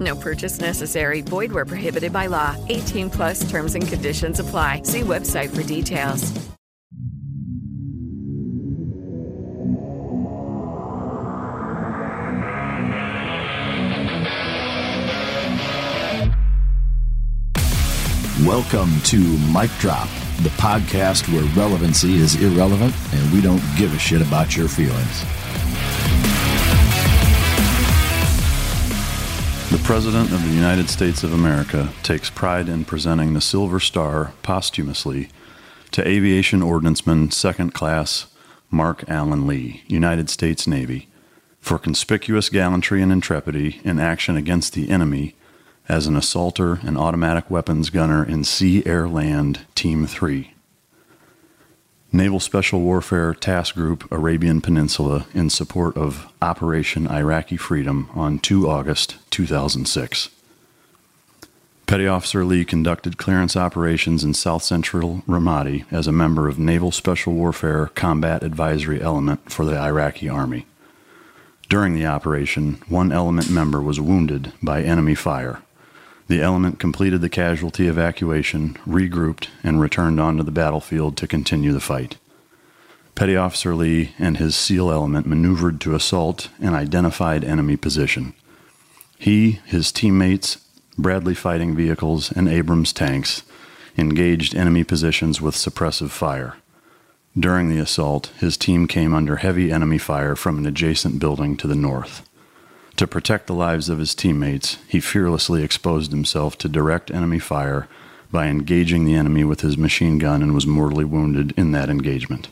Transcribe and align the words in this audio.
No 0.00 0.16
purchase 0.16 0.60
necessary. 0.60 1.20
Void 1.20 1.52
where 1.52 1.64
prohibited 1.64 2.12
by 2.12 2.26
law. 2.26 2.56
18 2.68 3.10
plus 3.10 3.48
terms 3.48 3.76
and 3.76 3.86
conditions 3.86 4.40
apply. 4.40 4.82
See 4.82 5.02
website 5.02 5.54
for 5.54 5.62
details. 5.62 6.32
Welcome 18.46 19.00
to 19.06 19.18
Mic 19.52 19.70
Drop, 19.78 20.08
the 20.42 20.50
podcast 20.50 21.26
where 21.32 21.42
relevancy 21.54 22.14
is 22.16 22.40
irrelevant 22.40 22.94
and 23.12 23.32
we 23.32 23.40
don't 23.40 23.62
give 23.76 23.92
a 23.92 23.98
shit 23.98 24.22
about 24.22 24.56
your 24.56 24.68
feelings. 24.68 25.24
The 29.70 29.82
President 29.82 30.30
of 30.30 30.44
the 30.44 30.54
United 30.54 30.88
States 30.88 31.24
of 31.24 31.32
America 31.32 31.92
takes 32.04 32.30
pride 32.30 32.68
in 32.68 32.84
presenting 32.84 33.34
the 33.34 33.40
Silver 33.40 33.80
Star 33.80 34.32
posthumously 34.42 35.28
to 35.90 36.06
Aviation 36.06 36.60
Ordnanceman 36.60 37.32
Second 37.32 37.74
Class 37.74 38.26
Marc 38.70 39.08
Alan 39.08 39.44
Lee, 39.44 39.82
United 39.88 40.30
States 40.30 40.68
Navy, 40.68 41.08
for 41.60 41.80
conspicuous 41.80 42.48
gallantry 42.48 43.02
and 43.02 43.10
intrepidity 43.10 43.80
in 43.82 43.98
action 43.98 44.36
against 44.36 44.72
the 44.72 44.88
enemy 44.88 45.34
as 45.88 46.06
an 46.06 46.16
assaulter 46.16 46.78
and 46.86 46.96
automatic 46.96 47.50
weapons 47.50 47.90
gunner 47.90 48.24
in 48.24 48.44
Sea 48.44 48.84
Air 48.86 49.08
Land 49.08 49.66
Team 49.74 50.06
3. 50.06 50.54
Naval 52.12 52.40
Special 52.40 52.80
Warfare 52.80 53.34
Task 53.34 53.74
Group 53.74 54.10
Arabian 54.12 54.60
Peninsula 54.60 55.26
in 55.34 55.50
support 55.50 55.96
of 55.96 56.32
Operation 56.40 57.06
Iraqi 57.08 57.56
Freedom 57.56 58.08
on 58.14 58.38
2 58.38 58.68
August 58.68 59.16
2006. 59.30 60.30
Petty 61.86 62.06
Officer 62.06 62.44
Lee 62.44 62.64
conducted 62.64 63.18
clearance 63.18 63.56
operations 63.56 64.24
in 64.24 64.34
south 64.34 64.62
central 64.62 65.22
Ramadi 65.28 65.84
as 65.92 66.06
a 66.06 66.12
member 66.12 66.48
of 66.48 66.58
Naval 66.58 66.92
Special 66.92 67.32
Warfare 67.32 67.86
Combat 67.94 68.42
Advisory 68.42 69.00
Element 69.00 69.52
for 69.52 69.64
the 69.64 69.76
Iraqi 69.76 70.28
Army. 70.28 70.64
During 71.68 71.94
the 71.94 72.06
operation, 72.06 72.82
one 72.88 73.10
element 73.10 73.50
member 73.50 73.82
was 73.82 74.00
wounded 74.00 74.52
by 74.62 74.82
enemy 74.82 75.16
fire. 75.16 75.60
The 76.28 76.42
element 76.42 76.80
completed 76.80 77.20
the 77.20 77.28
casualty 77.28 77.86
evacuation, 77.86 78.74
regrouped, 78.86 79.48
and 79.62 79.80
returned 79.80 80.18
onto 80.18 80.42
the 80.42 80.50
battlefield 80.50 81.16
to 81.18 81.28
continue 81.28 81.72
the 81.72 81.80
fight. 81.80 82.16
Petty 83.14 83.36
Officer 83.36 83.74
Lee 83.74 84.12
and 84.18 84.36
his 84.36 84.56
SEAL 84.56 84.90
element 84.90 85.26
maneuvered 85.26 85.80
to 85.80 85.94
assault 85.94 86.50
an 86.60 86.74
identified 86.74 87.44
enemy 87.44 87.76
position. 87.76 88.34
He, 89.18 89.60
his 89.64 89.92
teammates, 89.92 90.58
Bradley 90.98 91.34
fighting 91.34 91.76
vehicles, 91.76 92.32
and 92.32 92.48
Abrams 92.48 92.92
tanks 92.92 93.42
engaged 93.96 94.54
enemy 94.54 94.84
positions 94.84 95.40
with 95.40 95.54
suppressive 95.54 96.10
fire. 96.10 96.56
During 97.38 97.68
the 97.68 97.78
assault, 97.78 98.32
his 98.38 98.56
team 98.56 98.86
came 98.86 99.14
under 99.14 99.36
heavy 99.36 99.70
enemy 99.70 99.98
fire 99.98 100.34
from 100.34 100.58
an 100.58 100.66
adjacent 100.66 101.18
building 101.18 101.56
to 101.58 101.66
the 101.66 101.74
north. 101.74 102.25
To 102.96 103.06
protect 103.06 103.46
the 103.46 103.54
lives 103.54 103.90
of 103.90 103.98
his 103.98 104.14
teammates, 104.14 104.78
he 104.88 105.00
fearlessly 105.00 105.62
exposed 105.62 106.12
himself 106.12 106.56
to 106.58 106.68
direct 106.68 107.10
enemy 107.10 107.38
fire 107.38 107.88
by 108.32 108.46
engaging 108.46 109.04
the 109.04 109.14
enemy 109.14 109.44
with 109.44 109.60
his 109.60 109.76
machine 109.76 110.18
gun 110.18 110.42
and 110.42 110.54
was 110.54 110.66
mortally 110.66 111.04
wounded 111.04 111.52
in 111.58 111.72
that 111.72 111.90
engagement. 111.90 112.48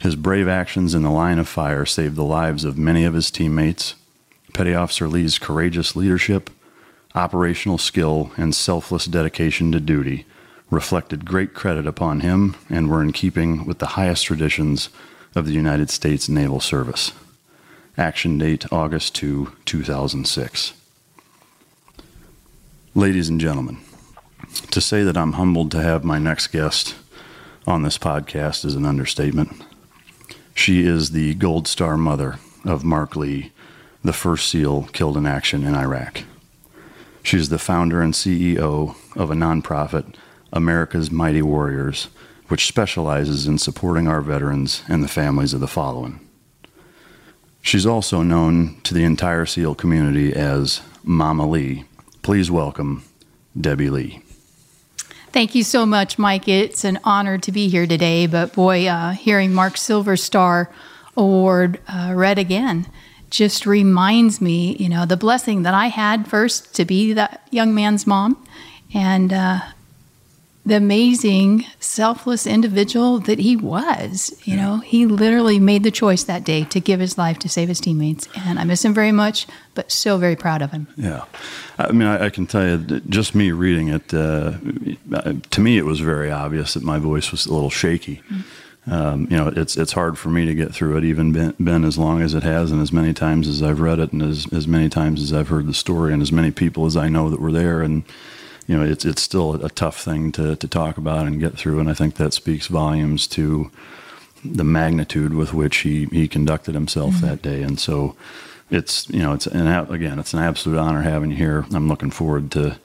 His 0.00 0.16
brave 0.16 0.48
actions 0.48 0.94
in 0.94 1.02
the 1.02 1.10
line 1.10 1.38
of 1.38 1.48
fire 1.48 1.86
saved 1.86 2.14
the 2.14 2.24
lives 2.24 2.64
of 2.64 2.76
many 2.76 3.04
of 3.04 3.14
his 3.14 3.30
teammates. 3.30 3.94
Petty 4.52 4.74
Officer 4.74 5.08
Lee's 5.08 5.38
courageous 5.38 5.96
leadership, 5.96 6.50
operational 7.14 7.78
skill, 7.78 8.30
and 8.36 8.54
selfless 8.54 9.06
dedication 9.06 9.72
to 9.72 9.80
duty 9.80 10.26
reflected 10.70 11.24
great 11.24 11.54
credit 11.54 11.86
upon 11.86 12.20
him 12.20 12.54
and 12.68 12.90
were 12.90 13.02
in 13.02 13.12
keeping 13.12 13.64
with 13.64 13.78
the 13.78 13.86
highest 13.86 14.26
traditions 14.26 14.90
of 15.34 15.46
the 15.46 15.52
United 15.52 15.88
States 15.88 16.28
Naval 16.28 16.60
Service. 16.60 17.12
Action 17.98 18.38
date 18.38 18.64
August 18.72 19.16
2, 19.16 19.54
2006. 19.64 20.72
Ladies 22.94 23.28
and 23.28 23.40
gentlemen, 23.40 23.78
to 24.70 24.80
say 24.80 25.02
that 25.02 25.16
I'm 25.16 25.32
humbled 25.32 25.72
to 25.72 25.82
have 25.82 26.04
my 26.04 26.20
next 26.20 26.46
guest 26.46 26.94
on 27.66 27.82
this 27.82 27.98
podcast 27.98 28.64
is 28.64 28.76
an 28.76 28.86
understatement. 28.86 29.64
She 30.54 30.86
is 30.86 31.10
the 31.10 31.34
Gold 31.34 31.66
Star 31.66 31.96
mother 31.96 32.38
of 32.64 32.84
Marc 32.84 33.16
Lee, 33.16 33.50
the 34.04 34.12
first 34.12 34.48
SEAL 34.48 34.90
killed 34.92 35.16
in 35.16 35.26
action 35.26 35.64
in 35.64 35.74
Iraq. 35.74 36.22
She 37.24 37.36
is 37.36 37.48
the 37.48 37.58
founder 37.58 38.00
and 38.00 38.14
CEO 38.14 38.94
of 39.16 39.32
a 39.32 39.34
nonprofit, 39.34 40.14
America's 40.52 41.10
Mighty 41.10 41.42
Warriors, 41.42 42.10
which 42.46 42.68
specializes 42.68 43.48
in 43.48 43.58
supporting 43.58 44.06
our 44.06 44.20
veterans 44.20 44.84
and 44.86 45.02
the 45.02 45.08
families 45.08 45.52
of 45.52 45.58
the 45.58 45.66
fallen. 45.66 46.20
She's 47.60 47.86
also 47.86 48.22
known 48.22 48.80
to 48.84 48.94
the 48.94 49.04
entire 49.04 49.44
SEAL 49.46 49.74
community 49.74 50.32
as 50.32 50.80
Mama 51.04 51.46
Lee. 51.46 51.84
Please 52.22 52.50
welcome 52.50 53.04
Debbie 53.58 53.90
Lee. 53.90 54.22
Thank 55.32 55.54
you 55.54 55.62
so 55.62 55.84
much, 55.84 56.18
Mike. 56.18 56.48
It's 56.48 56.84
an 56.84 56.98
honor 57.04 57.36
to 57.38 57.52
be 57.52 57.68
here 57.68 57.86
today. 57.86 58.26
But 58.26 58.54
boy, 58.54 58.86
uh, 58.86 59.12
hearing 59.12 59.52
Marc 59.52 59.76
Silver 59.76 60.16
Star 60.16 60.70
Award 61.16 61.80
uh, 61.88 62.12
read 62.14 62.38
again 62.38 62.86
just 63.30 63.66
reminds 63.66 64.40
me, 64.40 64.74
you 64.76 64.88
know, 64.88 65.04
the 65.04 65.16
blessing 65.16 65.62
that 65.62 65.74
I 65.74 65.88
had 65.88 66.26
first 66.26 66.74
to 66.76 66.84
be 66.84 67.12
that 67.12 67.46
young 67.50 67.74
man's 67.74 68.06
mom, 68.06 68.42
and 68.94 69.32
uh, 69.32 69.60
the 70.68 70.76
amazing, 70.76 71.64
selfless 71.80 72.46
individual 72.46 73.18
that 73.20 73.38
he 73.38 73.56
was. 73.56 74.38
You 74.44 74.56
yeah. 74.56 74.62
know, 74.62 74.78
he 74.78 75.06
literally 75.06 75.58
made 75.58 75.82
the 75.82 75.90
choice 75.90 76.24
that 76.24 76.44
day 76.44 76.64
to 76.64 76.80
give 76.80 77.00
his 77.00 77.18
life 77.18 77.38
to 77.40 77.48
save 77.48 77.68
his 77.68 77.80
teammates. 77.80 78.28
And 78.36 78.58
I 78.58 78.64
miss 78.64 78.84
him 78.84 78.94
very 78.94 79.12
much, 79.12 79.46
but 79.74 79.90
so 79.90 80.18
very 80.18 80.36
proud 80.36 80.62
of 80.62 80.70
him. 80.70 80.86
Yeah. 80.96 81.24
I 81.78 81.92
mean, 81.92 82.06
I, 82.06 82.26
I 82.26 82.30
can 82.30 82.46
tell 82.46 82.66
you, 82.66 83.00
just 83.08 83.34
me 83.34 83.50
reading 83.50 83.88
it, 83.88 84.12
uh, 84.12 84.52
to 85.50 85.60
me, 85.60 85.78
it 85.78 85.84
was 85.84 86.00
very 86.00 86.30
obvious 86.30 86.74
that 86.74 86.82
my 86.82 86.98
voice 86.98 87.30
was 87.30 87.46
a 87.46 87.52
little 87.52 87.70
shaky. 87.70 88.22
Mm-hmm. 88.30 88.40
Um, 88.90 89.28
you 89.30 89.36
know, 89.36 89.52
it's 89.54 89.76
it's 89.76 89.92
hard 89.92 90.18
for 90.18 90.30
me 90.30 90.46
to 90.46 90.54
get 90.54 90.74
through 90.74 90.96
it, 90.96 91.04
even 91.04 91.30
been, 91.30 91.54
been, 91.62 91.84
as 91.84 91.98
long 91.98 92.22
as 92.22 92.32
it 92.32 92.42
has, 92.42 92.72
and 92.72 92.80
as 92.80 92.90
many 92.90 93.12
times 93.12 93.46
as 93.46 93.62
I've 93.62 93.80
read 93.80 93.98
it, 93.98 94.14
and 94.14 94.22
as 94.22 94.50
as 94.50 94.66
many 94.66 94.88
times 94.88 95.20
as 95.20 95.30
I've 95.30 95.48
heard 95.48 95.66
the 95.66 95.74
story, 95.74 96.14
and 96.14 96.22
as 96.22 96.32
many 96.32 96.50
people 96.50 96.86
as 96.86 96.96
I 96.96 97.10
know 97.10 97.28
that 97.28 97.38
were 97.38 97.52
there, 97.52 97.82
and 97.82 98.02
you 98.68 98.76
know, 98.76 98.84
it's 98.84 99.04
it's 99.04 99.22
still 99.22 99.54
a 99.64 99.70
tough 99.70 100.00
thing 100.00 100.30
to 100.32 100.54
to 100.54 100.68
talk 100.68 100.98
about 100.98 101.26
and 101.26 101.40
get 101.40 101.56
through, 101.56 101.80
and 101.80 101.90
I 101.90 101.94
think 101.94 102.16
that 102.16 102.34
speaks 102.34 102.68
volumes 102.68 103.26
to 103.28 103.70
the 104.44 104.62
magnitude 104.62 105.34
with 105.34 105.52
which 105.52 105.78
he 105.78 106.04
he 106.06 106.28
conducted 106.28 106.74
himself 106.74 107.14
mm-hmm. 107.14 107.26
that 107.26 107.42
day, 107.42 107.62
and 107.62 107.80
so 107.80 108.14
it's 108.70 109.08
you 109.08 109.20
know 109.20 109.32
it's 109.32 109.46
an 109.46 109.66
again 109.66 110.18
it's 110.18 110.34
an 110.34 110.40
absolute 110.40 110.78
honor 110.78 111.02
having 111.02 111.30
you 111.30 111.36
here. 111.36 111.64
I'm 111.72 111.88
looking 111.88 112.10
forward 112.10 112.50
to 112.52 112.78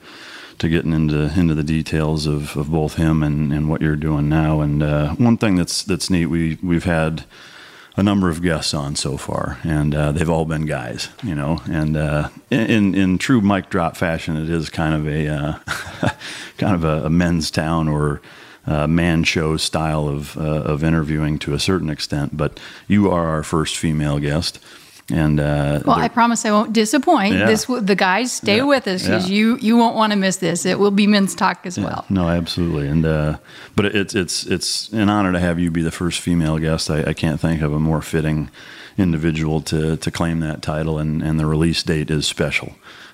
to 0.58 0.68
getting 0.70 0.94
into 0.94 1.30
into 1.38 1.54
the 1.54 1.62
details 1.62 2.26
of, 2.26 2.56
of 2.56 2.70
both 2.70 2.94
him 2.94 3.22
and, 3.22 3.52
and 3.52 3.68
what 3.68 3.82
you're 3.82 3.96
doing 3.96 4.28
now. 4.28 4.62
And 4.62 4.82
uh, 4.82 5.14
one 5.16 5.36
thing 5.36 5.56
that's 5.56 5.82
that's 5.82 6.08
neat 6.08 6.26
we 6.26 6.58
we've 6.62 6.84
had 6.84 7.24
a 7.96 8.02
number 8.02 8.28
of 8.28 8.42
guests 8.42 8.74
on 8.74 8.96
so 8.96 9.16
far, 9.16 9.58
and 9.62 9.94
uh, 9.94 10.12
they've 10.12 10.30
all 10.30 10.44
been 10.44 10.66
guys, 10.66 11.08
you 11.22 11.34
know. 11.34 11.60
And 11.70 11.96
uh, 11.96 12.28
in 12.50 12.94
in 12.94 13.18
true 13.18 13.40
mic 13.40 13.70
drop 13.70 13.96
fashion, 13.96 14.36
it 14.36 14.50
is 14.50 14.68
kind 14.68 14.94
of 14.94 15.06
a 15.06 15.28
uh, 15.28 15.58
kind 16.58 16.74
of 16.74 16.84
a, 16.84 17.06
a, 17.06 17.10
men's 17.10 17.50
town 17.50 17.88
or 17.88 18.20
uh, 18.66 18.86
man 18.86 19.22
show 19.22 19.56
style 19.56 20.08
of 20.08 20.36
uh, 20.36 20.40
of 20.40 20.82
interviewing 20.82 21.38
to 21.40 21.54
a 21.54 21.60
certain 21.60 21.88
extent. 21.88 22.36
But 22.36 22.58
you 22.88 23.10
are 23.10 23.26
our 23.26 23.42
first 23.42 23.76
female 23.76 24.18
guest. 24.18 24.58
And 25.12 25.38
uh, 25.38 25.80
well, 25.84 25.96
I 25.96 26.08
promise 26.08 26.46
I 26.46 26.50
won't 26.50 26.72
disappoint. 26.72 27.34
Yeah. 27.34 27.44
This 27.46 27.66
the 27.66 27.94
guys 27.94 28.32
stay 28.32 28.56
Yeah. 28.58 28.62
with 28.64 28.86
us 28.88 29.02
because 29.02 29.28
Yeah. 29.28 29.36
you 29.36 29.56
you 29.58 29.76
won't 29.76 29.96
want 29.96 30.12
to 30.12 30.18
miss 30.18 30.36
this. 30.36 30.64
It 30.64 30.78
will 30.78 30.90
be 30.90 31.06
men's 31.06 31.34
talk 31.34 31.66
as 31.66 31.78
well. 31.78 32.06
No, 32.08 32.28
absolutely, 32.28 32.88
and 32.88 33.04
uh, 33.04 33.36
but 33.76 33.84
it's 33.86 34.14
it's 34.14 34.46
it's 34.46 34.88
an 34.92 35.10
honor 35.10 35.32
to 35.32 35.40
have 35.40 35.58
you 35.60 35.70
be 35.70 35.82
the 35.82 35.90
first 35.90 36.20
female 36.20 36.58
guest. 36.58 36.90
I, 36.90 37.02
I 37.02 37.12
can't 37.12 37.38
think 37.38 37.60
of 37.60 37.72
a 37.74 37.78
more 37.78 38.00
fitting 38.00 38.48
individual 38.96 39.60
to 39.62 39.96
to 39.98 40.10
claim 40.10 40.40
that 40.40 40.62
title, 40.62 40.98
and, 40.98 41.22
and 41.22 41.38
the 41.38 41.44
release 41.46 41.82
date 41.82 42.10
is 42.10 42.26
special. 42.26 42.72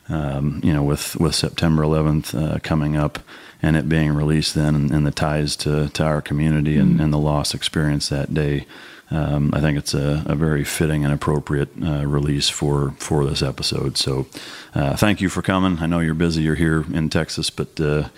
Um, 0.08 0.60
you 0.62 0.72
know, 0.72 0.84
with 0.84 1.16
with 1.16 1.34
September 1.34 1.82
11th 1.82 2.34
uh, 2.34 2.58
coming 2.62 2.96
up, 2.96 3.18
and 3.62 3.76
it 3.76 3.88
being 3.88 4.12
released 4.14 4.54
then, 4.54 4.74
and, 4.76 4.90
and 4.92 5.04
the 5.06 5.10
ties 5.10 5.56
to 5.56 5.88
to 5.88 6.04
our 6.04 6.22
community 6.22 6.76
and, 6.78 7.00
and 7.00 7.12
the 7.12 7.18
loss 7.18 7.52
experience 7.52 8.08
that 8.10 8.32
day. 8.32 8.64
Um, 9.10 9.50
I 9.52 9.60
think 9.60 9.76
it's 9.76 9.94
a, 9.94 10.22
a 10.26 10.36
very 10.36 10.64
fitting 10.64 11.04
and 11.04 11.12
appropriate 11.12 11.70
uh, 11.82 12.06
release 12.06 12.48
for 12.48 12.92
for 12.98 13.24
this 13.24 13.42
episode. 13.42 13.96
So, 13.96 14.26
uh, 14.74 14.96
thank 14.96 15.20
you 15.20 15.28
for 15.28 15.42
coming. 15.42 15.78
I 15.80 15.86
know 15.86 15.98
you're 15.98 16.14
busy. 16.14 16.42
You're 16.42 16.54
here 16.54 16.84
in 16.92 17.08
Texas, 17.08 17.50
but 17.50 17.80
uh, 17.80 18.08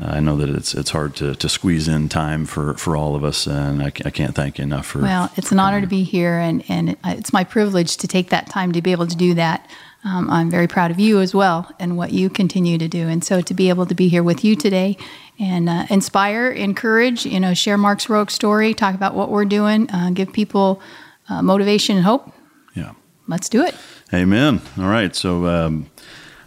I 0.00 0.18
know 0.18 0.36
that 0.38 0.48
it's 0.48 0.74
it's 0.74 0.90
hard 0.90 1.14
to, 1.16 1.36
to 1.36 1.48
squeeze 1.48 1.86
in 1.86 2.08
time 2.08 2.46
for, 2.46 2.74
for 2.74 2.96
all 2.96 3.14
of 3.14 3.22
us, 3.22 3.46
and 3.46 3.80
I, 3.80 3.86
I 3.86 4.10
can't 4.10 4.34
thank 4.34 4.58
you 4.58 4.64
enough 4.64 4.86
for. 4.86 5.00
Well, 5.00 5.30
it's 5.36 5.52
an 5.52 5.60
honor 5.60 5.80
to 5.80 5.86
be 5.86 6.02
here, 6.02 6.34
and, 6.38 6.64
and 6.68 6.96
it's 7.04 7.32
my 7.32 7.44
privilege 7.44 7.96
to 7.98 8.08
take 8.08 8.30
that 8.30 8.50
time 8.50 8.72
to 8.72 8.82
be 8.82 8.90
able 8.90 9.06
to 9.06 9.16
do 9.16 9.34
that. 9.34 9.70
Um, 10.04 10.28
I'm 10.30 10.50
very 10.50 10.66
proud 10.66 10.90
of 10.90 11.00
you 11.00 11.20
as 11.20 11.34
well 11.34 11.70
and 11.78 11.96
what 11.96 12.12
you 12.12 12.28
continue 12.28 12.76
to 12.76 12.88
do. 12.88 13.08
And 13.08 13.24
so 13.24 13.40
to 13.40 13.54
be 13.54 13.70
able 13.70 13.86
to 13.86 13.94
be 13.94 14.08
here 14.08 14.22
with 14.22 14.44
you 14.44 14.54
today 14.54 14.98
and 15.38 15.68
uh, 15.68 15.86
inspire, 15.90 16.50
encourage, 16.50 17.26
you 17.26 17.40
know, 17.40 17.54
share 17.54 17.76
Marc's 17.76 18.08
Rogue 18.08 18.30
story, 18.30 18.74
talk 18.74 18.94
about 18.94 19.14
what 19.14 19.30
we're 19.30 19.44
doing, 19.44 19.90
uh, 19.90 20.10
give 20.12 20.32
people 20.32 20.80
uh, 21.28 21.42
motivation 21.42 21.96
and 21.96 22.04
hope. 22.04 22.32
Yeah. 22.74 22.92
Let's 23.26 23.48
do 23.48 23.64
it. 23.64 23.74
Amen. 24.12 24.60
All 24.78 24.88
right. 24.88 25.14
So 25.16 25.46
um, 25.46 25.90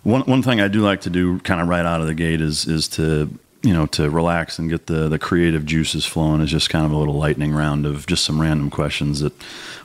one 0.04 0.22
one 0.22 0.42
thing 0.42 0.62
I 0.62 0.68
do 0.68 0.82
like 0.82 1.02
to 1.02 1.10
do, 1.10 1.40
kind 1.40 1.60
of 1.60 1.68
right 1.68 1.86
out 1.86 2.02
of 2.02 2.08
the 2.08 2.14
gate, 2.14 2.40
is 2.40 2.66
is 2.66 2.88
to 2.90 3.30
you 3.64 3.74
know 3.74 3.88
to 3.88 4.10
relax 4.10 4.60
and 4.60 4.70
get 4.70 4.86
the 4.86 5.10
the 5.10 5.20
creative 5.20 5.66
juices 5.66 6.06
flowing. 6.06 6.40
Is 6.42 6.52
just 6.52 6.70
kind 6.70 6.86
of 6.86 6.92
a 6.92 6.98
little 6.98 7.16
lightning 7.16 7.54
round 7.54 7.86
of 7.86 8.06
just 8.06 8.24
some 8.24 8.40
random 8.40 8.70
questions 8.70 9.20
that 9.22 9.34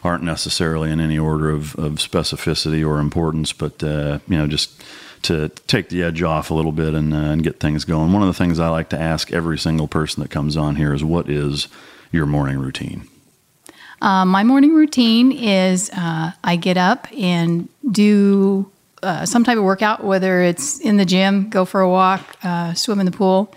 aren't 0.05 0.23
necessarily 0.23 0.91
in 0.91 1.01
any 1.01 1.19
order 1.19 1.51
of, 1.51 1.75
of 1.77 1.95
specificity 1.95 2.87
or 2.87 2.99
importance, 2.99 3.53
but 3.53 3.83
uh, 3.83 4.19
you 4.29 4.37
know 4.37 4.47
just 4.47 4.83
to 5.23 5.49
take 5.67 5.89
the 5.89 6.03
edge 6.03 6.23
off 6.23 6.51
a 6.51 6.55
little 6.55 6.73
bit 6.73 6.95
and, 6.95 7.13
uh, 7.13 7.17
and 7.17 7.43
get 7.43 7.61
things 7.61 7.85
going. 7.85 8.13
One 8.13 8.23
of 8.23 8.29
the 8.29 8.35
things 8.35 8.59
I 8.59 8.69
like 8.69 8.89
to 8.91 9.01
ask 9.01 9.33
every 9.33 9.59
single 9.59 9.89
person 9.89 10.23
that 10.23 10.31
comes 10.31 10.57
on 10.57 10.77
here 10.77 10.93
is, 10.93 11.05
"What 11.05 11.29
is 11.29 11.69
your 12.11 12.27
morning 12.27 12.59
routine?" 12.59 13.09
Uh, 14.01 14.25
my 14.25 14.43
morning 14.43 14.75
routine 14.75 15.31
is 15.31 15.89
uh, 15.91 16.33
I 16.43 16.57
get 16.57 16.77
up 16.77 17.07
and 17.17 17.69
do 17.89 18.69
uh, 19.03 19.27
some 19.27 19.45
type 19.45 19.59
of 19.59 19.65
workout, 19.65 20.05
whether 20.05 20.43
it's 20.43 20.81
in 20.81 20.97
the 20.97 21.05
gym, 21.05 21.49
go 21.49 21.65
for 21.65 21.81
a 21.81 21.89
walk, 21.89 22.37
uh, 22.43 22.75
swim 22.75 23.01
in 23.01 23.07
the 23.07 23.13
pool, 23.13 23.55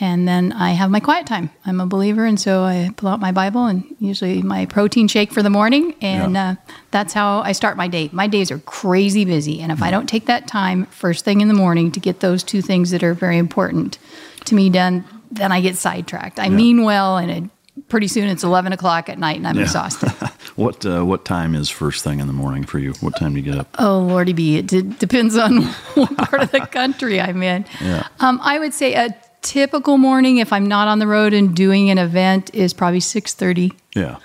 and 0.00 0.28
then 0.28 0.52
I 0.52 0.70
have 0.70 0.90
my 0.90 1.00
quiet 1.00 1.26
time. 1.26 1.50
I'm 1.66 1.80
a 1.80 1.86
believer, 1.86 2.24
and 2.24 2.38
so 2.40 2.62
I 2.62 2.90
pull 2.96 3.08
out 3.08 3.20
my 3.20 3.32
Bible 3.32 3.66
and 3.66 3.84
usually 3.98 4.42
my 4.42 4.66
protein 4.66 5.08
shake 5.08 5.32
for 5.32 5.42
the 5.42 5.50
morning, 5.50 5.94
and 6.00 6.34
Yeah. 6.34 6.50
uh, 6.50 6.72
that's 6.90 7.12
how 7.12 7.40
I 7.40 7.52
start 7.52 7.76
my 7.76 7.88
day. 7.88 8.08
My 8.12 8.26
days 8.26 8.50
are 8.50 8.58
crazy 8.60 9.24
busy, 9.24 9.60
and 9.60 9.72
if 9.72 9.82
I 9.82 9.90
don't 9.90 10.08
take 10.08 10.26
that 10.26 10.46
time 10.46 10.86
first 10.86 11.24
thing 11.24 11.40
in 11.40 11.48
the 11.48 11.54
morning 11.54 11.90
to 11.92 12.00
get 12.00 12.20
those 12.20 12.42
two 12.42 12.62
things 12.62 12.90
that 12.90 13.02
are 13.02 13.14
very 13.14 13.38
important 13.38 13.98
to 14.44 14.54
me 14.54 14.70
done, 14.70 15.04
then 15.30 15.52
I 15.52 15.60
get 15.60 15.76
sidetracked. 15.76 16.38
I 16.38 16.48
mean 16.48 16.84
well, 16.84 17.16
and 17.18 17.30
it, 17.30 17.88
pretty 17.88 18.08
soon 18.08 18.28
it's 18.28 18.42
11 18.44 18.72
o'clock 18.72 19.08
at 19.08 19.18
night, 19.18 19.36
and 19.36 19.46
I'm 19.46 19.56
Yeah. 19.56 19.62
exhausted. 19.62 20.12
What 20.56 20.84
uh, 20.84 21.04
what 21.04 21.24
time 21.24 21.54
is 21.54 21.68
first 21.70 22.02
thing 22.02 22.18
in 22.18 22.26
the 22.26 22.32
morning 22.32 22.64
for 22.64 22.80
you? 22.80 22.92
What 22.94 23.14
time 23.16 23.32
do 23.34 23.38
you 23.38 23.44
get 23.44 23.58
up? 23.60 23.68
Oh, 23.78 24.00
Lordy 24.00 24.32
be. 24.32 24.56
It 24.56 24.66
d- 24.66 24.82
depends 24.82 25.36
on 25.36 25.62
what 25.94 26.16
part 26.16 26.42
of 26.42 26.50
the 26.50 26.66
country 26.66 27.20
I'm 27.20 27.40
in. 27.44 27.64
Yeah. 27.80 28.08
Um, 28.18 28.40
I 28.42 28.58
would 28.58 28.74
say 28.74 28.94
a 28.94 29.14
typical 29.42 29.98
morning, 29.98 30.38
if 30.38 30.52
I'm 30.52 30.66
not 30.66 30.88
on 30.88 30.98
the 30.98 31.06
road 31.06 31.32
and 31.32 31.54
doing 31.54 31.90
an 31.90 31.98
event, 31.98 32.54
is 32.54 32.72
probably 32.72 33.00
6.30. 33.00 33.72
Yeah, 33.94 34.18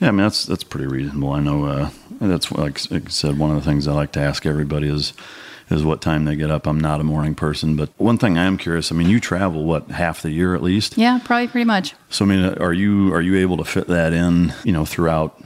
yeah. 0.00 0.08
I 0.08 0.10
mean 0.10 0.18
that's 0.18 0.44
that's 0.46 0.64
pretty 0.64 0.86
reasonable. 0.86 1.32
I 1.32 1.40
know 1.40 1.64
uh, 1.64 1.90
that's 2.20 2.50
like, 2.52 2.90
like 2.90 3.06
I 3.06 3.10
said. 3.10 3.38
One 3.38 3.50
of 3.50 3.56
the 3.56 3.68
things 3.68 3.86
I 3.86 3.92
like 3.92 4.12
to 4.12 4.20
ask 4.20 4.46
everybody 4.46 4.88
is 4.88 5.12
is 5.70 5.84
what 5.84 6.02
time 6.02 6.24
they 6.24 6.36
get 6.36 6.50
up. 6.50 6.66
I'm 6.66 6.80
not 6.80 7.00
a 7.00 7.04
morning 7.04 7.34
person, 7.34 7.76
but 7.76 7.90
one 7.96 8.18
thing 8.18 8.36
I 8.36 8.44
am 8.44 8.58
curious. 8.58 8.92
I 8.92 8.94
mean, 8.94 9.08
you 9.08 9.20
travel 9.20 9.64
what 9.64 9.90
half 9.90 10.22
the 10.22 10.30
year 10.30 10.54
at 10.54 10.62
least. 10.62 10.98
Yeah, 10.98 11.18
probably 11.24 11.48
pretty 11.48 11.64
much. 11.64 11.94
So 12.10 12.24
I 12.24 12.28
mean, 12.28 12.44
are 12.44 12.72
you 12.72 13.12
are 13.14 13.22
you 13.22 13.36
able 13.36 13.56
to 13.58 13.64
fit 13.64 13.86
that 13.88 14.12
in? 14.12 14.52
You 14.64 14.72
know, 14.72 14.84
throughout 14.84 15.40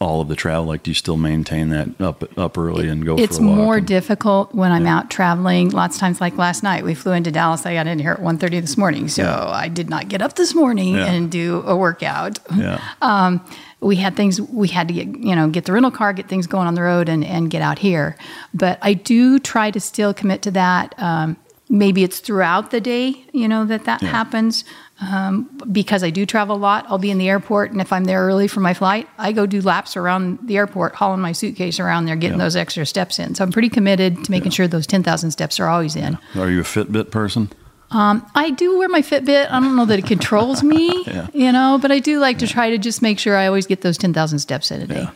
all 0.00 0.20
of 0.20 0.28
the 0.28 0.34
travel, 0.36 0.64
like 0.66 0.82
do 0.82 0.90
you 0.90 0.94
still 0.94 1.16
maintain 1.16 1.68
that 1.70 1.88
up 2.00 2.24
up 2.36 2.58
early 2.58 2.88
and 2.88 3.04
go? 3.06 3.16
It's 3.16 3.38
more 3.38 3.76
and- 3.76 3.86
difficult 3.86 4.54
when 4.54 4.72
I'm 4.72 4.86
out 4.86 5.08
traveling. 5.08 5.70
Lots 5.70 5.96
of 5.96 6.00
times, 6.00 6.20
like 6.20 6.36
last 6.36 6.62
night, 6.62 6.84
we 6.84 6.94
flew 6.94 7.12
into 7.12 7.30
Dallas. 7.30 7.64
I 7.64 7.74
got 7.74 7.86
in 7.86 7.98
here 8.00 8.12
at 8.12 8.20
1.30 8.20 8.60
this 8.60 8.76
morning, 8.76 9.08
so 9.08 9.22
Yeah. 9.22 9.46
I 9.48 9.68
did 9.68 9.88
not 9.88 10.08
get 10.08 10.20
up 10.20 10.34
this 10.34 10.54
morning 10.54 10.94
Yeah. 10.94 11.06
and 11.06 11.30
do 11.30 11.62
a 11.66 11.76
workout. 11.76 12.38
Yeah. 12.54 12.80
um, 13.02 13.40
we 13.80 13.96
had 13.96 14.16
things 14.16 14.40
we 14.40 14.68
had 14.68 14.88
to 14.88 14.94
get 14.94 15.06
you 15.08 15.36
know 15.36 15.48
get 15.48 15.64
the 15.66 15.72
rental 15.72 15.90
car 15.90 16.12
get 16.14 16.26
things 16.28 16.46
going 16.46 16.66
on 16.66 16.74
the 16.74 16.82
road 16.82 17.08
and, 17.08 17.22
and 17.22 17.50
get 17.50 17.60
out 17.60 17.78
here 17.78 18.16
but 18.54 18.78
i 18.80 18.94
do 18.94 19.38
try 19.38 19.70
to 19.70 19.78
still 19.78 20.14
commit 20.14 20.40
to 20.40 20.50
that 20.50 20.94
um, 20.98 21.36
maybe 21.68 22.02
it's 22.02 22.18
throughout 22.20 22.70
the 22.70 22.80
day 22.80 23.14
you 23.34 23.46
know 23.46 23.66
that 23.66 23.84
that 23.84 24.00
Yeah. 24.00 24.08
happens 24.08 24.64
um, 25.00 25.48
because 25.72 26.02
i 26.04 26.10
do 26.10 26.24
travel 26.24 26.56
a 26.56 26.58
lot 26.58 26.84
i'll 26.88 26.98
be 26.98 27.10
in 27.10 27.18
the 27.18 27.28
airport 27.28 27.72
and 27.72 27.80
if 27.80 27.92
i'm 27.92 28.04
there 28.04 28.22
early 28.24 28.46
for 28.48 28.60
my 28.60 28.72
flight 28.74 29.08
i 29.18 29.32
go 29.32 29.44
do 29.46 29.60
laps 29.60 29.96
around 29.96 30.38
the 30.46 30.56
airport 30.56 30.94
hauling 30.94 31.20
my 31.20 31.32
suitcase 31.32 31.80
around 31.80 32.04
there 32.06 32.16
getting 32.16 32.38
Yeah. 32.38 32.44
those 32.44 32.56
extra 32.56 32.86
steps 32.86 33.18
in 33.18 33.34
so 33.34 33.42
i'm 33.44 33.50
pretty 33.52 33.68
committed 33.68 34.24
to 34.24 34.30
making 34.30 34.52
sure 34.52 34.68
those 34.68 34.86
10000 34.86 35.30
steps 35.32 35.58
are 35.60 35.68
always 35.68 35.96
in 35.96 36.16
Are 36.36 36.48
you 36.50 36.60
a 36.60 36.64
Fitbit 36.64 37.10
person? 37.10 37.50
I 37.96 38.50
do 38.56 38.76
wear 38.78 38.88
my 38.88 39.02
Fitbit. 39.02 39.50
I 39.52 39.60
don't 39.60 39.76
know 39.76 39.84
that 39.84 40.00
it 40.00 40.06
controls 40.06 40.64
me, 40.64 41.04
Yeah. 41.06 41.28
you 41.32 41.52
know, 41.52 41.78
but 41.80 41.92
I 41.92 42.00
do 42.00 42.18
like 42.18 42.38
to 42.40 42.46
try 42.48 42.70
to 42.70 42.78
just 42.78 43.02
make 43.02 43.20
sure 43.20 43.36
I 43.36 43.46
always 43.46 43.66
get 43.66 43.82
those 43.82 43.96
10,000 43.98 44.40
steps 44.40 44.72
in 44.72 44.82
a 44.82 44.86
day. 44.88 44.94
Yeah. 45.02 45.10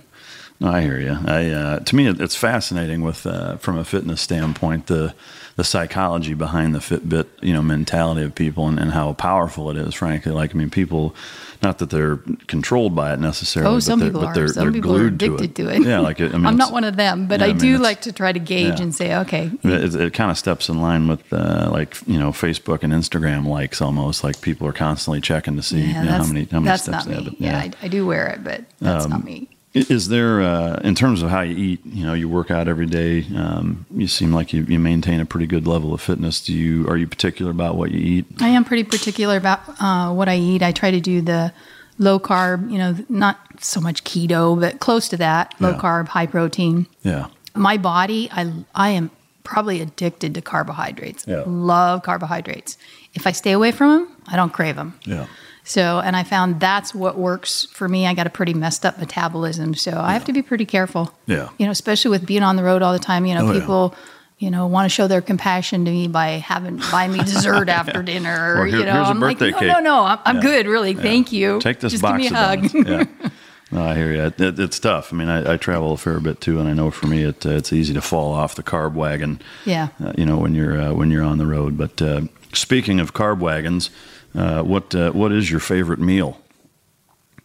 No, 0.61 0.69
I 0.69 0.83
hear 0.83 1.01
you. 1.01 1.17
I, 1.27 1.51
uh, 1.51 1.79
to 1.81 1.97
me, 1.97 2.07
it's 2.07 2.37
fascinating 2.37 3.03
with 3.03 3.27
uh, 3.27 3.57
from 3.57 3.79
a 3.79 3.85
fitness 3.85 4.21
standpoint 4.21 4.87
the 4.87 5.13
the 5.59 5.65
psychology 5.65 6.35
behind 6.35 6.73
the 6.73 6.79
Fitbit, 6.79 7.27
you 7.43 7.53
know, 7.53 7.61
mentality 7.63 8.23
of 8.23 8.33
people 8.33 8.69
and, 8.69 8.79
and 8.79 8.93
how 8.93 9.13
powerful 9.15 9.71
it 9.73 9.77
is. 9.77 9.93
Frankly, 9.93 10.31
like 10.31 10.55
I 10.55 10.59
mean, 10.59 10.71
people, 10.71 11.17
not 11.65 11.79
that 11.79 11.91
they're 11.91 12.19
controlled 12.47 12.95
by 12.95 13.13
it 13.13 13.19
necessarily. 13.19 13.69
Oh, 13.69 13.75
but 13.79 13.83
some 13.83 13.99
they're, 13.99 14.09
people 14.09 14.21
but 14.21 14.29
are. 14.29 14.35
They're, 14.35 14.49
Some 14.49 14.63
they're 14.63 14.73
people 14.73 14.97
are 14.97 15.07
addicted 15.09 15.57
to 15.57 15.65
to 15.65 15.71
it. 15.75 15.81
it. 15.81 15.87
Yeah, 15.89 15.99
like 15.99 16.21
it, 16.21 16.33
I 16.33 16.37
mean, 16.39 16.47
I'm 16.47 16.57
not 16.57 16.71
one 16.73 16.85
of 16.85 16.95
them, 16.95 17.27
but 17.27 17.41
yeah, 17.41 17.47
I, 17.47 17.49
I 17.49 17.53
mean, 17.55 17.59
do 17.59 17.79
like 17.79 18.03
to 18.03 18.13
try 18.13 18.31
to 18.31 18.39
gauge 18.39 18.79
yeah. 18.79 18.83
and 18.85 18.95
say, 18.95 19.17
okay, 19.17 19.51
It, 19.65 19.95
it 19.97 20.15
kind 20.15 20.31
of 20.31 20.39
steps 20.39 20.69
in 20.69 20.81
line 20.81 21.09
with 21.09 21.25
uh, 21.33 21.69
like 21.73 21.97
you 22.07 22.21
know 22.21 22.31
Facebook 22.31 22.85
and 22.85 22.93
Instagram 22.93 23.45
likes 23.45 23.83
almost 23.83 24.23
like 24.23 24.41
people 24.41 24.65
are 24.69 24.73
constantly 24.73 25.21
checking 25.21 25.57
to 25.57 25.63
see 25.65 25.81
yeah, 25.81 26.03
you 26.05 26.09
know, 26.09 26.13
how 26.19 26.27
many 26.27 26.45
how 26.45 26.61
many 26.61 26.67
that's 26.69 26.85
steps 26.85 27.05
not 27.05 27.05
they 27.07 27.19
me. 27.19 27.25
have. 27.25 27.33
But, 27.33 27.41
Yeah, 27.41 27.59
I, 27.59 27.73
I 27.83 27.89
do 27.89 28.07
wear 28.07 28.29
it, 28.29 28.45
but 28.45 28.63
that's 28.79 29.07
Um, 29.07 29.11
not 29.11 29.25
me. 29.25 29.49
Is 29.89 30.09
there, 30.09 30.41
uh, 30.43 30.81
in 30.85 30.95
terms 30.95 31.23
of 31.23 31.31
how 31.31 31.41
you 31.43 31.57
eat, 31.57 31.81
you 31.87 32.05
know, 32.05 32.15
you 32.15 32.29
work 32.29 32.51
out 32.51 32.69
every 32.69 32.87
day. 32.87 33.25
Um, 33.37 33.87
you 33.95 34.07
seem 34.09 34.33
like 34.33 34.53
you, 34.53 34.63
you 34.65 34.79
maintain 34.79 35.21
a 35.21 35.25
pretty 35.27 35.47
good 35.47 35.67
level 35.67 35.93
of 35.95 36.01
fitness. 36.01 36.41
Do 36.45 36.53
you 36.53 36.87
are 36.89 36.97
you 36.97 37.07
particular 37.07 37.51
about 37.51 37.77
what 37.77 37.91
you 37.91 38.01
eat? 38.01 38.27
I 38.41 38.49
am 38.49 38.65
pretty 38.65 38.85
particular 38.85 39.37
about 39.37 39.61
uh, 39.81 40.13
what 40.13 40.29
I 40.29 40.37
eat. 40.37 40.63
I 40.63 40.73
try 40.73 40.91
to 40.91 41.01
do 41.01 41.21
the 41.21 41.53
low 41.99 42.19
carb, 42.19 42.71
you 42.71 42.79
know, 42.79 42.97
not 43.09 43.39
so 43.61 43.81
much 43.81 44.05
keto, 44.05 44.59
but 44.61 44.79
close 44.81 45.09
to 45.09 45.17
that, 45.17 45.55
low 45.61 45.71
Yeah. 45.71 45.79
carb, 45.79 46.09
high 46.09 46.27
protein. 46.27 46.87
Yeah, 47.03 47.27
my 47.55 47.77
body 47.77 48.29
i 48.31 48.53
i 48.75 48.91
am 48.91 49.11
probably 49.43 49.81
addicted 49.81 50.35
to 50.35 50.41
carbohydrates 50.43 51.25
Yeah. 51.27 51.43
love 51.47 52.03
carbohydrates 52.03 52.77
if 53.15 53.27
i 53.27 53.33
stay 53.33 53.51
away 53.53 53.73
from 53.73 53.89
them 53.91 54.17
i 54.29 54.37
don't 54.37 54.53
crave 54.53 54.77
them 54.77 54.95
yeah, 55.07 55.27
so 55.69 56.01
and 56.01 56.17
i 56.17 56.23
found 56.25 56.59
that's 56.61 56.95
what 56.95 57.17
works 57.19 57.67
for 57.73 57.89
me 57.89 58.07
i 58.07 58.15
got 58.15 58.27
a 58.27 58.31
pretty 58.31 58.55
messed 58.55 58.85
up 58.87 58.99
metabolism 58.99 59.75
so 59.75 59.93
i 59.93 60.13
have 60.13 60.25
to 60.25 60.33
be 60.33 60.43
pretty 60.43 60.65
careful 60.67 61.13
Yeah. 61.27 61.49
you 61.59 61.67
know 61.67 61.73
especially 61.73 62.11
with 62.11 62.25
being 62.27 62.43
on 62.43 62.57
the 62.57 62.63
road 62.65 62.83
all 62.83 62.93
the 62.93 62.99
time 62.99 63.27
you 63.27 63.35
know 63.35 63.47
Oh, 63.49 63.53
yeah. 63.53 63.61
people 63.61 63.95
you 64.39 64.51
know 64.51 64.67
want 64.67 64.85
to 64.87 64.89
show 64.89 65.07
their 65.09 65.21
compassion 65.21 65.85
to 65.85 65.91
me 65.91 66.09
by 66.09 66.29
having 66.39 66.79
buy 66.93 67.07
me 67.09 67.19
dessert 67.19 67.69
after 67.81 68.03
dinner 68.03 68.55
Or 68.61 68.67
here- 68.67 68.79
you 68.81 68.85
know 68.87 68.93
here's 68.93 69.09
a 69.09 69.11
i'm 69.11 69.21
like 69.21 69.41
no 69.41 69.53
cake." 69.53 69.69
no 69.69 69.81
no 69.81 70.05
i'm, 70.05 70.19
I'm 70.25 70.37
Yeah. 70.37 70.43
good 70.43 70.67
really 70.67 70.95
thank 70.95 71.33
you 71.33 71.61
Take 71.61 71.81
this 71.81 71.93
just 71.93 72.03
box 72.03 72.23
give 72.23 72.33
me 72.33 72.39
a 72.39 72.41
hug. 72.41 72.75
Yeah. 72.75 73.05
No, 73.71 73.83
I 73.85 73.95
hear 73.97 74.13
you. 74.15 74.23
It, 74.23 74.41
it- 74.41 74.59
it's 74.59 74.79
tough. 74.79 75.13
I 75.13 75.17
mean, 75.17 75.29
I, 75.29 75.53
I 75.53 75.57
travel 75.59 75.93
a 75.93 75.99
fair 75.99 76.21
bit 76.21 76.41
too, 76.41 76.59
and 76.59 76.67
I 76.67 76.73
know 76.73 76.91
for 76.91 77.07
me, 77.07 77.23
it, 77.25 77.45
uh, 77.45 77.51
it's 77.51 77.71
easy 77.71 77.93
to 77.93 78.01
fall 78.01 78.33
off 78.33 78.55
the 78.55 78.63
carb 78.63 78.95
wagon. 78.95 79.43
Yeah. 79.67 79.89
Uh, 80.03 80.15
you 80.17 80.25
know, 80.25 80.39
when 80.39 80.55
you're 80.55 80.81
uh, 80.81 80.95
when 80.95 81.11
you're 81.11 81.23
on 81.23 81.37
the 81.37 81.45
road. 81.47 81.77
But 81.77 82.01
uh, 82.01 82.23
speaking 82.55 82.99
of 82.99 83.13
carb 83.13 83.41
wagons, 83.41 83.91
uh, 84.35 84.63
what 84.63 84.95
uh, 84.95 85.11
what 85.13 85.33
is 85.33 85.51
your 85.51 85.61
favorite 85.61 85.99
meal? 86.01 86.41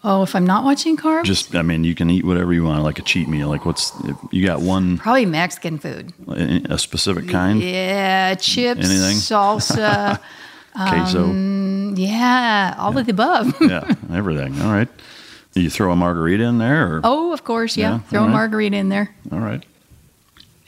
oh 0.06 0.22
if 0.22 0.36
i'm 0.36 0.46
not 0.46 0.66
watching 0.66 0.98
carbs 0.98 1.24
Just, 1.24 1.56
I 1.56 1.62
mean, 1.62 1.86
you 1.86 1.96
can 1.96 2.10
eat 2.10 2.26
whatever 2.26 2.52
you 2.52 2.66
want, 2.66 2.84
like 2.84 3.00
a 3.00 3.02
cheat 3.04 3.30
meal. 3.30 3.48
Like, 3.48 3.66
what's 3.66 3.94
if 4.04 4.18
you 4.32 4.46
got 4.46 4.60
one 4.62 4.98
probably 4.98 5.26
mexican 5.26 5.78
food 5.80 6.12
a 6.28 6.78
specific 6.78 7.30
kind? 7.30 7.62
Yeah, 7.64 8.36
chips, 8.36 8.80
Anything? 8.82 9.16
salsa. 9.18 10.20
Queso. 10.76 11.32
Yeah, 11.96 12.76
all 12.80 12.98
of 12.98 13.06
the 13.06 13.12
above. 13.12 13.54
yeah, 13.62 13.94
everything. 14.12 14.60
All 14.62 14.72
right. 14.72 14.90
Do 15.54 15.62
you 15.62 15.70
throw 15.70 15.92
a 15.92 15.96
margarita 15.96 16.44
in 16.46 16.58
there? 16.58 16.96
Or? 16.96 17.02
oh, 17.04 17.32
of 17.32 17.44
course, 17.44 17.78
yeah. 17.78 17.92
Yeah, 17.92 18.00
Throw 18.00 18.20
all 18.22 18.26
a 18.26 18.30
right. 18.30 18.34
margarita 18.34 18.76
in 18.78 18.90
there. 18.90 19.14
All 19.32 19.38
right. 19.40 19.64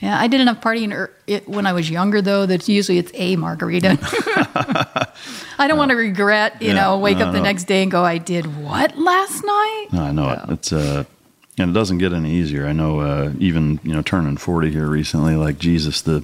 Yeah, 0.06 0.20
I 0.20 0.28
did 0.28 0.40
enough 0.40 0.60
partying 0.60 0.92
er- 0.94 1.10
when 1.46 1.66
I 1.66 1.72
was 1.72 1.90
younger, 1.90 2.22
though, 2.22 2.46
that 2.46 2.68
usually 2.68 2.98
it's 2.98 3.10
a 3.14 3.34
margarita. 3.34 3.98
I 5.58 5.66
don't 5.66 5.78
want 5.78 5.90
to 5.90 5.96
regret, 5.96 6.62
you 6.62 6.68
Yeah, 6.68 6.74
know, 6.74 6.98
wake 6.98 7.18
no, 7.18 7.26
up 7.26 7.32
the 7.32 7.38
no. 7.38 7.44
next 7.44 7.64
day 7.64 7.82
and 7.82 7.90
go, 7.90 8.04
I 8.04 8.18
did 8.18 8.62
what 8.62 8.96
last 8.96 9.42
night? 9.44 9.86
No, 9.92 10.02
I 10.02 10.12
know 10.12 10.30
it. 10.30 10.38
It's 10.52 10.72
uh, 10.72 11.04
and 11.58 11.70
it 11.70 11.72
doesn't 11.72 11.98
get 11.98 12.12
any 12.12 12.30
easier. 12.34 12.66
I 12.66 12.72
know 12.72 13.00
uh, 13.00 13.32
even 13.40 13.80
you 13.82 13.94
know 13.94 14.02
turning 14.02 14.36
forty 14.36 14.70
here 14.70 14.86
recently, 14.86 15.34
like 15.34 15.58
Jesus, 15.58 16.02
the 16.02 16.22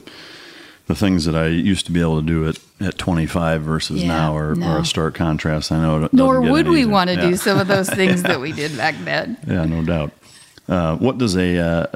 the 0.86 0.94
things 0.94 1.24
that 1.24 1.34
I 1.34 1.46
used 1.46 1.86
to 1.86 1.92
be 1.92 2.00
able 2.00 2.20
to 2.20 2.26
do 2.26 2.48
at, 2.48 2.58
at 2.80 2.98
25 2.98 3.62
versus 3.62 4.02
Yeah, 4.02 4.08
now 4.08 4.36
are, 4.36 4.54
no. 4.56 4.66
are 4.66 4.78
a 4.80 4.84
stark 4.84 5.14
contrast. 5.14 5.70
I 5.72 5.80
know. 5.80 6.08
Nor 6.12 6.40
would 6.40 6.66
we 6.68 6.84
want 6.84 7.08
to 7.08 7.14
Yeah. 7.16 7.30
do 7.30 7.36
some 7.36 7.58
of 7.60 7.68
those 7.68 7.88
things 7.88 8.24
that 8.24 8.40
we 8.40 8.50
did 8.62 8.76
back 8.76 8.96
then. 9.04 9.38
Yeah, 9.46 9.64
no 9.64 9.84
doubt. 9.84 10.10
Uh, 10.68 10.96
what 10.96 11.18
does 11.18 11.36
a, 11.36 11.58
uh, 11.58 11.86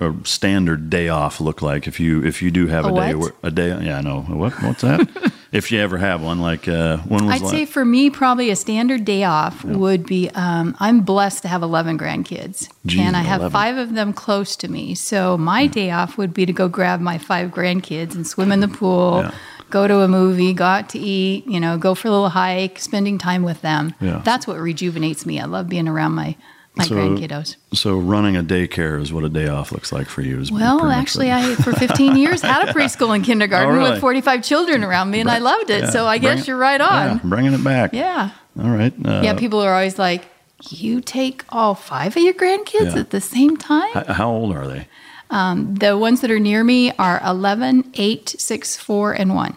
a 0.00 0.08
a 0.08 0.14
standard 0.24 0.90
day 0.90 1.08
off 1.08 1.40
look 1.40 1.62
like 1.62 1.86
if 1.88 1.98
you 1.98 2.22
if 2.24 2.42
you 2.42 2.50
do 2.50 2.66
have 2.66 2.84
a, 2.84 2.88
A 2.88 2.94
day 2.94 3.14
where, 3.14 3.32
a 3.42 3.50
day 3.50 3.68
yeah 3.82 3.98
I 3.98 4.02
know 4.02 4.20
what 4.20 4.52
what's 4.62 4.82
that 4.82 5.08
if 5.52 5.72
you 5.72 5.80
ever 5.80 5.96
have 5.96 6.22
one 6.22 6.38
like 6.38 6.68
uh, 6.68 6.98
when 6.98 7.24
was 7.26 7.40
I'd 7.42 7.48
say 7.48 7.64
for 7.64 7.82
me, 7.84 8.10
probably 8.10 8.50
a 8.50 8.56
standard 8.56 9.04
day 9.06 9.24
off 9.24 9.64
would 9.64 10.04
be 10.06 10.28
um, 10.34 10.76
I'm 10.80 11.00
blessed 11.00 11.42
to 11.42 11.48
have 11.48 11.62
11 11.62 11.98
grandkids. 11.98 12.68
Jeez, 12.86 12.98
and 12.98 13.16
I 13.16 13.20
have 13.22 13.50
five 13.50 13.78
of 13.78 13.94
them 13.94 14.12
close 14.12 14.54
to 14.56 14.68
me. 14.68 14.94
So 14.94 15.38
my 15.38 15.66
day 15.66 15.90
off 15.90 16.18
would 16.18 16.34
be 16.34 16.44
to 16.46 16.52
go 16.52 16.68
grab 16.68 17.00
my 17.00 17.16
five 17.18 17.50
grandkids 17.50 18.14
and 18.14 18.26
swim 18.26 18.52
in 18.52 18.60
the 18.60 18.68
pool, 18.68 19.22
Yeah. 19.22 19.34
go 19.70 19.88
to 19.88 20.00
a 20.00 20.08
movie, 20.08 20.52
go 20.52 20.64
out 20.64 20.88
to 20.90 20.98
eat, 20.98 21.46
you 21.46 21.58
know, 21.58 21.78
go 21.78 21.94
for 21.94 22.08
a 22.08 22.10
little 22.10 22.28
hike, 22.28 22.78
spending 22.78 23.16
time 23.18 23.42
with 23.42 23.62
them. 23.62 23.94
Yeah. 24.00 24.20
That's 24.24 24.46
what 24.46 24.58
rejuvenates 24.58 25.24
me. 25.24 25.40
I 25.40 25.46
love 25.46 25.68
being 25.68 25.88
around 25.88 26.12
my, 26.12 26.36
my 26.76 26.84
So- 26.84 26.94
grandkiddos. 26.94 27.56
so 27.74 27.98
running 27.98 28.36
a 28.36 28.42
daycare 28.42 29.00
is 29.02 29.12
what 29.12 29.24
a 29.24 29.28
day 29.28 29.48
off 29.48 29.72
looks 29.72 29.92
like 29.92 30.08
for 30.08 30.22
you 30.22 30.42
Well, 30.52 30.86
actually, 30.90 31.30
I 31.32 31.54
for 31.56 31.72
15 31.72 32.16
years 32.22 32.42
had 32.42 32.68
a 32.68 32.72
preschool 32.72 33.14
and 33.14 33.24
kindergarten 33.24 33.74
Oh, 33.74 33.78
really? 33.78 33.90
with 33.92 34.00
45 34.00 34.42
children 34.42 34.84
around 34.84 35.10
me, 35.10 35.20
and 35.20 35.30
I 35.30 35.38
loved 35.38 35.70
it. 35.70 35.82
Yeah, 35.84 35.90
so 35.90 36.06
I 36.06 36.18
bring 36.18 36.36
guess 36.36 36.42
it- 36.42 36.48
you're 36.48 36.56
right 36.56 36.80
yeah, 36.80 37.18
on. 37.22 37.28
bringing 37.28 37.52
it 37.54 37.64
back 37.64 37.92
Yeah. 37.92 38.30
all 38.62 38.70
right 38.70 38.92
uh, 39.04 39.20
Yeah, 39.24 39.34
people 39.34 39.60
are 39.60 39.72
always 39.74 39.98
like, 39.98 40.28
"You 40.70 41.00
take 41.00 41.44
all 41.48 41.74
five 41.74 42.16
of 42.16 42.22
your 42.22 42.34
grandkids 42.34 42.94
Yeah. 42.94 43.00
at 43.00 43.10
the 43.10 43.20
same 43.20 43.56
time?" 43.56 43.90
h- 43.96 44.06
how 44.06 44.30
old 44.30 44.54
are 44.54 44.66
they 44.68 44.86
The 45.30 45.96
ones 45.98 46.20
that 46.22 46.30
are 46.30 46.40
near 46.40 46.62
me 46.64 46.92
are 46.98 47.20
11, 47.24 47.90
8, 47.94 48.34
6, 48.38 48.76
4, 48.76 49.12
and 49.12 49.34
1. 49.34 49.56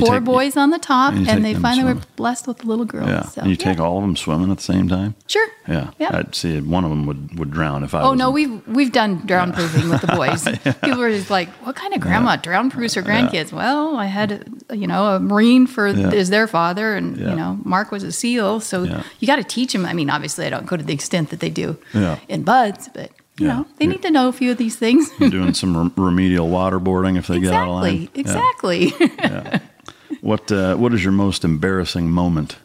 Four 0.00 0.14
take- 0.16 0.24
boys 0.24 0.56
on 0.56 0.70
the 0.70 0.78
top, 0.78 1.14
and 1.14 1.28
and, 1.28 1.44
they 1.44 1.54
finally 1.54 1.92
were 1.94 2.00
blessed 2.16 2.46
with 2.46 2.64
a 2.64 2.66
little 2.66 2.84
girl. 2.84 3.06
yeah 3.08 3.22
So, 3.22 3.40
and 3.42 3.50
you 3.50 3.56
yeah. 3.58 3.64
take 3.72 3.80
all 3.80 3.96
of 3.98 4.02
them 4.02 4.16
swimming 4.16 4.50
at 4.50 4.56
the 4.58 4.62
same 4.62 4.88
time 4.88 5.14
Sure. 5.26 5.46
yeah 5.68 5.90
Yeah. 5.98 6.10
I'd 6.16 6.34
see 6.34 6.60
one 6.60 6.84
of 6.84 6.90
them 6.90 7.06
would 7.06 7.38
would 7.38 7.50
drown 7.50 7.84
if 7.84 7.94
I 7.94 8.02
Oh 8.02 8.14
no, 8.14 8.30
we've 8.30 8.60
we've 8.66 8.92
done 8.92 9.22
drown 9.26 9.52
proofing 9.52 9.88
with 9.90 10.00
the 10.00 10.06
boys. 10.16 10.44
People 10.82 11.02
are 11.02 11.10
just 11.10 11.30
like, 11.30 11.48
"What 11.64 11.76
kind 11.76 11.94
of 11.94 12.00
grandma 12.00 12.36
drown 12.36 12.70
proofs 12.70 12.94
her 12.94 13.02
grandkids?" 13.02 13.52
Well, 13.52 13.96
I 13.96 14.06
had 14.06 14.48
you 14.72 14.86
know 14.86 15.16
a 15.16 15.20
Marine 15.20 15.66
for 15.66 15.88
Yeah. 15.88 16.10
is 16.12 16.30
their 16.30 16.46
father, 16.46 16.94
and 16.96 17.16
Yeah. 17.16 17.30
you 17.30 17.36
know 17.36 17.58
Marc 17.64 17.90
was 17.92 18.02
a 18.04 18.12
SEAL, 18.12 18.60
so 18.60 18.84
Yeah. 18.84 19.02
you 19.20 19.26
got 19.26 19.36
to 19.36 19.44
teach 19.44 19.72
them. 19.72 19.84
I 19.86 19.92
mean, 19.92 20.10
obviously, 20.10 20.46
I 20.46 20.50
don't 20.50 20.66
go 20.66 20.76
to 20.76 20.84
the 20.84 20.94
extent 20.94 21.30
that 21.30 21.40
they 21.40 21.50
do 21.50 21.76
Yeah. 21.94 22.16
in 22.28 22.42
BUD/S, 22.44 22.88
but 22.94 23.10
you 23.38 23.46
Yeah. 23.46 23.52
know 23.58 23.66
they 23.78 23.86
need 23.86 24.02
to 24.02 24.10
know 24.10 24.28
a 24.28 24.32
few 24.32 24.50
of 24.50 24.58
these 24.58 24.76
things. 24.76 25.10
Doing 25.18 25.54
some 25.54 25.76
rem- 25.76 25.92
remedial 25.96 26.48
waterboarding 26.48 27.16
if 27.18 27.26
they 27.28 27.40
get 27.40 27.52
out 27.52 27.68
of 27.68 27.74
line 27.74 28.08
exactly, 28.14 28.92
Yeah. 28.98 29.00
exactly. 29.00 29.60
what 30.22 30.50
uh, 30.50 30.74
what 30.76 30.94
is 30.94 31.04
your 31.04 31.12
most 31.12 31.44
embarrassing 31.44 32.10
moment 32.10 32.56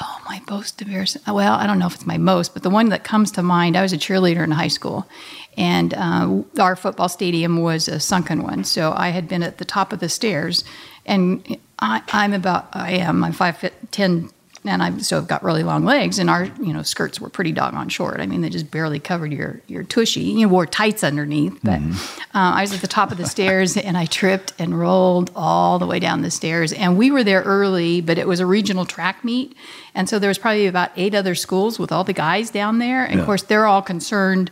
Oh, 0.00 0.20
my 0.26 0.40
most 0.48 0.80
embarrassing. 0.80 1.22
Well, 1.26 1.54
I 1.54 1.66
don't 1.66 1.78
know 1.78 1.86
if 1.86 1.94
it's 1.94 2.06
my 2.06 2.18
most, 2.18 2.54
but 2.54 2.62
the 2.62 2.70
one 2.70 2.90
that 2.90 3.02
comes 3.02 3.32
to 3.32 3.42
mind. 3.42 3.76
I 3.76 3.82
was 3.82 3.92
a 3.92 3.98
cheerleader 3.98 4.44
in 4.44 4.52
high 4.52 4.68
school, 4.68 5.08
and 5.56 5.92
uh, 5.92 6.42
our 6.60 6.76
football 6.76 7.08
stadium 7.08 7.62
was 7.62 7.88
a 7.88 7.98
sunken 7.98 8.42
one. 8.42 8.62
So 8.62 8.92
I 8.96 9.08
had 9.08 9.26
been 9.26 9.42
at 9.42 9.58
the 9.58 9.64
top 9.64 9.92
of 9.92 9.98
the 9.98 10.08
stairs, 10.08 10.62
and 11.04 11.58
I, 11.80 12.02
I'm 12.12 12.32
about 12.32 12.68
I 12.72 12.92
am 12.92 13.24
I'm 13.24 13.32
five 13.32 13.58
ten, 13.90 14.30
and 14.64 14.82
I 14.82 14.96
so 14.98 15.16
I've 15.18 15.28
got 15.28 15.42
really 15.42 15.62
long 15.62 15.84
legs, 15.84 16.18
and 16.18 16.28
our 16.28 16.44
you 16.60 16.72
know 16.72 16.82
skirts 16.82 17.20
were 17.20 17.28
pretty 17.28 17.52
doggone 17.52 17.88
short. 17.88 18.20
I 18.20 18.26
mean, 18.26 18.40
they 18.40 18.50
just 18.50 18.70
barely 18.70 18.98
covered 18.98 19.32
your 19.32 19.60
your 19.66 19.82
tushy. 19.84 20.20
You 20.22 20.48
wore 20.48 20.66
tights 20.66 21.04
underneath, 21.04 21.58
but 21.62 21.80
uh, 21.80 21.92
I 22.34 22.60
was 22.62 22.72
at 22.72 22.80
the 22.80 22.86
top 22.88 23.12
of 23.12 23.18
the 23.18 23.26
stairs, 23.26 23.76
and 23.76 23.96
I 23.96 24.04
tripped 24.06 24.52
and 24.58 24.78
rolled 24.78 25.30
all 25.36 25.78
the 25.78 25.86
way 25.86 25.98
down 26.00 26.22
the 26.22 26.30
stairs. 26.30 26.72
And 26.72 26.98
we 26.98 27.10
were 27.10 27.24
there 27.24 27.42
early, 27.42 28.00
but 28.00 28.18
it 28.18 28.26
was 28.26 28.40
a 28.40 28.46
regional 28.46 28.84
track 28.84 29.24
meet, 29.24 29.56
and 29.94 30.08
so 30.08 30.18
there 30.18 30.28
was 30.28 30.38
probably 30.38 30.66
about 30.66 30.90
eight 30.96 31.14
other 31.14 31.34
schools 31.34 31.78
with 31.78 31.92
all 31.92 32.04
the 32.04 32.12
guys 32.12 32.50
down 32.50 32.78
there. 32.78 33.04
And 33.04 33.14
Yeah. 33.14 33.20
of 33.20 33.26
course, 33.26 33.42
they're 33.42 33.66
all 33.66 33.82
concerned. 33.82 34.50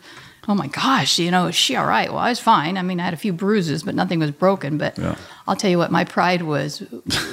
Oh 0.48 0.54
my 0.54 0.68
gosh, 0.68 1.18
you 1.18 1.32
know, 1.32 1.46
is 1.48 1.56
she 1.56 1.75
all 1.75 1.86
right? 1.86 2.08
Well, 2.08 2.20
I 2.20 2.28
was 2.28 2.38
fine. 2.38 2.78
I 2.78 2.82
mean, 2.82 3.00
I 3.00 3.04
had 3.06 3.12
a 3.14 3.16
few 3.16 3.32
bruises, 3.32 3.82
but 3.82 3.96
nothing 3.96 4.20
was 4.20 4.30
broken. 4.30 4.78
But 4.78 4.96
Yeah. 4.96 5.16
I'll 5.48 5.54
tell 5.56 5.70
you 5.70 5.78
what, 5.78 5.92
my 5.92 6.04
pride 6.04 6.42
was. 6.42 6.82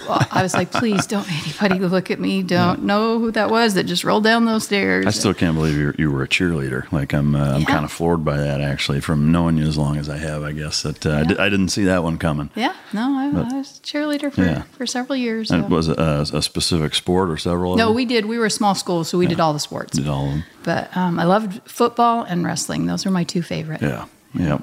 I 0.08 0.43
was 0.43 0.53
like, 0.53 0.72
please 0.72 1.08
don't 1.08 1.27
anybody 1.32 1.79
look 1.79 2.12
at 2.12 2.20
me. 2.20 2.43
Don't 2.43 2.84
know 2.84 3.17
who 3.17 3.32
that 3.32 3.50
was 3.50 3.74
that 3.74 3.86
just 3.86 4.03
rolled 4.03 4.24
down 4.24 4.46
those 4.46 4.65
stairs. 4.65 5.08
I 5.08 5.10
still 5.10 5.34
can't 5.34 5.55
believe 5.55 5.75
you 5.75 5.96
you 5.98 6.12
were 6.12 6.22
a 6.22 6.27
cheerleader. 6.27 6.91
Like 6.91 7.12
I'm, 7.13 7.36
uh, 7.36 7.53
I'm 7.55 7.62
Yeah. 7.62 7.65
kind 7.67 7.86
of 7.86 7.91
floored 7.91 8.24
by 8.24 8.38
that 8.38 8.62
actually, 8.62 9.00
from 9.01 9.32
knowing 9.32 9.58
you 9.58 9.65
as 9.65 9.77
long 9.79 9.98
as 9.98 10.10
I 10.10 10.17
have. 10.17 10.43
I 10.43 10.51
guess 10.51 10.84
that 10.84 11.05
uh, 11.05 11.25
I, 11.39 11.46
I 11.46 11.50
didn't 11.50 11.70
see 11.70 11.86
that 11.86 12.03
one 12.03 12.17
coming. 12.20 12.51
Yeah, 12.55 12.75
no, 12.93 13.17
I, 13.17 13.25
I 13.25 13.58
was 13.58 13.79
a 13.79 13.82
cheerleader 13.82 14.32
for, 14.32 14.43
Yeah. 14.43 14.62
for 14.77 14.86
several 14.86 15.15
years. 15.15 15.50
And 15.50 15.63
so. 15.63 15.70
was 15.70 15.88
it 15.88 15.98
a, 15.98 16.22
a 16.34 16.41
specific 16.43 16.93
sport 16.93 17.29
or 17.32 17.38
several? 17.38 17.75
No, 17.75 17.88
them? 17.88 17.96
we 17.96 18.05
did. 18.05 18.25
We 18.27 18.38
were 18.38 18.46
a 18.46 18.51
small 18.51 18.75
school, 18.75 19.03
so 19.03 19.17
we 19.17 19.25
did 19.25 19.39
all 19.39 19.53
the 19.53 19.60
sports. 19.60 19.98
did 19.98 20.08
all 20.08 20.25
of 20.27 20.32
them. 20.34 20.43
But 20.63 20.96
um, 20.96 21.20
I 21.20 21.24
loved 21.24 21.62
football 21.67 22.24
and 22.24 22.46
wrestling. 22.46 22.86
Those 22.86 23.05
were 23.05 23.12
my 23.12 23.24
two 23.24 23.41
favorite. 23.41 23.82
Yeah, 23.82 24.05
yeah, 24.36 24.60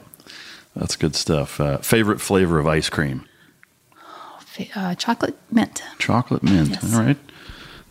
that's 0.77 0.95
good 0.97 1.17
stuff. 1.17 1.61
Uh, 1.61 1.79
favorite 1.79 2.21
flavor 2.21 2.59
of 2.61 2.67
ice 2.69 2.89
cream? 2.89 3.25
Uh, 4.75 4.95
chocolate 4.95 5.37
mint. 5.51 5.83
Chocolate 5.99 6.43
mint. 6.43 6.71
Yes. 6.71 6.95
All 6.95 7.01
right. 7.01 7.17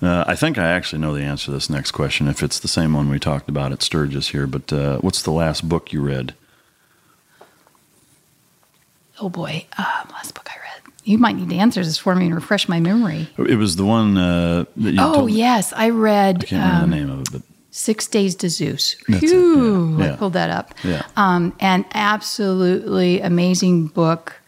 Uh, 0.02 0.24
I 0.28 0.36
think 0.36 0.58
I 0.58 0.70
actually 0.70 1.00
know 1.00 1.14
the 1.14 1.24
answer 1.24 1.46
to 1.46 1.52
this 1.52 1.70
next 1.70 1.92
question. 1.92 2.28
If 2.28 2.42
it's 2.42 2.60
the 2.60 2.70
same 2.70 2.94
one 2.94 3.10
we 3.10 3.20
talked 3.20 3.50
about 3.50 3.72
at 3.72 3.82
Sturgis 3.82 4.30
here, 4.30 4.48
but 4.48 4.72
uh, 4.72 5.00
what's 5.00 5.22
the 5.22 5.32
last 5.32 5.68
book 5.68 5.92
you 5.92 6.02
read? 6.02 6.34
Oh 9.20 9.30
boy, 9.30 9.66
um, 9.78 10.08
last 10.12 10.34
book 10.34 10.48
I 10.50 10.56
read. 10.58 10.94
You 11.04 11.18
might 11.18 11.36
need 11.36 11.50
to 11.50 11.56
answer 11.56 11.84
this 11.84 11.98
for 11.98 12.16
me 12.16 12.28
and 12.28 12.36
refresh 12.36 12.70
my 12.70 12.80
memory. 12.80 13.28
It 13.38 13.58
was 13.58 13.76
the 13.76 13.86
one 13.86 14.18
uh, 14.18 14.66
that 14.78 14.92
you 14.94 15.00
Oh 15.00 15.28
yes, 15.28 15.74
I 15.74 15.90
read 15.90 16.44
I 16.44 16.48
can't 16.48 16.52
remember 16.64 16.84
um, 16.84 16.90
the 16.90 16.96
name 16.96 17.10
of 17.10 17.22
it, 17.22 17.32
but 17.34 17.42
Six 17.72 18.08
Days 18.08 18.36
to 18.36 18.50
Zeus. 18.50 18.94
Phew, 19.06 20.00
yeah, 20.00 20.14
I 20.14 20.16
pulled 20.16 20.34
that 20.34 20.50
up. 20.50 20.74
Yeah. 20.84 21.06
Um, 21.18 21.56
an 21.60 21.86
absolutely 21.94 23.20
amazing 23.20 23.88
book. 23.88 24.39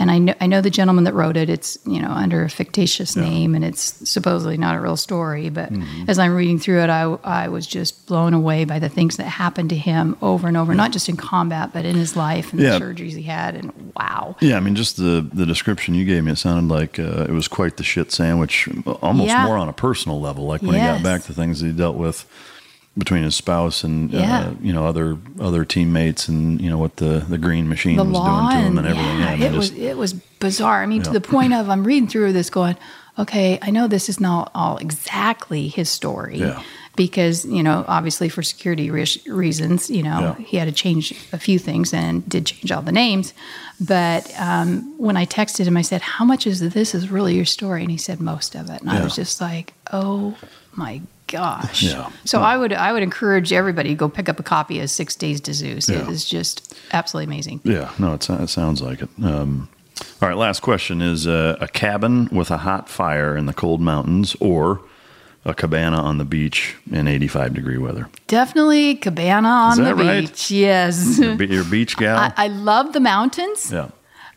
And 0.00 0.10
I 0.10 0.18
know, 0.18 0.34
I 0.40 0.46
know 0.46 0.60
the 0.62 0.70
gentleman 0.70 1.04
that 1.04 1.14
wrote 1.14 1.36
it. 1.36 1.48
It's 1.50 1.78
you 1.86 2.00
know 2.00 2.08
under 2.10 2.42
a 2.42 2.50
fictitious 2.50 3.14
name, 3.14 3.54
and 3.54 3.64
it's 3.64 4.08
supposedly 4.10 4.56
not 4.56 4.74
a 4.74 4.80
real 4.80 4.96
story. 4.96 5.48
But 5.50 5.70
Mm-hmm. 5.70 6.08
as 6.10 6.18
I'm 6.18 6.34
reading 6.34 6.58
through 6.58 6.80
it, 6.82 6.90
I, 6.90 7.02
I 7.22 7.48
was 7.48 7.66
just 7.66 8.06
blown 8.06 8.34
away 8.34 8.64
by 8.64 8.78
the 8.80 8.88
things 8.88 9.16
that 9.18 9.24
happened 9.24 9.70
to 9.70 9.76
him 9.76 10.16
over 10.22 10.48
and 10.48 10.56
over, 10.56 10.74
not 10.74 10.90
just 10.90 11.08
in 11.08 11.16
combat, 11.16 11.70
but 11.72 11.84
in 11.84 11.94
his 11.96 12.16
life 12.16 12.52
and 12.52 12.60
Yeah. 12.60 12.78
the 12.78 12.84
surgeries 12.84 13.12
he 13.12 13.22
had. 13.22 13.54
And 13.54 13.92
wow, 13.94 14.36
Yeah, 14.40 14.56
I 14.56 14.60
mean, 14.60 14.74
just 14.74 14.96
the 14.96 15.28
the 15.32 15.46
description 15.46 15.94
you 15.94 16.04
gave 16.04 16.24
me, 16.24 16.32
it 16.32 16.38
sounded 16.38 16.72
like 16.74 16.98
uh, 16.98 17.26
it 17.28 17.32
was 17.32 17.46
quite 17.46 17.76
the 17.76 17.84
shit 17.84 18.10
sandwich, 18.10 18.68
almost 19.02 19.28
Yeah. 19.28 19.44
more 19.44 19.58
on 19.58 19.68
a 19.68 19.72
personal 19.74 20.18
level. 20.20 20.46
Like 20.46 20.62
when 20.62 20.74
he 20.74 20.80
got 20.80 21.02
back 21.02 21.22
to 21.24 21.34
things 21.34 21.60
that 21.60 21.66
he 21.66 21.72
dealt 21.72 21.96
with 21.96 22.24
between 22.98 23.22
his 23.22 23.34
spouse 23.34 23.84
and 23.84 24.10
Yeah. 24.10 24.40
uh, 24.48 24.54
you 24.60 24.72
know 24.72 24.86
other 24.86 25.16
other 25.40 25.64
teammates, 25.64 26.28
and 26.28 26.60
you 26.60 26.68
know 26.68 26.78
what 26.78 26.96
the 26.96 27.24
the 27.28 27.38
green 27.38 27.68
machine 27.68 27.96
the 27.96 28.04
was 28.04 28.12
doing 28.18 28.48
to 28.50 28.56
him 28.56 28.78
and 28.78 28.86
and 28.86 28.86
everything. 28.98 29.18
yeah, 29.40 29.48
it 29.48 29.52
was 29.56 29.70
it 29.72 29.96
was 29.96 30.12
bizarre. 30.12 30.82
I 30.82 30.86
mean, 30.86 31.02
to 31.02 31.10
the 31.10 31.20
point 31.20 31.52
of 31.54 31.68
I'm 31.70 31.84
reading 31.84 32.08
through 32.08 32.32
this, 32.32 32.50
going, 32.50 32.76
okay, 33.18 33.58
I 33.62 33.70
know 33.70 33.86
this 33.88 34.08
is 34.08 34.20
not 34.20 34.50
all 34.54 34.76
exactly 34.78 35.68
his 35.68 35.88
story. 35.88 36.38
Yeah. 36.38 36.62
Because 36.96 37.46
you 37.46 37.62
know, 37.62 37.84
obviously 37.88 38.28
for 38.28 38.42
security 38.42 38.90
re- 38.90 39.06
reasons, 39.26 39.88
you 39.88 40.02
know, 40.02 40.20
Yeah. 40.38 40.44
he 40.44 40.56
had 40.58 40.66
to 40.66 40.72
change 40.72 41.14
a 41.32 41.38
few 41.38 41.58
things 41.58 41.94
and 41.94 42.28
did 42.28 42.46
change 42.46 42.70
all 42.72 42.82
the 42.82 42.92
names. 42.92 43.32
But 43.80 44.30
um, 44.38 44.92
when 44.98 45.16
I 45.16 45.24
texted 45.24 45.64
him, 45.66 45.76
I 45.76 45.82
said, 45.82 46.02
"How 46.02 46.24
much 46.24 46.46
is 46.46 46.60
this 46.60 46.94
is 46.94 47.08
really 47.10 47.36
your 47.36 47.46
story?" 47.46 47.82
And 47.82 47.90
he 47.90 47.96
said, 47.96 48.20
"Most 48.20 48.54
of 48.54 48.68
it." 48.68 48.80
And 48.82 48.90
I 48.90 49.02
was 49.02 49.14
just 49.16 49.40
like, 49.40 49.72
"Oh 49.92 50.34
my 50.74 51.00
gosh!" 51.30 51.82
Yeah. 51.82 52.10
So 52.24 52.40
I 52.40 52.56
would 52.56 52.72
I 52.72 52.92
would 52.92 53.02
encourage 53.02 53.52
everybody 53.52 53.90
to 53.90 53.94
go 53.94 54.08
pick 54.08 54.28
up 54.28 54.38
a 54.40 54.42
copy 54.42 54.80
of 54.80 54.90
Six 54.90 55.14
Days 55.16 55.40
to 55.42 55.54
Zeus. 55.54 55.88
It 55.88 55.94
Yeah. 55.98 56.10
is 56.10 56.24
just 56.24 56.74
absolutely 56.92 57.32
amazing. 57.32 57.60
Yeah, 57.64 57.90
no, 57.98 58.14
it, 58.14 58.28
it 58.28 58.48
sounds 58.50 58.82
like 58.82 59.02
it. 59.02 59.08
Um, 59.22 59.68
all 60.22 60.28
right, 60.28 60.36
last 60.36 60.60
question 60.60 61.00
is 61.02 61.26
uh, 61.26 61.56
a 61.60 61.68
cabin 61.68 62.28
with 62.32 62.50
a 62.50 62.58
hot 62.58 62.88
fire 62.88 63.36
in 63.36 63.46
the 63.46 63.52
cold 63.52 63.80
mountains 63.80 64.34
or 64.40 64.80
a 65.44 65.54
cabana 65.54 65.96
on 66.00 66.18
the 66.18 66.24
beach 66.24 66.76
in 66.90 67.06
85 67.08 67.54
degree 67.54 67.78
weather? 67.78 68.08
Definitely 68.26 68.94
cabana 68.96 69.48
on 69.48 69.82
the 69.82 69.94
right? 69.94 70.20
beach. 70.26 70.50
Yes. 70.50 71.18
Your, 71.18 71.34
your 71.42 71.64
beach 71.64 71.96
gal? 71.98 72.18
I, 72.18 72.32
I 72.36 72.48
love 72.48 72.92
the 72.92 73.00
mountains, 73.00 73.70
yeah. 73.72 73.88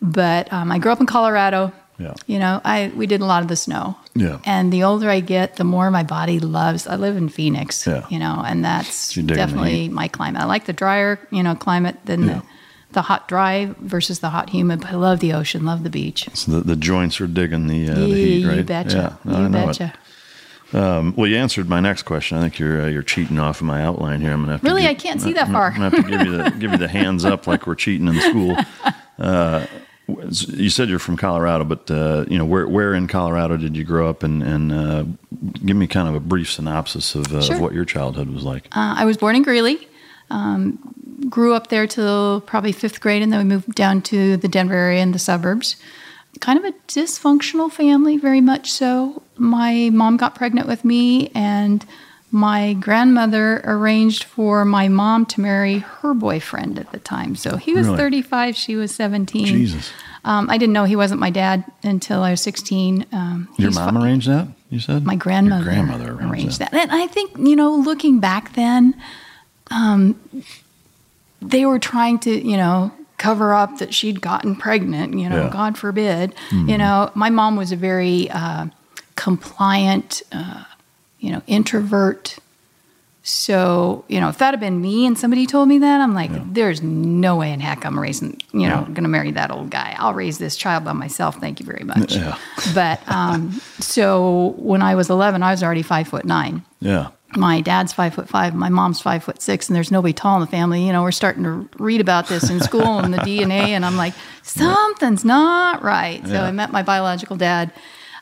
but 0.02 0.52
um, 0.52 0.72
I 0.72 0.80
grew 0.80 0.92
up 0.92 1.00
in 1.02 1.06
Colorado. 1.06 1.72
Yeah. 2.04 2.14
You 2.28 2.40
know, 2.40 2.60
I 2.66 2.92
we 2.96 3.08
did 3.08 3.22
a 3.22 3.26
lot 3.26 3.42
of 3.44 3.48
the 3.50 3.56
snow. 3.56 3.96
Yeah. 4.16 4.40
And 4.46 4.72
the 4.72 4.84
older 4.84 5.10
I 5.10 5.22
get, 5.22 5.56
the 5.56 5.64
more 5.64 5.90
my 5.90 6.04
body 6.04 6.40
loves. 6.40 6.86
I 6.88 6.96
live 6.98 7.18
in 7.18 7.30
Phoenix. 7.30 7.88
Yeah. 7.88 8.06
You 8.10 8.20
know, 8.20 8.44
and 8.46 8.64
that's 8.64 9.16
you 9.16 9.24
dig 9.24 9.32
in 9.32 9.38
the 9.38 9.46
definitely 9.46 9.90
my 9.90 10.08
climate. 10.08 10.42
I 10.42 10.46
like 10.46 10.66
the 10.66 10.74
drier, 10.74 11.20
you 11.32 11.42
know, 11.44 11.56
climate 11.56 11.98
than 12.06 12.24
Yeah. 12.28 12.34
the 12.40 12.44
the 12.94 13.02
hot 13.02 13.28
dry 13.28 13.74
versus 13.80 14.20
the 14.20 14.30
hot 14.30 14.50
humid. 14.52 14.82
But 14.82 14.92
I 14.92 14.96
love 14.96 15.20
the 15.20 15.34
ocean, 15.34 15.66
love 15.66 15.82
the 15.84 15.90
beach. 15.90 16.28
So 16.36 16.52
the, 16.52 16.60
the 16.62 16.76
joints 16.76 17.20
are 17.22 17.26
digging 17.28 17.66
the, 17.66 17.90
uh, 17.90 17.96
the 17.96 18.06
heat, 18.06 18.46
right? 18.46 18.58
You 18.58 18.64
betcha. 18.64 19.18
Yeah, 19.26 19.32
no, 19.32 19.42
you 19.44 19.50
betcha. 19.50 19.94
Um, 20.74 21.14
well, 21.16 21.28
you 21.28 21.38
answered 21.38 21.70
my 21.70 21.80
next 21.80 22.04
question. 22.04 22.38
I 22.38 22.42
think 22.42 22.58
you're 22.60 22.82
uh, 22.84 22.88
you're 22.88 23.04
cheating 23.04 23.38
off 23.40 23.62
of 23.62 23.68
my 23.68 23.84
outline 23.84 24.22
here. 24.22 24.32
I'm 24.32 24.42
gonna 24.42 24.54
have 24.54 24.62
to 24.62 24.68
Really? 24.68 24.82
give- 24.84 24.92
I 24.92 24.94
can't 24.96 25.22
see 25.22 25.34
that 25.34 25.48
far. 25.50 25.68
I'm 25.72 25.74
gonna 25.82 25.90
have 25.96 26.06
to 26.06 26.10
give 26.12 26.22
you 26.28 26.38
the 26.38 26.50
give 26.60 26.72
you 26.72 26.78
the 26.78 26.88
hands 26.88 27.26
up 27.26 27.46
like 27.48 27.68
we're 27.68 27.76
cheating 27.76 28.08
in 28.08 28.20
school. 28.22 28.58
Uh, 29.20 29.64
you 30.08 30.70
said 30.70 30.90
you're 30.90 31.00
from 31.00 31.18
Colorado, 31.18 31.64
but 31.64 31.90
uh, 31.90 32.26
you 32.30 32.38
know 32.38 32.46
where 32.46 32.68
where 32.68 32.94
in 32.94 33.08
Colorado 33.08 33.58
did 33.58 33.76
you 33.78 33.84
grow 33.84 34.10
up, 34.10 34.24
and 34.24 34.44
and 34.44 34.72
uh, 34.72 35.04
give 35.66 35.78
me 35.78 35.88
kind 35.88 36.08
of 36.08 36.16
a 36.16 36.20
brief 36.20 36.52
synopsis 36.52 37.16
of, 37.16 37.34
uh, 37.34 37.42
Sure. 37.42 37.56
of 37.56 37.62
what 37.62 37.74
your 37.74 37.86
childhood 37.86 38.30
was 38.30 38.44
like. 38.44 38.66
Uh, 38.76 38.96
I 38.98 39.06
was 39.06 39.18
born 39.18 39.36
in 39.36 39.44
Greeley. 39.44 39.88
Um, 40.30 40.80
grew 41.30 41.54
up 41.54 41.68
there 41.68 41.88
till 41.88 42.42
probably 42.42 42.72
fifth 42.72 43.00
grade, 43.00 43.22
and 43.22 43.32
then 43.32 43.40
we 43.40 43.46
moved 43.46 43.76
down 43.76 44.02
to 44.04 44.36
the 44.38 44.48
Denver 44.48 44.74
area 44.74 45.02
in 45.02 45.12
the 45.12 45.20
suburbs. 45.20 45.76
Kind 46.40 46.58
of 46.60 46.66
a 46.66 46.72
dysfunctional 46.88 47.72
family, 47.72 48.18
very 48.18 48.42
much 48.42 48.72
so. 48.72 49.22
My 49.38 49.90
mom 49.94 50.18
got 50.18 50.34
pregnant 50.36 50.68
with 50.68 50.84
me, 50.84 51.30
and 51.36 51.86
my 52.34 52.74
grandmother 52.74 53.62
arranged 53.64 54.24
for 54.24 54.66
my 54.66 54.88
mom 54.88 55.24
to 55.28 55.40
marry 55.40 55.78
her 55.78 56.16
boyfriend 56.16 56.80
at 56.80 56.92
the 56.92 56.98
time. 57.00 57.36
So 57.36 57.58
he 57.58 57.74
was 57.76 57.86
Really? 57.86 57.98
35, 57.98 58.56
she 58.58 58.76
was 58.76 58.94
17. 58.96 59.46
Jesus. 59.46 59.92
Um, 60.26 60.50
I 60.50 60.58
didn't 60.58 60.74
know 60.74 60.86
he 60.86 60.96
wasn't 60.96 61.20
my 61.20 61.30
dad 61.30 61.64
until 61.84 62.24
I 62.24 62.32
was 62.32 62.42
16. 62.42 63.06
Um, 63.12 63.50
Your 63.58 63.70
mom 63.72 63.98
arranged 63.98 64.28
that? 64.30 64.48
You 64.72 64.80
said 64.80 65.06
my 65.06 65.16
grandmother, 65.16 65.66
Your 65.66 65.74
grandmother 65.74 66.12
arranged, 66.14 66.24
arranged 66.34 66.60
that. 66.60 66.72
that. 66.72 66.90
And 66.90 66.92
I 66.92 67.06
think, 67.06 67.38
you 67.38 67.56
know, 67.56 67.76
looking 67.76 68.20
back 68.20 68.54
then, 68.56 68.96
um, 69.70 70.20
they 71.40 71.66
were 71.68 71.78
trying 71.78 72.18
to, 72.20 72.32
you 72.32 72.58
know, 72.58 72.92
cover 73.20 73.54
up 73.54 73.78
that 73.78 73.94
she'd 73.94 74.22
gotten 74.22 74.56
pregnant, 74.56 75.14
you 75.20 75.30
know, 75.30 75.36
Yeah. 75.36 75.44
Mm-hmm. 75.44 75.54
God 75.54 75.78
forbid. 75.78 76.34
You 76.52 76.78
know, 76.80 77.12
my 77.14 77.30
mom 77.30 77.56
was 77.58 77.72
a 77.72 77.76
very 77.76 78.28
uh, 78.32 78.68
compliant, 79.16 80.24
uh, 80.32 80.64
you 81.24 81.32
know, 81.32 81.42
introvert. 81.48 82.38
So, 83.26 84.04
you 84.10 84.20
know, 84.20 84.28
if 84.28 84.38
that 84.40 84.52
had 84.52 84.60
been 84.60 84.82
me 84.82 85.06
and 85.06 85.18
somebody 85.18 85.46
told 85.46 85.70
me 85.70 85.78
that, 85.80 86.02
I'm 86.02 86.14
like, 86.14 86.30
there's 86.54 86.82
no 86.84 87.38
way 87.38 87.54
in 87.54 87.62
heck 87.62 87.86
I'm 87.86 87.98
raising, 87.98 88.42
you 88.52 88.68
know, 88.68 88.80
Yeah. 88.80 88.84
going 88.84 89.04
to 89.04 89.08
marry 89.08 89.32
that 89.32 89.50
old 89.50 89.70
guy. 89.70 89.96
I'll 89.98 90.14
raise 90.14 90.40
this 90.40 90.58
child 90.58 90.84
by 90.84 90.92
myself. 90.92 91.38
Thank 91.40 91.62
you 91.62 91.66
very 91.66 91.86
much. 91.86 92.14
Yeah. 92.18 92.38
But 92.76 93.00
um, 93.10 93.52
so 93.80 94.56
when 94.58 94.82
I 94.82 94.96
was 94.96 95.10
11, 95.10 95.42
I 95.42 95.52
was 95.52 95.64
already 95.64 95.84
five 95.84 96.10
foot 96.10 96.26
nine. 96.26 96.64
Yeah. 96.82 97.12
My 97.36 97.62
dad's 97.62 97.94
five 97.94 98.14
foot 98.14 98.28
five, 98.28 98.54
my 98.54 98.68
mom's 98.70 99.00
five 99.02 99.24
foot 99.24 99.42
six, 99.42 99.68
and 99.70 99.76
there's 99.76 99.90
nobody 99.90 100.14
tall 100.14 100.36
in 100.36 100.42
the 100.42 100.48
family. 100.48 100.86
You 100.86 100.92
know, 100.92 101.02
we're 101.02 101.12
starting 101.12 101.44
to 101.46 101.68
read 101.80 102.02
about 102.02 102.28
this 102.28 102.50
in 102.50 102.60
school 102.60 103.00
and 103.00 103.14
the 103.14 103.18
DNA, 103.30 103.70
and 103.70 103.86
I'm 103.86 103.96
like, 103.96 104.14
something's 104.44 105.24
not 105.24 105.82
right. 105.82 106.22
So 106.28 106.34
Yeah. 106.34 106.44
I 106.44 106.52
met 106.52 106.72
my 106.74 106.84
biological 106.84 107.38
dad 107.38 107.72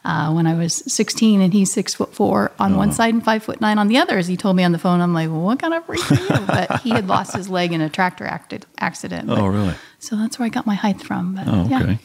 uh, 0.03 0.31
when 0.33 0.47
I 0.47 0.55
was 0.55 0.83
16, 0.91 1.41
and 1.41 1.53
he's 1.53 1.71
six 1.71 1.93
foot 1.93 2.13
four 2.13 2.51
on 2.59 2.71
Uh-huh. 2.71 2.79
one 2.79 2.91
side 2.91 3.13
and 3.13 3.23
five 3.23 3.43
foot 3.43 3.61
nine 3.61 3.77
on 3.77 3.87
the 3.87 3.97
other. 3.97 4.17
As 4.17 4.27
he 4.27 4.35
told 4.37 4.55
me 4.55 4.63
on 4.63 4.71
the 4.71 4.79
phone, 4.79 4.99
I'm 5.01 5.13
like, 5.13 5.29
well, 5.29 5.41
what 5.41 5.59
kind 5.59 5.73
of 5.73 5.85
freak 5.85 6.11
are 6.11 6.15
you? 6.39 6.45
But 6.47 6.81
he 6.81 6.89
had 6.89 7.07
lost 7.15 7.35
his 7.35 7.49
leg 7.49 7.71
in 7.71 7.81
a 7.81 7.89
tractor 7.89 8.25
acti- 8.25 8.59
accident. 8.79 9.27
But- 9.27 9.37
Oh, 9.39 9.47
really? 9.47 9.75
So 9.99 10.15
that's 10.15 10.39
where 10.39 10.47
I 10.47 10.49
got 10.49 10.65
my 10.65 10.73
height 10.75 11.01
from. 11.03 11.35
But, 11.35 11.47
Oh, 11.47 11.67
yeah. 11.69 11.81
okay. 11.83 11.99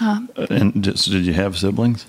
Uh, 0.00 0.20
and 0.48 0.82
just, 0.82 1.10
did 1.10 1.26
you 1.26 1.34
have 1.34 1.58
siblings? 1.58 2.06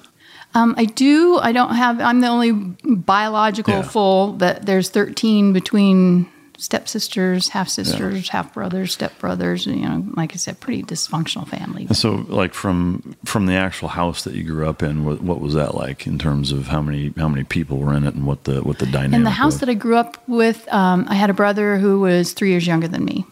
Um, 0.55 0.75
I 0.77 0.85
do. 0.85 1.37
I 1.41 1.51
don't 1.51 1.75
have. 1.75 1.99
I'm 1.99 2.21
the 2.21 2.27
only 2.27 2.51
biological 2.53 3.73
Yeah. 3.73 3.81
full, 3.81 4.33
but 4.33 4.65
there's 4.65 4.89
13 4.89 5.51
between 5.51 6.27
stepsisters, 6.57 7.49
half 7.49 7.69
sisters, 7.69 8.29
half 8.29 8.53
brothers, 8.53 8.93
step 8.93 9.17
brothers. 9.19 9.65
You 9.65 9.87
know, 9.87 10.03
like 10.15 10.33
I 10.33 10.37
said, 10.37 10.59
pretty 10.59 10.83
dysfunctional 10.83 11.47
family. 11.47 11.85
And 11.85 11.97
so, 11.97 12.25
like 12.27 12.53
from 12.53 13.15
from 13.25 13.45
the 13.45 13.53
actual 13.53 13.89
house 13.89 14.23
that 14.23 14.33
you 14.33 14.43
grew 14.43 14.67
up 14.67 14.83
in, 14.83 15.05
what, 15.05 15.21
what 15.21 15.39
was 15.39 15.53
that 15.53 15.75
like 15.75 16.07
in 16.07 16.17
terms 16.17 16.51
of 16.51 16.67
how 16.67 16.81
many 16.81 17.13
how 17.17 17.27
many 17.27 17.43
people 17.43 17.77
were 17.77 17.93
in 17.93 18.03
it 18.03 18.15
and 18.15 18.25
what 18.25 18.43
the 18.45 18.61
what 18.61 18.79
the 18.79 18.85
dynamic? 18.85 19.15
In 19.15 19.23
the 19.23 19.29
house 19.29 19.53
was? 19.53 19.59
that 19.61 19.69
I 19.69 19.73
grew 19.73 19.95
up 19.95 20.17
with, 20.27 20.71
um, 20.73 21.05
I 21.09 21.15
had 21.15 21.29
a 21.29 21.33
brother 21.33 21.77
who 21.77 21.99
was 21.99 22.33
three 22.33 22.49
years 22.49 22.65
younger 22.67 22.87
than 22.87 23.05
me. 23.05 23.25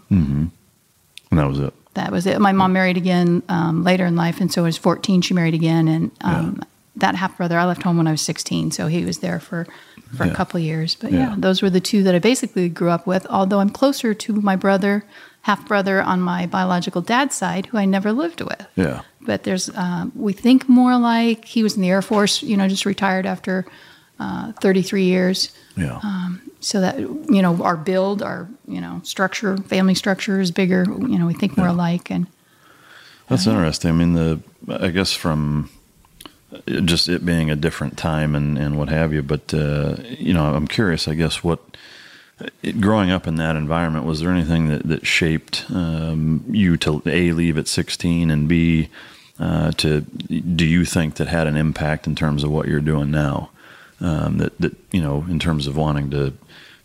and 1.32 1.40
that 1.40 1.48
was 1.48 1.60
it. 1.60 1.74
That 1.94 2.12
was 2.12 2.26
it. 2.26 2.40
My 2.40 2.52
mom 2.54 2.74
married 2.74 2.98
again 2.98 3.44
um, 3.50 3.84
later 3.84 4.06
in 4.06 4.16
life, 4.16 4.40
and 4.40 4.52
so 4.52 4.62
I 4.62 4.66
was 4.66 4.78
14. 4.78 5.22
She 5.22 5.34
married 5.34 5.54
again, 5.54 5.88
and 5.88 6.12
um, 6.22 6.62
that 6.96 7.16
half 7.16 7.36
brother 7.38 7.58
I 7.58 7.66
left 7.66 7.84
home 7.84 7.98
when 7.98 8.08
I 8.08 8.12
was 8.12 8.22
16, 8.22 8.72
so 8.72 8.88
he 8.88 9.04
was 9.04 9.20
there 9.20 9.40
for 9.40 9.68
for 10.16 10.26
Yeah. 10.26 10.32
a 10.32 10.36
couple 10.36 10.58
of 10.60 10.64
years. 10.64 10.96
But 10.96 11.12
Yeah. 11.12 11.20
yeah. 11.30 11.36
those 11.38 11.62
were 11.62 11.70
the 11.70 11.80
two 11.80 12.04
that 12.04 12.16
I 12.16 12.20
basically 12.20 12.70
grew 12.70 12.90
up 12.90 13.06
with. 13.08 13.26
Although 13.30 13.60
I'm 13.60 13.70
closer 13.70 14.14
to 14.14 14.34
my 14.34 14.56
brother, 14.56 15.04
half 15.42 15.68
brother 15.68 16.02
on 16.02 16.22
my 16.22 16.46
biological 16.46 17.02
dad's 17.02 17.36
side, 17.36 17.68
who 17.68 17.78
I 17.78 17.86
never 17.86 18.12
lived 18.12 18.42
with. 18.42 18.68
Yeah. 18.76 19.02
But 19.22 19.44
there's 19.44 19.70
um, 19.76 20.12
we 20.16 20.34
think 20.34 20.68
more 20.68 20.98
like 20.98 21.46
he 21.46 21.64
was 21.64 21.76
in 21.76 21.82
the 21.82 21.90
Air 21.90 22.02
Force. 22.02 22.42
You 22.44 22.58
know, 22.58 22.68
just 22.68 22.86
retired 22.86 23.26
after 23.26 23.66
uh, 24.20 24.52
33 24.62 25.04
years 25.06 25.50
Yeah. 25.76 26.00
Um, 26.04 26.42
so 26.60 26.80
that 26.82 27.00
you 27.00 27.42
know 27.42 27.64
our 27.64 27.76
build 27.78 28.22
our 28.22 28.48
you 28.68 28.80
know 28.80 29.02
structure 29.04 29.58
family 29.58 29.96
structure 29.96 30.40
is 30.40 30.52
bigger 30.52 30.86
you 30.88 31.18
know 31.18 31.26
we 31.26 31.34
think 31.34 31.58
more 31.58 31.68
alike 31.68 32.12
and 32.12 32.28
That's 33.30 33.48
interesting. 33.48 33.90
I 33.90 33.94
mean, 33.94 34.14
the 34.14 34.40
I 34.70 34.90
guess 34.92 35.12
from 35.14 35.70
just 36.68 37.10
it 37.10 37.26
being 37.26 37.50
a 37.50 37.56
different 37.56 37.98
time 37.98 38.36
and, 38.36 38.58
and 38.58 38.78
what 38.78 38.90
have 38.90 39.14
you. 39.14 39.24
But 39.24 39.54
uh, 39.54 39.96
you 40.02 40.34
know, 40.34 40.54
I'm 40.54 40.68
curious. 40.68 41.08
I 41.08 41.14
guess 41.14 41.44
what 41.44 41.60
it, 42.62 42.82
growing 42.82 43.12
up 43.12 43.28
in 43.28 43.36
that 43.36 43.56
environment 43.56 44.06
was 44.06 44.20
there 44.20 44.32
anything 44.32 44.68
that 44.70 44.84
that 44.88 45.06
shaped 45.06 45.66
um, 45.70 46.44
you 46.50 46.78
to 46.78 47.02
a 47.06 47.32
leave 47.32 47.58
at 47.58 47.68
16 47.68 48.32
and 48.32 48.48
b 48.48 48.90
uh, 49.40 49.72
to 49.72 50.02
do 50.02 50.66
you 50.66 50.86
think 50.86 51.16
that 51.16 51.28
had 51.28 51.48
an 51.48 51.56
impact 51.56 52.06
in 52.06 52.16
terms 52.16 52.44
of 52.44 52.52
what 52.52 52.68
you're 52.68 52.82
doing 52.82 53.12
now? 53.12 53.50
Um, 54.00 54.38
that 54.40 54.58
that 54.60 54.76
you 54.92 55.02
know, 55.02 55.26
in 55.30 55.40
terms 55.40 55.68
of 55.68 55.78
wanting 55.78 56.12
to. 56.12 56.34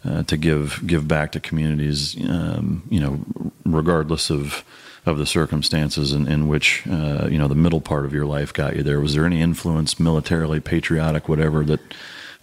Uh, 0.04 0.22
to 0.22 0.36
give 0.36 0.86
give 0.86 1.08
back 1.08 1.32
to 1.32 1.40
communities, 1.40 2.16
um, 2.28 2.84
you 2.88 3.00
know, 3.00 3.18
regardless 3.64 4.30
of 4.30 4.62
of 5.06 5.18
the 5.18 5.26
circumstances 5.26 6.12
in, 6.12 6.26
in 6.26 6.48
which 6.48 6.86
uh, 6.90 7.28
you 7.30 7.38
know 7.38 7.48
the 7.48 7.54
middle 7.54 7.80
part 7.80 8.04
of 8.04 8.12
your 8.12 8.26
life 8.26 8.52
got 8.52 8.76
you 8.76 8.82
there. 8.82 9.00
Was 9.00 9.14
there 9.14 9.24
any 9.24 9.40
influence, 9.40 9.98
militarily, 10.00 10.60
patriotic, 10.60 11.28
whatever, 11.28 11.64
that 11.64 11.80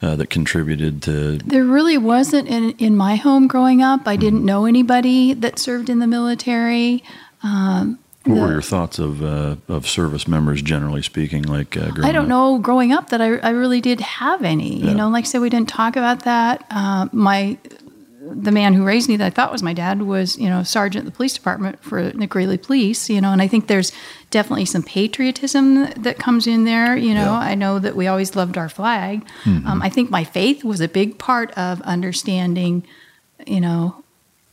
uh, 0.01 0.15
that 0.15 0.29
contributed 0.29 1.01
to? 1.03 1.37
there 1.37 1.65
really 1.65 1.97
wasn't 1.97 2.47
in, 2.47 2.71
in 2.71 2.95
my 2.97 3.15
home 3.15 3.47
growing 3.47 3.81
up 3.81 4.05
i 4.07 4.15
didn't 4.17 4.43
know 4.43 4.65
anybody 4.65 5.33
that 5.33 5.57
served 5.59 5.89
in 5.89 5.99
the 5.99 6.07
military 6.07 7.01
um, 7.43 7.99
What 8.25 8.39
were 8.39 8.51
your 8.51 8.61
thoughts 8.61 8.99
of 8.99 9.21
uh, 9.21 9.57
of 9.67 9.85
service 9.87 10.27
members, 10.29 10.61
generally 10.61 11.01
speaking? 11.01 11.43
Like 11.43 11.75
uh, 11.75 11.91
I 12.03 12.11
don't 12.13 12.23
up? 12.23 12.27
know 12.29 12.57
growing 12.57 12.93
up 12.93 13.09
that 13.09 13.21
I, 13.21 13.35
I 13.37 13.49
really 13.49 13.81
did 13.81 13.99
have 13.99 14.43
any. 14.43 14.79
Yeah. 14.79 14.91
You 14.91 14.95
know, 14.95 15.09
like 15.09 15.25
I 15.25 15.27
said, 15.27 15.41
we 15.41 15.49
didn't 15.49 15.67
talk 15.67 15.97
about 15.97 16.23
that. 16.23 16.65
Uh, 16.71 17.09
my 17.11 17.57
the 18.31 18.51
man 18.51 18.73
who 18.73 18.83
raised 18.85 19.09
me 19.09 19.17
that 19.17 19.25
I 19.25 19.29
thought 19.29 19.51
was 19.51 19.61
my 19.61 19.73
dad 19.73 20.01
was, 20.01 20.37
you 20.37 20.49
know, 20.49 20.63
sergeant 20.63 21.05
of 21.05 21.11
the 21.11 21.15
police 21.15 21.33
department 21.33 21.83
for 21.83 22.09
the 22.09 22.27
Greeley 22.27 22.57
Police, 22.57 23.09
you 23.09 23.19
know, 23.19 23.31
and 23.31 23.41
I 23.41 23.47
think 23.47 23.67
there's 23.67 23.91
definitely 24.29 24.65
some 24.65 24.83
patriotism 24.83 25.85
that 25.97 26.19
comes 26.19 26.47
in 26.47 26.63
there. 26.63 26.95
You 26.95 27.13
know, 27.13 27.21
Yeah. 27.21 27.27
Mm-hmm. 27.27 27.49
I 27.51 27.55
know 27.55 27.79
that 27.79 27.95
we 27.95 28.07
always 28.07 28.35
loved 28.35 28.57
our 28.57 28.69
flag. 28.69 29.25
Um, 29.45 29.81
I 29.81 29.89
think 29.89 30.09
my 30.09 30.23
faith 30.23 30.63
was 30.63 30.79
a 30.81 30.87
big 30.87 31.17
part 31.17 31.51
of 31.51 31.81
understanding, 31.81 32.85
you 33.45 33.59
know, 33.61 34.02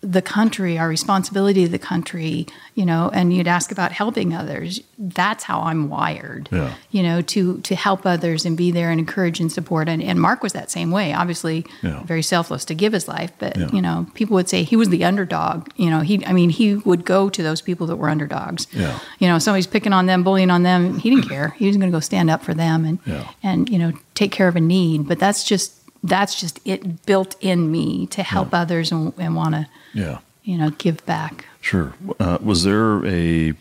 the 0.02 0.22
country, 0.22 0.78
our 0.78 0.88
responsibility 0.88 1.64
to 1.64 1.70
the 1.70 1.78
country, 1.78 2.46
you 2.74 2.86
know, 2.86 3.10
and 3.12 3.34
you'd 3.34 3.46
ask 3.46 3.70
about 3.70 3.92
helping 3.92 4.32
others. 4.34 4.80
That's 4.98 5.44
how 5.44 5.60
I'm 5.60 5.90
wired, 5.90 6.48
Yeah. 6.50 6.72
you 6.90 7.02
know, 7.02 7.20
to 7.20 7.58
to 7.58 7.74
help 7.74 8.06
others 8.06 8.46
and 8.46 8.56
be 8.56 8.70
there 8.70 8.90
and 8.90 8.98
encourage 8.98 9.40
and 9.40 9.52
support. 9.52 9.90
And, 9.90 10.02
and 10.02 10.18
Marc 10.18 10.42
was 10.42 10.54
that 10.54 10.70
same 10.70 10.90
way, 10.90 11.12
obviously 11.12 11.66
Yeah. 11.82 12.02
very 12.04 12.22
selfless 12.22 12.64
to 12.66 12.74
give 12.74 12.94
his 12.94 13.08
life, 13.08 13.32
but 13.38 13.56
Yeah. 13.58 13.68
you 13.74 13.82
know, 13.82 14.06
people 14.14 14.34
would 14.36 14.48
say 14.48 14.62
he 14.62 14.74
was 14.76 14.88
the 14.88 15.04
underdog. 15.04 15.68
You 15.76 15.90
know, 15.90 16.00
he, 16.00 16.24
I 16.24 16.32
mean, 16.32 16.48
he 16.48 16.76
would 16.76 17.04
go 17.04 17.28
to 17.28 17.42
those 17.42 17.60
people 17.60 17.86
that 17.88 17.96
were 17.96 18.08
underdogs. 18.08 18.66
Yeah. 18.72 18.98
You 19.18 19.28
know, 19.28 19.38
somebody's 19.38 19.66
picking 19.66 19.92
on 19.92 20.06
them, 20.06 20.22
bullying 20.22 20.50
on 20.50 20.62
them. 20.62 20.98
He 20.98 21.10
didn't 21.10 21.28
care. 21.28 21.50
He 21.58 21.66
was 21.66 21.76
going 21.76 21.90
to 21.90 21.94
go 21.96 22.00
stand 22.00 22.30
up 22.30 22.42
for 22.42 22.54
them 22.54 22.86
and 22.86 22.98
and 23.42 23.68
you 23.68 23.78
know 23.78 23.92
take 24.14 24.32
care 24.32 24.48
of 24.48 24.56
a 24.56 24.60
need. 24.60 25.06
But 25.08 25.18
that's 25.18 25.44
just 25.44 25.79
that's 26.02 26.40
just 26.40 26.60
it 26.64 27.04
built 27.06 27.36
in 27.40 27.70
me 27.70 28.06
to 28.08 28.22
help 28.22 28.54
others 28.54 28.90
and, 28.92 29.12
and 29.18 29.34
want 29.36 29.54
to 29.54 29.66
Yeah. 29.92 30.18
you 30.44 30.56
know, 30.58 30.70
give 30.70 31.04
back. 31.06 31.44
Sure. 31.60 31.92
Uh, 32.18 32.38
was 32.42 32.64
there 32.64 33.04
a 33.06 33.52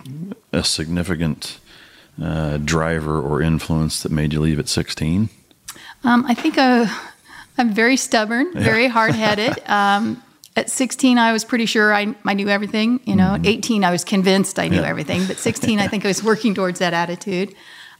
a 0.53 0.63
significant 0.63 1.59
uh, 2.21 2.57
driver 2.57 3.19
or 3.21 3.41
influence 3.41 4.01
that 4.03 4.11
made 4.11 4.33
you 4.33 4.39
leave 4.41 4.59
at 4.59 4.67
16? 4.69 5.29
Um, 6.03 6.25
I 6.27 6.33
think 6.33 6.57
uh, 6.57 6.85
I'm 7.57 7.73
very 7.73 7.97
stubborn, 7.97 8.53
very 8.53 8.87
hard 8.87 9.15
headed. 9.15 9.59
Um, 9.69 10.23
at 10.55 10.69
16, 10.69 11.17
I 11.17 11.31
was 11.31 11.45
pretty 11.45 11.65
sure 11.65 11.93
I, 11.93 12.13
I 12.25 12.33
knew 12.33 12.49
everything. 12.49 12.99
You 13.05 13.15
know, 13.15 13.35
at 13.35 13.45
18, 13.45 13.83
I 13.85 13.91
was 13.91 14.03
convinced 14.03 14.59
I 14.59 14.67
knew 14.67 14.75
Mm-hmm. 14.77 14.83
Yeah. 14.83 14.89
everything. 14.89 15.25
But 15.27 15.37
16, 15.37 15.79
I 15.79 15.87
think 15.91 16.03
I 16.03 16.07
was 16.09 16.21
working 16.23 16.53
towards 16.55 16.79
that 16.79 16.93
attitude. 16.93 17.53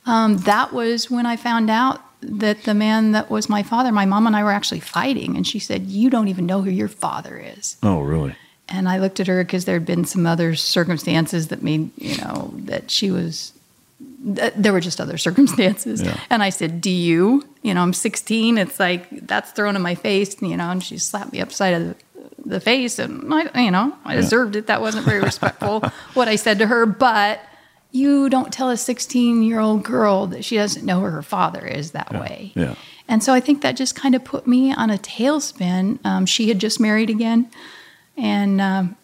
Um, 0.06 0.38
that 0.40 0.74
was 0.74 1.10
when 1.12 1.26
I 1.26 1.36
found 1.38 1.70
out 1.70 2.02
that 2.22 2.64
the 2.64 2.74
man 2.74 3.12
that 3.14 3.30
was 3.30 3.48
my 3.50 3.64
father, 3.64 3.92
my 3.92 4.06
mom 4.06 4.28
and 4.28 4.36
I 4.36 4.44
were 4.44 4.52
actually 4.52 4.82
fighting, 4.82 5.36
and 5.36 5.48
she 5.48 5.60
said, 5.60 5.84
"You 5.88 6.10
don't 6.10 6.28
even 6.28 6.46
know 6.46 6.62
who 6.62 6.70
your 6.70 6.88
father 6.90 7.38
is." 7.38 7.78
Oh, 7.84 8.02
really? 8.02 8.36
And 8.68 8.88
I 8.88 9.00
looked 9.00 9.20
at 9.20 9.28
her 9.28 9.44
because 9.44 9.66
there 9.66 9.76
had 9.76 9.86
been 9.86 10.06
some 10.06 10.26
other 10.28 10.56
circumstances 10.56 11.48
that 11.48 11.64
made 11.64 11.92
you 11.98 12.18
know 12.18 12.54
that 12.66 12.92
she 12.92 13.10
was. 13.12 13.54
th- 14.36 14.54
There 14.56 14.74
were 14.74 14.80
just 14.82 15.00
other 15.02 15.18
circumstances, 15.28 16.02
Yeah. 16.02 16.20
and 16.30 16.44
I 16.44 16.50
said, 16.50 16.82
"Do 16.82 16.92
you?" 16.92 17.44
You 17.62 17.74
know, 17.74 17.82
I'm 17.82 17.94
16. 17.94 18.58
It's 18.58 18.80
like 18.80 19.08
that's 19.28 19.52
thrown 19.52 19.76
in 19.76 19.82
my 19.82 19.96
face, 19.96 20.42
you 20.42 20.56
know. 20.58 20.70
And 20.70 20.84
she 20.84 20.98
slapped 20.98 21.32
me 21.34 21.42
upside 21.42 21.74
of 21.74 21.88
the, 21.88 21.96
the 22.46 22.60
face, 22.60 23.00
and 23.00 23.34
I, 23.34 23.64
you 23.64 23.72
know, 23.72 23.94
I 24.06 24.16
deserved 24.16 24.56
it. 24.56 24.68
That 24.68 24.82
wasn't 24.82 25.06
very 25.06 25.20
respectful 25.22 25.82
what 26.14 26.28
I 26.28 26.36
said 26.36 26.60
to 26.60 26.68
her, 26.68 26.86
but 26.86 27.42
you 27.92 28.30
don't 28.30 28.54
tell 28.54 28.70
a 28.70 28.78
16 28.78 29.42
year 29.44 29.60
old 29.60 29.84
girl 29.84 30.28
that 30.28 30.46
she 30.46 30.56
doesn't 30.56 30.86
know 30.86 31.00
who 31.00 31.06
her 31.08 31.24
father 31.24 31.66
is 31.66 31.92
that 31.92 32.12
way. 32.14 32.52
Yeah. 32.56 32.76
And 33.08 33.24
so 33.24 33.34
I 33.34 33.40
think 33.40 33.62
that 33.64 33.72
just 33.76 33.96
kind 33.96 34.14
of 34.14 34.24
put 34.24 34.46
me 34.46 34.72
on 34.72 34.92
a 34.92 34.98
tailspin. 35.00 35.98
Um, 36.06 36.26
she 36.28 36.48
had 36.50 36.60
just 36.60 36.80
married 36.80 37.10
again, 37.10 37.50
and 38.16 38.62
um, 38.62 38.96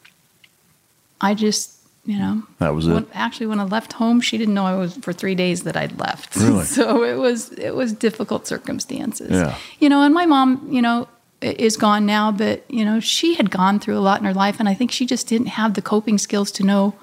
I 1.20 1.34
just, 1.34 1.72
you 2.06 2.20
know, 2.20 2.44
That 2.60 2.76
was 2.76 2.86
it. 2.88 2.94
when, 2.94 3.08
actually 3.14 3.48
when 3.48 3.60
I 3.60 3.64
left 3.64 3.94
home, 3.94 4.22
she 4.22 4.38
didn't 4.38 4.54
know 4.54 4.66
I 4.66 4.76
was 4.76 4.96
for 4.98 5.12
three 5.12 5.34
days 5.34 5.64
that 5.64 5.76
I'd 5.76 5.98
left. 6.00 6.36
Really? 6.40 6.66
so 6.66 7.04
it 7.04 7.16
was 7.16 7.50
it 7.54 7.74
was 7.76 7.94
difficult 7.94 8.46
circumstances. 8.46 9.32
Yeah. 9.32 9.56
You 9.80 9.90
know, 9.90 10.04
and 10.04 10.14
my 10.14 10.28
mom, 10.28 10.68
you 10.72 10.84
know, 10.84 11.08
is 11.42 11.76
gone 11.76 12.06
now, 12.06 12.32
but 12.32 12.64
you 12.70 12.86
know, 12.86 13.00
she 13.00 13.34
had 13.34 13.50
gone 13.50 13.80
through 13.80 13.98
a 13.98 14.06
lot 14.06 14.20
in 14.20 14.26
her 14.26 14.34
life, 14.36 14.60
and 14.60 14.70
I 14.70 14.76
think 14.76 14.92
she 14.92 15.08
just 15.08 15.28
didn't 15.28 15.48
have 15.48 15.74
the 15.74 15.82
coping 15.82 16.20
skills 16.20 16.52
to 16.52 16.64
know 16.64 16.94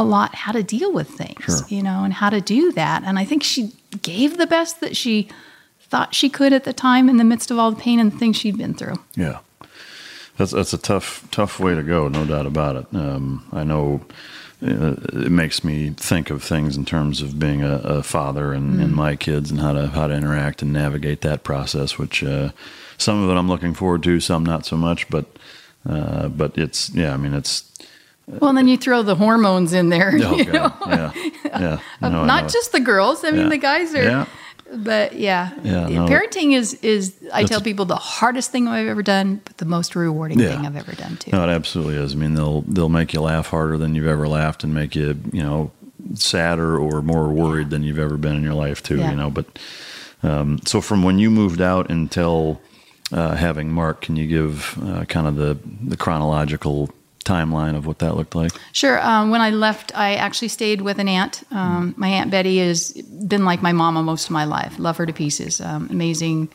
a 0.00 0.02
lot 0.02 0.34
how 0.34 0.50
to 0.52 0.62
deal 0.62 0.90
with 0.92 1.08
things. 1.08 1.44
Sure. 1.44 1.60
You 1.68 1.82
know, 1.82 2.04
and 2.04 2.12
how 2.12 2.30
to 2.30 2.40
do 2.40 2.72
that. 2.72 3.02
And 3.04 3.18
I 3.18 3.24
think 3.24 3.42
she 3.42 3.72
gave 4.02 4.38
the 4.38 4.46
best 4.46 4.80
that 4.80 4.96
she 4.96 5.28
thought 5.82 6.14
she 6.14 6.30
could 6.30 6.52
at 6.52 6.64
the 6.64 6.72
time 6.72 7.08
in 7.08 7.18
the 7.18 7.24
midst 7.24 7.50
of 7.50 7.58
all 7.58 7.70
the 7.70 7.80
pain 7.80 8.00
and 8.00 8.18
things 8.18 8.36
she'd 8.36 8.56
been 8.56 8.74
through. 8.74 8.98
Yeah, 9.14 9.40
that's 10.38 10.52
that's 10.52 10.72
a 10.72 10.78
tough 10.78 11.28
tough 11.30 11.60
way 11.60 11.74
to 11.74 11.82
go, 11.82 12.08
no 12.08 12.24
doubt 12.24 12.46
about 12.46 12.76
it. 12.76 12.86
Um, 12.94 13.46
I 13.52 13.62
know 13.62 14.00
uh, 14.62 14.96
it 15.12 15.30
makes 15.30 15.62
me 15.62 15.90
think 15.90 16.30
of 16.30 16.42
things 16.42 16.76
in 16.78 16.86
terms 16.86 17.20
of 17.20 17.38
being 17.38 17.62
a, 17.62 17.76
a 17.76 18.02
father 18.02 18.52
and, 18.54 18.80
and 18.80 18.94
my 18.94 19.16
kids 19.16 19.50
and 19.50 19.60
how 19.60 19.72
to 19.74 19.88
how 19.88 20.06
to 20.06 20.14
interact 20.14 20.62
and 20.62 20.72
navigate 20.72 21.20
that 21.20 21.44
process. 21.44 21.98
Which 21.98 22.24
uh, 22.24 22.52
some 22.96 23.22
of 23.22 23.28
it 23.28 23.38
I'm 23.38 23.48
looking 23.48 23.74
forward 23.74 24.02
to, 24.04 24.18
some 24.18 24.46
not 24.46 24.64
so 24.64 24.76
much. 24.78 25.10
But 25.10 25.26
uh, 25.86 26.28
but 26.28 26.56
it's 26.56 26.88
yeah, 26.94 27.12
I 27.12 27.18
mean 27.18 27.34
it's 27.34 27.69
Well, 28.26 28.50
and 28.50 28.58
then 28.58 28.68
you 28.68 28.76
throw 28.76 29.02
the 29.02 29.16
hormones 29.16 29.72
in 29.72 29.88
there. 29.88 30.12
oh 30.22 30.36
you 30.36 30.44
know? 30.52 30.72
yeah, 30.86 31.12
yeah. 31.44 31.80
No, 32.00 32.24
Not 32.24 32.48
just 32.48 32.72
the 32.72 32.80
girls. 32.80 33.24
I 33.24 33.30
mean, 33.32 33.42
Yeah. 33.42 33.48
the 33.48 33.58
guys 33.58 33.94
are. 33.94 34.02
Yeah. 34.04 34.26
But 34.72 35.14
yeah, 35.18 35.50
Yeah, 35.64 35.88
no. 35.88 36.06
parenting 36.06 36.52
is 36.54 36.74
is 36.74 37.16
I 37.32 37.42
tell 37.42 37.60
people 37.60 37.86
the 37.86 37.96
hardest 37.96 38.52
thing 38.52 38.68
I've 38.68 38.86
ever 38.86 39.02
done, 39.02 39.40
but 39.44 39.56
the 39.56 39.64
most 39.64 39.96
rewarding 39.96 40.38
thing 40.38 40.64
I've 40.64 40.76
ever 40.76 40.92
done 40.92 41.16
too. 41.16 41.32
No, 41.32 41.42
it 41.42 41.50
absolutely 41.52 41.96
is. 41.96 42.12
I 42.12 42.16
mean, 42.16 42.34
they'll 42.34 42.60
they'll 42.62 42.88
make 42.88 43.12
you 43.12 43.20
laugh 43.20 43.48
harder 43.48 43.76
than 43.76 43.96
you've 43.96 44.06
ever 44.06 44.28
laughed, 44.28 44.62
and 44.62 44.72
make 44.72 44.94
you 44.94 45.20
you 45.32 45.42
know 45.42 45.72
sadder 46.14 46.78
or 46.78 47.02
more 47.02 47.30
worried 47.30 47.70
than 47.70 47.82
you've 47.82 47.98
ever 47.98 48.16
been 48.16 48.36
in 48.36 48.44
your 48.44 48.54
life 48.54 48.80
too. 48.80 48.98
You 48.98 49.16
know, 49.16 49.28
but 49.28 49.58
um, 50.22 50.60
so 50.64 50.80
from 50.80 51.02
when 51.02 51.18
you 51.18 51.32
moved 51.32 51.60
out 51.60 51.90
until 51.90 52.60
uh, 53.10 53.34
having 53.34 53.72
Marc, 53.72 54.02
can 54.02 54.14
you 54.14 54.28
give 54.28 54.78
uh, 54.84 55.04
kind 55.06 55.26
of 55.26 55.34
the 55.34 55.58
the 55.82 55.96
chronological 55.96 56.90
timeline 57.24 57.76
of 57.76 57.86
what 57.86 57.98
that 57.98 58.16
looked 58.16 58.34
like? 58.34 58.52
Sure. 58.72 59.00
Um, 59.00 59.30
when 59.30 59.40
I 59.40 59.50
left, 59.50 59.96
I 59.96 60.14
actually 60.14 60.48
stayed 60.48 60.80
with 60.80 60.98
an 60.98 61.08
aunt. 61.08 61.42
Um, 61.50 61.94
my 61.96 62.08
aunt 62.08 62.30
Betty 62.30 62.58
has 62.58 62.92
been 62.92 63.44
like 63.44 63.62
my 63.62 63.72
mama 63.72 64.02
most 64.02 64.26
of 64.26 64.30
my 64.30 64.44
life. 64.44 64.78
Love 64.78 64.96
her 64.96 65.06
to 65.06 65.12
pieces. 65.12 65.60
Um, 65.60 65.88
amazing 65.90 66.48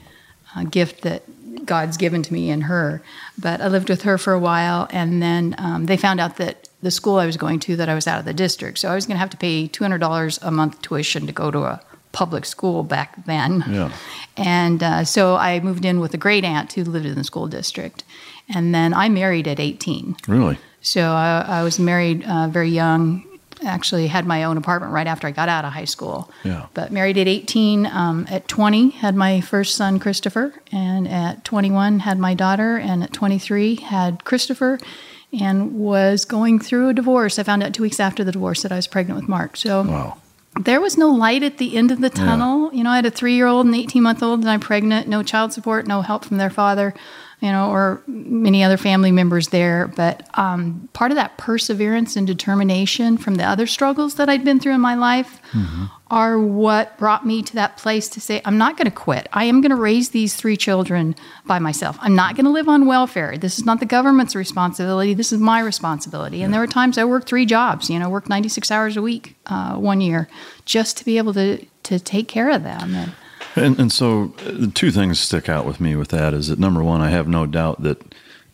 uh, 0.56 0.64
gift 0.64 1.02
that 1.02 1.24
God's 1.66 1.98
given 1.98 2.24
to 2.24 2.34
me 2.34 2.50
and 2.50 2.64
her. 2.64 3.02
But 3.38 3.62
I 3.62 3.68
lived 3.68 3.90
with 3.90 4.04
her 4.04 4.18
for 4.18 4.34
a 4.34 4.40
while, 4.40 4.88
and 4.92 5.22
then 5.22 5.56
um, 5.58 5.86
they 5.86 5.98
found 5.98 6.20
out 6.20 6.38
that 6.38 6.70
the 6.82 6.92
school 6.92 7.18
I 7.18 7.26
was 7.26 7.38
going 7.38 7.60
to 7.62 7.76
that 7.78 7.90
I 7.90 7.96
was 7.96 8.08
out 8.08 8.20
of 8.20 8.26
the 8.26 8.34
district, 8.34 8.80
so 8.80 8.90
I 8.90 8.96
was 8.96 9.06
going 9.06 9.16
to 9.16 9.20
have 9.20 9.32
to 9.32 9.38
pay 9.38 9.68
two 9.68 9.84
hundred 9.84 10.00
dollars 10.00 10.40
a 10.42 10.52
month 10.52 10.82
tuition 10.82 11.26
to 11.28 11.32
go 11.34 11.50
to 11.52 11.60
a 11.60 11.82
public 12.12 12.46
school 12.46 12.84
back 12.84 13.26
then. 13.26 13.64
Yeah. 13.68 13.92
And 14.38 14.82
uh, 14.82 15.04
so 15.04 15.36
I 15.36 15.60
moved 15.60 15.84
in 15.84 16.00
with 16.00 16.14
a 16.14 16.18
great 16.18 16.46
aunt 16.46 16.74
who 16.74 16.84
lived 16.84 17.06
in 17.06 17.16
the 17.16 17.24
school 17.24 17.48
district, 17.48 18.04
and 18.54 18.74
then 18.74 18.94
I 18.94 19.10
married 19.10 19.48
at 19.48 19.60
eighteen. 19.60 20.16
Really? 20.28 20.58
So 20.82 21.02
I, 21.12 21.44
I 21.60 21.64
was 21.64 21.80
married 21.80 22.24
uh, 22.26 22.48
very 22.48 22.70
young. 22.70 23.24
Actually, 23.66 24.08
had 24.08 24.28
my 24.28 24.44
own 24.44 24.58
apartment 24.58 24.92
right 24.94 25.08
after 25.08 25.26
I 25.28 25.32
got 25.32 25.50
out 25.50 25.66
of 25.66 25.72
high 25.74 25.86
school. 25.86 26.30
Yeah. 26.44 26.68
But 26.76 26.92
married 26.92 27.18
at 27.18 27.28
18. 27.28 27.86
Um, 27.88 28.28
at 28.30 28.48
20, 28.50 28.90
had 28.90 29.16
my 29.16 29.42
first 29.42 29.76
son, 29.76 29.98
Christopher. 29.98 30.54
And 30.74 31.08
at 31.08 31.44
21, 31.46 32.00
had 32.02 32.20
my 32.20 32.34
daughter. 32.36 32.76
And 32.78 33.02
at 33.02 33.14
23, 33.14 33.76
had 33.78 34.26
Christopher. 34.26 34.78
And 35.40 35.74
was 35.80 36.26
going 36.26 36.60
through 36.60 36.90
a 36.90 36.94
divorce. 36.94 37.40
I 37.40 37.44
found 37.44 37.64
out 37.64 37.74
two 37.74 37.82
weeks 37.84 38.00
after 38.00 38.24
the 38.24 38.32
divorce 38.34 38.62
that 38.62 38.72
I 38.72 38.76
was 38.76 38.88
pregnant 38.88 39.20
with 39.20 39.28
Marc. 39.30 39.56
So 39.58 39.82
Wow. 39.84 40.18
there 40.60 40.80
was 40.82 40.98
no 40.98 41.10
light 41.10 41.42
at 41.42 41.58
the 41.58 41.76
end 41.78 41.92
of 41.92 42.02
the 42.02 42.10
tunnel. 42.12 42.72
You 42.74 42.84
know, 42.84 42.92
I 42.92 42.98
had 42.98 43.06
a 43.06 43.12
three 43.12 43.34
year 43.36 43.48
old 43.48 43.66
and 43.66 43.74
18 43.74 44.04
month 44.04 44.22
old, 44.22 44.42
and 44.42 44.50
I'm 44.50 44.60
pregnant, 44.60 45.08
no 45.08 45.24
child 45.24 45.54
support, 45.54 45.88
no 45.88 46.02
help 46.02 46.26
from 46.26 46.38
their 46.38 46.50
father, 46.52 46.94
you 47.42 47.52
know, 47.52 47.70
or 47.70 48.02
many 48.08 48.64
other 48.64 48.78
family 48.78 49.12
members 49.12 49.50
there. 49.50 49.88
But 49.96 50.28
um, 50.36 50.90
part 50.94 51.12
of 51.12 51.16
that 51.16 51.38
perseverance 51.38 52.16
and 52.16 52.26
determination 52.26 53.18
from 53.18 53.36
the 53.36 53.44
other 53.44 53.68
struggles 53.68 54.16
that 54.16 54.30
I'd 54.30 54.44
been 54.44 54.60
through 54.60 54.74
in 54.74 54.82
my 54.82 54.96
life 54.96 55.42
are 56.12 56.40
what 56.40 56.98
brought 56.98 57.26
me 57.26 57.42
to 57.44 57.54
that 57.56 57.78
place 57.78 58.08
to 58.10 58.22
say, 58.22 58.42
I'm 58.46 58.58
not 58.58 58.78
going 58.78 58.86
to 58.86 58.96
quit. 58.96 59.28
I 59.34 59.46
am 59.46 59.62
going 59.62 59.72
to 59.72 59.76
raise 59.76 60.10
these 60.10 60.36
three 60.36 60.56
children 60.56 61.16
by 61.46 61.60
myself. 61.60 61.98
I'm 62.00 62.16
not 62.16 62.36
going 62.36 62.46
to 62.46 62.52
live 62.52 62.70
on 62.70 62.86
welfare. 62.86 63.38
This 63.38 63.58
is 63.58 63.66
not 63.66 63.80
the 63.80 63.86
government's 63.86 64.36
responsibility. 64.36 65.14
This 65.14 65.34
is 65.34 65.40
my 65.40 65.60
responsibility. 65.60 66.42
And 66.44 66.54
there 66.54 66.62
were 66.62 66.68
times 66.68 66.98
I 66.98 67.06
worked 67.06 67.28
three 67.28 67.46
jobs, 67.46 67.90
you 67.90 68.00
know, 68.00 68.10
worked 68.10 68.30
96 68.30 68.70
hours 68.72 68.98
a 68.98 69.02
week 69.02 69.36
uh, 69.48 69.76
one 69.76 70.00
year 70.00 70.28
just 70.66 70.98
to 70.98 71.06
be 71.06 71.18
able 71.18 71.34
to, 71.34 71.66
to 71.84 72.00
take 72.00 72.28
care 72.28 72.52
of 72.52 72.64
them. 72.64 72.96
And, 72.96 73.12
And, 73.56 73.80
and 73.80 73.92
so, 73.92 74.34
uh, 74.40 74.52
the 74.52 74.72
two 74.74 74.92
things 74.92 75.20
stick 75.20 75.48
out 75.50 75.66
with 75.66 75.80
me 75.80 75.96
with 75.96 76.10
that 76.10 76.34
is 76.34 76.48
that 76.50 76.60
number 76.60 76.84
one, 76.84 77.02
I 77.02 77.10
have 77.10 77.28
no 77.28 77.46
doubt 77.46 77.84
that 77.84 78.02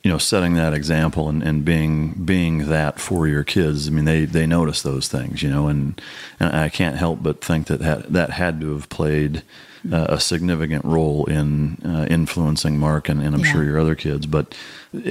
you 0.03 0.09
know 0.11 0.17
setting 0.17 0.55
that 0.55 0.73
example 0.73 1.29
and, 1.29 1.43
and 1.43 1.63
being 1.63 2.13
being 2.25 2.69
that 2.69 2.99
for 2.99 3.27
your 3.27 3.43
kids. 3.43 3.87
I 3.87 3.91
mean, 3.91 4.05
they 4.05 4.25
they 4.25 4.45
notice 4.47 4.81
those 4.81 5.07
things, 5.07 5.41
you 5.43 5.49
know, 5.49 5.67
and 5.67 5.99
and 6.39 6.55
I 6.55 6.69
can't 6.69 6.97
help 6.97 7.21
but 7.23 7.43
think 7.43 7.67
that 7.67 7.79
that, 7.81 8.11
that 8.13 8.29
had 8.31 8.61
to 8.61 8.73
have 8.73 8.89
played 8.89 9.43
uh, 9.91 10.05
a 10.09 10.19
significant 10.19 10.85
role 10.85 11.25
in 11.25 11.77
uh, 11.85 12.05
influencing 12.09 12.77
Marc 12.77 13.09
and, 13.09 13.21
and 13.21 13.33
I'm 13.35 13.41
Yeah. 13.41 13.51
sure 13.51 13.63
your 13.63 13.79
other 13.79 13.95
kids. 13.95 14.25
But 14.27 14.55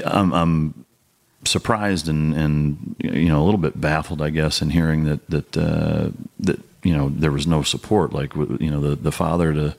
I'm, 0.04 0.32
I'm 0.32 0.84
surprised 1.44 2.08
and, 2.08 2.34
and 2.34 2.96
you 2.98 3.28
know 3.28 3.42
a 3.42 3.44
little 3.44 3.58
bit 3.60 3.80
baffled, 3.80 4.20
I 4.22 4.30
guess, 4.30 4.60
in 4.62 4.70
hearing 4.70 5.04
that 5.04 5.26
that 5.30 5.56
uh, 5.56 6.10
that 6.40 6.60
you 6.82 6.96
know 6.96 7.08
there 7.08 7.30
was 7.32 7.46
no 7.46 7.62
support, 7.62 8.12
like 8.12 8.34
you 8.34 8.70
know 8.70 8.80
the 8.80 8.96
the 8.96 9.12
father 9.12 9.52
to. 9.54 9.76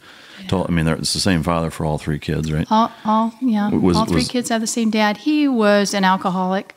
to 0.49 0.65
I 0.67 0.71
mean, 0.71 0.85
there- 0.85 0.95
it's 0.95 1.13
the 1.13 1.19
same 1.19 1.43
father 1.43 1.69
for 1.69 1.85
all 1.85 1.97
three 1.97 2.19
kids, 2.19 2.51
right? 2.51 2.67
All, 2.71 2.91
all 3.05 3.33
yeah. 3.41 3.69
Was- 3.69 3.97
all 3.97 4.05
three 4.05 4.15
was- 4.17 4.27
kids 4.27 4.49
have 4.49 4.61
the 4.61 4.67
same 4.67 4.89
dad. 4.89 5.17
He 5.17 5.47
was 5.47 5.93
an 5.93 6.03
alcoholic, 6.03 6.75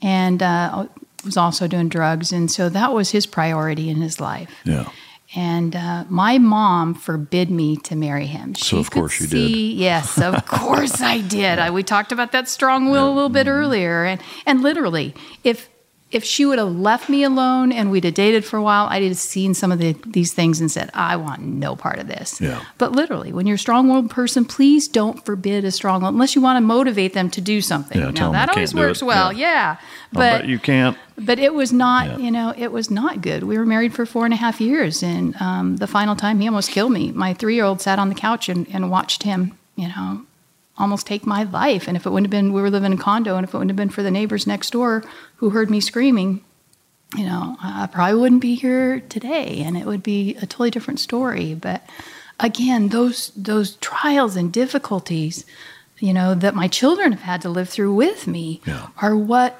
and 0.00 0.42
uh, 0.42 0.86
was 1.24 1.36
also 1.36 1.66
doing 1.68 1.88
drugs, 1.88 2.32
and 2.32 2.50
so 2.50 2.68
that 2.68 2.92
was 2.92 3.10
his 3.10 3.26
priority 3.26 3.88
in 3.90 3.96
his 4.00 4.18
life. 4.20 4.50
Yeah. 4.64 4.88
And 5.34 5.74
uh, 5.74 6.04
my 6.10 6.36
mom 6.36 6.92
forbid 6.94 7.50
me 7.50 7.76
to 7.78 7.96
marry 7.96 8.26
him. 8.26 8.54
So 8.54 8.76
of 8.78 8.90
could 8.90 9.00
course 9.00 9.18
you 9.20 9.26
did. 9.28 9.50
Yes, 9.50 10.20
of 10.20 10.44
course 10.60 11.00
I 11.00 11.22
did. 11.22 11.58
I, 11.58 11.70
we 11.70 11.82
talked 11.82 12.12
about 12.12 12.32
that 12.32 12.48
strong 12.48 12.90
will 12.90 13.08
a 13.10 13.14
little 13.14 13.30
bit 13.30 13.46
Mm-hmm. 13.46 13.56
earlier, 13.62 14.04
and 14.04 14.20
and 14.46 14.62
literally, 14.62 15.14
if 15.42 15.70
if 16.12 16.22
she 16.24 16.44
would 16.44 16.58
have 16.58 16.68
left 16.76 17.08
me 17.08 17.22
alone 17.24 17.72
and 17.72 17.90
we'd 17.90 18.04
have 18.04 18.14
dated 18.14 18.44
for 18.44 18.56
a 18.58 18.62
while, 18.62 18.86
I'd 18.88 19.02
have 19.02 19.16
seen 19.16 19.54
some 19.54 19.72
of 19.72 19.78
the, 19.78 19.94
these 20.06 20.32
things 20.32 20.60
and 20.60 20.70
said, 20.70 20.90
I 20.94 21.16
want 21.16 21.40
no 21.42 21.74
part 21.74 21.98
of 21.98 22.06
this. 22.06 22.40
Yeah. 22.40 22.62
But 22.78 22.92
literally, 22.92 23.32
when 23.32 23.46
you're 23.46 23.56
a 23.56 23.58
strong-willed 23.58 24.10
person, 24.10 24.44
please 24.44 24.88
don't 24.88 25.24
forbid 25.24 25.64
a 25.64 25.70
strong 25.70 26.02
unless 26.04 26.34
you 26.34 26.42
want 26.42 26.58
to 26.58 26.60
motivate 26.60 27.14
them 27.14 27.30
to 27.30 27.40
do 27.40 27.60
something. 27.60 27.98
Yeah, 28.00 28.10
now 28.10 28.30
that 28.32 28.50
always 28.50 28.74
works 28.74 29.02
well, 29.02 29.32
Yeah. 29.32 29.48
yeah. 29.48 29.76
I'll 30.14 30.38
But 30.40 30.48
you 30.48 30.58
can't. 30.58 30.98
but 31.16 31.38
it 31.38 31.54
was 31.54 31.72
not, 31.72 32.06
Yeah. 32.06 32.16
you 32.18 32.30
know, 32.30 32.52
it 32.56 32.70
was 32.70 32.90
not 32.90 33.22
good. 33.22 33.44
We 33.44 33.56
were 33.56 33.64
married 33.66 33.94
for 33.94 34.04
four 34.04 34.24
and 34.26 34.34
a 34.34 34.36
half 34.36 34.60
years, 34.60 35.02
and 35.02 35.34
um, 35.40 35.76
the 35.78 35.86
final 35.86 36.14
time 36.16 36.40
he 36.40 36.46
almost 36.46 36.70
killed 36.70 36.92
me. 36.92 37.10
My 37.12 37.32
three-year-old 37.32 37.80
sat 37.80 37.98
on 37.98 38.08
the 38.10 38.14
couch 38.14 38.48
and, 38.50 38.66
and 38.72 38.90
watched 38.90 39.22
him, 39.22 39.56
you 39.76 39.88
know, 39.88 40.26
almost 40.78 41.06
take 41.06 41.26
my 41.26 41.42
life. 41.44 41.86
And 41.88 41.96
if 41.96 42.06
it 42.06 42.10
wouldn't 42.10 42.26
have 42.26 42.30
been, 42.30 42.52
we 42.52 42.62
were 42.62 42.70
living 42.70 42.92
in 42.92 42.98
a 42.98 43.02
condo, 43.02 43.36
and 43.36 43.44
if 43.44 43.52
it 43.52 43.56
wouldn't 43.56 43.70
have 43.70 43.76
been 43.76 43.90
for 43.90 44.02
the 44.02 44.10
neighbors 44.10 44.46
next 44.46 44.70
door 44.70 45.04
who 45.36 45.50
heard 45.50 45.70
me 45.70 45.80
screaming, 45.80 46.42
you 47.16 47.24
know, 47.24 47.56
I 47.62 47.88
probably 47.92 48.20
wouldn't 48.20 48.40
be 48.40 48.54
here 48.54 49.00
today, 49.00 49.62
and 49.64 49.76
it 49.76 49.84
would 49.86 50.02
be 50.02 50.34
a 50.36 50.46
totally 50.46 50.70
different 50.70 50.98
story. 50.98 51.54
But 51.54 51.82
again, 52.40 52.88
those 52.88 53.32
those 53.36 53.76
trials 53.76 54.34
and 54.36 54.50
difficulties, 54.52 55.44
you 55.98 56.14
know, 56.14 56.34
that 56.34 56.54
my 56.54 56.68
children 56.68 57.12
have 57.12 57.20
had 57.22 57.42
to 57.42 57.50
live 57.50 57.68
through 57.68 57.94
with 57.94 58.26
me, 58.26 58.60
Yeah. 58.66 58.88
are 59.02 59.14
what 59.14 59.58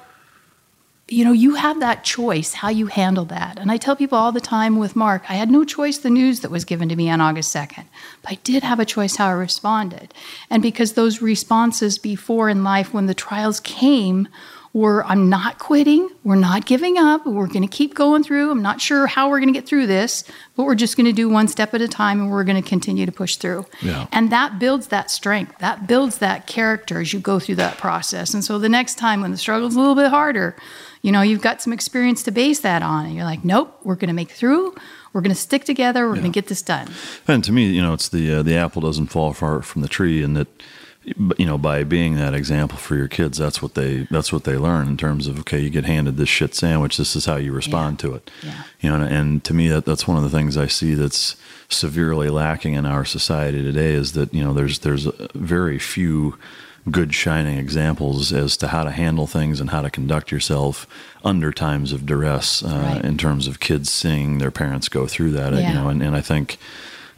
you 1.09 1.25
know, 1.25 1.33
you 1.33 1.55
have 1.55 1.81
that 1.81 2.03
choice 2.03 2.53
how 2.53 2.69
you 2.69 2.87
handle 2.87 3.25
that. 3.25 3.59
And 3.59 3.71
I 3.71 3.77
tell 3.77 3.95
people 3.95 4.17
all 4.17 4.31
the 4.31 4.39
time 4.39 4.77
with 4.77 4.95
Marc, 4.95 5.29
I 5.29 5.33
had 5.33 5.51
no 5.51 5.65
choice 5.65 5.97
the 5.97 6.09
news 6.09 6.39
that 6.39 6.51
was 6.51 6.63
given 6.63 6.87
to 6.89 6.95
me 6.95 7.09
on 7.09 7.19
August 7.19 7.53
2nd, 7.53 7.85
but 8.21 8.31
I 8.31 8.35
did 8.43 8.63
have 8.63 8.79
a 8.79 8.85
choice 8.85 9.17
how 9.17 9.27
I 9.27 9.33
responded. 9.33 10.13
And 10.49 10.63
because 10.63 10.93
those 10.93 11.21
responses 11.21 11.97
before 11.97 12.47
in 12.47 12.63
life 12.63 12.93
when 12.93 13.07
the 13.07 13.13
trials 13.13 13.59
came 13.59 14.29
were 14.71 15.05
I'm 15.05 15.29
not 15.29 15.59
quitting, 15.59 16.09
we're 16.23 16.35
not 16.35 16.65
giving 16.65 16.97
up, 16.97 17.27
we're 17.27 17.47
going 17.47 17.61
to 17.61 17.67
keep 17.67 17.93
going 17.93 18.23
through. 18.23 18.49
I'm 18.49 18.63
not 18.63 18.81
sure 18.81 19.05
how 19.05 19.29
we're 19.29 19.39
going 19.39 19.53
to 19.53 19.59
get 19.59 19.67
through 19.67 19.85
this, 19.85 20.23
but 20.55 20.63
we're 20.63 20.73
just 20.73 20.97
going 20.97 21.05
to 21.05 21.13
do 21.13 21.29
one 21.29 21.47
step 21.47 21.75
at 21.75 21.81
a 21.81 21.87
time 21.87 22.19
and 22.19 22.31
we're 22.31 22.43
going 22.43 22.61
to 22.61 22.67
continue 22.67 23.05
to 23.05 23.11
push 23.11 23.35
through. 23.35 23.67
Yeah. 23.83 24.07
And 24.11 24.31
that 24.31 24.57
builds 24.57 24.87
that 24.87 25.11
strength, 25.11 25.59
that 25.59 25.85
builds 25.85 26.17
that 26.17 26.47
character 26.47 27.01
as 27.01 27.13
you 27.13 27.19
go 27.19 27.39
through 27.39 27.55
that 27.55 27.77
process. 27.77 28.33
And 28.33 28.43
so 28.43 28.57
the 28.57 28.69
next 28.69 28.95
time 28.95 29.21
when 29.21 29.29
the 29.29 29.37
struggle's 29.37 29.75
a 29.75 29.79
little 29.79 29.95
bit 29.95 30.09
harder, 30.09 30.55
you 31.03 31.11
know, 31.11 31.21
you've 31.21 31.41
got 31.41 31.61
some 31.61 31.73
experience 31.73 32.23
to 32.23 32.31
base 32.31 32.61
that 32.61 32.81
on. 32.81 33.05
And 33.05 33.13
you're 33.13 33.25
like, 33.25 33.43
nope, 33.45 33.77
we're 33.83 33.95
going 33.95 34.07
to 34.07 34.13
make 34.13 34.31
through. 34.31 34.73
We're 35.11 35.21
going 35.21 35.35
to 35.35 35.39
stick 35.39 35.65
together. 35.65 36.07
We're 36.07 36.13
going 36.15 36.31
to 36.31 36.39
get 36.41 36.47
this 36.47 36.61
done. 36.63 36.87
And 37.27 37.43
to 37.43 37.51
me, 37.51 37.65
you 37.67 37.81
know, 37.83 37.93
it's 37.93 38.09
the 38.09 38.35
uh, 38.35 38.41
the 38.43 38.55
apple 38.55 38.81
doesn't 38.81 39.07
fall 39.07 39.31
far 39.33 39.61
from 39.61 39.81
the 39.83 39.87
tree, 39.87 40.23
and 40.23 40.35
that 40.35 40.47
you 41.37 41.45
know 41.45 41.57
by 41.57 41.83
being 41.83 42.15
that 42.15 42.33
example 42.33 42.77
for 42.77 42.95
your 42.95 43.09
kids, 43.09 43.37
that's 43.37 43.61
what 43.61 43.75
they 43.75 44.07
that's 44.09 44.31
what 44.33 44.45
they 44.45 44.57
learn 44.57 44.87
in 44.87 44.97
terms 44.97 45.27
of 45.27 45.37
okay, 45.41 45.59
you 45.59 45.69
get 45.69 45.85
handed 45.85 46.15
this 46.17 46.29
shit 46.29 46.55
sandwich, 46.55 46.95
this 46.97 47.15
is 47.15 47.25
how 47.25 47.35
you 47.35 47.51
respond 47.51 48.01
Yeah. 48.01 48.09
to 48.09 48.15
it. 48.15 48.31
Yeah. 48.41 48.63
You 48.79 48.89
know, 48.89 48.95
and, 49.05 49.13
and 49.13 49.43
to 49.43 49.53
me, 49.53 49.67
that 49.67 49.85
that's 49.85 50.07
one 50.07 50.17
of 50.17 50.23
the 50.23 50.29
things 50.35 50.55
I 50.57 50.67
see 50.67 50.93
that's 50.95 51.35
severely 51.69 52.29
lacking 52.29 52.73
in 52.75 52.85
our 52.85 53.03
society 53.05 53.61
today 53.61 53.93
is 53.93 54.13
that 54.13 54.33
you 54.33 54.43
know 54.43 54.53
there's 54.53 54.79
there's 54.79 55.05
uh, 55.05 55.27
very 55.35 55.77
few 55.77 56.37
good 56.91 57.13
shining 57.13 57.57
examples 57.57 58.33
as 58.33 58.57
to 58.57 58.67
how 58.67 58.83
to 58.83 58.91
handle 58.91 59.25
things 59.27 59.59
and 59.61 59.69
how 59.69 59.81
to 59.81 59.89
conduct 59.89 60.31
yourself 60.31 60.85
under 61.23 61.51
times 61.51 61.91
of 61.93 62.05
duress 62.05 62.61
uh, 62.63 62.67
Right. 62.67 63.05
in 63.05 63.17
terms 63.17 63.47
of 63.47 63.59
kids 63.61 63.89
seeing 63.89 64.39
their 64.39 64.51
parents 64.51 64.89
go 64.89 65.07
through 65.07 65.31
that 65.31 65.53
Yeah. 65.53 65.69
you 65.69 65.73
know 65.75 65.87
and, 65.89 66.03
and 66.03 66.15
I 66.15 66.21
think 66.21 66.57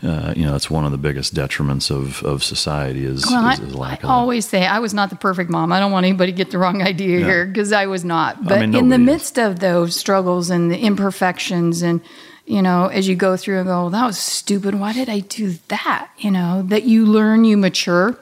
uh, 0.03 0.33
you 0.35 0.45
know 0.45 0.51
that's 0.51 0.69
one 0.69 0.85
of 0.85 0.91
the 0.91 0.97
biggest 0.99 1.33
detriments 1.33 1.89
of, 1.89 2.21
of 2.23 2.43
society 2.43 3.05
is, 3.05 3.25
Well, 3.25 3.49
is, 3.49 3.59
I, 3.59 3.63
is 3.63 3.73
lack 3.75 3.91
I 3.91 3.95
of 3.95 4.01
that. 4.01 4.07
always 4.09 4.45
say 4.47 4.67
I 4.67 4.77
was 4.79 4.93
not 4.93 5.09
the 5.09 5.15
perfect 5.15 5.49
mom. 5.49 5.71
I 5.71 5.79
don't 5.79 5.91
want 5.91 6.05
anybody 6.05 6.31
to 6.31 6.35
get 6.37 6.51
the 6.51 6.59
wrong 6.59 6.83
idea 6.83 7.19
Yeah. 7.19 7.25
here 7.25 7.45
because 7.47 7.71
I 7.71 7.87
was 7.87 8.05
not. 8.05 8.43
But 8.45 8.59
mean, 8.59 8.75
in 8.75 8.89
the 8.89 8.95
is. 8.97 9.01
midst 9.01 9.39
of 9.39 9.59
those 9.61 9.95
struggles 9.95 10.49
and 10.51 10.69
the 10.69 10.77
imperfections, 10.77 11.81
and 11.81 12.01
you 12.45 12.61
know, 12.61 12.87
as 12.87 13.07
you 13.07 13.15
go 13.15 13.35
through 13.37 13.59
and 13.59 13.65
go, 13.67 13.89
that 13.89 14.05
was 14.05 14.19
stupid. 14.19 14.75
Why 14.75 14.93
did 14.93 15.09
I 15.09 15.19
do 15.21 15.55
that? 15.69 16.09
You 16.19 16.29
know, 16.29 16.61
that 16.67 16.83
you 16.83 17.05
learn, 17.07 17.43
you 17.45 17.57
mature. 17.57 18.15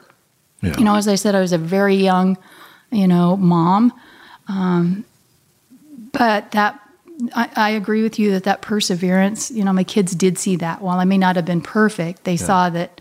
Yeah. 0.64 0.78
You 0.78 0.84
know, 0.84 0.96
as 0.96 1.06
I 1.08 1.14
said, 1.16 1.34
I 1.34 1.40
was 1.40 1.52
a 1.52 1.58
very 1.58 1.96
young, 1.96 2.36
you 2.90 3.06
know, 3.08 3.36
mom. 3.36 3.92
Um, 4.48 5.04
but 6.12 6.50
that 6.52 6.80
I, 7.34 7.48
I 7.56 7.70
agree 7.70 8.02
with 8.02 8.18
you 8.18 8.32
that 8.32 8.44
that 8.44 8.60
perseverance, 8.62 9.50
you 9.50 9.64
know, 9.64 9.72
my 9.72 9.84
kids 9.84 10.14
did 10.14 10.38
see 10.38 10.56
that. 10.56 10.82
While 10.82 10.98
I 10.98 11.04
may 11.04 11.18
not 11.18 11.36
have 11.36 11.44
been 11.44 11.60
perfect, 11.60 12.24
they 12.24 12.36
saw 12.36 12.70
that, 12.70 13.00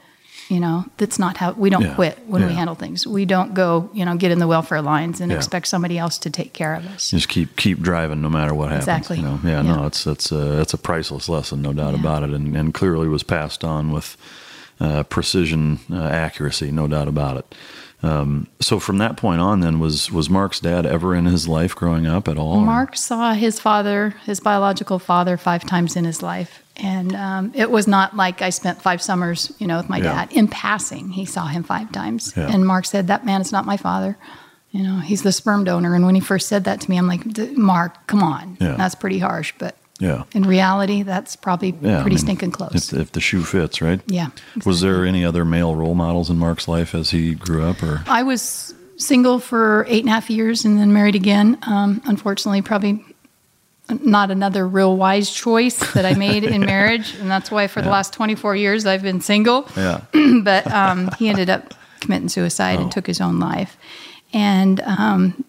you 0.49 0.59
know, 0.59 0.85
that's 0.97 1.17
not 1.17 1.37
how 1.37 1.53
we 1.53 1.69
don't 1.69 1.81
Yeah. 1.83 1.95
quit 1.95 2.19
when 2.27 2.45
we 2.45 2.53
handle 2.53 2.75
things. 2.75 3.07
We 3.07 3.25
don't 3.25 3.53
go, 3.55 3.89
you 3.93 4.05
know, 4.05 4.15
get 4.15 4.31
in 4.31 4.37
the 4.39 4.47
welfare 4.47 4.81
lines 4.81 5.19
and 5.19 5.31
Yeah. 5.31 5.37
expect 5.37 5.67
somebody 5.67 5.97
else 5.97 6.17
to 6.19 6.29
take 6.29 6.53
care 6.53 6.75
of 6.75 6.85
us. 6.87 7.09
just 7.09 7.27
keep 7.27 7.55
keep 7.55 7.79
driving 7.81 8.21
no 8.21 8.29
matter 8.29 8.53
what 8.53 8.69
happens. 8.69 8.83
Exactly. 8.87 9.17
You 9.17 9.23
know? 9.23 9.39
Yeah, 9.43 9.61
Yeah. 9.63 9.75
no, 9.75 9.85
it's 9.87 10.05
it's 10.05 10.31
a 10.31 10.61
it's 10.61 10.73
a 10.73 10.77
priceless 10.77 11.27
lesson, 11.27 11.61
no 11.61 11.73
doubt 11.73 11.93
Yeah. 11.93 11.99
about 11.99 12.23
it, 12.23 12.29
and 12.31 12.55
and 12.55 12.73
clearly 12.73 13.07
was 13.07 13.23
passed 13.23 13.63
on 13.63 13.91
with 13.91 14.15
uh, 14.79 15.03
precision, 15.03 15.79
uh, 15.91 16.03
accuracy, 16.03 16.71
no 16.71 16.87
doubt 16.87 17.07
about 17.07 17.37
it. 17.37 17.55
Um, 18.01 18.47
so 18.59 18.79
from 18.79 18.97
that 18.97 19.15
point 19.15 19.39
on, 19.39 19.61
then 19.61 19.79
was 19.79 20.11
was 20.11 20.29
Marc's 20.29 20.59
dad 20.59 20.85
ever 20.85 21.15
in 21.15 21.23
his 21.25 21.47
life 21.47 21.73
growing 21.73 22.05
up 22.05 22.27
at 22.27 22.37
all? 22.37 22.57
or- 22.59 22.65
Marc 22.65 22.97
saw 22.97 23.33
his 23.33 23.59
father, 23.61 24.13
his 24.25 24.41
biological 24.41 24.99
father, 24.99 25.37
five 25.37 25.65
times 25.65 25.95
in 25.95 26.03
his 26.03 26.21
life. 26.21 26.61
And 26.75 27.15
um, 27.15 27.51
it 27.55 27.69
was 27.71 27.87
not 27.87 28.15
like 28.15 28.41
I 28.41 28.49
spent 28.49 28.81
five 28.81 29.01
summers, 29.01 29.53
you 29.59 29.67
know, 29.67 29.77
with 29.77 29.87
my 29.89 29.97
Yeah. 29.99 30.25
dad. 30.25 30.33
In 30.33 30.47
passing, 30.49 31.11
he 31.11 31.23
saw 31.25 31.45
him 31.47 31.63
five 31.63 31.91
times. 31.93 32.33
Yeah. 32.35 32.51
And 32.51 32.65
Marc 32.67 32.85
said, 32.85 33.07
That 33.07 33.25
man 33.25 33.39
is 33.41 33.51
not 33.53 33.65
my 33.65 33.77
father. 33.77 34.17
You 34.71 34.81
know, 34.83 34.97
he's 34.99 35.21
the 35.21 35.31
sperm 35.31 35.63
donor. 35.63 35.93
And 35.95 36.03
when 36.03 36.15
he 36.15 36.19
first 36.21 36.49
said 36.49 36.63
that 36.65 36.81
to 36.81 36.89
me, 36.89 36.97
I'm 36.97 37.05
like, 37.07 37.31
"D- 37.31 37.53
Marc, 37.55 38.07
come 38.07 38.23
on. 38.23 38.57
Yeah. 38.59 38.73
That's 38.75 38.95
pretty 38.95 39.19
harsh. 39.19 39.53
But 39.59 39.77
Yeah. 40.03 40.23
in 40.33 40.43
reality, 40.43 41.03
that's 41.03 41.35
probably 41.35 41.75
Yeah, 41.81 41.99
I 41.99 42.01
pretty 42.01 42.15
mean, 42.15 42.25
stinking 42.25 42.51
close. 42.51 42.91
If, 42.91 42.99
if 42.99 43.11
the 43.13 43.21
shoe 43.21 43.43
fits, 43.43 43.81
right? 43.81 44.01
yeah. 44.07 44.29
Was 44.65 44.81
there 44.81 45.05
any 45.05 45.23
other 45.25 45.45
male 45.45 45.75
role 45.75 45.95
models 45.95 46.29
in 46.29 46.37
Marc's 46.37 46.67
life 46.67 46.93
as 46.93 47.11
he 47.11 47.35
grew 47.35 47.63
up, 47.63 47.81
or 47.81 48.03
I 48.07 48.23
was 48.23 48.73
single 48.97 49.39
for 49.39 49.85
eight 49.89 50.01
and 50.01 50.09
a 50.09 50.13
half 50.13 50.29
years 50.29 50.65
and 50.65 50.77
then 50.77 50.93
married 50.93 51.15
again. 51.15 51.57
Um, 51.63 52.01
unfortunately, 52.05 52.61
probably 52.61 53.03
not 53.89 54.31
another 54.31 54.65
real 54.67 54.95
wise 54.95 55.29
choice 55.29 55.77
that 55.93 56.05
I 56.05 56.13
made 56.13 56.43
in 56.43 56.61
marriage, 56.75 57.15
and 57.15 57.29
that's 57.29 57.51
why 57.51 57.67
for 57.67 57.81
the 57.81 57.89
last 57.89 58.13
24 58.13 58.55
years 58.55 58.85
I've 58.85 59.01
been 59.03 59.19
single. 59.21 59.67
yeah, 59.75 60.01
but 60.43 60.65
um, 60.71 61.09
he 61.19 61.27
ended 61.29 61.49
up 61.49 61.73
committing 61.99 62.29
suicide 62.29 62.79
Oh. 62.79 62.83
and 62.83 62.91
took 62.91 63.07
his 63.07 63.19
own 63.21 63.39
life. 63.39 63.77
And 64.33 64.79
um, 64.81 65.43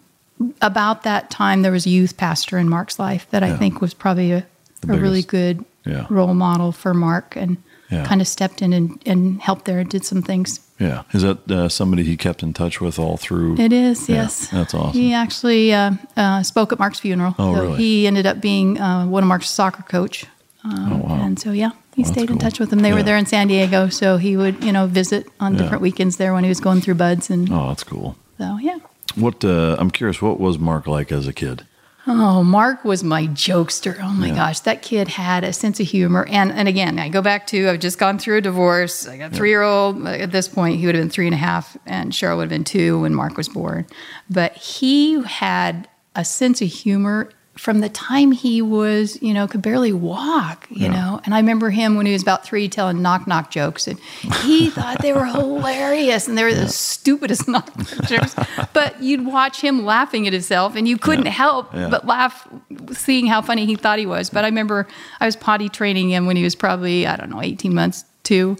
about 0.61 1.03
that 1.03 1.29
time, 1.29 1.61
there 1.61 1.71
was 1.71 1.85
a 1.85 1.89
youth 1.89 2.17
pastor 2.17 2.57
in 2.57 2.69
Marc's 2.69 2.99
life 2.99 3.27
that 3.31 3.43
I 3.43 3.55
think 3.55 3.81
was 3.81 3.93
probably 3.93 4.31
a, 4.31 4.45
a 4.87 4.97
really 4.97 5.23
good 5.23 5.63
Yeah. 5.85 6.05
role 6.09 6.33
model 6.33 6.71
for 6.71 6.93
Marc 6.93 7.35
and 7.35 7.57
Yeah. 7.89 8.05
kind 8.05 8.19
of 8.21 8.27
stepped 8.27 8.61
in 8.61 8.73
and, 8.73 9.01
and 9.05 9.41
helped 9.41 9.65
there 9.65 9.79
and 9.79 9.89
did 9.89 10.03
some 10.05 10.21
things. 10.21 10.59
yeah? 10.79 11.03
Is 11.13 11.21
that 11.21 11.49
uh, 11.49 11.69
somebody 11.69 12.03
he 12.03 12.17
kept 12.17 12.43
in 12.43 12.51
touch 12.53 12.81
with 12.81 12.99
all 12.99 13.15
through? 13.17 13.57
It 13.59 13.71
is, 13.71 14.09
Yeah, 14.09 14.23
yes. 14.23 14.47
that's 14.49 14.73
awesome. 14.73 14.91
He 14.99 15.13
actually 15.13 15.71
uh, 15.73 15.91
uh, 16.17 16.43
spoke 16.43 16.73
at 16.73 16.79
Marc's 16.79 16.99
funeral. 16.99 17.33
Oh, 17.39 17.55
so 17.55 17.61
really? 17.61 17.77
He 17.77 18.07
ended 18.07 18.25
up 18.25 18.41
being 18.41 18.77
uh, 18.79 19.05
one 19.05 19.23
of 19.23 19.27
Marc's 19.29 19.49
soccer 19.49 19.83
coach. 19.83 20.25
Um, 20.65 20.91
Oh, 20.93 20.97
wow. 21.07 21.21
And 21.23 21.39
so, 21.39 21.51
yeah, 21.51 21.69
he 21.95 22.01
Well, 22.03 22.11
stayed 22.11 22.23
in 22.31 22.37
cool. 22.37 22.37
touch 22.39 22.59
with 22.59 22.71
them. 22.71 22.79
They 22.79 22.89
Yeah. 22.89 22.95
were 22.95 23.03
there 23.03 23.17
in 23.17 23.25
San 23.27 23.47
Diego, 23.47 23.87
so 23.89 24.17
he 24.17 24.35
would, 24.35 24.63
you 24.63 24.71
know, 24.73 24.87
visit 24.87 25.27
on 25.39 25.53
Yeah. 25.53 25.59
different 25.61 25.81
weekends 25.83 26.17
there 26.17 26.33
when 26.33 26.43
he 26.43 26.49
was 26.49 26.59
going 26.59 26.81
through 26.81 26.95
BUD/S. 26.95 27.29
And 27.29 27.49
Oh, 27.53 27.67
that's 27.69 27.83
cool. 27.83 28.15
so, 28.39 28.57
yeah. 28.59 28.77
What 29.15 29.43
uh, 29.45 29.75
I'm 29.79 29.91
curious, 29.91 30.21
what 30.21 30.39
was 30.39 30.59
Marc 30.59 30.87
like 30.87 31.11
as 31.11 31.27
a 31.27 31.33
kid? 31.33 31.65
Oh, 32.07 32.43
Marc 32.43 32.85
was 32.85 33.03
my 33.03 33.25
jokester. 33.27 33.97
Oh 33.99 34.09
my 34.13 34.27
Yeah. 34.27 34.35
gosh, 34.35 34.59
that 34.61 34.83
kid 34.83 35.07
had 35.07 35.43
a 35.43 35.51
sense 35.51 35.79
of 35.79 35.87
humor. 35.87 36.27
And 36.29 36.51
and 36.51 36.67
again, 36.67 36.99
I 36.99 37.09
go 37.09 37.21
back 37.21 37.47
to 37.47 37.67
I've 37.69 37.79
just 37.79 37.97
gone 37.97 38.19
through 38.19 38.37
a 38.37 38.41
divorce. 38.41 39.07
I 39.07 39.17
got 39.17 39.31
a 39.31 39.35
three 39.35 39.49
year 39.49 39.63
old. 39.63 40.05
At 40.05 40.31
this 40.31 40.47
point, 40.47 40.79
he 40.79 40.85
would 40.85 40.93
have 40.95 41.01
been 41.01 41.09
three 41.09 41.25
and 41.25 41.33
a 41.33 41.37
half, 41.37 41.75
and 41.87 42.11
Cheryl 42.11 42.37
would 42.37 42.43
have 42.43 42.49
been 42.49 42.63
two 42.63 43.01
when 43.01 43.15
Marc 43.15 43.37
was 43.37 43.49
born. 43.49 43.87
But 44.29 44.55
he 44.55 45.23
had 45.23 45.87
a 46.15 46.23
sense 46.23 46.61
of 46.61 46.67
humor 46.67 47.29
from 47.57 47.79
the 47.79 47.87
time 47.87 48.33
he 48.33 48.61
was, 48.61 49.21
you 49.21 49.33
know, 49.33 49.47
could 49.47 49.61
barely 49.61 49.93
walk, 49.93 50.67
you 50.69 50.87
Yeah. 50.87 50.91
know. 50.91 51.21
And 51.23 51.33
I 51.33 51.37
remember 51.39 51.69
him 51.69 51.95
when 51.95 52.05
he 52.05 52.11
was 52.11 52.21
about 52.21 52.45
three 52.45 52.67
telling 52.67 53.01
knock 53.01 53.27
knock 53.27 53.49
jokes, 53.49 53.87
and 53.87 53.97
he 54.43 54.69
thought 54.71 55.01
they 55.01 55.13
were 55.13 55.25
hilarious, 55.25 56.27
and 56.27 56.37
they 56.37 56.43
were 56.43 56.53
the 56.53 56.67
stupidest 56.67 57.47
knock 57.47 57.75
knock 57.77 58.07
jokes. 58.07 58.35
But 58.73 59.01
you'd 59.01 59.25
watch 59.25 59.61
him 59.61 59.85
laughing 59.85 60.27
at 60.27 60.33
himself, 60.33 60.75
and 60.75 60.85
you 60.87 60.97
couldn't 60.97 61.27
help 61.27 61.73
Yeah. 61.73 61.87
but 61.89 62.05
laugh 62.05 62.45
seeing 62.91 63.27
how 63.27 63.41
funny 63.41 63.65
he 63.65 63.75
thought 63.75 63.99
he 63.99 64.05
was. 64.05 64.29
But 64.29 64.43
I 64.43 64.47
remember 64.47 64.85
I 65.21 65.25
was 65.25 65.35
potty 65.37 65.69
training 65.69 66.09
him 66.09 66.25
when 66.25 66.35
he 66.35 66.43
was 66.43 66.55
probably 66.55 67.07
I 67.07 67.15
don't 67.15 67.29
know 67.29 67.41
18 67.41 67.73
months 67.73 68.03
two, 68.23 68.57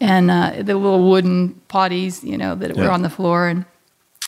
and 0.00 0.30
uh, 0.30 0.52
the 0.56 0.74
little 0.76 1.08
wooden 1.08 1.60
potties, 1.70 2.22
you 2.22 2.36
know, 2.36 2.54
that 2.56 2.76
were 2.76 2.90
on 2.90 3.00
the 3.02 3.08
floor, 3.10 3.48
and 3.48 3.64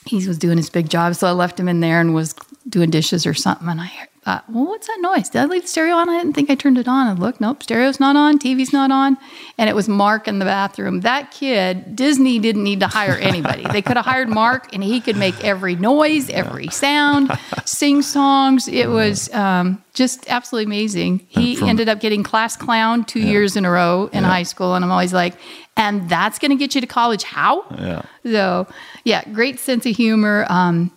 he 0.07 0.27
was 0.27 0.39
doing 0.39 0.57
his 0.57 0.71
big 0.71 0.89
job. 0.89 1.15
So 1.17 1.27
I 1.27 1.33
left 1.33 1.61
him 1.61 1.69
in 1.69 1.81
there 1.81 2.01
and 2.01 2.15
was 2.15 2.35
doing 2.71 2.89
dishes 2.91 3.27
or 3.27 3.35
something. 3.35 3.69
And 3.69 3.81
I 3.81 3.91
thought, 4.23 4.45
well, 4.51 4.67
what's 4.67 4.87
that 4.87 4.99
noise? 5.01 5.29
Did 5.31 5.41
I 5.41 5.45
leave 5.47 5.63
the 5.63 5.69
stereo 5.69 5.95
on? 5.95 6.09
I 6.09 6.19
didn't 6.19 6.35
think 6.35 6.51
I 6.51 6.55
turned 6.55 6.77
it 6.79 6.87
on. 6.87 7.09
And 7.09 7.19
look, 7.19 7.41
nope, 7.41 7.63
stereo's 7.63 7.99
not 7.99 8.17
on, 8.17 8.39
TV's 8.39 8.73
not 8.73 8.91
on. 8.91 9.17
And 9.59 9.69
it 9.71 9.75
was 9.75 9.89
Marc 9.89 10.29
in 10.29 10.39
the 10.39 10.45
bathroom. 10.45 11.01
That 11.01 11.31
kid, 11.31 11.97
Disney 11.97 12.39
didn't 12.39 12.63
need 12.63 12.81
to 12.81 12.87
hire 12.87 13.17
anybody. 13.19 13.65
they 13.73 13.83
could 13.83 13.97
have 13.97 14.05
hired 14.07 14.29
Marc 14.29 14.73
and 14.75 14.85
he 14.85 15.01
could 15.01 15.17
make 15.17 15.43
every 15.43 15.75
noise, 15.75 16.29
every 16.31 16.69
sound, 16.69 17.31
sing 17.65 18.03
songs. 18.03 18.69
It 18.69 18.89
was 18.91 19.33
um, 19.35 19.83
just 19.95 20.29
absolutely 20.31 20.67
amazing. 20.67 21.27
He 21.29 21.57
from- 21.57 21.69
ended 21.71 21.89
up 21.89 21.99
getting 22.01 22.23
class 22.23 22.57
clown 22.57 23.05
two 23.05 23.21
years 23.21 23.57
in 23.57 23.65
a 23.65 23.71
row 23.71 24.11
in 24.13 24.23
Yeah. 24.23 24.29
high 24.29 24.43
school. 24.45 24.75
And 24.75 24.85
I'm 24.85 24.91
always 24.93 25.15
like, 25.15 25.35
and 25.79 26.11
that's 26.11 26.39
going 26.39 26.51
to 26.51 26.57
get 26.57 26.75
you 26.75 26.83
to 26.83 26.87
college? 26.87 27.23
How? 27.23 27.65
Yeah. 27.71 28.03
So, 28.25 28.67
yeah, 29.05 29.25
great 29.33 29.59
sense 29.59 29.87
of 29.87 29.97
humor. 29.97 30.45
Um, 30.51 30.91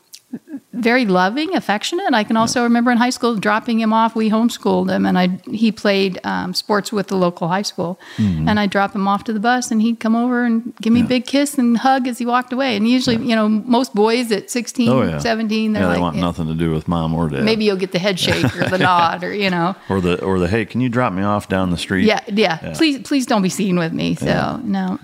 very 0.73 1.05
loving, 1.05 1.55
affectionate. 1.55 2.13
I 2.13 2.23
can 2.23 2.35
also 2.35 2.63
remember 2.63 2.91
in 2.91 2.97
high 2.97 3.11
school 3.11 3.35
dropping 3.35 3.79
him 3.79 3.93
off. 3.93 4.15
We 4.15 4.29
homeschooled 4.29 4.89
him, 4.89 5.05
and 5.05 5.17
I 5.17 5.39
he 5.49 5.71
played 5.71 6.19
um, 6.23 6.53
sports 6.53 6.91
with 6.91 7.07
the 7.07 7.15
local 7.15 7.47
high 7.47 7.61
school. 7.61 7.99
Mm-hmm. 8.17 8.49
And 8.49 8.59
I'd 8.59 8.69
drop 8.71 8.93
him 8.95 9.07
off 9.07 9.23
to 9.25 9.33
the 9.33 9.39
bus, 9.39 9.71
and 9.71 9.81
he'd 9.81 9.99
come 9.99 10.15
over 10.15 10.43
and 10.43 10.73
give 10.81 10.91
me 10.93 11.01
a 11.01 11.05
big 11.05 11.25
kiss 11.25 11.57
and 11.57 11.77
hug 11.77 12.07
as 12.07 12.17
he 12.17 12.25
walked 12.25 12.51
away. 12.51 12.75
And 12.75 12.87
usually, 12.87 13.17
you 13.17 13.35
know, 13.35 13.47
most 13.47 13.93
boys 13.93 14.31
at 14.31 14.49
16, 14.49 14.89
Oh 14.89 15.03
yeah, 15.03 15.17
17, 15.19 15.73
they're 15.73 15.83
yeah, 15.83 15.87
like, 15.87 15.95
they 15.97 16.01
want 16.01 16.17
nothing 16.17 16.47
to 16.47 16.53
do 16.55 16.71
with 16.71 16.87
mom 16.87 17.13
or 17.13 17.29
dad. 17.29 17.43
maybe 17.43 17.65
you'll 17.65 17.77
get 17.77 17.91
the 17.91 17.99
head 17.99 18.19
shake 18.19 18.45
or 18.57 18.69
the 18.69 18.77
nod 18.91 19.23
or 19.23 19.33
you 19.33 19.49
know. 19.49 19.75
or 19.89 20.01
the 20.01 20.23
or 20.23 20.39
the 20.39 20.47
hey, 20.47 20.65
can 20.65 20.81
you 20.81 20.89
drop 20.89 21.13
me 21.13 21.23
off 21.23 21.47
down 21.47 21.69
the 21.69 21.77
street? 21.77 22.05
Yeah, 22.05 22.21
yeah, 22.27 22.59
Yeah. 22.61 22.73
Please, 22.75 22.99
please 23.03 23.25
don't 23.25 23.41
be 23.43 23.49
seen 23.49 23.77
with 23.77 23.93
me. 23.93 24.15
So 24.15 24.25
Yeah. 24.25 24.59
no. 24.63 24.99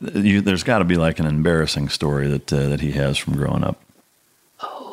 You, 0.00 0.40
there's 0.40 0.62
got 0.62 0.78
to 0.78 0.84
be 0.84 0.94
like 0.96 1.18
an 1.18 1.26
embarrassing 1.26 1.88
story 1.88 2.28
that 2.28 2.52
uh, 2.52 2.68
that 2.68 2.80
he 2.80 2.92
has 2.92 3.18
from 3.18 3.34
growing 3.34 3.64
up. 3.64 3.80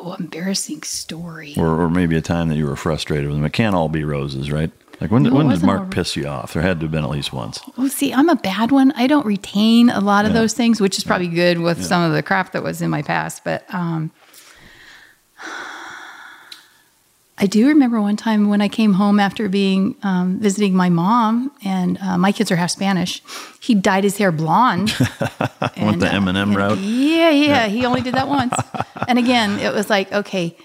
Oh, 0.06 0.14
embarrassing 0.14 0.82
story. 0.82 1.54
Or, 1.56 1.82
or 1.82 1.90
maybe 1.90 2.16
a 2.16 2.20
time 2.20 2.48
that 2.48 2.56
you 2.56 2.66
were 2.66 2.76
frustrated 2.76 3.26
with 3.26 3.36
them. 3.36 3.44
It 3.44 3.52
can't 3.52 3.74
all 3.74 3.88
be 3.88 4.04
roses, 4.04 4.50
right? 4.52 4.70
Like 5.00 5.10
when, 5.10 5.34
when 5.34 5.48
did 5.48 5.62
Marc 5.62 5.80
all- 5.80 5.86
piss 5.88 6.16
you 6.16 6.26
off? 6.26 6.52
There 6.52 6.62
had 6.62 6.78
to 6.80 6.84
have 6.84 6.90
been 6.92 7.04
at 7.04 7.10
least 7.10 7.32
once. 7.32 7.60
Well, 7.76 7.88
see, 7.88 8.12
I'm 8.14 8.28
a 8.28 8.36
bad 8.36 8.70
one. 8.70 8.92
I 8.92 9.06
don't 9.08 9.26
retain 9.26 9.90
a 9.90 10.00
lot 10.00 10.24
of 10.24 10.30
Yeah. 10.32 10.40
those 10.40 10.54
things, 10.54 10.80
which 10.80 10.96
is 10.96 11.04
probably 11.04 11.28
good 11.28 11.58
with 11.58 11.84
some 11.84 12.02
of 12.02 12.12
the 12.12 12.22
crap 12.22 12.52
that 12.52 12.62
was 12.62 12.80
in 12.80 12.88
my 12.90 13.02
past. 13.02 13.42
But 13.44 13.64
um, 13.74 14.10
I 17.38 17.46
do 17.46 17.68
remember 17.68 18.00
one 18.00 18.16
time 18.16 18.48
when 18.48 18.62
I 18.62 18.68
came 18.68 18.94
home 18.94 19.20
after 19.20 19.48
being 19.48 19.94
um, 20.02 20.38
visiting 20.40 20.74
my 20.74 20.88
mom, 20.88 21.52
and 21.64 21.98
uh, 22.00 22.16
my 22.16 22.32
kids 22.32 22.50
are 22.50 22.56
half 22.56 22.70
Spanish. 22.70 23.22
He 23.60 23.74
dyed 23.74 24.04
his 24.04 24.16
hair 24.16 24.32
blonde. 24.32 24.94
Went 25.76 26.00
the 26.00 26.08
uh, 26.08 26.18
Eminem 26.18 26.56
route? 26.56 26.78
Yeah, 26.78 27.28
yeah, 27.30 27.66
He 27.66 27.84
only 27.84 28.00
did 28.00 28.14
that 28.14 28.28
once. 28.28 28.54
and 29.08 29.18
again, 29.18 29.58
it 29.58 29.74
was 29.74 29.90
like, 29.90 30.10
okay, 30.12 30.56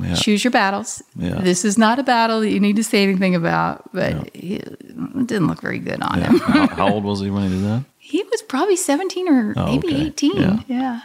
Yeah. 0.00 0.14
choose 0.14 0.44
your 0.44 0.52
battles. 0.52 1.02
Yeah. 1.16 1.40
This 1.40 1.64
is 1.64 1.76
not 1.76 1.98
a 1.98 2.04
battle 2.04 2.40
that 2.42 2.50
you 2.50 2.60
need 2.60 2.76
to 2.76 2.84
say 2.84 3.02
anything 3.02 3.34
about. 3.34 3.92
But 3.92 4.30
he- 4.36 4.54
it 4.56 5.26
didn't 5.26 5.48
look 5.48 5.60
very 5.60 5.80
good 5.80 6.00
on 6.00 6.18
Yeah. 6.18 6.26
him. 6.30 6.38
how, 6.38 6.66
how 6.68 6.88
old 6.94 7.02
was 7.04 7.20
he 7.20 7.30
when 7.30 7.42
he 7.42 7.48
did 7.48 7.64
that? 7.64 7.84
He 7.98 8.22
was 8.22 8.42
probably 8.42 8.76
17 8.76 9.28
or 9.28 9.54
Oh, 9.56 9.66
maybe 9.66 9.88
okay. 9.88 10.06
18. 10.06 10.64
Yeah. 10.68 11.00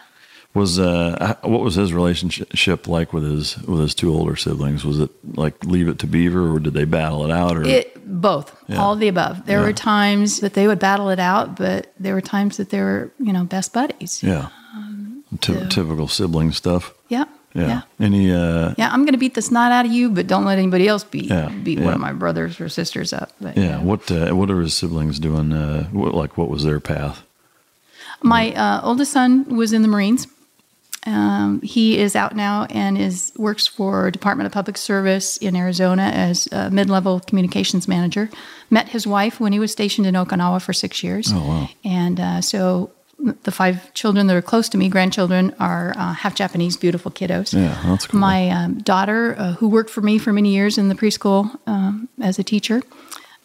Yeah. 0.56 0.60
Was 0.60 0.80
uh, 0.80 1.36
what 1.42 1.62
was 1.62 1.76
his 1.76 1.92
relationship 1.94 2.88
like 2.88 3.12
with 3.14 3.24
his 3.24 3.58
with 3.68 3.82
his 3.82 3.94
two 3.96 4.14
older 4.14 4.36
siblings? 4.36 4.86
Was 4.86 5.00
it 5.00 5.10
like 5.38 5.64
leave 5.66 5.88
it 5.90 6.00
to 6.00 6.08
Beaver, 6.08 6.50
or 6.54 6.60
did 6.60 6.74
they 6.74 6.86
battle 6.86 7.26
it 7.26 7.32
out? 7.32 7.58
Or 7.58 7.64
It 7.64 7.92
both, 8.22 8.56
Yeah. 8.68 8.78
all 8.82 8.94
of 8.94 9.00
the 9.00 9.08
above. 9.10 9.46
There 9.46 9.60
Yeah. 9.60 9.66
were 9.66 9.74
times 9.74 10.40
that 10.40 10.54
they 10.54 10.68
would 10.68 10.80
battle 10.80 11.10
it 11.10 11.20
out, 11.20 11.58
but 11.58 11.92
there 12.00 12.14
were 12.14 12.22
times 12.22 12.56
that 12.58 12.70
they 12.70 12.80
were, 12.80 13.12
you 13.20 13.34
know, 13.34 13.44
best 13.44 13.74
buddies. 13.74 14.22
yeah, 14.24 14.48
Ty- 15.42 15.68
typical 15.70 16.08
sibling 16.08 16.52
stuff. 16.54 16.94
Yeah. 17.10 17.26
Yeah. 17.54 17.68
Yeah. 17.68 17.82
Any 18.06 18.32
uh, 18.34 18.74
Yeah, 18.78 18.90
I'm 18.92 19.02
going 19.04 19.14
to 19.14 19.18
beat 19.18 19.34
the 19.34 19.42
snot 19.42 19.72
out 19.72 19.86
of 19.86 19.92
you, 19.92 20.10
but 20.10 20.28
don't 20.28 20.44
let 20.46 20.58
anybody 20.58 20.88
else 20.90 21.04
beat 21.06 21.26
Yeah, 21.30 21.50
beat 21.64 21.80
one 21.80 21.94
of 21.94 22.00
my 22.02 22.12
brothers 22.14 22.60
or 22.60 22.68
sisters 22.70 23.14
up. 23.14 23.32
But, 23.42 23.58
yeah. 23.58 23.80
What 23.82 24.10
uh, 24.12 24.32
what 24.36 24.50
are 24.52 24.60
his 24.62 24.74
siblings 24.74 25.20
doing? 25.20 25.52
Uh, 25.54 25.86
what, 25.92 26.14
like 26.14 26.38
what 26.38 26.50
was 26.50 26.64
their 26.64 26.80
path? 26.80 27.24
My 28.22 28.54
uh, 28.54 28.82
oldest 28.84 29.12
son 29.12 29.46
was 29.56 29.72
in 29.74 29.82
the 29.82 29.88
Marines. 29.88 30.28
Um, 31.06 31.62
he 31.62 32.00
is 32.00 32.16
out 32.16 32.36
now 32.36 32.66
and 32.70 32.98
is 32.98 33.32
works 33.38 33.68
for 33.68 34.10
Department 34.10 34.48
of 34.48 34.54
Public 34.54 34.78
Service 34.78 35.38
in 35.38 35.56
Arizona 35.56 36.04
as 36.04 36.48
a 36.52 36.72
mid-level 36.72 37.20
communications 37.20 37.88
manager. 37.88 38.30
Met 38.70 38.90
his 38.90 39.06
wife 39.06 39.40
when 39.40 39.54
he 39.54 39.60
was 39.60 39.72
stationed 39.72 40.08
in 40.08 40.16
Okinawa 40.16 40.62
for 40.62 40.74
six 40.74 41.04
years. 41.04 41.32
Oh, 41.32 41.48
wow. 41.48 41.70
And 41.84 42.20
uh, 42.20 42.42
so 42.42 42.92
the 43.44 43.52
five 43.52 43.94
children 43.94 44.28
that 44.28 44.36
are 44.36 44.42
close 44.42 44.68
to 44.70 44.78
me, 44.78 44.90
grandchildren, 44.90 45.54
are 45.60 45.94
uh, 45.96 46.14
half 46.14 46.36
Japanese, 46.36 46.76
beautiful 46.76 47.12
kiddos. 47.12 47.54
Yeah, 47.54 47.80
that's 47.86 48.08
cool. 48.08 48.20
My 48.20 48.50
um, 48.50 48.80
daughter, 48.80 49.36
uh, 49.38 49.54
who 49.54 49.68
worked 49.70 49.90
for 49.90 50.02
me 50.02 50.18
for 50.18 50.34
many 50.34 50.54
years 50.54 50.78
in 50.78 50.90
the 50.90 50.96
preschool 50.96 51.58
um, 51.68 52.10
as 52.20 52.40
a 52.40 52.44
teacher, 52.44 52.82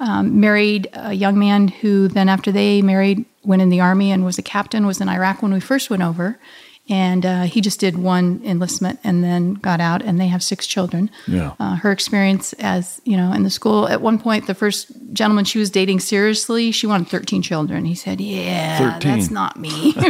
um, 0.00 0.40
married 0.40 0.88
a 0.94 1.12
young 1.12 1.38
man 1.38 1.68
who 1.68 2.08
then, 2.08 2.28
after 2.28 2.50
they 2.50 2.82
married, 2.82 3.24
went 3.44 3.62
in 3.62 3.68
the 3.68 3.80
army 3.80 4.10
and 4.10 4.24
was 4.24 4.38
a 4.38 4.42
captain. 4.42 4.86
Was 4.86 5.00
in 5.00 5.08
Iraq 5.08 5.42
when 5.42 5.52
we 5.52 5.60
first 5.60 5.90
went 5.90 6.02
over, 6.02 6.38
and 6.90 7.24
uh, 7.24 7.42
he 7.44 7.60
just 7.60 7.78
did 7.78 7.96
one 7.96 8.42
enlistment 8.44 8.98
and 9.04 9.22
then 9.22 9.54
got 9.54 9.80
out. 9.80 10.02
And 10.02 10.20
they 10.20 10.26
have 10.26 10.42
six 10.42 10.66
children. 10.66 11.08
Yeah. 11.26 11.54
Uh, 11.60 11.76
her 11.76 11.92
experience 11.92 12.52
as 12.54 13.00
you 13.04 13.16
know 13.16 13.32
in 13.32 13.44
the 13.44 13.50
school 13.50 13.88
at 13.88 14.02
one 14.02 14.18
point, 14.18 14.46
the 14.46 14.54
first 14.54 14.90
gentleman 15.12 15.44
she 15.44 15.58
was 15.58 15.70
dating 15.70 16.00
seriously, 16.00 16.72
she 16.72 16.86
wanted 16.86 17.08
thirteen 17.08 17.42
children. 17.42 17.84
He 17.84 17.94
said, 17.94 18.20
"Yeah, 18.20 18.98
13. 18.98 19.10
that's 19.10 19.30
not 19.30 19.56
me." 19.58 19.94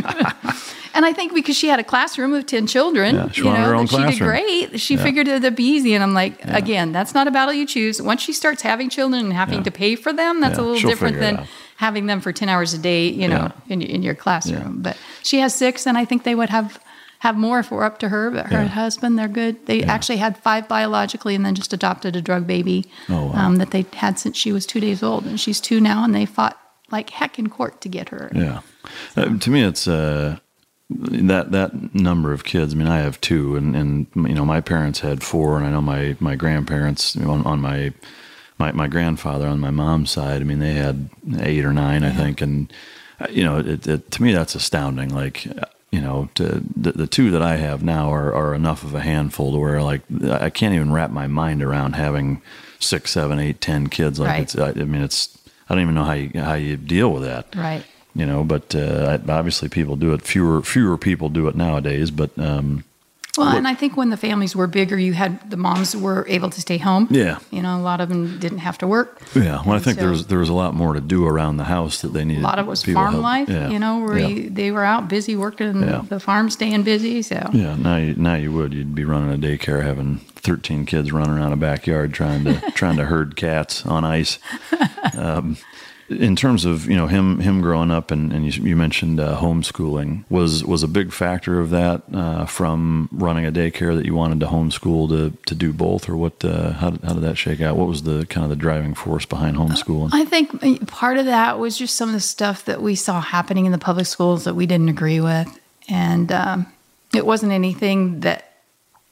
And 0.95 1.05
I 1.07 1.13
think 1.13 1.35
because 1.35 1.57
she 1.57 1.69
had 1.69 1.79
a 1.79 1.85
classroom 1.85 2.33
of 2.35 2.47
10 2.47 2.67
children, 2.67 3.15
Yeah, 3.15 3.31
she 3.31 3.43
you 3.43 3.45
know, 3.51 3.55
her 3.57 3.75
own 3.75 3.87
that 3.87 4.13
she 4.13 4.19
did 4.19 4.25
great. 4.25 4.81
She 4.81 4.97
figured 4.97 5.29
it'd 5.29 5.55
be 5.57 5.65
easy. 5.65 5.95
And 5.95 6.03
I'm 6.03 6.15
like, 6.15 6.45
again, 6.45 6.93
that's 6.93 7.15
not 7.15 7.29
a 7.29 7.31
battle 7.31 7.55
you 7.55 7.67
choose. 7.67 8.01
Once 8.03 8.21
she 8.23 8.33
starts 8.33 8.63
having 8.63 8.89
children 8.91 9.25
and 9.25 9.33
having 9.33 9.59
Yeah. 9.59 9.65
to 9.65 9.71
pay 9.71 9.95
for 9.97 10.13
them, 10.13 10.41
that's 10.41 10.59
Yeah, 10.59 10.63
a 10.63 10.65
little 10.65 10.79
she'll 10.81 10.91
different 10.91 11.21
than 11.21 11.47
having 11.77 12.07
them 12.07 12.21
for 12.21 12.33
10 12.33 12.49
hours 12.49 12.75
a 12.75 12.79
day, 12.79 13.09
you 13.09 13.29
know, 13.29 13.51
in, 13.69 13.83
in 13.83 14.03
your 14.03 14.15
classroom. 14.15 14.83
But 14.83 14.97
she 15.23 15.39
has 15.41 15.55
six, 15.55 15.87
and 15.87 15.97
I 15.97 16.05
think 16.05 16.25
they 16.25 16.35
would 16.35 16.51
have 16.51 16.79
have 17.21 17.37
more 17.37 17.59
if 17.59 17.67
it 17.71 17.75
were 17.75 17.85
up 17.85 17.99
to 17.99 18.09
her. 18.09 18.31
But 18.31 18.47
her 18.47 18.63
Yeah. 18.63 18.69
husband, 18.69 19.19
they're 19.19 19.29
good. 19.29 19.67
They 19.67 19.83
actually 19.83 20.17
had 20.17 20.39
five 20.39 20.67
biologically 20.69 21.35
and 21.35 21.45
then 21.45 21.55
just 21.55 21.75
adopted 21.75 22.17
a 22.17 22.23
drug 22.23 22.47
baby 22.47 22.87
Oh, 23.11 23.27
wow. 23.27 23.33
um, 23.35 23.57
that 23.57 23.73
they 23.73 23.85
had 23.95 24.19
since 24.19 24.39
she 24.39 24.53
was 24.53 24.65
two 24.65 24.81
days 24.81 25.03
old. 25.03 25.27
And 25.27 25.39
she's 25.39 25.61
two 25.61 25.81
now, 25.81 26.03
and 26.03 26.15
they 26.15 26.25
fought 26.25 26.59
like 26.91 27.11
heck 27.11 27.39
in 27.39 27.51
court 27.51 27.83
to 27.83 27.89
get 27.91 28.09
her. 28.09 28.33
Yeah, 28.35 28.61
uh, 29.19 29.37
to 29.39 29.51
me, 29.51 29.63
it's 29.63 29.87
uh, 29.87 30.39
that 30.91 31.53
that 31.53 31.95
number 31.95 32.33
of 32.33 32.45
kids. 32.45 32.75
I 32.75 32.77
mean, 32.77 32.89
I 32.89 32.99
have 32.99 33.21
two, 33.21 33.57
and 33.57 33.77
and 33.77 34.07
you 34.17 34.35
know, 34.35 34.45
my 34.45 34.61
parents 34.61 35.01
had 35.01 35.23
four, 35.23 35.57
and 35.57 35.67
I 35.67 35.71
know 35.71 35.81
my 35.81 36.17
my 36.21 36.37
grandparents 36.37 37.17
on, 37.17 37.45
on 37.47 37.61
my 37.61 37.93
my 38.59 38.73
my 38.73 38.89
grandfather 38.89 39.47
on 39.47 39.61
my 39.61 39.71
mom's 39.71 40.11
side. 40.11 40.41
I 40.41 40.45
mean, 40.45 40.59
they 40.59 40.75
had 40.75 41.09
eight 41.41 41.65
or 41.65 41.73
nine, 41.73 42.05
I 42.05 42.11
think, 42.11 42.41
and 42.41 42.73
uh, 43.21 43.27
you 43.31 43.45
know, 43.45 43.59
it, 43.59 43.87
it, 43.87 44.11
to 44.11 44.23
me, 44.23 44.33
that's 44.33 44.55
astounding. 44.55 45.15
Like. 45.15 45.47
You 45.93 46.01
know, 46.01 46.29
to, 46.37 46.63
the 46.77 46.93
the 46.93 47.09
two 47.09 47.33
that 47.33 47.43
I 47.43 47.57
have 47.57 47.83
now 47.83 48.13
are, 48.13 48.33
are 48.33 48.55
enough 48.55 48.85
of 48.85 48.95
a 48.95 49.01
handful 49.01 49.51
to 49.51 49.59
where 49.59 49.83
like 49.83 50.03
I 50.23 50.49
can't 50.49 50.73
even 50.73 50.93
wrap 50.93 51.11
my 51.11 51.27
mind 51.27 51.65
around 51.65 51.95
having 51.97 52.43
six, 52.79 53.11
seven, 53.11 53.41
eight, 53.41 53.61
ten 53.61 53.89
kids. 53.89 54.21
Like 54.21 54.29
Right. 54.29 54.43
it's, 54.43 54.57
I, 54.57 54.69
I 54.69 54.85
mean, 54.85 55.03
it's 55.03 55.37
I 55.69 55.75
don't 55.75 55.83
even 55.83 55.97
know 55.97 56.05
how 56.05 56.13
you 56.13 56.31
how 56.41 56.55
you 56.55 56.77
deal 56.77 57.13
with 57.13 57.25
that 57.25 57.57
Right. 57.57 57.85
You 58.15 58.27
know 58.27 58.45
but 58.45 58.75
uh, 58.75 59.19
obviously 59.29 59.69
people 59.69 59.97
do 59.97 60.13
it 60.13 60.23
fewer 60.23 60.63
fewer 60.63 60.97
people 60.99 61.29
do 61.29 61.49
it 61.49 61.55
nowadays 61.55 62.11
but 62.11 62.31
um, 62.39 62.85
Well, 63.39 63.57
and 63.57 63.69
I 63.69 63.75
think 63.75 63.97
when 63.97 64.11
the 64.11 64.17
families 64.17 64.57
were 64.57 64.67
bigger, 64.67 64.99
you 64.99 65.13
had 65.13 65.51
the 65.51 65.57
moms 65.57 65.95
were 65.97 66.27
able 66.29 66.51
to 66.51 66.61
stay 66.61 66.79
home. 66.79 67.07
Yeah. 67.11 67.39
You 67.53 67.63
know, 67.63 67.77
a 67.79 67.81
lot 67.91 68.01
of 68.01 68.09
them 68.09 68.39
didn't 68.41 68.59
have 68.59 68.77
to 68.79 68.87
work. 68.89 69.21
yeah 69.35 69.63
well 69.65 69.77
i 69.77 69.79
think 69.79 69.95
so- 69.97 70.01
there 70.03 70.11
was 70.11 70.27
there 70.27 70.41
was 70.41 70.49
a 70.49 70.59
lot 70.63 70.75
more 70.75 70.95
to 70.95 71.01
do 71.01 71.25
around 71.27 71.57
the 71.57 71.65
house 71.77 72.01
that 72.03 72.13
they 72.13 72.25
needed. 72.25 72.43
A 72.43 72.47
lot 72.51 72.59
of 72.59 72.67
it 72.67 72.71
was 72.71 72.83
farm 72.83 73.13
help. 73.13 73.23
life, 73.23 73.49
yeah. 73.49 73.71
you 73.71 73.79
know, 73.79 74.01
where 74.05 74.19
yeah. 74.19 74.27
you, 74.29 74.51
they 74.51 74.71
were 74.73 74.85
out 74.85 75.09
busy 75.09 75.37
working 75.37 75.83
Yeah. 75.83 76.03
the 76.09 76.19
farm, 76.19 76.51
staying 76.51 76.83
busy. 76.83 77.23
So, 77.23 77.39
yeah 77.53 77.77
now 77.77 77.97
you 77.97 78.15
now 78.17 78.35
you 78.35 78.51
would 78.53 78.75
you'd 78.75 78.95
be 78.97 79.05
running 79.05 79.33
a 79.33 79.39
daycare 79.39 79.83
having 79.85 80.19
13 80.43 80.87
kids 80.87 81.13
running 81.13 81.37
around 81.39 81.53
a 81.53 81.57
backyard 81.57 82.13
trying 82.13 82.43
to 82.45 82.55
trying 82.81 82.97
to 82.97 83.05
herd 83.05 83.37
cats 83.37 83.87
on 83.87 84.05
ice 84.05 84.39
um, 85.17 85.57
in 86.11 86.35
terms 86.35 86.65
of 86.65 86.87
you 86.87 86.97
know 86.97 87.07
him 87.07 87.39
him 87.41 87.61
growing 87.61 87.91
up 87.91 88.11
and, 88.11 88.33
and 88.33 88.45
you, 88.45 88.63
you 88.65 88.77
mentioned 88.77 89.21
uh, 89.21 89.37
homeschooling 89.39 90.25
was 90.29 90.65
was 90.65 90.83
a 90.83 90.89
big 90.89 91.13
factor 91.13 91.61
of 91.61 91.71
that 91.71 92.03
uh, 92.13 92.45
from 92.47 93.09
running 93.13 93.47
a 93.47 93.53
daycare 93.53 93.95
that 93.97 94.05
you 94.05 94.15
wanted 94.15 94.41
to 94.41 94.47
homeschool 94.47 95.09
to 95.09 95.37
to 95.47 95.55
do 95.55 95.73
both 95.73 96.09
or 96.09 96.17
what 96.17 96.45
uh, 96.45 96.73
how, 96.73 96.91
did- 96.91 97.03
how 97.05 97.13
did 97.15 97.23
that 97.23 97.39
shake 97.39 97.61
out 97.61 97.77
what 97.77 97.87
was 97.87 98.03
the 98.03 98.27
kind 98.27 98.43
of 98.45 98.51
the 98.51 98.57
driving 98.57 98.93
force 98.95 99.25
behind 99.25 99.57
homeschooling 99.57 100.11
I 100.13 100.25
think 100.25 100.63
uh, 100.63 100.85
part 100.87 101.17
of 101.17 101.27
that 101.27 101.59
was 101.59 101.79
just 101.79 101.95
some 101.97 102.09
of 102.09 102.15
the 102.15 102.21
stuff 102.21 102.65
that 102.65 102.83
we 102.83 102.95
saw 102.97 103.21
happening 103.21 103.67
in 103.67 103.73
the 103.73 103.79
public 103.79 104.07
schools 104.07 104.45
that 104.45 104.55
we 104.55 104.67
didn't 104.67 104.89
agree 104.89 105.21
with. 105.21 105.49
And 105.89 106.31
um, 106.33 106.67
it 107.15 107.25
wasn't 107.27 107.53
anything 107.53 108.21
that 108.21 108.50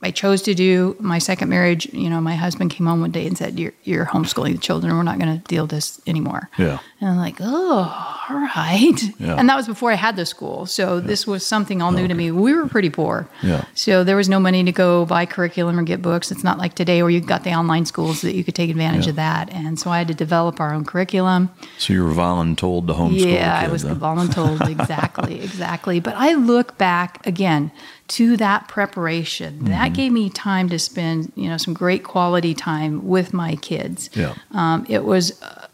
I 0.00 0.12
chose 0.12 0.42
to 0.42 0.54
do. 0.54 0.94
My 1.00 1.18
second 1.18 1.48
marriage, 1.48 1.92
you 1.92 2.08
know, 2.08 2.20
my 2.20 2.36
husband 2.36 2.70
came 2.70 2.86
home 2.86 3.00
one 3.00 3.10
day 3.10 3.26
and 3.26 3.36
said, 3.36 3.58
You're, 3.58 3.72
you're 3.82 4.06
homeschooling 4.06 4.52
the 4.52 4.58
children. 4.58 4.96
We're 4.96 5.02
not 5.02 5.18
going 5.18 5.40
to 5.40 5.44
deal 5.48 5.64
with 5.64 5.72
this 5.72 6.00
anymore. 6.06 6.48
Yeah. 6.56 6.78
And 7.00 7.10
I'm 7.10 7.16
like, 7.16 7.36
Oh, 7.40 8.24
all 8.30 8.36
right. 8.36 8.94
Yeah. 9.18 9.34
And 9.34 9.48
that 9.48 9.56
was 9.56 9.66
before 9.66 9.90
I 9.90 9.94
had 9.96 10.14
the 10.14 10.24
school. 10.24 10.66
So 10.66 11.00
this 11.00 11.26
was 11.26 11.44
something 11.44 11.82
all 11.82 11.90
new 11.90 12.06
to 12.06 12.14
me. 12.14 12.30
We 12.30 12.54
were 12.54 12.68
pretty 12.68 12.90
poor. 12.90 13.28
Yeah. 13.42 13.64
So 13.74 14.04
there 14.04 14.14
was 14.14 14.28
no 14.28 14.38
money 14.38 14.62
to 14.62 14.70
go 14.70 15.04
buy 15.04 15.26
curriculum 15.26 15.78
or 15.80 15.82
get 15.82 16.00
books. 16.00 16.30
It's 16.30 16.44
not 16.44 16.58
like 16.58 16.74
today 16.74 17.02
where 17.02 17.10
you've 17.10 17.26
got 17.26 17.42
the 17.42 17.54
online 17.54 17.84
schools 17.84 18.20
that 18.22 18.36
you 18.36 18.44
could 18.44 18.54
take 18.54 18.70
advantage 18.70 19.06
Yeah. 19.06 19.10
of 19.10 19.16
that. 19.16 19.52
And 19.52 19.80
so 19.80 19.90
I 19.90 19.98
had 19.98 20.08
to 20.08 20.14
develop 20.14 20.60
our 20.60 20.72
own 20.74 20.84
curriculum. 20.84 21.50
so 21.78 21.92
you 21.92 22.04
were 22.04 22.12
voluntold 22.12 22.86
to 22.86 22.92
homeschool 22.92 23.32
Yeah, 23.32 23.58
I 23.58 23.66
was 23.68 23.82
huh? 23.82 23.94
voluntold. 23.96 24.68
Exactly, 24.78 25.40
exactly. 25.42 25.98
But 25.98 26.14
I 26.16 26.34
look 26.34 26.78
back 26.78 27.26
again 27.26 27.72
to 28.08 28.36
that 28.38 28.68
preparation. 28.68 29.54
Mm-hmm. 29.54 29.66
That 29.66 29.92
gave 29.92 30.12
me 30.12 30.30
time 30.30 30.68
to 30.70 30.78
spend, 30.78 31.32
you 31.36 31.48
know, 31.48 31.56
some 31.56 31.74
great 31.74 32.04
quality 32.04 32.54
time 32.54 33.06
with 33.06 33.32
my 33.32 33.56
kids. 33.56 34.10
Yeah. 34.14 34.34
Um, 34.52 34.86
it 34.88 35.04
was, 35.04 35.40
uh, 35.42 35.66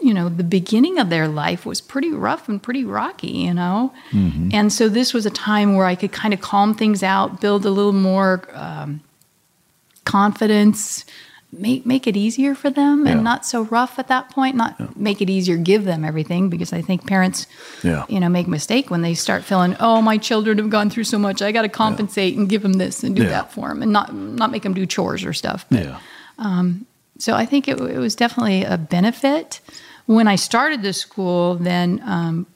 you 0.00 0.14
know, 0.14 0.28
the 0.28 0.44
beginning 0.44 0.98
of 0.98 1.10
their 1.10 1.28
life 1.28 1.66
was 1.66 1.80
pretty 1.80 2.10
rough 2.10 2.48
and 2.48 2.62
pretty 2.62 2.84
rocky, 2.84 3.32
you 3.32 3.52
know? 3.52 3.92
Mm-hmm. 4.12 4.50
And 4.52 4.72
so 4.72 4.88
this 4.88 5.12
was 5.12 5.26
a 5.26 5.30
time 5.30 5.74
where 5.74 5.86
I 5.86 5.96
could 5.96 6.12
kind 6.12 6.32
of 6.32 6.40
calm 6.40 6.74
things 6.74 7.02
out, 7.02 7.40
build 7.40 7.66
a 7.66 7.70
little 7.70 7.92
more 7.92 8.42
um, 8.52 9.00
confidence, 10.04 11.04
make, 11.52 11.84
make 11.84 12.06
it 12.06 12.16
easier 12.16 12.54
for 12.54 12.70
them 12.70 13.06
Yeah. 13.06 13.12
and 13.12 13.24
not 13.24 13.44
so 13.44 13.62
rough 13.62 13.98
at 13.98 14.08
that 14.08 14.30
point, 14.30 14.54
not 14.56 14.96
make 14.96 15.20
it 15.20 15.28
easier, 15.28 15.56
give 15.56 15.84
them 15.84 16.04
everything, 16.04 16.48
because 16.48 16.72
I 16.72 16.80
think 16.80 17.06
parents, 17.06 17.46
Yeah. 17.82 18.04
you 18.08 18.20
know, 18.20 18.28
make 18.28 18.46
mistake 18.46 18.90
when 18.90 19.02
they 19.02 19.14
start 19.14 19.42
feeling, 19.44 19.74
oh, 19.80 20.00
my 20.00 20.16
children 20.18 20.58
have 20.58 20.70
gone 20.70 20.90
through 20.90 21.04
so 21.04 21.18
much, 21.18 21.42
I 21.42 21.50
got 21.52 21.62
to 21.62 21.68
compensate 21.68 22.36
and 22.36 22.48
give 22.48 22.62
them 22.62 22.74
this 22.74 23.02
and 23.02 23.16
do 23.16 23.22
Yeah. 23.24 23.30
that 23.30 23.52
for 23.52 23.68
them 23.68 23.82
and 23.82 23.92
not, 23.92 24.14
not 24.14 24.50
make 24.52 24.62
them 24.62 24.74
do 24.74 24.86
chores 24.86 25.24
or 25.24 25.32
stuff. 25.32 25.66
But, 25.70 25.84
yeah 25.84 25.98
so 27.18 27.34
I 27.34 27.44
think 27.44 27.68
it, 27.68 27.78
it 27.78 27.98
was 27.98 28.14
definitely 28.16 28.64
a 28.64 28.78
benefit. 28.78 29.60
When 30.06 30.26
I 30.26 30.36
started 30.36 30.80
the 30.80 30.94
school, 30.94 31.56
then 31.56 32.00
um, 32.06 32.46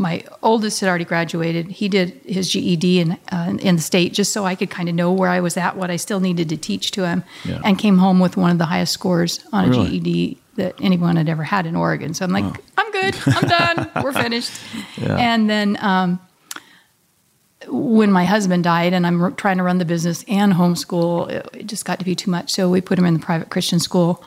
my 0.00 0.22
oldest 0.44 0.78
had 0.80 0.88
already 0.88 1.04
graduated. 1.04 1.66
He 1.66 1.88
did 1.88 2.10
his 2.24 2.50
GED 2.52 3.00
in 3.00 3.18
uh, 3.32 3.56
in 3.60 3.76
the 3.76 3.82
state 3.82 4.12
just 4.14 4.32
so 4.32 4.44
I 4.44 4.54
could 4.54 4.70
kind 4.70 4.88
of 4.88 4.94
know 4.94 5.12
where 5.12 5.28
I 5.28 5.40
was 5.40 5.56
at, 5.56 5.76
what 5.76 5.90
I 5.90 5.96
still 5.96 6.20
needed 6.20 6.48
to 6.50 6.56
teach 6.56 6.92
to 6.92 7.04
him, 7.06 7.24
Yeah. 7.44 7.60
and 7.64 7.76
came 7.78 7.98
home 7.98 8.20
with 8.20 8.36
one 8.36 8.50
of 8.52 8.58
the 8.58 8.66
highest 8.66 8.92
scores 8.92 9.40
on 9.52 9.64
a 9.64 9.68
Really? 9.70 9.98
GED 10.00 10.38
that 10.56 10.74
anyone 10.80 11.16
had 11.16 11.28
ever 11.28 11.42
had 11.42 11.66
in 11.66 11.74
Oregon. 11.76 12.14
So 12.14 12.24
I'm 12.24 12.30
like, 12.32 12.44
I'm 12.76 12.90
good, 12.92 13.16
I'm 13.26 13.48
done, 13.48 13.90
we're 14.02 14.12
finished. 14.12 14.52
Yeah. 14.96 15.16
And 15.16 15.48
then 15.50 15.76
um, 15.82 16.20
when 17.68 18.10
my 18.12 18.24
husband 18.24 18.64
died, 18.64 18.92
and 18.92 19.06
I'm 19.06 19.20
r- 19.22 19.30
trying 19.32 19.56
to 19.58 19.62
run 19.64 19.78
the 19.78 19.84
business 19.84 20.24
and 20.28 20.52
homeschool, 20.52 21.28
it, 21.28 21.48
it 21.52 21.66
just 21.66 21.84
got 21.84 21.98
to 21.98 22.04
be 22.04 22.14
too 22.14 22.30
much. 22.30 22.50
So 22.52 22.70
we 22.70 22.80
put 22.80 22.98
him 22.98 23.04
in 23.04 23.14
the 23.14 23.20
private 23.20 23.50
Christian 23.50 23.78
school. 23.80 24.22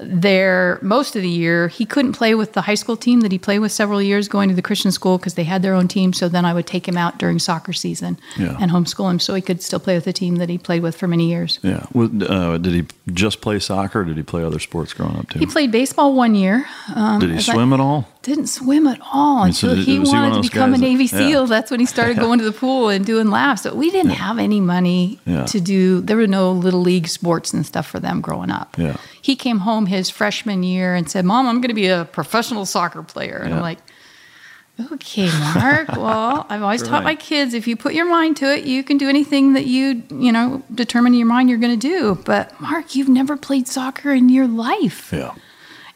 There, 0.00 0.80
most 0.82 1.14
of 1.14 1.22
the 1.22 1.28
year, 1.28 1.68
he 1.68 1.84
couldn't 1.86 2.14
play 2.14 2.34
with 2.34 2.52
the 2.52 2.62
high 2.62 2.74
school 2.74 2.96
team 2.96 3.20
that 3.20 3.30
he 3.30 3.38
played 3.38 3.60
with 3.60 3.70
several 3.70 4.02
years 4.02 4.26
going 4.26 4.48
to 4.48 4.54
the 4.54 4.60
Christian 4.62 4.90
school 4.90 5.18
because 5.18 5.34
they 5.34 5.44
had 5.44 5.62
their 5.62 5.72
own 5.72 5.86
team. 5.86 6.12
So 6.12 6.28
then 6.28 6.44
I 6.44 6.52
would 6.52 6.66
take 6.66 6.88
him 6.88 6.96
out 6.96 7.18
during 7.18 7.38
soccer 7.38 7.72
season 7.72 8.18
Yeah. 8.36 8.56
and 8.60 8.72
homeschool 8.72 9.08
him 9.08 9.20
so 9.20 9.34
he 9.34 9.40
could 9.40 9.62
still 9.62 9.78
play 9.78 9.94
with 9.94 10.04
the 10.04 10.12
team 10.12 10.36
that 10.36 10.48
he 10.48 10.58
played 10.58 10.82
with 10.82 10.96
for 10.96 11.06
many 11.06 11.28
years. 11.28 11.60
Yeah. 11.62 11.86
Uh, 11.94 12.58
did 12.58 12.72
he 12.72 12.86
just 13.12 13.40
play 13.40 13.60
soccer? 13.60 14.00
Or 14.00 14.04
did 14.04 14.16
he 14.16 14.24
play 14.24 14.42
other 14.42 14.58
sports 14.58 14.92
growing 14.92 15.16
up 15.16 15.28
too? 15.30 15.38
He 15.38 15.46
played 15.46 15.70
baseball 15.70 16.12
one 16.14 16.34
year. 16.34 16.66
Um, 16.94 17.20
did 17.20 17.30
he 17.30 17.36
as 17.36 17.48
I- 17.48 17.52
swim 17.54 17.72
at 17.72 17.78
all? 17.80 18.08
Didn't 18.24 18.46
swim 18.48 18.86
at 18.86 18.98
all 19.12 19.44
mean, 19.44 19.52
so 19.52 19.68
until 19.68 19.84
he 19.84 19.98
was 19.98 20.08
he 20.10 20.14
wanted 20.16 20.36
of 20.38 20.44
to 20.44 20.50
become 20.50 20.70
a 20.70 20.72
guys 20.72 20.80
that- 20.80 20.86
Navy 20.86 21.04
yeah. 21.04 21.18
SEAL. 21.18 21.46
That's 21.46 21.70
when 21.70 21.78
he 21.78 21.86
started 21.86 22.16
going 22.26 22.38
to 22.40 22.44
the 22.44 22.52
pool 22.52 22.88
and 22.88 23.04
doing 23.04 23.28
laps. 23.30 23.62
But 23.64 23.76
we 23.76 23.90
didn't 23.90 24.12
have 24.12 24.38
any 24.38 24.60
money 24.60 25.20
Yeah. 25.26 25.44
to 25.44 25.60
do. 25.60 26.00
There 26.00 26.16
were 26.16 26.26
no 26.26 26.50
little 26.50 26.80
league 26.80 27.06
sports 27.08 27.52
and 27.52 27.64
stuff 27.64 27.86
for 27.86 28.00
them 28.00 28.20
growing 28.20 28.50
up. 28.50 28.76
Yeah. 28.78 28.96
He 29.22 29.36
came 29.36 29.58
home 29.60 29.86
his 29.86 30.10
freshman 30.10 30.62
year 30.62 30.94
and 30.94 31.08
said, 31.08 31.24
"Mom, 31.24 31.46
I'm 31.46 31.60
going 31.60 31.68
to 31.68 31.74
be 31.74 31.88
a 31.88 32.06
professional 32.06 32.66
soccer 32.66 33.02
player." 33.02 33.36
And 33.36 33.50
Yeah. 33.50 33.56
I'm 33.56 33.62
like. 33.62 33.78
Okay, 34.92 35.30
Marc. 35.54 35.92
well, 35.96 36.46
I've 36.50 36.60
always 36.62 36.82
taught 36.82 37.04
my 37.04 37.14
kids 37.14 37.54
if 37.54 37.68
you 37.68 37.76
put 37.76 37.94
your 37.94 38.06
mind 38.10 38.36
to 38.38 38.52
it, 38.52 38.64
you 38.64 38.82
can 38.82 38.98
do 38.98 39.08
anything 39.08 39.52
that 39.52 39.66
you, 39.66 40.02
you 40.10 40.32
know, 40.32 40.64
determine 40.74 41.12
in 41.12 41.18
your 41.20 41.28
mind 41.28 41.48
you're 41.48 41.60
going 41.60 41.78
to 41.78 41.88
do. 41.88 42.16
But 42.24 42.60
Marc, 42.60 42.96
you've 42.96 43.08
never 43.08 43.36
played 43.36 43.68
soccer 43.68 44.10
in 44.12 44.28
your 44.30 44.48
life. 44.48 45.12
Yeah. 45.12 45.32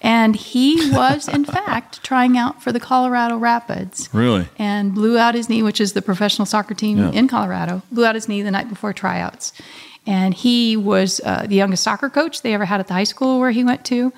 And 0.00 0.36
he 0.36 0.90
was, 0.92 1.26
in 1.28 1.44
fact, 1.56 2.02
trying 2.04 2.36
out 2.38 2.62
for 2.62 2.70
the 2.72 2.80
Colorado 2.80 3.36
Rapids 3.36 4.08
Really? 4.12 4.46
and 4.58 4.94
blew 4.94 5.18
out 5.18 5.34
his 5.34 5.48
knee, 5.48 5.62
which 5.62 5.80
is 5.80 5.92
the 5.94 6.02
professional 6.02 6.46
soccer 6.46 6.74
team 6.74 6.98
Yeah. 6.98 7.10
in 7.10 7.26
Colorado, 7.28 7.82
blew 7.90 8.04
out 8.06 8.14
his 8.14 8.28
knee 8.28 8.42
the 8.42 8.50
night 8.50 8.68
before 8.68 8.92
tryouts. 8.92 9.52
And 10.06 10.34
he 10.34 10.76
was 10.76 11.20
uh, 11.24 11.46
the 11.48 11.56
youngest 11.56 11.82
soccer 11.82 12.08
coach 12.08 12.42
they 12.42 12.54
ever 12.54 12.64
had 12.64 12.80
at 12.80 12.86
the 12.86 12.94
high 12.94 13.04
school 13.04 13.40
where 13.40 13.50
he 13.50 13.64
went 13.64 13.84
to, 13.86 14.12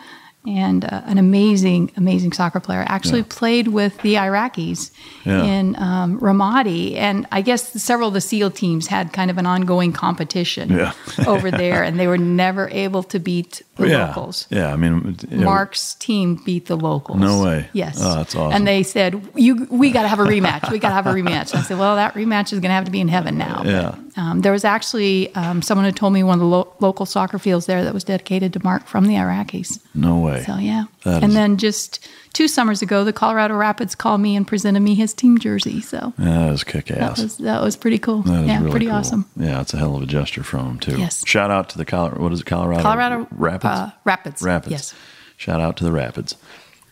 and 0.47 0.85
uh, 0.87 1.03
an 1.05 1.19
amazing, 1.19 1.93
amazing 1.99 2.33
soccer 2.33 2.61
player. 2.61 2.85
Actually 2.89 3.21
Yeah. 3.21 3.27
played 3.29 3.69
with 3.69 3.99
the 3.99 4.15
Iraqis 4.15 4.91
Yeah. 5.25 5.43
in 5.45 5.77
um, 5.77 6.19
Ramadi. 6.19 6.97
And 6.97 7.27
I 7.31 7.43
guess 7.43 7.83
several 7.83 8.09
of 8.09 8.15
the 8.15 8.21
SEAL 8.23 8.53
teams 8.53 8.87
had 8.87 9.13
kind 9.13 9.31
of 9.31 9.37
an 9.37 9.45
ongoing 9.47 9.93
competition 9.93 10.71
Yeah. 10.71 10.93
over 11.27 11.51
there, 11.51 11.83
and 11.83 12.01
they 12.01 12.07
were 12.07 12.17
never 12.19 12.69
able 12.71 13.03
to 13.05 13.19
beat 13.19 13.63
the 13.77 13.87
locals. 13.87 14.47
Yeah. 14.51 14.73
I 14.73 14.77
mean, 14.77 15.17
Marc's 15.31 15.95
team 15.95 16.41
beat 16.45 16.67
the 16.67 16.77
locals. 16.77 17.19
No 17.19 17.43
way. 17.43 17.69
Yes. 17.75 17.99
Oh, 18.01 18.17
that's 18.17 18.35
awesome. 18.35 18.53
And 18.57 18.67
they 18.67 18.83
said, 18.83 19.21
"You, 19.35 19.67
we 19.71 19.91
got 19.91 20.03
to 20.03 20.09
have 20.09 20.21
a 20.21 20.25
rematch. 20.25 20.71
We 20.71 20.79
got 20.79 20.89
to 20.91 20.95
have 20.95 21.07
a 21.07 21.13
rematch." 21.13 21.53
And 21.53 21.61
I 21.61 21.63
said, 21.63 21.79
"Well, 21.79 21.97
that 21.97 22.15
rematch 22.15 22.53
is 22.53 22.61
going 22.61 22.71
to 22.71 22.75
have 22.75 22.85
to 22.87 22.91
be 22.91 23.01
in 23.01 23.09
heaven 23.09 23.37
now." 23.39 23.63
Yeah. 23.65 23.95
Um, 24.17 24.41
there 24.41 24.51
was 24.53 24.65
actually 24.65 25.33
um, 25.35 25.63
someone 25.63 25.85
who 25.87 25.93
told 25.93 26.13
me 26.13 26.23
one 26.23 26.35
of 26.35 26.41
the 26.41 26.47
lo- 26.47 26.73
local 26.81 27.07
soccer 27.07 27.39
fields 27.39 27.67
there 27.67 27.85
that 27.85 27.95
was 27.95 28.03
dedicated 28.05 28.53
to 28.55 28.65
Marc 28.65 28.87
from 28.87 29.07
the 29.07 29.15
Iraqis. 29.15 29.79
No 29.95 30.19
way. 30.19 30.43
So 30.45 30.57
yeah. 30.57 30.85
That 31.05 31.23
and 31.23 31.31
is- 31.31 31.35
then 31.35 31.57
just 31.57 32.09
two 32.33 32.49
summers 32.49 32.83
ago, 32.83 33.05
the 33.05 33.13
Colorado 33.13 33.55
Rapids 33.55 33.95
called 33.95 34.21
me 34.21 34.35
and 34.37 34.47
presented 34.47 34.81
me 34.81 34.95
his 34.95 35.15
team 35.15 35.39
jersey. 35.39 35.81
So 35.81 36.13
Yeah, 36.19 36.25
that 36.47 36.53
is 36.53 36.65
kick 36.65 36.87
that 36.87 36.99
ass. 36.99 37.23
was 37.23 37.37
that 37.39 37.63
was 37.63 37.77
pretty 37.77 37.99
cool. 37.99 38.23
That 38.23 38.47
yeah, 38.47 38.59
really 38.59 38.71
pretty 38.71 38.87
cool. 38.87 38.97
awesome. 38.97 39.27
Yeah, 39.37 39.61
it's 39.61 39.75
a 39.75 39.79
hell 39.79 39.95
of 39.97 40.03
a 40.03 40.07
gesture 40.07 40.43
from 40.43 40.67
him 40.71 40.79
too. 40.81 40.99
Yes. 40.99 41.27
Shout 41.27 41.51
out 41.51 41.69
to 41.71 41.79
the 41.79 41.85
Colorado. 41.85 42.23
What 42.23 42.33
is 42.33 42.41
it? 42.41 42.47
Colorado. 42.47 42.83
Colorado 42.83 43.29
Rapids. 43.31 43.65
uh, 43.65 43.91
Rapids. 44.05 44.43
Rapids. 44.43 44.71
Yes. 44.73 44.95
Shout 45.37 45.61
out 45.61 45.77
to 45.79 45.85
the 45.85 45.93
Rapids. 45.93 46.37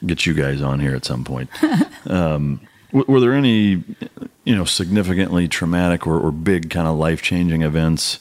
Get 0.06 0.24
you 0.26 0.34
guys 0.34 0.62
on 0.62 0.78
here 0.78 0.94
at 0.94 1.04
some 1.04 1.24
point. 1.24 1.50
um, 2.06 2.60
were 2.92 3.20
there 3.20 3.34
any, 3.34 3.84
you 4.44 4.56
know, 4.56 4.64
significantly 4.64 5.48
traumatic 5.48 6.06
or, 6.06 6.18
or 6.18 6.32
big 6.32 6.70
kind 6.70 6.86
of 6.88 6.96
life 6.96 7.22
changing 7.22 7.62
events 7.62 8.20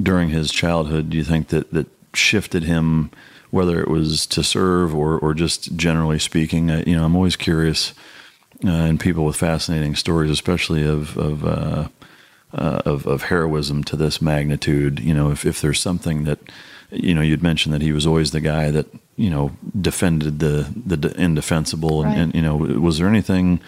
during 0.00 0.30
his 0.30 0.52
childhood? 0.52 1.10
Do 1.10 1.16
you 1.16 1.24
think 1.24 1.48
that 1.48 1.72
that 1.72 1.86
shifted 2.12 2.64
him, 2.64 3.10
whether 3.50 3.80
it 3.80 3.88
was 3.88 4.26
to 4.26 4.42
serve 4.42 4.94
or 4.94 5.18
or 5.18 5.34
just 5.34 5.76
generally 5.76 6.18
speaking? 6.18 6.70
Uh, 6.70 6.84
you 6.86 6.96
know, 6.96 7.04
I'm 7.04 7.16
always 7.16 7.36
curious, 7.36 7.94
uh, 8.64 8.68
and 8.68 9.00
people 9.00 9.24
with 9.24 9.36
fascinating 9.36 9.96
stories, 9.96 10.30
especially 10.30 10.82
of 10.86 11.16
of. 11.16 11.44
Uh, 11.44 11.88
uh, 12.52 12.80
of, 12.84 13.04
of 13.08 13.22
heroism 13.24 13.82
to 13.82 13.96
this 13.96 14.22
magnitude. 14.22 15.00
You 15.00 15.12
know, 15.12 15.32
if, 15.32 15.44
if 15.44 15.60
there's 15.60 15.80
something 15.80 16.22
that, 16.22 16.38
you 16.92 17.12
know, 17.12 17.20
you'd 17.20 17.42
mentioned 17.42 17.74
that 17.74 17.82
he 17.82 17.90
was 17.90 18.06
always 18.06 18.30
the 18.30 18.40
guy 18.40 18.70
that, 18.70 18.86
you 19.16 19.28
know, 19.28 19.50
defended 19.80 20.38
the, 20.38 20.72
the 20.86 21.12
indefensible. 21.20 22.04
And, 22.04 22.10
Right. 22.10 22.18
and, 22.18 22.32
you 22.32 22.42
know, 22.42 22.56
was 22.56 22.98
there 22.98 23.08
anything 23.08 23.58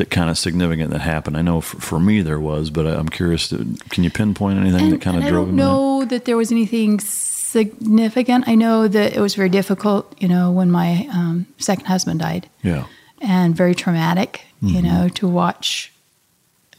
that 0.00 0.10
kind 0.10 0.28
of 0.30 0.36
significant 0.36 0.90
that 0.90 1.00
happened? 1.00 1.36
I 1.36 1.42
know 1.42 1.60
for, 1.60 1.80
for 1.80 2.00
me 2.00 2.20
there 2.22 2.40
was, 2.40 2.70
but 2.70 2.86
I'm 2.86 3.08
curious, 3.08 3.48
to, 3.50 3.56
can 3.90 4.02
you 4.04 4.10
pinpoint 4.10 4.58
anything 4.58 4.90
that 4.90 5.00
kind 5.00 5.16
of 5.16 5.22
drove 5.22 5.32
I 5.32 5.36
don't 5.36 5.46
to 5.46 5.52
that? 5.52 5.56
know 5.56 6.04
that 6.06 6.24
there 6.24 6.36
was 6.36 6.50
anything 6.50 6.98
significant. 7.00 8.48
I 8.48 8.54
know 8.54 8.88
that 8.88 9.14
it 9.16 9.20
was 9.20 9.34
very 9.34 9.48
difficult, 9.48 10.14
you 10.20 10.28
know, 10.28 10.50
when 10.50 10.70
my 10.70 11.08
um, 11.12 11.46
second 11.58 11.86
husband 11.86 12.20
died, 12.20 12.48
Yeah. 12.62 12.84
and 13.20 13.54
very 13.56 13.74
traumatic, 13.74 14.42
Mm-hmm. 14.62 14.74
you 14.76 14.82
know, 14.82 15.08
to 15.08 15.26
watch 15.26 15.90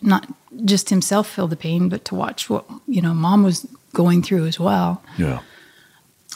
not 0.03 0.27
just 0.65 0.89
himself 0.91 1.27
feel 1.27 1.47
the 1.47 1.55
pain, 1.55 1.89
but 1.89 2.05
to 2.05 2.13
watch 2.15 2.47
what 2.47 2.63
you 2.87 3.01
know 3.01 3.11
mom 3.15 3.41
was 3.43 3.65
going 3.93 4.21
through 4.21 4.45
as 4.45 4.59
well. 4.59 5.01
Yeah. 5.17 5.39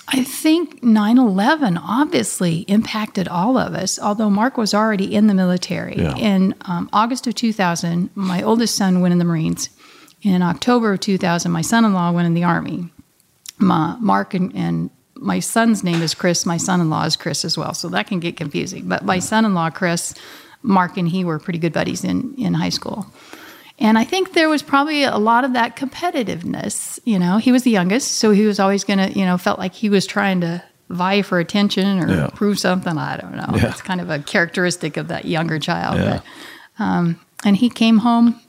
I 0.08 0.24
think 0.24 0.84
9 0.84 1.18
11 1.18 1.78
obviously 1.78 2.60
impacted 2.62 3.28
all 3.28 3.58
of 3.58 3.74
us, 3.74 3.98
although 3.98 4.30
Marc 4.30 4.58
was 4.58 4.74
already 4.74 5.16
in 5.16 5.28
the 5.28 5.34
military. 5.34 5.96
Yeah. 5.98 6.16
In 6.16 6.54
um, 6.62 6.90
August 6.94 7.26
of 7.28 7.36
2000, 7.36 8.12
my 8.14 8.44
oldest 8.44 8.76
son 8.76 9.02
went 9.02 9.14
in 9.14 9.18
the 9.18 9.26
Marines. 9.26 9.70
In 10.22 10.42
October 10.42 10.94
of 10.94 11.00
2000, 11.00 11.52
my 11.52 11.62
son 11.62 11.86
in 11.86 11.94
law 11.94 12.12
went 12.12 12.28
in 12.28 12.34
the 12.34 12.44
Army. 12.44 12.90
My, 13.58 13.96
Marc 14.00 14.34
and, 14.34 14.56
and 14.56 14.90
my 15.16 15.40
son's 15.40 15.84
name 15.84 16.02
is 16.02 16.14
Chris. 16.14 16.46
My 16.46 16.58
son 16.58 16.82
in 16.82 16.90
law 16.90 17.06
is 17.06 17.16
Chris 17.16 17.44
as 17.44 17.58
well, 17.58 17.74
so 17.74 17.90
that 17.90 18.08
can 18.08 18.20
get 18.20 18.38
confusing. 18.38 18.88
But 18.88 19.06
my 19.06 19.20
son 19.20 19.46
in 19.46 19.54
law, 19.54 19.70
Chris, 19.70 20.14
Marc 20.62 20.98
and 20.98 21.08
he 21.08 21.24
were 21.24 21.40
pretty 21.40 21.60
good 21.60 21.74
buddies 21.74 22.04
in, 22.04 22.36
in 22.36 22.54
high 22.54 22.70
school. 22.70 23.08
And 23.78 23.98
I 23.98 24.04
think 24.06 24.34
there 24.34 24.48
was 24.50 24.64
probably 24.64 25.04
a 25.04 25.18
lot 25.18 25.44
of 25.44 25.54
that 25.54 25.76
competitiveness. 25.76 27.00
You 27.04 27.20
know, 27.20 27.38
he 27.38 27.52
was 27.52 27.64
the 27.64 27.72
youngest, 27.72 28.14
so 28.14 28.32
he 28.32 28.46
was 28.46 28.60
always 28.60 28.84
going 28.84 29.00
to, 29.00 29.12
you 29.18 29.26
know, 29.26 29.38
felt 29.38 29.60
like 29.60 29.74
he 29.74 29.90
was 29.90 30.06
trying 30.06 30.42
to 30.42 30.64
vie 30.90 31.22
for 31.22 31.40
attention 31.40 32.00
or 32.00 32.10
Yeah. 32.10 32.28
prove 32.34 32.58
something. 32.60 32.98
I 32.98 33.18
don't 33.18 33.36
know. 33.36 33.50
Yeah. 33.58 33.70
It's 33.72 33.82
kind 33.82 34.00
of 34.00 34.10
a 34.10 34.20
characteristic 34.20 34.98
of 34.98 35.08
that 35.10 35.26
younger 35.26 35.60
child. 35.60 36.00
Yeah. 36.00 36.22
But, 36.78 36.84
um, 36.84 37.20
and 37.44 37.58
he 37.58 37.70
came 37.70 37.98
home 37.98 38.40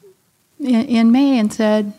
in, 0.61 0.85
in 0.85 1.13
May 1.13 1.39
and 1.39 1.53
said, 1.53 1.93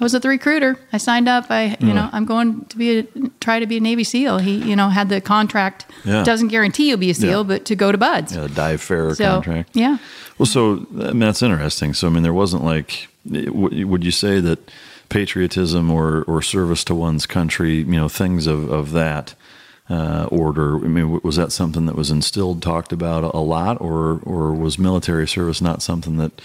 I 0.00 0.04
was 0.04 0.14
at 0.14 0.22
the 0.22 0.28
recruiter. 0.30 0.78
I 0.92 0.96
signed 0.98 1.28
up. 1.28 1.50
I, 1.50 1.76
you 1.78 1.92
know, 1.92 2.08
I'm 2.10 2.24
going 2.24 2.64
to 2.66 2.76
be 2.78 2.98
a, 3.00 3.06
try 3.40 3.60
to 3.60 3.66
be 3.66 3.76
a 3.76 3.80
Navy 3.80 4.02
SEAL. 4.02 4.38
He, 4.38 4.56
you 4.56 4.74
know, 4.74 4.88
had 4.88 5.10
the 5.10 5.20
contract. 5.20 5.84
Yeah. 6.04 6.24
Doesn't 6.24 6.48
guarantee 6.48 6.88
you'll 6.88 6.98
be 6.98 7.10
a 7.10 7.14
SEAL, 7.14 7.40
Yeah. 7.40 7.42
but 7.42 7.66
to 7.66 7.76
go 7.76 7.92
to 7.92 7.98
BUD/S. 7.98 8.34
Yeah, 8.34 8.48
dive 8.54 8.80
fair 8.80 9.14
so, 9.14 9.24
contract. 9.24 9.70
Yeah. 9.74 9.98
Well, 10.38 10.46
so 10.46 10.86
I 10.98 11.08
mean, 11.12 11.18
that's 11.18 11.42
interesting. 11.42 11.92
So, 11.92 12.06
I 12.06 12.10
mean, 12.10 12.22
there 12.22 12.32
wasn't 12.32 12.64
like, 12.64 13.08
would 13.26 14.02
you 14.02 14.10
say 14.10 14.40
that 14.40 14.58
patriotism 15.10 15.90
or, 15.90 16.22
or 16.22 16.40
service 16.40 16.82
to 16.84 16.94
one's 16.94 17.26
country, 17.26 17.78
you 17.78 17.84
know, 17.84 18.08
things 18.08 18.46
of, 18.46 18.70
of 18.70 18.92
that 18.92 19.34
uh, 19.90 20.28
order, 20.30 20.76
I 20.76 20.88
mean, 20.88 21.20
was 21.22 21.36
that 21.36 21.52
something 21.52 21.84
that 21.86 21.96
was 21.96 22.10
instilled, 22.10 22.62
talked 22.62 22.92
about 22.92 23.34
a 23.34 23.40
lot, 23.40 23.78
or, 23.82 24.20
or 24.22 24.54
was 24.54 24.78
military 24.78 25.28
service 25.28 25.60
not 25.60 25.82
something 25.82 26.16
that, 26.16 26.40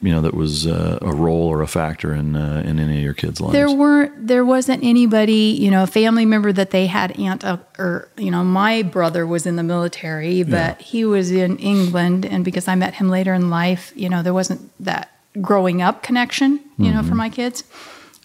you 0.00 0.12
know, 0.12 0.20
that 0.22 0.34
was 0.34 0.66
uh, 0.66 0.98
a 1.02 1.12
role 1.12 1.48
or 1.48 1.60
a 1.62 1.66
factor 1.66 2.14
in, 2.14 2.36
uh, 2.36 2.62
in 2.64 2.78
any 2.78 2.98
of 2.98 3.02
your 3.02 3.14
kids' 3.14 3.40
lives? 3.40 3.52
There 3.52 3.70
weren't. 3.70 4.28
There 4.28 4.44
wasn't 4.44 4.84
anybody, 4.84 5.56
you 5.58 5.70
know, 5.70 5.82
a 5.82 5.86
family 5.88 6.24
member 6.24 6.52
that 6.52 6.70
they 6.70 6.86
had 6.86 7.18
aunt 7.18 7.44
uh, 7.44 7.56
or 7.78 8.08
you 8.16 8.30
know, 8.30 8.44
my 8.44 8.82
brother 8.82 9.26
was 9.26 9.44
in 9.46 9.56
the 9.56 9.62
military, 9.64 10.42
but 10.44 10.80
he 10.80 11.04
was 11.04 11.30
in 11.32 11.56
England, 11.58 12.24
and 12.24 12.44
because 12.44 12.68
I 12.68 12.74
met 12.76 12.94
him 12.94 13.08
later 13.08 13.34
in 13.34 13.50
life, 13.50 13.92
you 13.96 14.08
know, 14.08 14.22
there 14.22 14.34
wasn't 14.34 14.70
that 14.84 15.10
growing 15.40 15.82
up 15.82 16.02
connection, 16.02 16.60
you 16.78 16.90
know, 16.92 17.02
for 17.02 17.14
my 17.14 17.28
kids. 17.28 17.64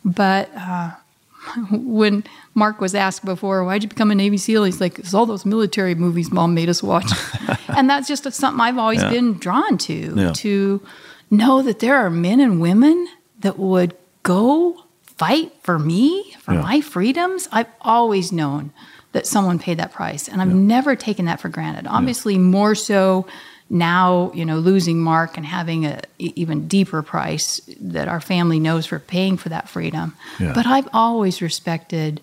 But 0.05 0.49
uh, 0.55 0.91
when 1.71 2.23
Marc 2.55 2.79
was 2.81 2.93
asked 2.95 3.25
before, 3.25 3.63
"Why'd 3.63 3.83
you 3.83 3.89
become 3.89 4.11
a 4.11 4.15
Navy 4.15 4.37
SEAL?" 4.37 4.63
He's 4.65 4.79
like, 4.81 4.99
"It's 4.99 5.13
all 5.13 5.25
those 5.25 5.45
military 5.45 5.95
movies 5.95 6.31
mom 6.31 6.53
made 6.53 6.69
us 6.69 6.83
watch," 6.83 7.11
and 7.69 7.89
that's 7.89 8.07
just 8.07 8.31
something 8.33 8.61
I've 8.61 8.77
always 8.77 9.01
Yeah. 9.01 9.09
been 9.09 9.33
drawn 9.33 9.77
to. 9.79 10.13
Yeah. 10.15 10.31
To 10.33 10.81
know 11.37 11.61
that 11.61 11.79
there 11.79 11.95
are 11.97 12.09
men 12.09 12.39
and 12.39 12.61
women 12.61 13.07
that 13.41 13.57
would 13.59 13.95
go 14.23 14.83
fight 15.17 15.51
for 15.63 15.77
me 15.79 16.33
for 16.39 16.53
Yeah. 16.53 16.61
my 16.61 16.81
freedoms. 16.81 17.47
I've 17.51 17.67
always 17.81 18.31
known 18.31 18.71
that 19.11 19.27
someone 19.27 19.59
paid 19.59 19.77
that 19.77 19.91
price, 19.91 20.27
and 20.27 20.41
I've 20.41 20.53
never 20.53 20.95
taken 20.95 21.25
that 21.25 21.39
for 21.39 21.49
granted. 21.49 21.85
Obviously, 21.87 22.37
more 22.37 22.73
so 22.73 23.27
now, 23.69 24.31
you 24.33 24.43
know, 24.45 24.57
losing 24.57 24.99
Marc 24.99 25.37
and 25.37 25.45
having 25.45 25.85
a 25.85 25.99
e- 26.19 26.33
even 26.35 26.67
deeper 26.67 27.01
price 27.01 27.61
that 27.79 28.07
our 28.07 28.19
family 28.21 28.59
knows 28.59 28.85
for 28.85 28.99
paying 28.99 29.37
for 29.37 29.49
that 29.49 29.69
freedom. 29.69 30.15
Yeah. 30.39 30.53
But 30.53 30.65
I've 30.65 30.89
always 30.93 31.41
respected 31.41 32.21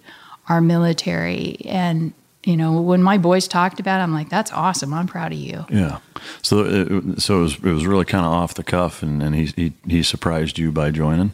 our 0.48 0.60
military 0.60 1.58
and 1.64 2.12
you 2.44 2.56
know, 2.56 2.80
when 2.80 3.02
my 3.02 3.18
boys 3.18 3.46
talked 3.46 3.80
about 3.80 4.00
it, 4.00 4.02
I'm 4.02 4.14
like, 4.14 4.30
that's 4.30 4.52
awesome. 4.52 4.94
I'm 4.94 5.06
proud 5.06 5.32
of 5.32 5.38
you. 5.38 5.66
Yeah. 5.70 5.98
So 6.42 6.60
it, 6.64 7.20
so 7.20 7.38
it 7.38 7.42
was 7.42 7.54
it 7.56 7.62
was 7.72 7.86
really 7.86 8.04
kind 8.06 8.24
of 8.24 8.32
off 8.32 8.54
the 8.54 8.64
cuff, 8.64 9.02
and, 9.02 9.22
and 9.22 9.34
he, 9.34 9.46
he 9.56 9.72
he 9.86 10.02
surprised 10.02 10.58
you 10.58 10.72
by 10.72 10.90
joining. 10.90 11.32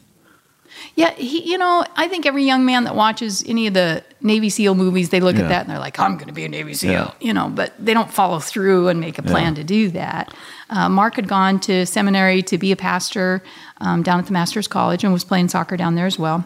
Yeah, 0.94 1.12
he, 1.12 1.48
you 1.50 1.58
know, 1.58 1.84
I 1.96 2.06
think 2.08 2.26
every 2.26 2.44
young 2.44 2.64
man 2.66 2.84
that 2.84 2.94
watches 2.94 3.42
any 3.46 3.66
of 3.66 3.74
the 3.74 4.02
Navy 4.20 4.50
SEAL 4.50 4.74
movies, 4.74 5.08
they 5.10 5.20
look 5.20 5.36
Yeah. 5.36 5.42
at 5.44 5.48
that 5.48 5.60
and 5.62 5.70
they're 5.70 5.78
like, 5.78 5.98
I'm 5.98 6.14
going 6.16 6.26
to 6.28 6.34
be 6.34 6.44
a 6.44 6.48
Navy 6.48 6.74
SEAL, 6.74 6.90
Yeah. 6.92 7.10
you 7.20 7.32
know, 7.32 7.48
but 7.48 7.72
they 7.78 7.94
don't 7.94 8.12
follow 8.12 8.38
through 8.40 8.88
and 8.88 9.00
make 9.00 9.18
a 9.18 9.22
plan 9.22 9.54
Yeah. 9.54 9.62
to 9.62 9.64
do 9.64 9.90
that. 9.90 10.34
Uh, 10.68 10.88
Marc 10.90 11.16
had 11.16 11.28
gone 11.28 11.60
to 11.60 11.86
seminary 11.86 12.42
to 12.42 12.58
be 12.58 12.72
a 12.72 12.76
pastor 12.76 13.42
um, 13.80 14.02
down 14.02 14.18
at 14.18 14.26
the 14.26 14.32
Master's 14.32 14.68
College 14.68 15.02
and 15.02 15.12
was 15.14 15.24
playing 15.24 15.48
soccer 15.48 15.76
down 15.78 15.94
there 15.94 16.06
as 16.06 16.18
well. 16.18 16.44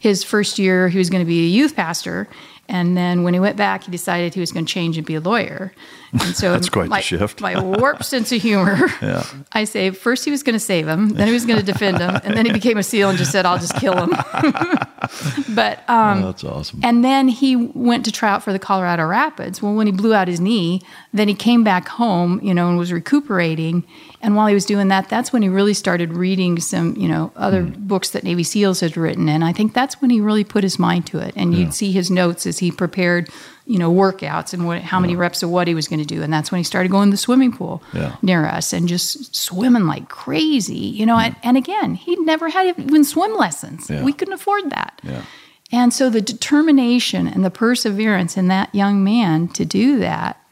His 0.00 0.22
first 0.24 0.58
year, 0.58 0.88
he 0.88 0.98
was 0.98 1.08
going 1.10 1.22
to 1.22 1.28
be 1.28 1.44
a 1.44 1.48
youth 1.48 1.74
pastor. 1.76 2.28
And 2.68 2.96
then 2.96 3.22
when 3.22 3.34
he 3.34 3.40
went 3.40 3.56
back, 3.56 3.84
he 3.84 3.90
decided 3.90 4.34
he 4.34 4.40
was 4.40 4.52
going 4.52 4.66
to 4.66 4.72
change 4.72 4.98
and 4.98 5.06
be 5.06 5.14
a 5.14 5.20
lawyer. 5.20 5.72
And 6.12 6.36
so 6.36 6.52
That's 6.52 6.68
quite 6.68 6.84
the 6.84 6.90
my, 6.90 7.00
shift. 7.00 7.40
My 7.40 7.60
warped 7.60 8.04
sense 8.04 8.32
of 8.32 8.40
humor. 8.40 8.78
Yeah. 9.02 9.24
I 9.52 9.64
say 9.64 9.90
first 9.90 10.24
he 10.24 10.30
was 10.30 10.42
going 10.42 10.54
to 10.54 10.60
save 10.60 10.88
him, 10.88 11.10
then 11.10 11.26
he 11.26 11.32
was 11.32 11.44
going 11.44 11.58
to 11.58 11.64
defend 11.64 11.98
him, 11.98 12.18
and 12.24 12.36
then 12.36 12.46
he 12.46 12.52
became 12.52 12.78
a 12.78 12.82
SEAL 12.82 13.10
and 13.10 13.18
just 13.18 13.30
said, 13.30 13.46
"I'll 13.46 13.58
just 13.58 13.76
kill 13.76 13.96
him." 13.96 14.10
but 15.54 15.88
um, 15.88 16.22
oh, 16.22 16.26
that's 16.26 16.44
awesome. 16.44 16.80
and 16.82 17.04
then 17.04 17.28
he 17.28 17.56
went 17.56 18.04
to 18.06 18.12
try 18.12 18.30
out 18.30 18.42
for 18.42 18.52
the 18.52 18.58
Colorado 18.58 19.06
Rapids. 19.06 19.62
Well, 19.62 19.74
when 19.74 19.86
he 19.86 19.92
blew 19.92 20.14
out 20.14 20.28
his 20.28 20.40
knee, 20.40 20.82
then 21.12 21.28
he 21.28 21.34
came 21.34 21.64
back 21.64 21.88
home, 21.88 22.40
you 22.42 22.54
know, 22.54 22.68
and 22.68 22.78
was 22.78 22.92
recuperating. 22.92 23.84
And 24.20 24.34
while 24.34 24.48
he 24.48 24.54
was 24.54 24.64
doing 24.64 24.88
that, 24.88 25.08
that's 25.08 25.32
when 25.32 25.42
he 25.42 25.48
really 25.48 25.74
started 25.74 26.12
reading 26.12 26.58
some, 26.60 26.96
you 26.96 27.08
know, 27.08 27.32
other 27.36 27.62
books 27.62 28.10
that 28.10 28.24
Navy 28.24 28.42
SEALs 28.42 28.80
had 28.80 28.96
written. 28.96 29.28
And 29.28 29.44
I 29.44 29.52
think 29.52 29.74
that's 29.74 30.00
when 30.00 30.10
he 30.10 30.20
really 30.20 30.44
put 30.44 30.64
his 30.64 30.78
mind 30.78 31.06
to 31.08 31.18
it. 31.18 31.34
And 31.36 31.54
you'd 31.54 31.74
see 31.74 31.92
his 31.92 32.10
notes 32.10 32.46
as 32.46 32.58
he 32.58 32.70
prepared, 32.72 33.30
you 33.68 33.78
know, 33.78 33.92
workouts 33.92 34.54
and 34.54 34.66
what, 34.66 34.80
how 34.80 34.98
many 34.98 35.14
reps 35.14 35.42
of 35.42 35.50
what 35.50 35.68
he 35.68 35.74
was 35.74 35.86
going 35.88 35.98
to 36.00 36.06
do. 36.06 36.22
And 36.22 36.32
that's 36.32 36.50
when 36.50 36.58
he 36.58 36.64
started 36.64 36.90
going 36.90 37.08
to 37.08 37.10
the 37.12 37.18
swimming 37.18 37.52
pool 37.52 37.82
Yeah. 37.92 38.16
near 38.22 38.46
us 38.46 38.72
and 38.72 38.88
just 38.88 39.36
swimming 39.36 39.86
like 39.86 40.08
crazy, 40.08 40.74
you 40.74 41.04
know. 41.04 41.18
And, 41.18 41.36
and 41.42 41.56
again, 41.58 41.94
he'd 41.94 42.18
never 42.20 42.48
had 42.48 42.66
even 42.78 43.04
swim 43.04 43.34
lessons. 43.36 43.90
Yeah. 43.90 44.02
We 44.02 44.14
couldn't 44.14 44.32
afford 44.32 44.70
that. 44.70 44.98
Yeah. 45.04 45.22
And 45.70 45.92
so 45.92 46.08
the 46.08 46.22
determination 46.22 47.28
and 47.28 47.44
the 47.44 47.50
perseverance 47.50 48.38
in 48.38 48.48
that 48.48 48.74
young 48.74 49.04
man 49.04 49.48
to 49.48 49.66
do 49.66 49.98
that, 49.98 50.42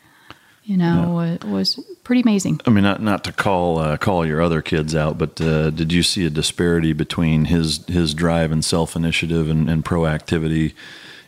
you 0.65 0.77
know, 0.77 1.39
was, 1.43 1.79
was 1.79 1.97
pretty 2.05 2.21
amazing. 2.21 2.61
I 2.67 2.71
mean, 2.71 2.85
not 2.85 3.01
not 3.01 3.25
to 3.25 3.33
call 3.33 3.79
uh, 3.79 3.97
call 3.97 4.27
your 4.27 4.43
other 4.43 4.61
kids 4.61 4.95
out, 4.95 5.17
but 5.17 5.41
uh, 5.41 5.71
did 5.71 5.91
you 5.91 6.03
see 6.03 6.27
a 6.27 6.31
disparity 6.31 6.93
between 6.93 7.47
his 7.47 7.83
his 7.87 8.13
drive 8.13 8.53
and 8.53 8.63
self 8.63 8.95
initiative 8.95 9.49
and, 9.49 9.71
and 9.71 9.85
proactivity 9.87 10.75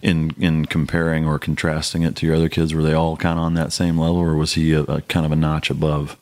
in 0.03 0.35
in 0.39 0.67
comparing 0.67 1.27
or 1.27 1.39
contrasting 1.39 2.03
it 2.03 2.17
to 2.17 2.27
your 2.27 2.37
other 2.37 2.49
kids? 2.49 2.75
Were 2.75 2.83
they 2.83 2.93
all 2.93 3.17
kind 3.17 3.39
of 3.39 3.45
on 3.45 3.55
that 3.55 3.73
same 3.73 3.99
level, 3.99 4.17
or 4.17 4.35
was 4.35 4.55
he 4.55 4.73
a, 4.73 4.83
a 4.83 5.01
kind 5.03 5.27
of 5.27 5.33
a 5.33 5.37
notch 5.37 5.71
above? 5.71 6.17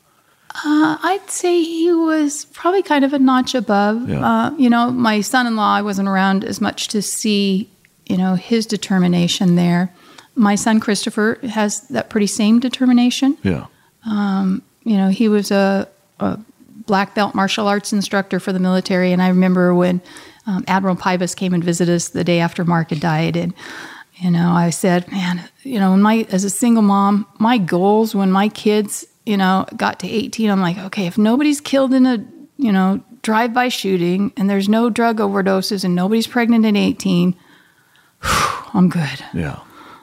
Uh, 0.65 0.97
I'd 1.03 1.29
say 1.29 1.61
he 1.61 1.91
was 1.93 2.45
probably 2.45 2.81
kind 2.81 3.05
of 3.05 3.13
a 3.13 3.19
notch 3.19 3.53
above. 3.53 4.09
Yeah. 4.09 4.25
Uh, 4.25 4.55
you 4.57 4.69
know, 4.69 4.89
my 4.89 5.21
son-in-law, 5.21 5.75
I 5.75 5.83
wasn't 5.83 6.07
around 6.07 6.43
as 6.43 6.59
much 6.59 6.87
to 6.89 7.01
see, 7.03 7.69
you 8.07 8.17
know, 8.17 8.33
his 8.33 8.65
determination 8.65 9.55
there. 9.55 9.93
My 10.33 10.55
son 10.55 10.79
Christopher 10.79 11.37
has 11.43 11.81
that 11.89 12.09
pretty 12.09 12.25
same 12.25 12.59
determination. 12.59 13.37
Yeah. 13.43 13.67
you 14.87 14.97
know, 14.97 15.09
he 15.09 15.27
was 15.27 15.51
a, 15.51 15.87
a 16.19 16.39
black 16.87 17.13
belt 17.13 17.35
martial 17.35 17.67
arts 17.67 17.93
instructor 17.93 18.39
for 18.39 18.51
the 18.51 18.59
military. 18.59 19.11
And 19.11 19.21
I 19.21 19.27
remember 19.27 19.75
when 19.75 20.01
um, 20.47 20.63
Admiral 20.67 20.95
Pybus 20.95 21.35
came 21.35 21.53
and 21.53 21.63
visited 21.63 21.93
us 21.93 22.09
the 22.09 22.23
day 22.23 22.39
after 22.39 22.63
Marc 22.65 22.89
had 22.89 22.99
died. 22.99 23.35
And, 23.37 23.53
you 24.15 24.31
know, 24.31 24.51
I 24.51 24.69
said, 24.71 25.11
man, 25.11 25.47
you 25.63 25.79
know, 25.79 25.91
when 25.91 26.01
my, 26.01 26.25
as 26.31 26.43
a 26.43 26.49
single 26.49 26.81
mom, 26.83 27.27
my 27.37 27.57
goals 27.57 28.15
when 28.15 28.31
my 28.31 28.49
kids, 28.49 29.05
you 29.25 29.37
know, 29.37 29.65
got 29.75 29.99
to 29.99 30.07
18, 30.09 30.49
I'm 30.49 30.61
like, 30.61 30.77
okay, 30.77 31.05
if 31.05 31.17
nobody's 31.17 31.61
killed 31.61 31.93
in 31.93 32.05
a, 32.05 32.25
you 32.57 32.71
know, 32.71 33.03
drive 33.21 33.53
by 33.53 33.67
shooting 33.67 34.31
and 34.37 34.49
there's 34.49 34.69
no 34.69 34.89
drug 34.89 35.17
overdoses 35.17 35.83
and 35.83 35.93
nobody's 35.93 36.27
pregnant 36.27 36.65
at 36.65 36.75
18, 36.77 37.35
I'm 38.73 38.89
good 38.89 39.23
Yeah. 39.33 39.59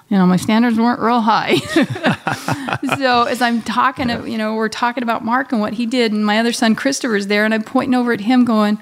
you 0.09 0.19
know, 0.19 0.27
my 0.27 0.37
standards 0.37 0.79
weren't 0.79 1.01
real 1.01 1.21
high. 1.23 1.57
so 2.99 3.23
as 3.25 3.41
I'm 3.43 3.63
talking, 3.63 4.09
you 4.31 4.39
know, 4.39 4.55
we're 4.55 4.69
talking 4.69 5.03
about 5.03 5.25
Marc 5.25 5.53
and 5.53 5.61
what 5.61 5.73
he 5.75 5.87
did, 5.87 6.13
and 6.13 6.25
my 6.25 6.39
other 6.39 6.53
son 6.53 6.75
Christopher's 6.75 7.27
there, 7.29 7.45
and 7.45 7.55
I'm 7.55 7.63
pointing 7.65 7.95
over 7.95 8.13
at 8.13 8.21
him, 8.21 8.45
going, 8.45 8.79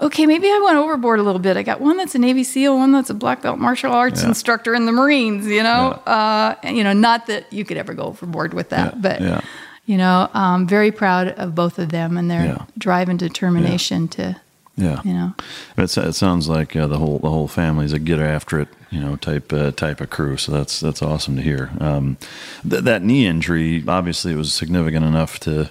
"Okay, 0.00 0.26
maybe 0.26 0.46
I 0.48 0.60
went 0.64 0.76
overboard 0.78 1.18
a 1.20 1.22
little 1.22 1.40
bit. 1.40 1.56
I 1.56 1.62
got 1.62 1.80
one 1.80 1.96
that's 1.96 2.14
a 2.14 2.18
Navy 2.18 2.44
SEAL, 2.44 2.76
one 2.76 2.92
that's 2.92 3.10
a 3.10 3.14
black 3.14 3.42
belt 3.42 3.58
martial 3.58 3.92
arts 3.92 4.22
Yeah. 4.22 4.28
instructor 4.28 4.74
in 4.74 4.86
the 4.86 4.92
Marines. 4.92 5.46
You 5.46 5.62
know, 5.62 6.00
uh, 6.06 6.54
and, 6.62 6.76
you 6.76 6.84
know, 6.84 6.92
not 6.92 7.26
that 7.26 7.52
you 7.52 7.64
could 7.64 7.76
ever 7.76 7.92
go 7.94 8.04
overboard 8.04 8.54
with 8.54 8.70
that, 8.70 8.94
Yeah, 8.94 9.00
but." 9.00 9.20
yeah. 9.20 9.40
You 9.86 9.96
know, 9.96 10.28
um, 10.34 10.68
very 10.68 10.92
proud 10.92 11.28
of 11.30 11.56
both 11.56 11.78
of 11.80 11.88
them 11.88 12.16
and 12.16 12.30
their 12.30 12.44
Yeah. 12.44 12.58
drive 12.78 13.08
and 13.08 13.18
determination 13.18 14.06
to, 14.08 14.36
Yeah. 14.76 15.00
you 15.02 15.12
know, 15.12 15.34
It, 15.76 15.96
it 15.98 16.14
sounds 16.14 16.48
like 16.48 16.76
uh, 16.76 16.86
the 16.86 16.98
whole 16.98 17.18
the 17.18 17.28
whole 17.30 17.48
family's 17.48 17.92
a 17.92 17.98
get 17.98 18.20
after 18.20 18.60
it, 18.60 18.68
you 18.90 19.00
know, 19.00 19.16
type 19.16 19.52
uh, 19.52 19.72
type 19.72 20.00
of 20.00 20.08
crew. 20.10 20.36
So 20.36 20.52
that's 20.52 20.78
that's 20.78 21.02
awesome 21.02 21.34
to 21.36 21.42
hear. 21.42 21.70
Um, 21.80 22.18
th- 22.68 22.84
that 22.84 23.02
knee 23.02 23.26
injury, 23.26 23.82
obviously, 23.88 24.32
it 24.32 24.36
was 24.36 24.52
significant 24.52 25.04
enough 25.04 25.40
to 25.40 25.70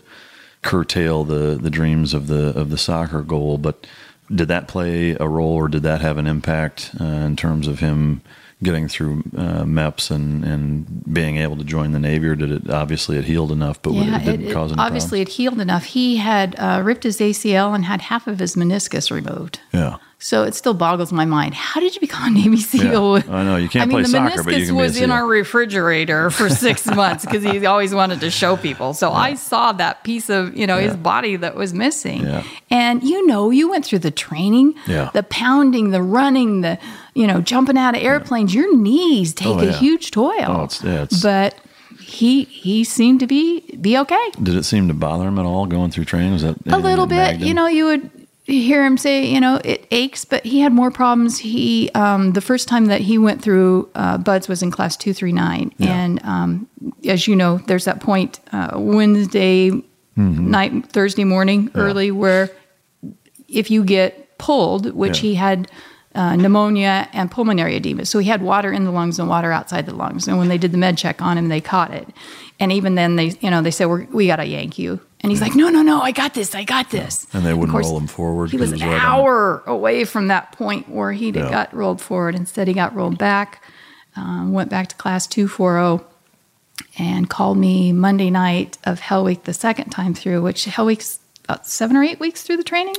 curtail 0.64 1.24
the 1.24 1.58
the 1.62 1.70
dreams 1.70 2.14
of 2.14 2.28
the 2.28 2.48
of 2.60 2.72
the 2.72 2.78
soccer 2.78 3.22
goal. 3.22 3.58
But 3.58 3.88
did 4.34 4.50
that 4.50 4.68
play 4.68 5.16
a 5.20 5.28
role, 5.28 5.54
or 5.54 5.68
did 5.68 5.84
that 5.84 6.02
have 6.02 6.18
an 6.18 6.28
impact 6.28 6.92
uh, 7.00 7.04
in 7.04 7.36
terms 7.36 7.68
of 7.68 7.80
him 7.80 8.22
getting 8.62 8.88
through 8.88 9.24
uh, 9.38 9.64
MEPS 9.64 10.12
and 10.12 10.44
and 10.44 11.04
being 11.14 11.38
able 11.38 11.58
to 11.58 11.64
join 11.64 11.92
the 11.92 12.00
Navy? 12.00 12.28
Or 12.28 12.36
did 12.36 12.52
it 12.52 12.70
obviously 12.70 13.18
it 13.18 13.26
healed 13.26 13.52
enough, 13.52 13.82
but 13.82 13.94
it, 13.94 14.26
didn't 14.26 14.52
cause 14.52 14.72
any 14.72 14.82
obviously 14.82 15.22
it 15.22 15.30
healed 15.30 15.60
enough. 15.60 15.86
He 15.86 16.18
had 16.18 16.56
uh, 16.58 16.82
ripped 16.84 17.04
his 17.04 17.20
ACL 17.20 17.74
and 17.74 17.86
had 17.86 18.02
half 18.02 18.28
of 18.28 18.40
his 18.40 18.56
meniscus 18.56 19.12
removed. 19.12 19.60
Yeah. 19.74 19.98
So 20.22 20.44
it 20.44 20.54
still 20.54 20.74
boggles 20.74 21.14
my 21.14 21.24
mind. 21.24 21.54
How 21.54 21.80
did 21.80 21.96
you 21.96 22.02
become 22.02 22.36
a 22.36 22.38
Navy 22.38 22.58
SEAL? 22.58 23.24
I 23.30 23.44
know, 23.44 23.56
you 23.56 23.70
can't 23.70 23.84
I 23.84 23.86
mean, 23.86 23.92
play 23.92 24.02
the 24.02 24.10
soccer, 24.10 24.42
meniscus 24.42 24.46
but 24.46 24.58
you 24.58 24.66
can 24.66 24.76
was 24.76 25.00
in 25.00 25.12
our 25.12 25.26
refrigerator 25.26 26.30
for 26.30 26.50
six 26.50 26.86
months 26.94 27.24
because 27.26 27.42
he 27.42 27.66
always 27.66 27.96
wanted 27.96 28.20
to 28.20 28.30
show 28.30 28.58
people. 28.58 28.94
So 28.94 29.14
I 29.14 29.36
saw 29.36 29.72
that 29.72 30.04
piece 30.04 30.30
of 30.30 30.58
you 30.58 30.68
know 30.68 30.78
his 30.78 30.98
body 30.98 31.38
that 31.38 31.56
was 31.56 31.74
missing. 31.74 32.24
Yeah. 32.24 32.44
And 32.70 33.02
you 33.02 33.26
know, 33.28 33.50
you 33.50 33.70
went 33.70 33.86
through 33.86 34.00
the 34.00 34.12
training, 34.12 34.76
Yeah. 34.88 35.10
the 35.14 35.24
pounding, 35.24 35.92
the 35.92 36.02
running, 36.02 36.62
the 36.62 36.78
you 37.20 37.28
know 37.28 37.40
jumping 37.42 37.78
out 37.78 37.96
of 37.96 38.02
airplanes. 38.04 38.54
Your 38.54 38.70
knees 38.76 39.34
take 39.34 39.58
Oh, 39.58 39.68
a 39.68 39.72
huge 39.72 40.12
toll. 40.12 40.32
Oh, 40.40 40.64
it's- 40.66 40.84
yeah, 40.84 41.04
it's- 41.04 41.22
but 41.22 41.56
he 42.00 42.46
he 42.46 42.84
seemed 42.84 43.20
to 43.20 43.28
be 43.28 43.62
be 43.88 43.98
okay. 44.04 44.26
Did 44.42 44.56
it 44.56 44.64
seem 44.66 44.88
to 44.88 44.94
bother 44.94 45.28
him 45.28 45.38
at 45.38 45.46
all 45.46 45.66
going 45.66 45.92
through 45.92 46.06
training? 46.06 46.34
Was 46.34 46.42
that 46.44 46.56
a 46.68 46.78
little 46.78 47.06
bit 47.08 47.40
you 47.40 47.54
know 47.54 47.68
you 47.68 47.86
would 47.86 48.10
hear 48.46 48.84
him 48.84 48.98
say 48.98 49.26
you 49.26 49.40
know 49.40 49.60
it 49.64 49.86
aches 49.92 50.26
but 50.26 50.44
he 50.44 50.60
had 50.60 50.74
more 50.74 50.90
problems 50.90 51.38
he 51.38 51.92
um, 51.94 52.34
the 52.34 52.42
first 52.42 52.68
time 52.68 52.86
that 52.88 53.00
he 53.02 53.16
went 53.20 53.44
through 53.44 53.88
uh, 53.94 54.18
BUD/S 54.18 54.48
was 54.50 54.64
in 54.64 54.72
class 54.72 54.98
239 54.98 55.72
and 55.80 56.20
um, 56.24 56.68
as 57.06 57.28
you 57.28 57.36
know 57.36 57.60
there's 57.68 57.86
that 57.86 58.00
point 58.00 58.40
uh, 58.52 58.72
wednesday 58.76 59.70
Mm-hmm. 60.18 60.52
night 60.52 60.86
thursday 60.92 61.24
morning 61.24 61.70
early 61.76 62.10
where 62.12 62.50
if 63.48 63.70
you 63.72 63.84
get 63.86 64.38
pulled 64.38 64.92
which 64.94 65.18
Yeah. 65.24 65.30
he 65.30 65.36
had 65.36 65.72
uh, 66.20 66.36
pneumonia 66.36 67.08
and 67.14 67.32
pulmonary 67.32 67.76
edema. 67.78 68.06
So 68.06 68.20
he 68.20 68.28
had 68.30 68.42
water 68.42 68.72
in 68.74 68.84
the 68.84 68.92
lungs 68.92 69.20
and 69.20 69.30
water 69.30 69.52
outside 69.54 69.86
the 69.86 69.96
lungs. 69.96 70.28
And 70.28 70.38
when 70.38 70.50
they 70.50 70.58
did 70.58 70.72
the 70.74 70.78
med 70.78 70.98
check 70.98 71.22
on 71.22 71.38
him, 71.38 71.48
they 71.48 71.62
caught 71.62 71.92
it. 71.94 72.08
And 72.60 72.72
even 72.74 72.96
then, 72.96 73.16
they 73.16 73.28
you 73.40 73.50
know 73.50 73.62
they 73.62 73.72
said 73.72 73.86
We're, 73.86 74.04
we 74.06 74.28
got 74.28 74.36
to 74.38 74.46
yank 74.46 74.78
you. 74.78 75.00
And 75.22 75.32
he's 75.32 75.42
like, 75.42 75.54
no, 75.56 75.68
no, 75.70 75.82
no, 75.82 76.02
I 76.02 76.12
got 76.12 76.34
this, 76.34 76.56
I 76.56 76.64
got 76.64 76.92
this. 76.92 77.28
And 77.34 77.46
they 77.46 77.54
wouldn't 77.54 77.72
course, 77.72 77.88
roll 77.88 78.00
him 78.00 78.08
forward 78.08 78.52
He 78.52 78.58
was 78.58 78.72
an 78.72 78.80
right 78.80 78.94
on- 78.94 79.02
hour 79.02 79.64
away 79.66 80.06
from 80.06 80.28
that 80.28 80.54
point 80.54 80.88
where 80.90 81.12
he 81.12 81.30
Yeah. 81.30 81.50
got 81.50 81.74
rolled 81.74 82.00
forward. 82.02 82.36
Instead, 82.36 82.68
he 82.70 82.74
got 82.74 82.96
rolled 82.96 83.18
back. 83.18 83.62
Um, 84.16 84.54
went 84.54 84.70
back 84.70 84.88
to 84.90 84.96
class 84.96 85.28
240 85.28 86.04
and 86.98 87.30
called 87.30 87.58
me 87.58 87.92
Monday 87.94 88.30
night 88.30 88.78
of 88.86 89.00
Hell 89.02 89.24
Week 89.26 89.44
the 89.44 89.54
second 89.54 89.90
time 89.90 90.14
through, 90.14 90.42
which 90.42 90.66
Hell 90.66 90.86
Week's 90.86 91.20
about 91.50 91.66
seven 91.66 91.98
or 91.98 92.04
eight 92.04 92.20
weeks 92.20 92.44
through 92.44 92.58
the 92.58 92.64
training. 92.64 92.94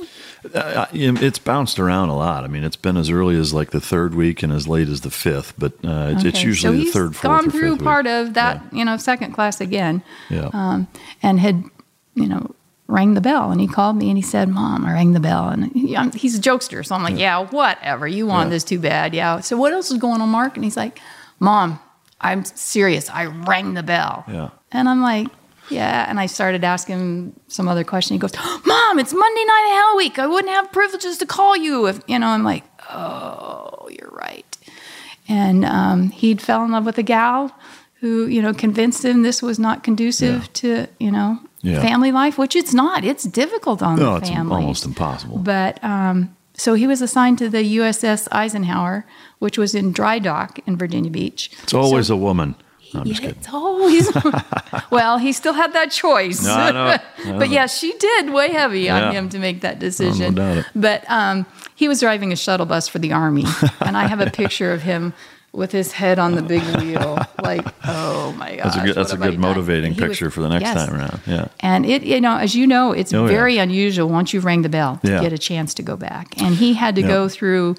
Uh, 0.53 0.85
it's 0.93 1.39
bounced 1.39 1.79
around 1.79 2.09
a 2.09 2.15
lot. 2.17 2.43
I 2.43 2.47
mean, 2.47 2.65
it's 2.65 2.75
been 2.75 2.97
as 2.97 3.09
early 3.09 3.37
as 3.37 3.53
like 3.53 3.71
the 3.71 3.79
third 3.79 4.13
week 4.13 4.43
and 4.43 4.51
as 4.51 4.67
late 4.67 4.89
as 4.89 5.01
the 5.01 5.09
fifth, 5.09 5.53
but 5.57 5.71
uh, 5.85 6.11
it's, 6.15 6.25
it's 6.25 6.43
usually 6.43 6.79
so 6.79 6.85
the 6.85 6.91
third, 6.91 7.15
fourth, 7.15 7.21
gone 7.43 7.49
through 7.49 7.77
part 7.77 8.05
week. 8.05 8.13
of 8.13 8.33
that, 8.33 8.61
you 8.73 8.83
know, 8.83 8.97
second 8.97 9.31
class 9.31 9.61
again, 9.61 10.03
Yeah. 10.29 10.49
um, 10.51 10.87
and 11.23 11.39
had, 11.39 11.63
you 12.15 12.27
know, 12.27 12.53
rang 12.87 13.13
the 13.13 13.21
bell. 13.21 13.51
And 13.51 13.61
he 13.61 13.67
called 13.69 13.95
me 13.95 14.09
and 14.09 14.17
he 14.17 14.21
said, 14.21 14.49
"Mom, 14.49 14.85
I 14.85 14.91
rang 14.91 15.13
the 15.13 15.21
bell." 15.21 15.47
And 15.47 15.71
he, 15.71 15.95
I'm, 15.95 16.11
he's 16.11 16.37
a 16.37 16.41
jokester, 16.41 16.85
so 16.85 16.93
I'm 16.93 17.03
like, 17.03 17.17
"Yeah, 17.17 17.39
whatever. 17.39 18.05
You 18.05 18.27
want 18.27 18.47
Yeah. 18.47 18.55
this 18.55 18.65
too 18.65 18.79
bad, 18.79 19.13
yeah." 19.13 19.39
So 19.39 19.55
what 19.55 19.71
else 19.71 19.91
is 19.91 19.97
going 19.97 20.19
on, 20.19 20.27
Marc? 20.27 20.55
And 20.55 20.65
he's 20.65 20.75
like, 20.75 20.99
"Mom, 21.39 21.79
I'm 22.19 22.43
serious. 22.43 23.09
I 23.09 23.27
rang 23.27 23.75
the 23.75 23.83
bell." 23.83 24.25
Yeah. 24.27 24.49
And 24.73 24.89
I'm 24.89 25.01
like, 25.01 25.27
Yeah, 25.71 26.05
and 26.09 26.19
I 26.19 26.25
started 26.27 26.63
asking 26.63 26.99
him 26.99 27.39
some 27.47 27.67
other 27.67 27.83
question. 27.83 28.13
He 28.15 28.19
goes, 28.19 28.33
"Mom, 28.65 28.99
it's 28.99 29.13
Monday 29.13 29.45
night 29.45 29.67
of 29.71 29.75
Hell 29.79 29.97
Week. 29.97 30.19
I 30.19 30.27
wouldn't 30.27 30.53
have 30.53 30.71
privileges 30.71 31.17
to 31.19 31.25
call 31.25 31.55
you 31.57 31.87
if 31.87 31.99
you 32.07 32.19
know." 32.19 32.27
I'm 32.27 32.43
like, 32.43 32.63
"Oh, 32.89 33.87
you're 33.89 34.11
right." 34.11 34.57
And 35.27 35.63
um, 35.65 36.09
he'd 36.09 36.41
fell 36.41 36.63
in 36.65 36.71
love 36.71 36.85
with 36.85 36.97
a 36.97 37.03
gal 37.03 37.55
who, 38.01 38.25
you 38.25 38.41
know, 38.41 38.53
convinced 38.53 39.05
him 39.05 39.21
this 39.21 39.41
was 39.41 39.59
not 39.59 39.83
conducive 39.83 40.41
Yeah. 40.41 40.47
to, 40.53 40.87
you 40.99 41.11
know, 41.11 41.39
Yeah. 41.61 41.79
family 41.81 42.11
life, 42.11 42.37
which 42.37 42.55
it's 42.55 42.73
not. 42.73 43.05
It's 43.05 43.23
difficult 43.23 43.81
on 43.83 43.97
No, 43.99 44.13
the 44.15 44.17
it's 44.21 44.29
family. 44.29 44.55
almost 44.61 44.85
impossible. 44.85 45.37
But 45.37 45.81
um, 45.83 46.35
so 46.55 46.73
he 46.73 46.87
was 46.87 47.01
assigned 47.01 47.37
to 47.37 47.47
the 47.49 47.63
USS 47.77 48.27
Eisenhower, 48.31 49.05
which 49.37 49.57
was 49.59 49.75
in 49.75 49.91
dry 49.91 50.17
dock 50.19 50.59
in 50.65 50.75
Virginia 50.77 51.11
Beach. 51.11 51.51
It's 51.63 51.73
always 51.75 52.09
a 52.09 52.15
woman. 52.17 52.55
No, 52.93 53.03
Yeah, 53.03 53.17
it's 53.29 53.47
always. 53.49 54.09
well, 54.91 55.17
he 55.17 55.31
still 55.33 55.53
had 55.53 55.73
that 55.73 55.91
choice. 55.91 56.43
No, 56.43 56.53
I 56.53 56.71
know. 56.71 56.85
I 56.85 56.99
know 57.31 57.39
but 57.39 57.49
yeah, 57.49 57.65
she 57.67 57.93
did 57.97 58.31
weigh 58.31 58.49
heavy 58.51 58.89
on 58.89 59.13
him 59.13 59.29
to 59.29 59.39
make 59.39 59.61
that 59.61 59.79
decision. 59.79 60.35
doubt. 60.35 60.65
But 60.75 61.03
um, 61.09 61.45
he 61.75 61.87
was 61.87 61.99
driving 61.99 62.31
a 62.31 62.35
shuttle 62.35 62.65
bus 62.65 62.87
for 62.87 62.99
the 62.99 63.11
army, 63.13 63.45
and 63.81 63.97
I 63.97 64.07
have 64.07 64.19
a 64.21 64.29
picture 64.29 64.71
of 64.73 64.81
him 64.81 65.13
with 65.53 65.73
his 65.73 65.91
head 65.91 66.17
on 66.17 66.35
the 66.35 66.41
big 66.41 66.63
wheel, 66.77 67.17
like, 67.43 67.65
oh 67.85 68.31
my 68.37 68.55
god, 68.55 68.63
That's 68.67 68.75
a 68.77 68.85
good, 68.85 68.95
that's 68.95 69.11
a 69.11 69.17
good 69.17 69.37
motivating 69.37 69.91
he 69.91 69.99
was- 70.01 70.11
picture 70.11 70.29
for 70.31 70.39
the 70.41 70.47
next 70.47 70.61
yes. 70.63 70.75
time 70.85 70.95
around. 70.95 71.19
Yeah. 71.27 71.47
And 71.59 71.85
it, 71.85 72.03
you 72.03 72.21
know, 72.21 72.37
as 72.37 72.55
you 72.55 72.65
know, 72.65 72.93
it's 72.93 73.13
Oh, 73.13 73.23
yeah. 73.25 73.31
very 73.31 73.57
unusual 73.57 74.07
once 74.07 74.33
you've 74.33 74.45
rang 74.45 74.61
the 74.61 74.69
bell 74.69 74.97
to 75.03 75.11
Yeah. 75.11 75.21
get 75.21 75.33
a 75.33 75.37
chance 75.37 75.73
to 75.73 75.83
go 75.83 75.97
back. 75.97 76.41
And 76.41 76.55
he 76.55 76.73
had 76.73 76.95
to 76.95 77.01
Yeah. 77.01 77.07
go 77.07 77.27
through 77.27 77.75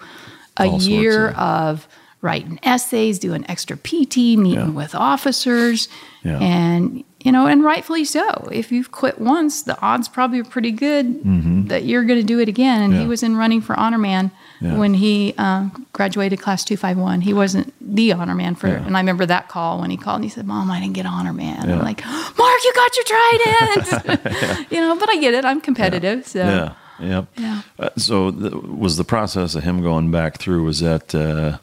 a 0.59 0.67
All 0.67 0.79
year 0.83 1.29
of- 1.31 1.37
of 1.39 1.89
writing 2.23 2.59
essays, 2.63 3.19
doing 3.19 3.45
extra 3.49 3.77
PT, 3.77 4.17
meeting 4.39 4.53
Yeah. 4.55 4.69
with 4.71 4.95
officers, 4.95 5.89
Yeah. 6.25 6.39
and 6.39 7.05
you 7.25 7.31
know, 7.31 7.47
and 7.47 7.63
rightfully 7.63 8.05
so. 8.05 8.49
If 8.51 8.73
you've 8.73 8.91
quit 8.91 9.21
once, 9.21 9.63
the 9.63 9.81
odds 9.81 10.09
probably 10.09 10.41
are 10.41 10.45
pretty 10.45 10.73
good 10.73 11.69
that 11.69 11.85
you're 11.85 12.03
going 12.03 12.19
to 12.19 12.27
do 12.27 12.41
it 12.41 12.49
again. 12.49 12.83
And 12.83 12.93
Mm-hmm. 12.93 13.01
Yeah. 13.01 13.03
he 13.03 13.09
was 13.09 13.23
in 13.23 13.37
running 13.37 13.61
for 13.61 13.79
honor 13.79 13.99
man 13.99 14.33
when 14.61 14.95
he 14.95 15.33
um, 15.39 15.87
graduated 15.93 16.41
class 16.41 16.65
two 16.65 16.77
five 16.77 16.97
one. 16.97 17.21
He 17.21 17.33
wasn't 17.33 17.73
the 17.81 18.13
honor 18.13 18.35
man 18.35 18.55
for, 18.57 18.67
and 18.69 18.97
I 18.97 19.01
remember 19.01 19.25
that 19.27 19.49
call 19.49 19.81
when 19.81 19.91
he 19.91 19.97
called 19.97 20.17
and 20.17 20.25
he 20.25 20.31
said, 20.31 20.47
"Mom, 20.47 20.69
I 20.71 20.81
didn't 20.81 20.95
get 20.95 21.07
honor 21.07 21.33
man." 21.33 21.71
I'm 21.71 21.79
like, 21.81 22.05
"Marc, 22.05 22.65
you 22.65 22.73
got 22.75 22.97
your 22.97 23.05
trident." 23.15 24.71
you 24.73 24.81
know, 24.81 24.97
but 24.99 25.09
I 25.11 25.17
get 25.19 25.35
it. 25.35 25.45
I'm 25.45 25.61
competitive, 25.61 26.27
so 26.27 26.41
Yeah. 26.41 26.73
Yep. 27.09 27.27
Yeah. 27.37 27.63
Uh, 27.79 27.89
so 27.97 28.31
th- 28.31 28.53
was 28.53 28.97
the 28.97 29.05
process 29.05 29.55
of 29.57 29.63
him 29.65 29.83
going 29.83 30.11
back 30.13 30.39
through 30.39 30.63
was 30.65 30.81
that 30.81 31.15
uh, 31.15 31.19
uh, 31.19 31.59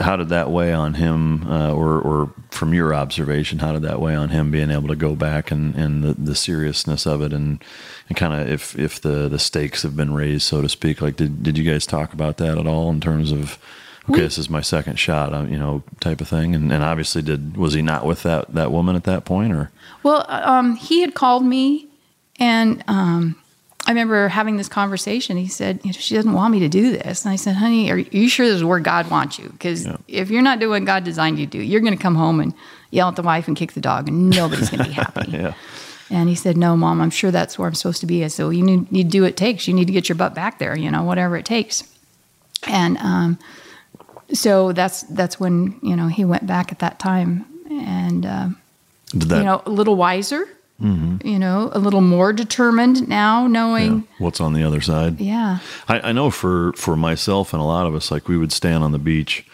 how 0.00 0.16
did 0.16 0.30
that 0.30 0.50
weigh 0.50 0.72
on 0.72 0.94
him 0.94 1.48
uh, 1.48 1.72
or 1.72 2.00
or 2.00 2.32
from 2.50 2.74
your 2.74 2.92
observation 2.92 3.60
how 3.60 3.70
did 3.70 3.82
that 3.82 4.00
weigh 4.00 4.14
on 4.14 4.30
him 4.30 4.50
being 4.50 4.70
able 4.70 4.88
to 4.88 4.96
go 4.96 5.14
back 5.14 5.52
and, 5.52 5.76
and 5.76 6.02
the, 6.02 6.12
the 6.14 6.34
seriousness 6.34 7.06
of 7.06 7.22
it 7.22 7.32
and, 7.32 7.62
and 8.08 8.18
kind 8.18 8.34
of 8.34 8.48
if 8.48 8.76
if 8.76 9.00
the 9.00 9.28
the 9.28 9.38
stakes 9.38 9.82
have 9.82 9.96
been 9.96 10.12
raised 10.12 10.42
so 10.42 10.60
to 10.60 10.68
speak? 10.68 11.00
Like 11.00 11.16
did 11.16 11.42
did 11.42 11.56
you 11.56 11.70
guys 11.70 11.86
talk 11.86 12.12
about 12.12 12.38
that 12.38 12.58
at 12.58 12.66
all 12.66 12.90
in 12.90 13.00
terms 13.00 13.30
of 13.30 13.58
okay 14.10 14.20
this 14.20 14.38
is 14.38 14.50
my 14.50 14.60
second 14.60 14.98
shot 14.98 15.32
uh, 15.32 15.42
you 15.44 15.58
know 15.58 15.84
type 16.00 16.20
of 16.20 16.26
thing? 16.28 16.54
And, 16.56 16.72
and 16.72 16.82
obviously 16.82 17.22
did 17.22 17.56
was 17.56 17.74
he 17.74 17.82
not 17.82 18.04
with 18.04 18.24
that 18.24 18.52
that 18.54 18.72
woman 18.72 18.96
at 18.96 19.04
that 19.04 19.24
point 19.24 19.52
or? 19.52 19.70
Well, 20.02 20.26
um, 20.28 20.76
he 20.76 21.00
had 21.00 21.14
called 21.14 21.44
me, 21.46 21.86
and 22.38 22.82
um, 22.88 23.36
I 23.86 23.90
remember 23.90 24.28
having 24.28 24.56
this 24.56 24.68
conversation. 24.68 25.36
He 25.36 25.48
said, 25.48 25.80
you 25.84 25.88
know, 25.90 25.98
"She 25.98 26.14
doesn't 26.14 26.32
want 26.32 26.52
me 26.52 26.60
to 26.60 26.68
do 26.68 26.90
this," 26.92 27.24
and 27.24 27.32
I 27.32 27.36
said, 27.36 27.56
"Honey, 27.56 27.90
are 27.90 27.98
you 27.98 28.28
sure 28.28 28.46
this 28.46 28.56
is 28.56 28.64
where 28.64 28.80
God 28.80 29.10
wants 29.10 29.38
you? 29.38 29.48
Because 29.50 29.84
Yeah. 29.84 29.96
if 30.08 30.30
you're 30.30 30.42
not 30.42 30.58
doing 30.58 30.82
what 30.82 30.86
God 30.86 31.04
designed 31.04 31.38
you 31.38 31.46
to 31.46 31.52
do, 31.52 31.58
you're 31.62 31.80
going 31.82 31.96
to 31.96 32.02
come 32.02 32.14
home 32.14 32.40
and 32.40 32.54
yell 32.90 33.08
at 33.08 33.16
the 33.16 33.22
wife 33.22 33.46
and 33.46 33.56
kick 33.56 33.72
the 33.74 33.80
dog, 33.80 34.08
and 34.08 34.30
nobody's 34.30 34.70
going 34.70 34.82
to 34.84 34.88
be 34.88 34.92
happy." 35.04 35.30
yeah 35.32 35.52
And 36.10 36.28
he 36.28 36.34
said, 36.34 36.56
"No, 36.56 36.76
mom, 36.76 37.00
I'm 37.00 37.10
sure 37.10 37.30
that's 37.30 37.58
where 37.58 37.68
I'm 37.68 37.74
supposed 37.74 38.00
to 38.00 38.06
be." 38.06 38.24
I 38.24 38.28
said, 38.28 38.44
"Well, 38.44 38.52
you 38.54 38.62
need, 38.62 38.90
need 38.90 39.04
to 39.04 39.10
do 39.10 39.22
what 39.22 39.30
it 39.30 39.36
takes. 39.36 39.68
You 39.68 39.74
need 39.74 39.86
to 39.86 39.92
get 39.92 40.08
your 40.08 40.16
butt 40.16 40.34
back 40.34 40.58
there. 40.58 40.76
You 40.76 40.90
know, 40.90 41.02
whatever 41.02 41.36
it 41.36 41.44
takes." 41.44 41.84
And 42.66 42.96
um, 42.98 43.38
so 44.32 44.72
that's 44.72 45.02
that's 45.02 45.38
when 45.38 45.78
you 45.82 45.94
know 45.96 46.08
he 46.08 46.24
went 46.24 46.46
back 46.46 46.72
at 46.72 46.78
that 46.78 46.98
time, 46.98 47.44
and 47.70 48.24
uh, 48.24 48.48
that 49.12 49.38
you 49.38 49.44
know, 49.44 49.62
a 49.66 49.70
little 49.70 49.96
wiser, 49.96 50.48
you 51.24 51.38
know, 51.38 51.70
a 51.72 51.78
little 51.78 52.00
more 52.02 52.32
determined 52.32 53.08
now, 53.08 53.42
yeah, 53.42 53.48
knowing, 53.48 54.06
what's 54.18 54.40
on 54.40 54.52
the 54.52 54.62
other 54.62 54.80
side 54.82 55.18
yeah, 55.20 55.58
I, 55.88 56.10
I 56.10 56.12
know 56.12 56.30
for, 56.30 56.72
for 56.74 56.94
myself 56.96 57.52
and 57.54 57.62
a 57.62 57.64
lot 57.64 57.86
of 57.86 57.94
us, 57.94 58.10
like 58.10 58.28
we 58.28 58.36
would 58.36 58.52
stand 58.52 58.84
on 58.84 58.92
the 58.92 58.98
beach 58.98 59.46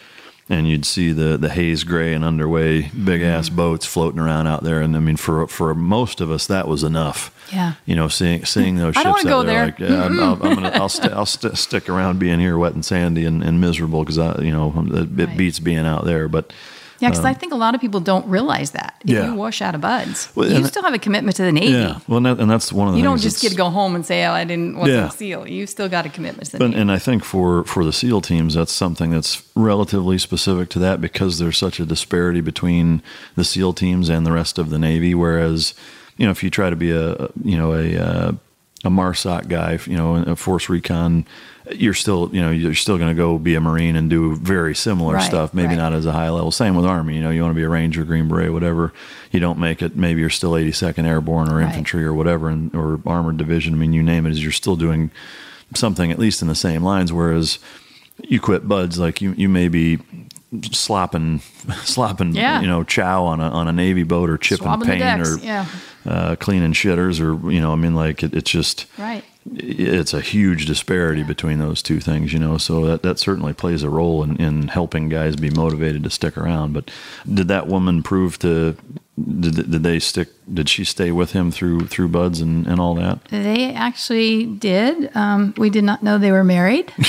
and 0.49 0.66
you'd 0.68 0.85
see 0.85 1.12
the, 1.12 1.37
the 1.39 1.49
haze 1.49 1.85
gray 1.85 2.12
and 2.12 2.24
underway 2.24 2.89
big 2.89 3.22
ass 3.22 3.47
Mm-hmm. 3.47 3.57
boats 3.57 3.87
floating 3.87 4.18
around 4.18 4.49
out 4.49 4.64
there. 4.64 4.81
And 4.81 4.97
I 4.97 4.99
mean, 4.99 5.16
for, 5.16 5.47
for 5.47 5.72
most 5.76 6.20
of 6.20 6.28
us, 6.33 6.49
that 6.49 6.66
was 6.66 6.83
enough. 6.83 7.33
Yeah. 7.53 7.74
You 7.87 7.95
know, 7.95 8.09
seeing, 8.09 8.45
seeing 8.45 8.74
those 8.74 8.97
ships 8.97 9.07
out 9.07 9.22
there, 9.24 9.45
there. 9.45 9.64
like, 9.66 9.78
yeah, 9.78 10.05
I'm, 10.07 10.18
I'll, 10.18 10.33
I'm 10.45 10.55
gonna, 10.57 10.70
I'll, 10.70 10.89
st- 10.99 11.12
I'll 11.12 11.24
st- 11.26 11.57
stick 11.57 11.89
around 11.89 12.18
being 12.18 12.41
here 12.41 12.59
wet 12.59 12.74
and 12.74 12.85
sandy 12.85 13.24
and, 13.24 13.45
and 13.45 13.61
miserable. 13.61 14.05
Cause 14.05 14.18
I, 14.18 14.41
you 14.41 14.51
know, 14.51 14.72
it, 14.89 15.20
it 15.20 15.26
Right. 15.28 15.37
beats 15.37 15.61
being 15.61 15.87
out 15.87 16.05
there, 16.05 16.26
but 16.26 16.53
yeah, 17.01 17.09
because 17.11 17.25
I 17.25 17.35
think 17.35 17.53
a 17.53 17.57
lot 17.57 17.75
of 17.75 17.81
people 17.81 17.99
don't 18.01 18.27
realize 18.27 18.71
that 18.73 18.95
if 19.05 19.11
Um, 19.11 19.17
Yeah. 19.17 19.31
you 19.31 19.35
wash 19.35 19.61
out 19.63 19.75
of 19.75 19.81
BUD/S, 19.81 20.29
Well, 20.35 20.51
you 20.51 20.65
still 20.67 20.83
have 20.83 20.95
a 20.95 20.99
commitment 20.99 21.37
to 21.37 21.43
the 21.43 21.53
Navy. 21.53 21.73
yeah, 21.73 21.99
well, 22.07 22.19
and, 22.19 22.27
that, 22.27 22.39
and 22.39 22.51
that's 22.51 22.73
one 22.73 22.87
of 22.89 22.95
the 22.95 22.99
You 22.99 23.05
don't 23.05 23.21
just 23.21 23.41
get 23.43 23.51
to 23.51 23.57
go 23.57 23.71
home 23.71 23.95
and 23.95 24.05
say, 24.07 24.25
"Oh, 24.27 24.33
I 24.33 24.45
didn't 24.45 24.77
wasn't 24.77 24.99
Yeah. 24.99 25.09
a 25.09 25.11
SEAL." 25.11 25.49
You 25.49 25.67
still 25.67 25.89
got 25.89 26.07
a 26.07 26.09
commitment 26.09 26.47
to 26.47 26.53
the 26.53 26.59
But, 26.59 26.71
Navy. 26.71 26.81
and 26.83 26.93
I 26.93 26.99
think 26.99 27.25
for, 27.25 27.65
for 27.65 27.85
the 27.85 27.93
SEAL 27.93 28.21
teams, 28.21 28.55
that's 28.55 28.73
something 28.73 29.11
that's 29.11 29.43
relatively 29.57 30.19
specific 30.19 30.69
to 30.71 30.79
that 30.81 31.01
because 31.01 31.39
there's 31.39 31.59
such 31.59 31.81
a 31.81 31.85
disparity 31.87 32.41
between 32.41 33.03
the 33.37 33.45
SEAL 33.45 33.73
teams 33.75 34.09
and 34.09 34.25
the 34.27 34.33
rest 34.33 34.59
of 34.59 34.71
the 34.71 34.79
Navy. 34.79 35.15
Whereas, 35.15 35.75
you 36.17 36.27
know, 36.27 36.31
if 36.33 36.43
you 36.43 36.51
try 36.51 36.71
to 36.71 36.77
be 36.77 36.91
a, 36.91 37.29
you 37.43 37.57
know, 37.57 37.73
a, 37.75 37.97
uh, 37.97 38.33
a 38.85 38.89
MARSOC 38.91 39.49
guy, 39.49 39.79
you 39.87 39.97
know, 39.97 40.17
a 40.17 40.37
force 40.37 40.69
recon, 40.69 41.25
you're 41.73 41.95
still, 41.95 42.31
you 42.33 42.41
know, 42.41 42.51
you're 42.51 42.75
still 42.75 42.97
going 42.99 43.11
to 43.11 43.15
go 43.17 43.39
be 43.39 43.55
a 43.55 43.61
Marine 43.61 43.95
and 43.97 44.09
do 44.09 44.35
very 44.37 44.75
similar 44.75 45.15
Right, 45.15 45.23
stuff, 45.23 45.53
maybe 45.55 45.69
right. 45.69 45.77
not 45.77 45.93
as 45.93 46.07
a 46.07 46.13
high 46.13 46.31
level. 46.31 46.51
Same 46.51 46.75
with 46.75 46.87
Army, 46.87 47.17
you 47.17 47.23
know, 47.23 47.31
you 47.31 47.43
want 47.43 47.53
to 47.53 47.57
be 47.57 47.63
a 47.65 47.69
Ranger, 47.69 48.05
Green 48.05 48.29
Beret, 48.29 48.53
whatever. 48.53 48.93
You 49.31 49.41
don't 49.41 49.59
make 49.59 49.83
it, 49.83 49.95
maybe 49.97 50.21
you're 50.21 50.31
still 50.31 50.53
82nd 50.53 51.05
Airborne 51.07 51.51
or 51.51 51.57
Right. 51.57 51.67
infantry 51.67 52.05
or 52.05 52.15
whatever, 52.15 52.49
and, 52.49 52.75
or 52.75 53.01
armored 53.07 53.37
division. 53.37 53.75
I 53.75 53.77
mean, 53.77 53.93
you 53.93 54.03
name 54.03 54.27
it, 54.27 54.31
is 54.33 54.43
you're 54.43 54.53
still 54.53 54.77
doing 54.77 55.11
something 55.75 56.11
at 56.11 56.19
least 56.19 56.43
in 56.43 56.49
the 56.49 56.55
same 56.55 56.83
lines. 56.83 57.13
Whereas 57.13 57.59
you 58.23 58.41
quit 58.41 58.67
BUD/S, 58.67 58.99
like 58.99 59.21
you, 59.21 59.33
you 59.37 59.49
may 59.49 59.69
be 59.69 59.99
slopping, 60.73 61.39
slopping, 61.85 62.35
Yeah. 62.35 62.61
you 62.61 62.67
know, 62.67 62.85
chow 62.85 63.25
on 63.25 63.41
a, 63.41 63.49
on 63.49 63.69
a 63.69 63.73
Navy 63.73 64.03
boat 64.03 64.31
or 64.31 64.39
chipping 64.39 64.65
Swabbing 64.65 64.89
paint 64.89 65.21
or 65.27 65.39
yeah. 65.39 65.67
uh, 66.07 66.37
cleaning 66.37 66.73
shitters 66.73 67.21
or, 67.21 67.51
you 67.53 67.61
know, 67.61 67.73
I 67.73 67.77
mean, 67.77 67.95
like 67.95 68.23
it, 68.23 68.35
it's 68.35 68.51
just, 68.51 68.87
right. 68.99 69.25
It's 69.55 70.12
a 70.12 70.20
huge 70.20 70.66
disparity 70.66 71.22
between 71.22 71.59
those 71.59 71.82
two 71.82 71.99
things, 71.99 72.32
you 72.32 72.38
know. 72.38 72.59
So 72.59 72.84
that, 72.86 73.03
that 73.03 73.18
certainly 73.18 73.53
plays 73.55 73.82
a 73.82 73.88
role 73.88 74.22
in, 74.22 74.36
in 74.36 74.68
helping 74.68 75.09
guys 75.09 75.34
be 75.36 75.51
motivated 75.51 76.05
to 76.05 76.11
stick 76.11 76.36
around. 76.36 76.74
But 76.74 76.91
did 77.32 77.49
that 77.49 77.66
woman 77.66 78.03
prove 78.03 78.38
to 78.41 78.76
did, 79.18 79.70
did 79.70 79.82
they 79.82 79.99
stick? 79.99 80.28
Did 80.53 80.68
she 80.68 80.84
stay 80.84 81.11
with 81.11 81.32
him 81.32 81.51
through 81.51 81.86
through 81.86 82.09
BUD/S 82.09 82.41
and, 82.41 82.66
and 82.66 82.78
all 82.80 82.95
that? 82.97 83.24
They 83.30 83.72
actually 83.72 84.45
did. 84.47 85.14
Um, 85.16 85.55
we 85.57 85.70
did 85.70 85.84
not 85.84 86.03
know 86.03 86.18
they 86.18 86.32
were 86.32 86.45
married. 86.45 86.93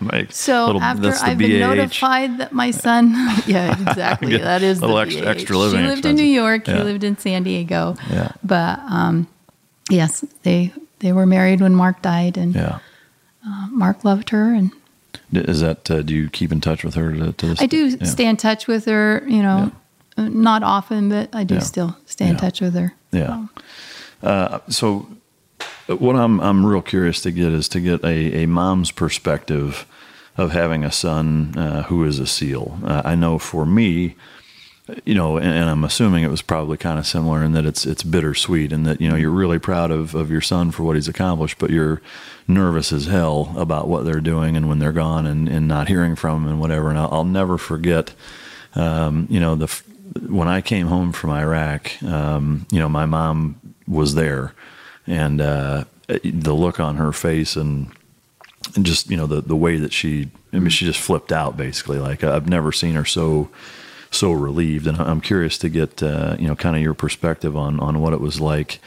Like, 0.00 0.32
So 0.32 0.66
little- 0.66 0.82
after 0.82 1.12
I've 1.22 1.38
been 1.38 1.60
notified 1.60 2.38
that 2.38 2.52
my 2.52 2.70
son, 2.72 3.12
yeah, 3.46 3.72
exactly, 3.80 4.36
that 4.38 4.62
is 4.62 4.80
little 4.82 4.96
the 4.96 5.02
extra- 5.02 5.22
BAH. 5.24 5.30
extra 5.30 5.56
living 5.58 5.78
She 5.80 5.86
lived 5.86 5.98
expenses. 6.00 6.20
in 6.20 6.26
New 6.26 6.30
York. 6.32 6.66
Yeah. 6.68 6.76
He 6.78 6.82
lived 6.82 7.04
in 7.04 7.16
San 7.18 7.42
Diego. 7.42 7.96
Yeah. 8.10 8.32
But 8.42 8.80
um, 8.80 9.28
yes, 9.90 10.22
they 10.42 10.72
they 11.04 11.12
were 11.12 11.26
married 11.26 11.60
when 11.60 11.74
Marc 11.74 12.00
died, 12.00 12.38
and 12.38 12.54
Yeah. 12.54 12.78
Marc 13.70 14.04
loved 14.04 14.30
her, 14.30 14.54
and 14.54 14.70
Is 15.32 15.60
that 15.60 15.90
uh, 15.90 16.00
do 16.02 16.14
you 16.14 16.30
keep 16.30 16.50
in 16.50 16.60
touch 16.62 16.82
with 16.82 16.94
her 16.94 17.12
to, 17.12 17.32
to 17.32 17.46
this? 17.46 17.60
I 17.60 17.66
do 17.66 17.88
yeah. 17.88 18.04
stay 18.06 18.26
in 18.26 18.36
touch 18.38 18.66
with 18.66 18.86
her. 18.86 19.22
You 19.28 19.42
know, 19.42 19.70
uh 20.16 20.28
not 20.28 20.62
often, 20.62 21.10
but 21.10 21.28
I 21.34 21.44
do 21.44 21.54
Yeah. 21.56 21.60
still 21.60 21.96
stay 22.06 22.24
in 22.26 22.32
Yeah. 22.34 22.40
touch 22.40 22.60
with 22.62 22.74
her. 22.74 22.94
Yeah. 23.12 23.46
Uh, 24.22 24.58
so, 24.70 25.06
what 25.88 26.16
I'm 26.16 26.40
I'm 26.40 26.64
real 26.64 26.80
curious 26.82 27.20
to 27.22 27.30
get 27.30 27.52
is 27.52 27.68
to 27.68 27.80
get 27.80 28.02
a, 28.02 28.42
a 28.44 28.46
mom's 28.46 28.90
perspective 28.90 29.86
of 30.38 30.52
having 30.52 30.84
a 30.84 30.90
son 30.90 31.54
uh, 31.58 31.82
who 31.88 32.04
is 32.04 32.18
a 32.18 32.26
SEAL. 32.26 32.78
Uh, 32.82 33.02
I 33.04 33.14
know 33.14 33.38
for 33.38 33.66
me, 33.66 34.16
you 35.04 35.14
know, 35.14 35.36
and, 35.38 35.46
and 35.46 35.70
I'm 35.70 35.84
assuming 35.84 36.24
it 36.24 36.30
was 36.30 36.42
probably 36.42 36.76
kind 36.76 36.98
of 36.98 37.06
similar 37.06 37.42
in 37.42 37.52
that 37.52 37.64
it's 37.64 37.86
it's 37.86 38.02
bittersweet 38.02 38.72
and 38.72 38.86
that 38.86 39.00
you 39.00 39.08
know 39.08 39.16
you're 39.16 39.30
really 39.30 39.58
proud 39.58 39.90
of 39.90 40.14
of 40.14 40.30
your 40.30 40.40
son 40.40 40.70
for 40.70 40.82
what 40.82 40.96
he's 40.96 41.08
accomplished, 41.08 41.58
but 41.58 41.70
you're 41.70 42.02
nervous 42.46 42.92
as 42.92 43.06
hell 43.06 43.54
about 43.56 43.88
what 43.88 44.04
they're 44.04 44.20
doing 44.20 44.56
and 44.56 44.68
when 44.68 44.78
they're 44.78 44.92
gone 44.92 45.24
and, 45.26 45.48
and 45.48 45.66
not 45.66 45.88
hearing 45.88 46.14
from 46.14 46.42
them 46.42 46.52
and 46.52 46.60
whatever. 46.60 46.90
And 46.90 46.98
I'll, 46.98 47.08
I'll 47.10 47.24
never 47.24 47.56
forget, 47.56 48.12
um, 48.74 49.26
you 49.30 49.40
know, 49.40 49.54
the 49.54 49.82
when 50.28 50.48
I 50.48 50.60
came 50.60 50.88
home 50.88 51.12
from 51.12 51.30
Iraq, 51.30 52.02
um, 52.02 52.66
you 52.70 52.78
know, 52.78 52.88
my 52.88 53.06
mom 53.06 53.58
was 53.88 54.14
there, 54.14 54.54
and 55.06 55.40
uh, 55.40 55.84
the 56.08 56.54
look 56.54 56.78
on 56.78 56.96
her 56.96 57.12
face 57.12 57.56
and 57.56 57.90
and 58.76 58.84
just 58.84 59.10
you 59.10 59.16
know 59.16 59.26
the 59.26 59.40
the 59.40 59.56
way 59.56 59.76
that 59.76 59.92
she 59.92 60.30
I 60.52 60.58
mean 60.58 60.68
she 60.68 60.84
just 60.84 61.00
flipped 61.00 61.32
out 61.32 61.56
basically 61.56 61.98
like 61.98 62.22
I've 62.22 62.48
never 62.48 62.72
seen 62.72 62.94
her 62.94 63.04
so 63.04 63.48
so 64.14 64.32
relieved. 64.32 64.86
And 64.86 64.98
I'm 64.98 65.20
curious 65.20 65.58
to 65.58 65.68
get 65.68 66.02
uh, 66.02 66.36
you 66.38 66.46
know 66.46 66.56
kind 66.56 66.76
of 66.76 66.82
your 66.82 66.94
perspective 66.94 67.56
on 67.56 67.80
on 67.80 68.00
what 68.00 68.12
it 68.12 68.20
was 68.20 68.40
like 68.40 68.80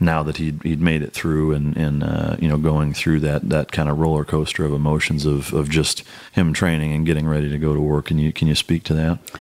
now 0.00 0.22
that 0.22 0.36
he'd 0.36 0.62
he'd 0.62 0.80
made 0.80 1.02
it 1.02 1.12
through 1.12 1.52
and 1.52 1.76
and 1.76 2.02
uh, 2.02 2.36
you 2.38 2.48
know 2.48 2.58
going 2.58 2.92
through 2.92 3.20
that 3.20 3.48
that 3.48 3.72
kind 3.72 3.88
of 3.88 3.98
roller 3.98 4.24
coaster 4.24 4.64
of 4.64 4.72
emotions 4.72 5.24
of 5.24 5.52
of 5.54 5.68
just 5.68 6.02
him 6.32 6.52
training 6.52 6.92
and 6.92 7.06
getting 7.06 7.26
ready 7.26 7.48
to 7.48 7.58
go 7.58 7.74
to 7.74 7.80
work. 7.80 8.06
Can 8.06 8.18
you 8.18 8.32
can 8.32 8.48
you 8.48 8.54
speak 8.54 8.82
to 8.84 8.94
that? 8.94 9.18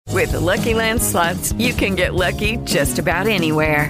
With 0.09 0.33
the 0.33 0.39
Lucky 0.39 0.73
Land 0.73 1.01
slots, 1.01 1.53
you 1.53 1.73
can 1.73 1.95
get 1.95 2.13
lucky 2.13 2.57
just 2.57 2.99
about 2.99 3.25
anywhere. 3.25 3.89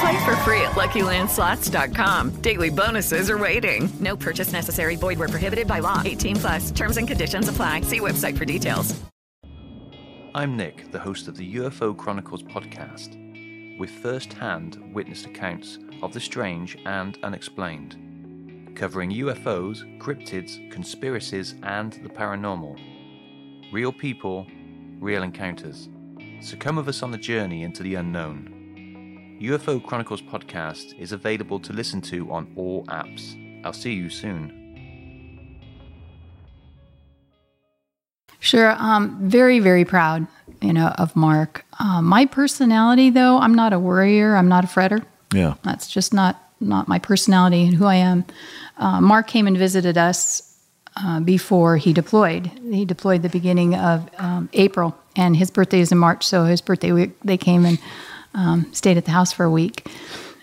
Play 0.00 0.24
for 0.24 0.36
free 0.44 0.60
at 0.60 0.72
LuckyLandSlots.com. 0.72 2.40
Daily 2.40 2.70
bonuses 2.70 3.30
are 3.30 3.38
waiting. 3.38 3.88
No 3.98 4.16
purchase 4.16 4.52
necessary. 4.52 4.96
Void 4.96 5.18
where 5.18 5.28
prohibited 5.28 5.66
by 5.66 5.80
law. 5.80 6.02
18 6.04 6.36
plus. 6.36 6.70
Terms 6.70 6.96
and 6.98 7.08
conditions 7.08 7.48
apply. 7.48 7.80
See 7.82 8.00
website 8.00 8.36
for 8.38 8.44
details. 8.44 8.94
I'm 10.34 10.56
Nick, 10.56 10.92
the 10.92 11.00
host 11.00 11.26
of 11.26 11.36
the 11.36 11.56
UFO 11.56 11.96
Chronicles 11.96 12.44
podcast, 12.44 13.16
with 13.78 13.90
first-hand 13.90 14.92
witness 14.94 15.24
accounts 15.24 15.78
of 16.02 16.12
the 16.12 16.20
strange 16.20 16.76
and 16.84 17.18
unexplained, 17.24 18.76
covering 18.76 19.10
UFOs, 19.10 19.98
cryptids, 19.98 20.70
conspiracies, 20.70 21.56
and 21.64 21.94
the 22.04 22.08
paranormal. 22.08 22.78
Real 23.72 23.90
people, 23.90 24.46
real 25.00 25.24
encounters. 25.24 25.88
So 26.40 26.56
come 26.56 26.76
with 26.76 26.88
us 26.88 27.02
on 27.02 27.10
the 27.10 27.18
journey 27.18 27.64
into 27.64 27.82
the 27.82 27.96
unknown. 27.96 28.57
UFO 29.40 29.80
Chronicles 29.84 30.20
podcast 30.20 30.98
is 30.98 31.12
available 31.12 31.60
to 31.60 31.72
listen 31.72 32.00
to 32.02 32.28
on 32.32 32.52
all 32.56 32.84
apps. 32.86 33.36
I'll 33.64 33.72
see 33.72 33.92
you 33.92 34.10
soon. 34.10 34.54
Sure. 38.40 38.72
Um, 38.78 39.18
very, 39.22 39.60
very 39.60 39.84
proud, 39.84 40.26
you 40.60 40.72
know, 40.72 40.88
of 40.98 41.14
Marc. 41.14 41.64
Uh, 41.78 42.02
my 42.02 42.26
personality, 42.26 43.10
though, 43.10 43.38
I'm 43.38 43.54
not 43.54 43.72
a 43.72 43.78
worrier. 43.78 44.34
I'm 44.34 44.48
not 44.48 44.64
a 44.64 44.66
fretter. 44.66 45.04
Yeah. 45.32 45.54
That's 45.62 45.88
just 45.88 46.12
not 46.12 46.42
not 46.60 46.88
my 46.88 46.98
personality 46.98 47.64
and 47.64 47.74
who 47.76 47.84
I 47.84 47.94
am. 47.94 48.24
Uh, 48.78 49.00
Marc 49.00 49.28
came 49.28 49.46
and 49.46 49.56
visited 49.56 49.96
us 49.96 50.58
uh, 50.96 51.20
before 51.20 51.76
he 51.76 51.92
deployed. 51.92 52.50
He 52.72 52.84
deployed 52.84 53.22
the 53.22 53.28
beginning 53.28 53.76
of 53.76 54.10
um, 54.18 54.48
April, 54.54 54.98
and 55.14 55.36
his 55.36 55.52
birthday 55.52 55.78
is 55.78 55.92
in 55.92 55.98
March. 55.98 56.26
So 56.26 56.44
his 56.44 56.60
birthday 56.60 56.90
week, 56.90 57.12
they 57.22 57.36
came 57.36 57.64
and 57.64 57.78
um, 58.38 58.72
stayed 58.72 58.96
at 58.96 59.04
the 59.04 59.10
house 59.10 59.32
for 59.32 59.44
a 59.44 59.50
week. 59.50 59.86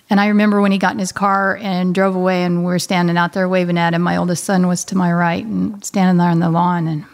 And 0.09 0.19
I 0.19 0.27
remember 0.27 0.61
when 0.61 0.71
he 0.71 0.77
got 0.77 0.93
in 0.93 0.99
his 0.99 1.11
car 1.11 1.57
and 1.61 1.95
drove 1.95 2.15
away, 2.15 2.43
and 2.43 2.59
we 2.59 2.65
were 2.65 2.77
standing 2.79 3.17
out 3.17 3.33
there 3.33 3.49
waving 3.49 3.77
at 3.79 3.93
him. 3.95 4.01
My 4.03 4.17
oldest 4.17 4.43
son 4.43 4.67
was 4.67 4.83
to 4.85 4.97
my 4.97 5.11
right 5.11 5.43
and 5.43 5.83
standing 5.83 6.17
there 6.17 6.29
on 6.29 6.39
the 6.39 6.49
lawn, 6.49 6.87
and 6.87 7.05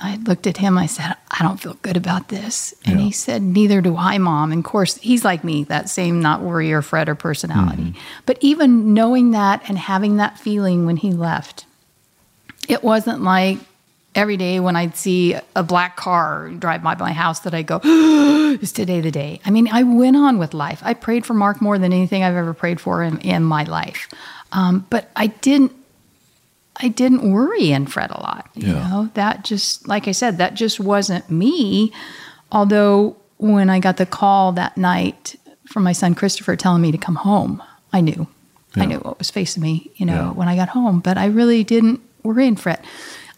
I 0.00 0.16
looked 0.16 0.46
at 0.46 0.56
him. 0.56 0.78
I 0.78 0.86
said, 0.86 1.14
I 1.30 1.42
don't 1.42 1.60
feel 1.60 1.74
good 1.82 1.96
about 1.96 2.28
this. 2.28 2.72
And 2.86 2.98
Yeah. 3.00 3.06
he 3.06 3.10
said, 3.12 3.42
Neither 3.42 3.80
do 3.82 3.96
I, 3.96 4.16
mom. 4.18 4.52
And 4.52 4.64
of 4.64 4.70
course, 4.70 4.96
he's 4.98 5.24
like 5.24 5.42
me, 5.44 5.64
that 5.64 5.90
same 5.90 6.22
not 6.22 6.40
worry 6.40 6.72
or 6.72 6.80
fret 6.82 7.08
or 7.08 7.14
personality. 7.16 7.94
But 8.24 8.38
even 8.40 8.94
knowing 8.94 9.32
that 9.32 9.62
and 9.68 9.76
having 9.76 10.16
that 10.18 10.38
feeling 10.38 10.86
when 10.86 10.96
he 10.98 11.12
left, 11.12 11.66
it 12.68 12.82
wasn't 12.84 13.22
like 13.22 13.58
every 14.14 14.36
day 14.36 14.58
when 14.60 14.74
I'd 14.76 14.96
see 14.96 15.36
a 15.54 15.62
black 15.62 15.96
car 15.96 16.48
drive 16.50 16.82
by 16.82 16.94
my 16.96 17.12
house 17.12 17.40
that 17.40 17.54
I 17.54 17.62
go, 17.62 17.78
is 18.60 18.72
today 18.72 19.00
the 19.00 19.10
day? 19.10 19.40
I 19.44 19.50
mean, 19.50 19.68
I 19.70 19.82
went 19.84 20.16
on 20.16 20.38
with 20.38 20.54
life. 20.54 20.80
I 20.84 20.94
prayed 20.94 21.24
for 21.26 21.34
Marc 21.34 21.60
more 21.60 21.78
than 21.78 21.92
anything 21.92 22.22
I've 22.22 22.34
ever 22.34 22.54
prayed 22.54 22.80
for 22.80 23.02
in, 23.02 23.18
in 23.20 23.44
my 23.44 23.64
life. 23.64 24.08
Um, 24.52 24.86
but 24.90 25.10
I 25.14 25.28
didn't 25.28 25.72
I 26.80 26.86
didn't 26.88 27.32
worry 27.32 27.72
and 27.72 27.92
fret 27.92 28.10
a 28.12 28.20
lot. 28.20 28.48
You 28.54 28.68
Yeah. 28.74 28.88
know, 28.88 29.10
that 29.14 29.42
just, 29.44 29.88
like 29.88 30.06
I 30.06 30.12
said, 30.12 30.38
that 30.38 30.54
just 30.54 30.78
wasn't 30.78 31.28
me. 31.28 31.92
Although 32.52 33.16
when 33.38 33.68
I 33.68 33.80
got 33.80 33.96
the 33.96 34.06
call 34.06 34.52
that 34.52 34.76
night 34.76 35.34
from 35.66 35.82
my 35.82 35.90
son 35.92 36.14
Christopher 36.14 36.54
telling 36.54 36.80
me 36.80 36.92
to 36.92 36.98
come 36.98 37.16
home, 37.16 37.60
I 37.92 38.00
knew. 38.00 38.28
I 38.76 38.86
knew 38.86 38.98
what 38.98 39.18
was 39.18 39.28
facing 39.28 39.60
me, 39.60 39.90
you 39.96 40.06
know, 40.06 40.14
Yeah. 40.14 40.30
when 40.30 40.46
I 40.46 40.54
got 40.54 40.68
home, 40.68 41.00
but 41.00 41.18
I 41.18 41.26
really 41.26 41.64
didn't 41.64 42.00
worry 42.22 42.46
and 42.46 42.58
fret. 42.60 42.84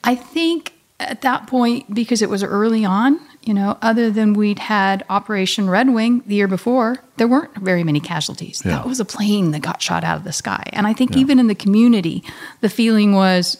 I 0.05 0.15
think 0.15 0.73
at 0.99 1.23
that 1.23 1.47
point, 1.47 1.95
because 1.95 2.23
it 2.23 2.29
was 2.29 2.43
early 2.43 2.85
on, 2.85 3.21
you 3.43 3.55
know, 3.55 3.79
other 3.81 4.11
than 4.11 4.35
we'd 4.35 4.59
had 4.59 5.05
Operation 5.09 5.71
Red 5.71 5.93
Wing 5.93 6.23
the 6.27 6.35
year 6.35 6.49
before, 6.49 7.03
there 7.17 7.27
weren't 7.27 7.55
very 7.57 7.83
many 7.85 8.01
casualties. 8.01 8.63
Yeah. 8.65 8.73
That 8.73 8.87
was 8.87 9.01
a 9.01 9.05
plane 9.05 9.53
that 9.53 9.63
got 9.63 9.81
shot 9.81 10.05
out 10.05 10.19
of 10.19 10.25
the 10.25 10.33
sky. 10.33 10.63
And 10.73 10.87
I 10.87 10.93
think 10.93 11.17
even 11.17 11.39
in 11.39 11.47
the 11.47 11.55
community, 11.55 12.23
the 12.61 12.69
feeling 12.69 13.15
was 13.15 13.57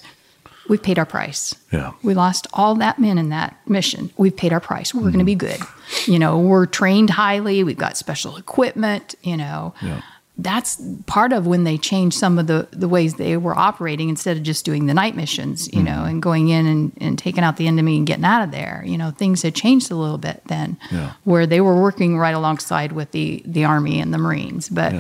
we've 0.69 0.83
paid 0.83 0.99
our 0.99 1.07
price. 1.07 1.55
Yeah. 1.73 1.93
We 2.03 2.15
lost 2.15 2.47
all 2.53 2.75
that 2.77 2.99
men 2.99 3.17
in 3.17 3.31
that 3.31 3.57
mission. 3.67 4.11
We've 4.19 4.37
paid 4.37 4.53
our 4.53 4.61
price. 4.61 4.95
We're 4.95 5.01
going 5.01 5.15
to 5.15 5.19
mm-hmm. 5.21 5.27
be 5.27 5.35
good. 5.35 5.61
You 6.07 6.19
know, 6.19 6.39
we're 6.39 6.67
trained 6.67 7.11
highly. 7.11 7.65
We've 7.65 7.77
got 7.77 7.97
special 7.97 8.37
equipment, 8.37 9.15
you 9.23 9.37
know. 9.37 9.75
Yeah. 9.83 10.03
That's 10.39 10.81
part 11.05 11.35
of 11.35 11.47
when 11.47 11.65
they 11.65 11.77
changed 11.77 12.17
some 12.19 12.39
of 12.39 12.47
the, 12.47 12.67
the 12.71 12.89
ways 12.89 13.15
they 13.15 13.37
were 13.37 13.55
operating 13.59 14.09
instead 14.09 14.39
of 14.39 14.43
just 14.43 14.65
doing 14.65 14.87
the 14.87 14.95
night 14.95 15.15
missions, 15.15 15.71
you 15.75 15.83
know, 15.83 16.05
and 16.05 16.23
going 16.23 16.49
in 16.49 16.65
and, 16.67 16.93
and 16.99 17.19
taking 17.19 17.45
out 17.45 17.59
the 17.59 17.67
enemy 17.67 17.99
and 17.99 18.07
getting 18.07 18.25
out 18.25 18.43
of 18.43 18.51
there. 18.51 18.83
You 18.87 18.97
know, 18.97 19.11
things 19.11 19.43
had 19.43 19.55
changed 19.55 19.91
a 19.91 19.97
little 19.97 20.17
bit 20.17 20.41
then 20.47 20.79
Yeah. 20.91 21.13
where 21.25 21.47
they 21.47 21.61
were 21.61 21.79
working 21.81 22.17
right 22.17 22.35
alongside 22.35 22.93
with 22.93 23.11
the, 23.13 23.43
the 23.45 23.65
Army 23.65 24.01
and 24.01 24.15
the 24.15 24.19
Marines. 24.19 24.71
But 24.71 24.95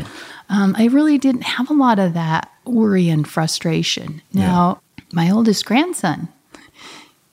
um, 0.50 0.74
I 0.76 0.86
really 0.88 1.16
didn't 1.16 1.44
have 1.44 1.70
a 1.70 1.74
lot 1.74 1.98
of 1.98 2.12
that 2.12 2.50
worry 2.66 3.08
and 3.08 3.26
frustration. 3.26 4.20
Now, 4.34 4.82
my 5.12 5.30
oldest 5.30 5.64
grandson 5.64 6.28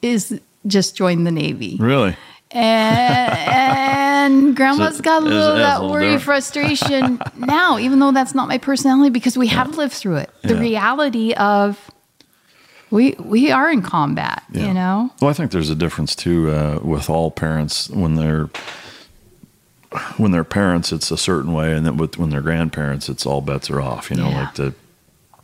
is 0.01 0.39
just 0.65 0.95
joined 0.95 1.27
the 1.27 1.31
Navy. 1.31 1.75
Really? 1.79 2.15
And, 2.51 3.37
and 4.43 4.55
grandma's 4.55 4.97
So 4.97 5.03
got 5.03 5.21
a 5.23 5.25
little 5.25 5.41
of 5.53 5.57
that 5.57 5.81
worry, 5.83 6.05
different. 6.05 6.23
frustration 6.23 7.21
now, 7.37 7.77
even 7.77 7.99
though 7.99 8.11
that's 8.11 8.33
not 8.35 8.47
my 8.47 8.57
personality 8.57 9.09
because 9.09 9.37
we 9.37 9.47
have 9.47 9.77
lived 9.77 9.93
through 9.93 10.17
it. 10.17 10.29
The 10.43 10.53
Yeah. 10.55 10.59
reality 10.59 11.33
of 11.33 11.79
we 12.89 13.15
we 13.19 13.51
are 13.51 13.69
in 13.71 13.81
combat, 13.81 14.43
Yeah. 14.51 14.67
you 14.67 14.73
know? 14.73 15.11
Well, 15.21 15.29
I 15.29 15.33
think 15.33 15.51
there's 15.51 15.69
a 15.69 15.75
difference 15.75 16.15
too 16.15 16.49
uh, 16.51 16.79
with 16.81 17.09
all 17.09 17.31
parents 17.31 17.89
when 17.89 18.15
they're 18.15 18.49
when 20.17 20.31
they're 20.31 20.43
parents, 20.43 20.91
it's 20.91 21.11
a 21.11 21.17
certain 21.17 21.53
way, 21.53 21.73
and 21.73 21.85
then 21.85 21.97
with 21.97 22.17
when 22.17 22.29
they're 22.29 22.41
grandparents, 22.41 23.07
it's 23.09 23.25
all 23.25 23.41
bets 23.41 23.69
are 23.69 23.81
off. 23.81 24.09
You 24.09 24.17
know, 24.17 24.29
Yeah. 24.29 24.39
like 24.41 24.55
the 24.55 24.73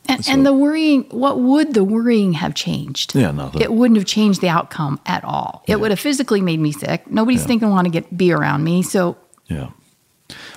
And, 0.09 0.23
So- 0.25 0.31
and 0.33 0.45
the 0.45 0.53
worrying, 0.53 1.03
what 1.11 1.39
would 1.39 1.73
the 1.73 1.83
worrying 1.83 2.33
have 2.33 2.53
changed? 2.55 3.15
Yeah, 3.15 3.31
nothing. 3.31 3.61
It 3.61 3.71
wouldn't 3.71 3.97
have 3.97 4.05
changed 4.05 4.41
the 4.41 4.49
outcome 4.49 4.99
at 5.05 5.23
all. 5.23 5.63
It 5.67 5.79
would 5.79 5.91
have 5.91 5.99
physically 5.99 6.41
made 6.41 6.59
me 6.59 6.71
sick. 6.73 7.09
Nobody's 7.09 7.41
Yeah. 7.41 7.47
thinking 7.47 7.69
want 7.69 7.85
to 7.85 7.91
get 7.91 8.17
be 8.17 8.31
around 8.33 8.63
me. 8.63 8.81
So 8.81 9.15
Yeah. 9.47 9.67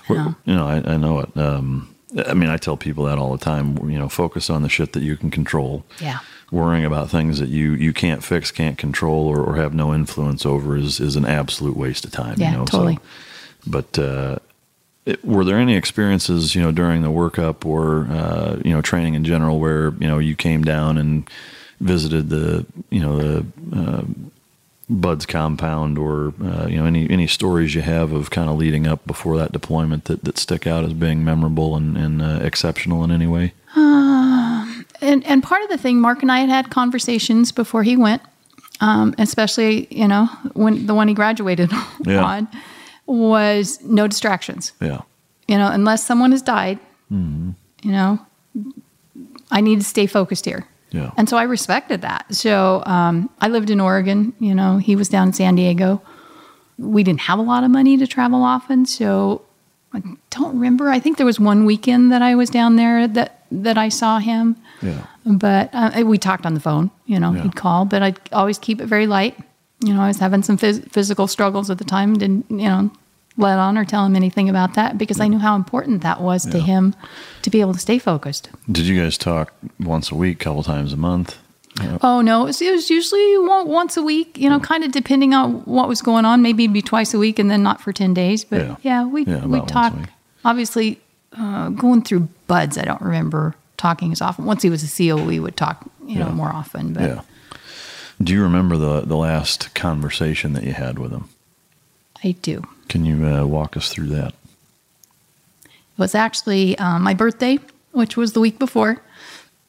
We're- 0.08 0.34
You 0.44 0.54
know, 0.54 0.66
I, 0.66 0.94
I 0.94 0.96
know 0.96 1.20
it. 1.20 1.36
Um, 1.36 1.88
I 2.26 2.34
mean, 2.34 2.48
I 2.48 2.56
tell 2.56 2.76
people 2.76 3.04
that 3.06 3.18
all 3.18 3.32
the 3.36 3.44
time. 3.44 3.76
You 3.90 3.98
know, 3.98 4.08
focus 4.08 4.48
on 4.48 4.62
the 4.62 4.68
shit 4.68 4.92
that 4.94 5.02
you 5.02 5.16
can 5.16 5.30
control. 5.30 5.84
Yeah. 6.00 6.20
Worrying 6.52 6.84
about 6.84 7.10
things 7.10 7.40
that 7.40 7.48
you 7.48 7.72
you 7.72 7.92
can't 7.92 8.22
fix, 8.22 8.50
can't 8.52 8.78
control, 8.78 9.26
or, 9.26 9.40
or 9.42 9.56
have 9.56 9.74
no 9.74 9.92
influence 9.92 10.46
over 10.46 10.76
is 10.76 11.00
is 11.00 11.16
an 11.16 11.26
absolute 11.26 11.76
waste 11.76 12.04
of 12.04 12.12
time. 12.12 12.36
Yeah, 12.38 12.52
you 12.52 12.56
know? 12.58 12.64
totally. 12.64 12.94
So, 12.94 13.00
but 13.66 13.98
uh, 13.98 14.36
it, 15.06 15.24
were 15.24 15.44
there 15.44 15.58
any 15.58 15.74
experiences, 15.76 16.54
you 16.54 16.62
know, 16.62 16.72
during 16.72 17.02
the 17.02 17.08
workup 17.08 17.64
or 17.64 18.06
uh, 18.10 18.60
you 18.64 18.72
know 18.72 18.82
training 18.82 19.14
in 19.14 19.24
general, 19.24 19.58
where 19.60 19.90
you 20.00 20.06
know 20.08 20.18
you 20.18 20.34
came 20.36 20.62
down 20.62 20.98
and 20.98 21.28
visited 21.80 22.28
the 22.28 22.66
you 22.90 23.00
know 23.00 23.16
the 23.16 23.46
uh, 23.74 24.02
BUD/S 24.90 25.26
compound, 25.26 25.96
or 25.98 26.34
uh, 26.42 26.66
you 26.66 26.76
know 26.76 26.84
any 26.84 27.08
any 27.08 27.26
stories 27.26 27.74
you 27.74 27.82
have 27.82 28.12
of 28.12 28.30
kind 28.30 28.50
of 28.50 28.56
leading 28.56 28.86
up 28.86 29.06
before 29.06 29.38
that 29.38 29.52
deployment 29.52 30.04
that, 30.04 30.24
that 30.24 30.38
stick 30.38 30.66
out 30.66 30.84
as 30.84 30.92
being 30.92 31.24
memorable 31.24 31.76
and, 31.76 31.96
and 31.96 32.20
uh, 32.20 32.40
exceptional 32.42 33.02
in 33.04 33.10
any 33.10 33.26
way? 33.26 33.52
and 33.76 35.24
and 35.24 35.42
part 35.42 35.62
of 35.62 35.68
the 35.68 35.78
thing, 35.78 36.00
Marc 36.00 36.22
and 36.22 36.32
I 36.32 36.40
had 36.40 36.48
had 36.48 36.70
conversations 36.70 37.52
before 37.52 37.82
he 37.82 37.96
went 37.96 38.22
um, 38.80 39.14
especially 39.18 39.86
you 39.90 40.08
know 40.08 40.26
when 40.54 40.86
the 40.86 40.94
one 40.94 41.08
he 41.08 41.14
graduated 41.14 41.70
Yeah. 42.04 42.24
on 42.24 42.48
was 43.06 43.80
no 43.82 44.06
distractions. 44.08 44.72
Yeah. 44.80 45.02
You 45.48 45.58
know, 45.58 45.70
unless 45.70 46.04
someone 46.04 46.32
has 46.32 46.42
died, 46.42 46.78
hmm 47.08 47.50
you 47.82 47.92
know, 47.92 48.18
I 49.50 49.60
need 49.60 49.78
to 49.78 49.84
stay 49.84 50.06
focused 50.06 50.44
here. 50.44 50.66
Yeah. 50.90 51.10
And 51.16 51.28
so 51.28 51.36
I 51.36 51.42
respected 51.44 52.02
that. 52.02 52.34
So 52.34 52.82
um, 52.86 53.30
I 53.40 53.48
lived 53.48 53.70
in 53.70 53.80
Oregon. 53.80 54.32
You 54.40 54.54
know, 54.54 54.78
he 54.78 54.96
was 54.96 55.08
down 55.08 55.28
in 55.28 55.32
San 55.34 55.54
Diego. 55.54 56.00
We 56.78 57.04
didn't 57.04 57.20
have 57.20 57.38
a 57.38 57.42
lot 57.42 57.62
of 57.64 57.70
money 57.70 57.96
to 57.98 58.06
travel 58.06 58.42
often, 58.42 58.86
so 58.86 59.42
I 59.92 60.02
don't 60.30 60.54
remember. 60.54 60.88
I 60.90 60.98
think 60.98 61.16
there 61.16 61.26
was 61.26 61.38
one 61.38 61.64
weekend 61.64 62.10
that 62.12 62.22
I 62.22 62.34
was 62.34 62.50
down 62.50 62.76
there 62.76 63.06
that 63.08 63.44
that 63.52 63.78
I 63.78 63.88
saw 63.88 64.18
him. 64.18 64.56
Yeah. 64.82 65.06
But 65.24 65.70
uh, 65.72 66.02
we 66.04 66.18
talked 66.18 66.44
on 66.46 66.54
the 66.54 66.60
phone. 66.60 66.90
You 67.06 67.20
know, 67.20 67.32
Yeah. 67.34 67.42
he'd 67.42 67.56
call, 67.56 67.84
but 67.84 68.02
I'd 68.02 68.18
always 68.32 68.58
keep 68.58 68.80
it 68.80 68.86
very 68.86 69.06
light. 69.06 69.36
You 69.80 69.94
know, 69.94 70.00
I 70.00 70.08
was 70.08 70.18
having 70.18 70.42
some 70.42 70.56
phys- 70.58 70.90
physical 70.90 71.26
struggles 71.26 71.70
at 71.70 71.78
the 71.78 71.84
time. 71.84 72.14
Didn't 72.14 72.50
you 72.50 72.68
know? 72.68 72.90
Let 73.38 73.58
on 73.58 73.76
or 73.76 73.84
tell 73.84 74.06
him 74.06 74.16
anything 74.16 74.48
about 74.48 74.72
that 74.74 74.96
because 74.96 75.20
I 75.20 75.28
knew 75.28 75.38
how 75.38 75.56
important 75.56 76.00
that 76.00 76.22
was 76.22 76.46
to 76.46 76.58
him 76.58 76.94
to 77.42 77.50
be 77.50 77.60
able 77.60 77.74
to 77.74 77.78
stay 77.78 77.98
focused. 77.98 78.48
Did 78.72 78.86
you 78.86 78.98
guys 78.98 79.18
talk 79.18 79.52
once 79.78 80.10
a 80.10 80.14
week, 80.14 80.38
couple 80.38 80.62
times 80.62 80.94
a 80.94 80.96
month? 80.96 81.36
Yeah. 81.78 81.98
Oh 82.00 82.22
no, 82.22 82.44
it 82.44 82.46
was, 82.46 82.62
it 82.62 82.72
was 82.72 82.88
usually 82.88 83.36
once 83.36 83.98
a 83.98 84.02
week. 84.02 84.38
You 84.38 84.48
know, 84.48 84.58
kind 84.58 84.84
of 84.84 84.90
depending 84.92 85.34
on 85.34 85.56
what 85.66 85.86
was 85.86 86.00
going 86.00 86.24
on. 86.24 86.40
Maybe 86.40 86.64
it'd 86.64 86.72
be 86.72 86.80
twice 86.80 87.12
a 87.12 87.18
week, 87.18 87.38
and 87.38 87.50
then 87.50 87.62
not 87.62 87.82
for 87.82 87.92
ten 87.92 88.14
days. 88.14 88.42
But 88.42 88.62
Yeah. 88.62 88.76
yeah, 88.80 89.04
we 89.04 89.26
Yeah, 89.26 89.44
we 89.44 89.60
talk. 89.66 89.92
Obviously, 90.42 90.98
uh, 91.38 91.68
going 91.68 92.00
through 92.00 92.28
BUD/S, 92.46 92.78
I 92.78 92.84
don't 92.86 93.02
remember 93.02 93.54
talking 93.76 94.12
as 94.12 94.22
often. 94.22 94.46
Once 94.46 94.62
he 94.62 94.70
was 94.70 94.82
a 94.82 94.86
SEAL, 94.86 95.22
we 95.26 95.38
would 95.40 95.58
talk. 95.58 95.84
You 96.06 96.20
know, 96.20 96.30
more 96.30 96.48
often. 96.48 96.94
But 96.94 97.02
Yeah. 97.02 97.20
Do 98.22 98.32
you 98.32 98.42
remember 98.42 98.76
the 98.76 99.02
the 99.02 99.16
last 99.16 99.74
conversation 99.74 100.52
that 100.54 100.64
you 100.64 100.72
had 100.72 100.98
with 100.98 101.12
him? 101.12 101.28
I 102.24 102.32
do. 102.32 102.64
Can 102.88 103.04
you 103.04 103.26
uh, 103.26 103.44
walk 103.44 103.76
us 103.76 103.88
through 103.90 104.06
that? 104.08 104.34
It 105.64 105.98
was 105.98 106.14
actually 106.14 106.78
uh, 106.78 106.98
my 106.98 107.14
birthday, 107.14 107.58
which 107.92 108.16
was 108.16 108.32
the 108.32 108.40
week 108.40 108.58
before. 108.58 109.02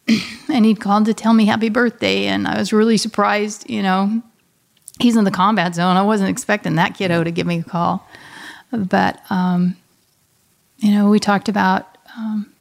and 0.49 0.65
he'd 0.65 0.79
called 0.79 1.05
to 1.05 1.13
tell 1.13 1.33
me 1.33 1.45
happy 1.45 1.69
birthday. 1.69 2.25
And 2.27 2.47
I 2.47 2.57
was 2.57 2.71
really 2.71 2.97
surprised. 2.97 3.69
You 3.69 3.83
know, 3.83 4.21
he's 4.99 5.15
in 5.15 5.25
the 5.25 5.31
combat 5.31 5.75
zone. 5.75 5.97
I 5.97 6.01
wasn't 6.03 6.29
expecting 6.29 6.75
that 6.75 6.95
kiddo 6.95 7.23
to 7.23 7.31
give 7.31 7.47
me 7.47 7.59
a 7.59 7.63
call. 7.63 8.07
But, 8.71 9.21
um, 9.29 9.77
you 10.77 10.91
know, 10.91 11.09
we 11.09 11.19
talked 11.19 11.49
about, 11.49 11.97
um, 12.17 12.51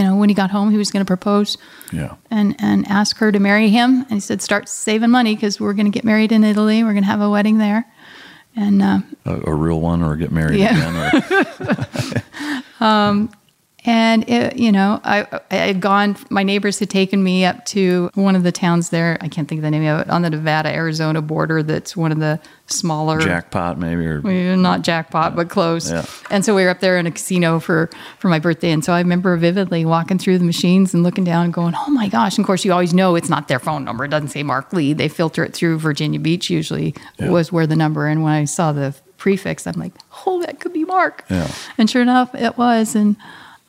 you 0.00 0.06
know, 0.06 0.16
when 0.16 0.30
he 0.30 0.34
got 0.34 0.50
home, 0.50 0.70
he 0.70 0.78
was 0.78 0.90
going 0.90 1.04
to 1.04 1.06
propose 1.06 1.58
Yeah. 1.92 2.14
and, 2.30 2.56
and 2.58 2.86
ask 2.88 3.18
her 3.18 3.30
to 3.30 3.38
marry 3.38 3.68
him. 3.68 4.00
And 4.04 4.12
he 4.12 4.20
said, 4.20 4.40
start 4.40 4.66
saving 4.66 5.10
money 5.10 5.34
because 5.34 5.60
we're 5.60 5.74
going 5.74 5.84
to 5.84 5.96
get 5.96 6.04
married 6.04 6.32
in 6.32 6.42
Italy. 6.42 6.82
We're 6.82 6.92
going 6.94 7.02
to 7.02 7.10
have 7.10 7.20
a 7.20 7.28
wedding 7.28 7.58
there. 7.58 7.84
And, 8.56 8.82
uh, 8.82 9.00
A, 9.26 9.50
a 9.50 9.54
real 9.54 9.78
one, 9.80 10.02
or 10.02 10.16
get 10.16 10.32
married 10.32 10.58
Yeah. 10.58 10.70
again? 10.76 10.96
Or, 10.96 12.22
Um, 12.86 13.30
and 13.84 14.28
it, 14.28 14.58
you 14.58 14.72
know, 14.72 15.00
I, 15.04 15.26
I 15.50 15.54
had 15.54 15.80
gone. 15.80 16.16
My 16.28 16.42
neighbors 16.42 16.78
had 16.78 16.90
taken 16.90 17.22
me 17.22 17.44
up 17.46 17.64
to 17.66 18.10
one 18.14 18.36
of 18.36 18.42
the 18.42 18.52
towns 18.52 18.90
there. 18.90 19.16
I 19.20 19.28
can't 19.28 19.48
think 19.48 19.60
of 19.60 19.62
the 19.62 19.70
name 19.70 19.86
of 19.86 20.00
it 20.00 20.10
on 20.10 20.22
the 20.22 20.30
Nevada 20.30 20.68
Arizona 20.68 21.22
border. 21.22 21.62
That's 21.62 21.96
one 21.96 22.12
of 22.12 22.18
the 22.18 22.40
smaller 22.66 23.18
jackpot, 23.20 23.78
maybe, 23.78 24.06
or 24.06 24.20
well, 24.20 24.56
not 24.58 24.82
jackpot, 24.82 25.34
but 25.34 25.48
close. 25.48 25.90
Yeah. 25.90 26.04
And 26.30 26.44
so 26.44 26.54
we 26.54 26.64
were 26.64 26.70
up 26.70 26.80
there 26.80 26.98
in 26.98 27.06
a 27.06 27.10
casino 27.10 27.58
for 27.58 27.88
for 28.18 28.28
my 28.28 28.38
birthday, 28.38 28.70
and 28.70 28.84
so 28.84 28.92
I 28.92 28.98
remember 28.98 29.34
vividly 29.38 29.86
walking 29.86 30.18
through 30.18 30.38
the 30.38 30.44
machines 30.44 30.92
and 30.92 31.02
looking 31.02 31.24
down 31.24 31.46
and 31.46 31.54
going, 31.54 31.74
"Oh 31.74 31.90
my 31.90 32.08
gosh!" 32.08 32.36
And 32.36 32.44
of 32.44 32.46
course, 32.46 32.64
you 32.66 32.72
always 32.72 32.92
know 32.92 33.14
it's 33.14 33.30
not 33.30 33.48
their 33.48 33.60
phone 33.60 33.84
number. 33.84 34.04
It 34.04 34.10
doesn't 34.10 34.28
say 34.28 34.42
Marc 34.42 34.74
Lee. 34.74 34.92
They 34.92 35.08
filter 35.08 35.42
it 35.42 35.54
through 35.54 35.78
Virginia 35.78 36.20
Beach. 36.20 36.50
Usually 36.50 36.94
was 37.18 37.50
where 37.50 37.66
the 37.66 37.76
number. 37.76 38.06
And 38.06 38.22
when 38.22 38.32
I 38.32 38.44
saw 38.44 38.72
the 38.72 38.94
prefix, 39.16 39.66
I'm 39.66 39.80
like, 39.80 39.92
"Oh, 40.26 40.42
that 40.42 40.60
could 40.60 40.74
be 40.74 40.84
Marc." 40.84 41.24
Yeah. 41.30 41.50
And 41.78 41.88
sure 41.88 42.02
enough, 42.02 42.34
it 42.34 42.58
was. 42.58 42.94
And 42.94 43.16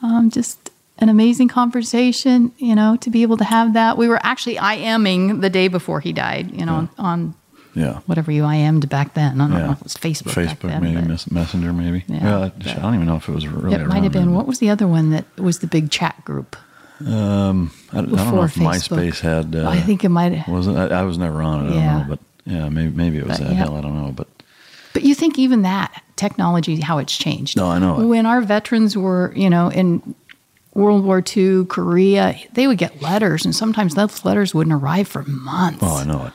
um, 0.04 0.30
just 0.30 0.70
an 1.00 1.10
amazing 1.10 1.48
conversation, 1.48 2.52
you 2.58 2.76
know, 2.76 2.96
to 2.98 3.10
be 3.10 3.22
able 3.24 3.38
to 3.38 3.44
have 3.44 3.74
that. 3.74 3.98
We 3.98 4.08
were 4.08 4.20
actually 4.24 4.56
IMing 4.56 5.42
the 5.42 5.50
day 5.50 5.68
before 5.68 6.00
he 6.00 6.14
died, 6.14 6.52
you 6.52 6.66
know, 6.66 6.74
on, 6.76 6.90
on 7.00 7.36
yeah. 7.74 8.00
whatever 8.06 8.32
you 8.32 8.44
IM'd 8.44 8.88
back 8.90 9.14
then. 9.16 9.42
I 9.42 9.46
don't 9.48 9.52
know 9.58 9.66
Yeah. 9.66 9.72
if 9.72 9.78
it 9.80 9.84
was 9.84 9.94
Facebook. 9.96 10.36
back 10.36 10.60
Facebook, 10.60 10.70
then, 10.70 10.84
maybe 10.84 11.08
but- 11.08 11.32
Messenger, 11.32 11.74
maybe. 11.74 12.04
Yeah, 12.08 12.20
Yeah, 12.24 12.38
I, 12.40 12.78
I 12.78 12.82
don't 12.82 12.96
even 12.96 13.08
know 13.08 13.16
if 13.16 13.28
it 13.28 13.34
was 13.34 13.48
really. 13.48 13.76
it 13.76 13.88
might 13.88 14.04
have 14.04 14.12
been. 14.12 14.26
then. 14.28 14.34
What 14.34 14.46
was 14.48 14.60
the 14.60 14.70
other 14.70 14.88
one 14.88 15.10
that 15.12 15.26
was 15.40 15.60
the 15.60 15.68
big 15.68 15.90
chat 15.90 16.24
group? 16.24 16.56
Um, 17.00 17.72
I, 17.92 17.98
I 17.98 18.02
don't 18.02 18.12
know 18.12 18.44
if 18.44 18.54
Facebook. 18.56 18.98
MySpace 19.10 19.20
had. 19.22 19.56
Uh, 19.56 19.68
I 19.68 19.80
think 19.80 20.04
it 20.04 20.10
might- 20.10 20.48
wasn't. 20.48 20.78
I, 20.78 21.00
I 21.00 21.02
was 21.04 21.18
never 21.18 21.42
on 21.42 21.66
it. 21.66 21.72
I 21.72 21.76
Yeah. 21.76 21.98
don't 22.00 22.10
know, 22.10 22.16
but 22.16 22.20
yeah, 22.46 22.70
maybe 22.70 22.92
maybe 22.96 23.18
it 23.18 23.26
was 23.28 23.40
But, 23.40 23.48
that. 23.48 23.54
yeah. 23.54 23.60
Hell, 23.60 23.76
I 23.78 23.82
don't 23.82 24.00
know, 24.00 24.12
but 24.12 24.28
But 24.94 25.04
you 25.04 25.16
think 25.16 25.40
even 25.40 25.64
that 25.64 26.04
technology, 26.22 26.80
how 26.80 26.98
it's 27.00 27.18
changed. 27.18 27.58
No, 27.58 27.68
I 27.68 27.80
know 27.80 28.00
it. 28.00 28.06
When 28.06 28.26
our 28.26 28.42
veterans 28.42 28.96
were, 28.96 29.34
you 29.36 29.50
know, 29.50 29.70
in 29.70 30.16
World 30.74 31.04
War 31.04 31.22
II, 31.36 31.66
Korea, 31.66 32.36
they 32.54 32.68
would 32.68 32.78
get 32.78 33.02
letters, 33.02 33.44
and 33.46 33.54
sometimes 33.56 33.96
those 33.96 34.24
letters 34.24 34.54
wouldn't 34.56 34.74
arrive 34.82 35.08
for 35.08 35.24
months. 35.24 35.80
oh, 35.82 35.98
I 35.98 36.04
know 36.06 36.28
it. 36.28 36.34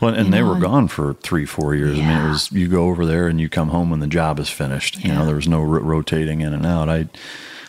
Well, 0.00 0.14
and 0.14 0.26
You 0.26 0.30
they 0.32 0.40
know, 0.40 0.52
were 0.52 0.60
gone 0.60 0.88
for 0.88 1.14
three, 1.14 1.46
four 1.46 1.74
years. 1.74 1.98
I 1.98 2.02
mean, 2.02 2.26
it 2.26 2.28
was 2.28 2.52
you 2.52 2.68
go 2.68 2.84
over 2.90 3.04
there 3.06 3.26
and 3.28 3.40
you 3.40 3.48
come 3.48 3.70
home 3.70 3.90
when 3.90 4.00
the 4.00 4.06
job 4.06 4.38
is 4.38 4.48
finished. 4.50 5.02
You 5.04 5.12
know, 5.12 5.24
there 5.26 5.34
was 5.36 5.48
no 5.48 5.60
ro- 5.62 5.80
rotating 5.82 6.40
in 6.42 6.52
and 6.54 6.64
out. 6.66 6.88
I, 6.88 7.08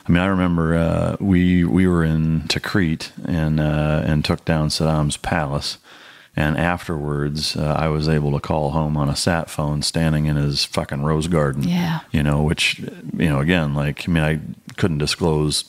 I 0.07 0.11
mean, 0.11 0.22
I 0.22 0.28
remember 0.28 0.76
uh, 0.76 1.15
we 1.20 1.63
we 1.63 1.88
were 1.88 2.03
in 2.03 2.41
Tikrit 2.47 3.11
and 3.26 3.59
uh, 3.59 4.03
and 4.05 4.24
took 4.26 4.43
down 4.45 4.70
Saddam's 4.70 5.17
palace. 5.17 5.78
And 6.36 6.57
afterwards, 6.57 7.55
uh, 7.57 7.75
I 7.77 7.88
was 7.89 8.07
able 8.07 8.32
to 8.34 8.39
call 8.39 8.69
home 8.71 8.95
on 8.95 9.09
a 9.09 9.15
sat 9.15 9.49
phone, 9.49 9.82
standing 9.82 10.25
in 10.27 10.36
his 10.38 10.63
fucking 10.63 11.01
rose 11.03 11.27
garden. 11.27 11.63
Yeah. 11.63 11.99
you 12.11 12.23
know, 12.23 12.43
which 12.43 12.80
you 12.80 13.27
know, 13.30 13.39
again, 13.39 13.73
like 13.73 14.07
I 14.07 14.11
mean, 14.11 14.23
I 14.23 14.39
couldn't 14.77 14.99
disclose 14.99 15.65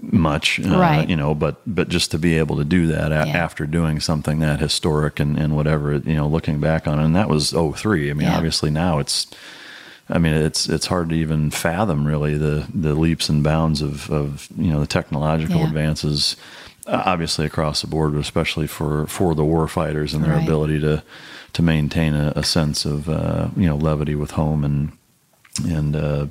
much, 0.00 0.60
uh, 0.60 0.78
Right. 0.78 1.08
You 1.08 1.16
know, 1.16 1.34
but 1.34 1.56
but 1.66 1.88
just 1.88 2.10
to 2.10 2.18
be 2.18 2.36
able 2.38 2.56
to 2.58 2.64
do 2.64 2.86
that 2.88 3.10
a- 3.10 3.26
Yeah. 3.26 3.36
after 3.44 3.66
doing 3.66 3.98
something 3.98 4.40
that 4.40 4.60
historic 4.60 5.18
and, 5.18 5.38
and 5.38 5.56
whatever, 5.56 5.94
you 5.96 6.14
know, 6.14 6.28
looking 6.28 6.60
back 6.60 6.86
on 6.86 7.00
it, 7.00 7.04
and 7.04 7.16
that 7.16 7.28
was 7.30 7.52
03. 7.54 8.10
I 8.10 8.12
mean, 8.12 8.28
Yeah. 8.28 8.36
obviously 8.36 8.70
now 8.70 8.98
it's, 8.98 9.26
I 10.10 10.18
mean, 10.18 10.34
it's 10.34 10.68
it's 10.68 10.86
hard 10.86 11.08
to 11.08 11.14
even 11.16 11.50
fathom 11.50 12.06
really 12.06 12.36
the 12.36 12.66
the 12.72 12.94
leaps 12.94 13.28
and 13.30 13.42
bounds 13.42 13.80
of 13.82 14.08
of 14.10 14.46
you 14.56 14.70
know 14.70 14.80
the 14.80 14.86
technological 14.86 15.60
Yeah. 15.60 15.66
advances, 15.68 16.36
obviously 16.86 17.46
across 17.46 17.80
the 17.82 17.86
board, 17.86 18.12
but 18.12 18.20
especially 18.20 18.66
for 18.66 19.06
for 19.06 19.34
the 19.34 19.44
war 19.44 19.66
fighters 19.68 20.14
and 20.14 20.24
their 20.24 20.34
Right. 20.34 20.42
ability 20.44 20.80
to 20.80 21.02
to 21.54 21.62
maintain 21.62 22.14
a, 22.14 22.32
a 22.36 22.42
sense 22.42 22.84
of 22.84 23.08
uh, 23.08 23.48
you 23.56 23.66
know 23.66 23.76
levity 23.76 24.14
with 24.14 24.32
home 24.32 24.64
and 24.64 24.92
and 25.66 25.96
uh, 25.96 26.26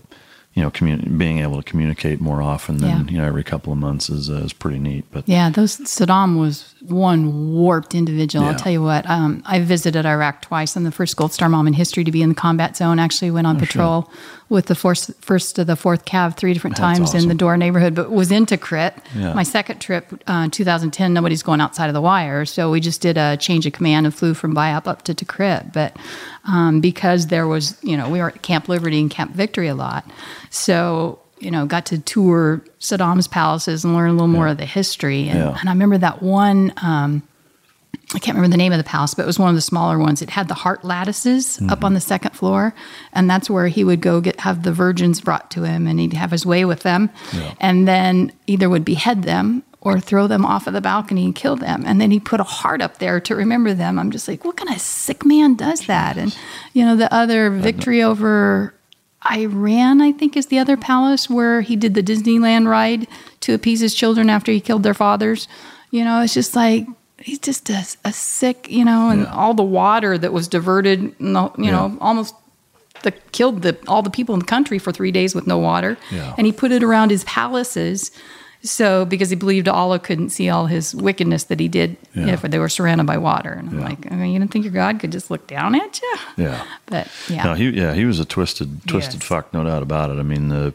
you 0.55 0.61
know 0.63 0.71
commun- 0.71 1.17
being 1.17 1.39
able 1.39 1.61
to 1.61 1.69
communicate 1.69 2.21
more 2.21 2.41
often 2.41 2.77
than 2.77 2.89
Yeah. 2.89 3.03
you 3.11 3.17
know 3.19 3.25
every 3.25 3.43
couple 3.43 3.73
of 3.73 3.79
months 3.79 4.09
is 4.09 4.29
uh, 4.29 4.35
is 4.45 4.53
pretty 4.53 4.79
neat. 4.79 5.03
But 5.11 5.27
Yeah, 5.27 5.49
those 5.49 5.77
Saddam 5.79 6.39
was 6.39 6.73
one 6.81 7.51
warped 7.53 7.93
individual. 7.93 8.45
Yeah. 8.45 8.51
I'll 8.51 8.57
tell 8.57 8.71
you 8.71 8.81
what. 8.81 9.09
Um, 9.09 9.43
I 9.45 9.59
visited 9.59 10.05
Iraq 10.05 10.41
twice. 10.41 10.75
I'm 10.77 10.83
the 10.85 10.91
first 10.91 11.17
Gold 11.17 11.33
Star 11.33 11.49
mom 11.49 11.67
in 11.67 11.73
history 11.73 12.03
to 12.05 12.11
be 12.11 12.21
in 12.21 12.29
the 12.29 12.35
combat 12.35 12.77
zone. 12.77 12.99
Actually, 12.99 13.31
went 13.31 13.47
on 13.47 13.57
Oh, 13.57 13.59
patrol 13.59 14.11
with 14.47 14.67
the 14.67 14.75
first, 14.75 15.09
first 15.21 15.55
to 15.55 15.65
the 15.65 15.75
fourth 15.75 16.05
Cav 16.05 16.37
three 16.37 16.53
different 16.53 16.77
That's 16.77 16.99
times 16.99 17.13
in 17.15 17.27
the 17.27 17.33
Door 17.35 17.57
neighborhood, 17.57 17.95
but 17.95 18.11
was 18.11 18.31
in 18.31 18.45
Tikrit. 18.45 18.93
Yeah. 19.15 19.33
My 19.33 19.41
second 19.43 19.79
trip, 19.79 20.05
uh, 20.27 20.47
2010. 20.51 21.13
Nobody's 21.13 21.41
going 21.43 21.59
outside 21.61 21.87
of 21.87 21.95
the 21.95 22.01
wire, 22.01 22.45
so 22.45 22.69
we 22.71 22.79
just 22.79 23.01
did 23.01 23.17
a 23.17 23.35
change 23.37 23.65
of 23.65 23.73
command 23.73 24.05
and 24.05 24.13
flew 24.15 24.33
from 24.35 24.53
BIAP 24.55 24.85
up 24.87 25.01
to 25.03 25.15
Tikrit. 25.15 25.73
But 25.73 25.97
um, 26.47 26.81
because 26.81 27.27
there 27.27 27.47
was, 27.47 27.77
you 27.83 27.97
know, 27.97 28.09
we 28.09 28.19
were 28.19 28.27
at 28.29 28.41
Camp 28.41 28.67
Liberty 28.69 28.99
and 28.99 29.09
Camp 29.11 29.31
Victory 29.33 29.67
a 29.67 29.75
lot, 29.75 30.05
so 30.49 31.19
you 31.39 31.51
know, 31.51 31.65
got 31.65 31.85
to 31.87 31.99
tour 31.99 32.63
Saddam's 32.79 33.27
palaces 33.27 33.83
and 33.83 33.93
learn 33.93 34.09
a 34.09 34.13
little 34.13 34.27
more 34.27 34.47
of 34.47 34.57
the 34.57 34.65
history. 34.65 35.27
And, 35.27 35.37
Yeah. 35.39 35.57
and 35.59 35.67
I 35.67 35.73
remember 35.73 35.97
that 35.97 36.23
one. 36.23 36.71
Um, 36.81 37.23
I 38.13 38.19
can't 38.19 38.35
remember 38.37 38.53
the 38.53 38.57
name 38.57 38.71
of 38.71 38.77
the 38.77 38.85
palace, 38.85 39.13
but 39.13 39.23
it 39.23 39.25
was 39.25 39.37
one 39.37 39.49
of 39.49 39.55
the 39.55 39.61
smaller 39.61 39.99
ones. 39.99 40.21
It 40.21 40.29
had 40.29 40.47
the 40.47 40.53
heart 40.53 40.85
lattices 40.85 41.57
up 41.57 41.63
Mm-hmm. 41.79 41.85
on 41.85 41.93
the 41.93 41.99
second 41.99 42.31
floor, 42.35 42.73
and 43.11 43.29
that's 43.29 43.49
where 43.49 43.67
he 43.67 43.83
would 43.83 43.99
go 43.99 44.21
get 44.21 44.39
have 44.39 44.63
the 44.63 44.71
virgins 44.71 45.19
brought 45.19 45.51
to 45.51 45.63
him, 45.63 45.87
and 45.87 45.99
he'd 45.99 46.13
have 46.13 46.31
his 46.31 46.45
way 46.45 46.63
with 46.65 46.81
them, 46.83 47.09
and 47.59 47.85
then 47.87 48.31
either 48.47 48.69
would 48.69 48.85
behead 48.85 49.23
them 49.23 49.61
or 49.85 49.99
throw 49.99 50.25
them 50.25 50.43
off 50.43 50.65
of 50.65 50.73
the 50.73 50.81
balcony 50.81 51.25
and 51.25 51.35
kill 51.35 51.55
them, 51.55 51.83
and 51.85 52.01
then 52.01 52.09
he 52.09 52.19
put 52.19 52.39
a 52.39 52.43
heart 52.43 52.81
up 52.81 52.97
there 52.97 53.19
to 53.19 53.35
remember 53.35 53.71
them. 53.71 53.99
I'm 53.99 54.09
just 54.09 54.27
like, 54.27 54.43
what 54.43 54.57
kind 54.57 54.73
of 54.73 54.81
sick 54.81 55.23
man 55.23 55.55
does 55.55 55.85
that? 55.85 56.17
And 56.17 56.35
you 56.73 56.83
know, 56.83 56.95
the 56.95 57.13
other 57.13 57.51
victory 57.51 58.01
over 58.01 58.73
Iran, 59.31 60.01
I 60.01 60.11
think, 60.11 60.35
is 60.35 60.47
the 60.47 60.57
other 60.57 60.75
palace 60.75 61.29
where 61.29 61.61
he 61.61 61.75
did 61.75 61.93
the 61.93 62.01
Disneyland 62.01 62.67
ride 62.67 63.07
to 63.41 63.53
appease 63.53 63.79
his 63.79 63.93
children 63.93 64.27
after 64.27 64.51
he 64.51 64.59
killed 64.59 64.81
their 64.81 64.95
fathers. 64.95 65.47
You 65.91 66.03
know, 66.03 66.19
it's 66.21 66.33
just 66.33 66.55
like 66.55 66.87
he's 67.19 67.39
just 67.39 67.69
a, 67.69 67.85
a 68.03 68.11
sick, 68.11 68.69
you 68.69 68.83
know, 68.83 69.09
and 69.11 69.27
all 69.27 69.53
the 69.53 69.63
water 69.63 70.17
that 70.17 70.33
was 70.33 70.47
diverted, 70.47 71.15
and 71.19 71.35
the, 71.35 71.51
you 71.59 71.71
know, 71.71 71.95
almost 72.01 72.33
the 73.03 73.11
killed 73.11 73.61
the 73.61 73.77
all 73.87 74.01
the 74.01 74.09
people 74.09 74.33
in 74.33 74.39
the 74.39 74.47
country 74.47 74.79
for 74.79 74.91
three 74.91 75.11
days 75.11 75.35
with 75.35 75.45
no 75.45 75.59
water. 75.59 75.95
Yeah. 76.11 76.33
And 76.39 76.47
he 76.47 76.51
put 76.51 76.71
it 76.71 76.81
around 76.81 77.11
his 77.11 77.23
palaces. 77.25 78.09
So 78.65 79.05
because 79.05 79.29
he 79.29 79.35
believed 79.35 79.67
Allah 79.67 79.99
couldn't 79.99 80.31
see 80.31 80.49
all 80.49 80.65
his 80.65 80.93
wickedness 80.93 81.45
that 81.45 81.59
he 81.59 81.67
did 81.67 81.95
Yeah. 82.13 82.33
if 82.33 82.41
they 82.41 82.59
were 82.59 82.67
surrounded 82.69 83.05
by 83.07 83.17
water. 83.17 83.51
And 83.53 83.69
I'm 83.69 83.79
Yeah. 83.79 83.85
like, 83.85 84.11
I 84.11 84.15
mean, 84.15 84.33
you 84.33 84.39
don't 84.39 84.49
think 84.49 84.65
your 84.65 84.73
God 84.73 84.99
could 84.99 85.11
just 85.11 85.29
look 85.31 85.47
down 85.47 85.75
at 85.75 86.01
you? 86.01 86.15
Yeah. 86.45 86.63
But 86.87 87.07
yeah. 87.29 87.43
No, 87.43 87.53
he 87.53 87.69
yeah 87.69 87.93
he 87.93 88.05
was 88.05 88.19
a 88.19 88.25
twisted 88.25 88.85
twisted 88.87 89.21
Yes. 89.21 89.23
fuck, 89.23 89.53
no 89.53 89.63
doubt 89.63 89.83
about 89.83 90.09
it. 90.11 90.17
I 90.19 90.23
mean 90.23 90.49
the 90.49 90.73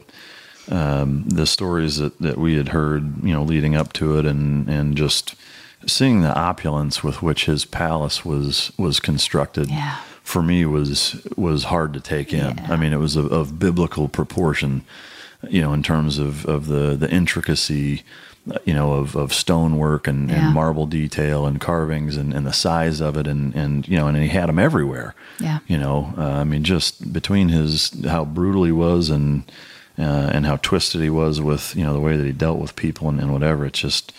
um, 0.71 1.25
the 1.29 1.47
stories 1.47 1.97
that, 1.97 2.17
that 2.21 2.39
we 2.39 2.55
had 2.57 2.69
heard, 2.69 3.25
you 3.25 3.33
know, 3.33 3.43
leading 3.43 3.75
up 3.75 3.93
to 3.95 4.19
it, 4.19 4.27
and 4.27 4.69
and 4.69 4.97
just 4.97 5.35
seeing 5.87 6.21
the 6.23 6.35
opulence 6.39 7.03
with 7.03 7.23
which 7.23 7.47
his 7.47 7.65
palace 7.65 8.25
was 8.25 8.71
was 8.79 9.01
constructed. 9.01 9.69
Yeah. 9.69 9.97
For 10.23 10.43
me, 10.43 10.65
was 10.65 11.27
was 11.37 11.65
hard 11.65 11.93
to 11.95 12.01
take 12.01 12.33
in. 12.33 12.61
I 12.69 12.77
mean, 12.77 12.93
it 12.93 12.99
was 13.01 13.17
of, 13.17 13.33
of 13.33 13.59
biblical 13.59 14.07
proportion, 14.09 14.83
you 15.49 15.61
know, 15.61 15.73
in 15.73 15.83
terms 15.83 16.19
of, 16.19 16.45
of 16.47 16.67
the 16.67 16.97
the 16.97 17.11
intricacy, 17.11 18.03
you 18.65 18.75
know, 18.75 18.93
of, 18.95 19.17
of 19.17 19.33
stonework 19.33 20.07
and, 20.07 20.29
Yeah. 20.29 20.47
and 20.47 20.55
marble 20.55 20.87
detail 20.87 21.47
and 21.47 21.61
carvings 21.61 22.17
and, 22.17 22.33
and 22.35 22.47
the 22.47 22.53
size 22.53 23.01
of 23.01 23.17
it, 23.17 23.27
and 23.27 23.55
and 23.55 23.87
you 23.89 23.97
know, 23.97 24.07
and 24.09 24.17
he 24.17 24.29
had 24.29 24.49
them 24.49 24.59
everywhere. 24.59 25.15
Yeah. 25.39 25.59
You 25.67 25.79
know, 25.79 26.13
uh, 26.19 26.41
I 26.41 26.45
mean, 26.45 26.65
just 26.65 27.13
between 27.13 27.49
his 27.49 27.91
how 28.05 28.25
brutal 28.25 28.65
he 28.65 28.73
was 28.73 29.09
and 29.11 29.51
uh, 29.99 30.31
and 30.33 30.47
how 30.47 30.57
twisted 30.57 31.01
he 31.01 31.11
was 31.11 31.41
with 31.41 31.75
you 31.77 31.85
know 31.85 31.93
the 31.93 32.01
way 32.01 32.17
that 32.17 32.25
he 32.27 32.33
dealt 32.33 32.59
with 32.59 32.77
people 32.77 33.09
and, 33.09 33.21
and 33.21 33.33
whatever. 33.33 33.65
It's 33.67 33.79
just 33.79 34.13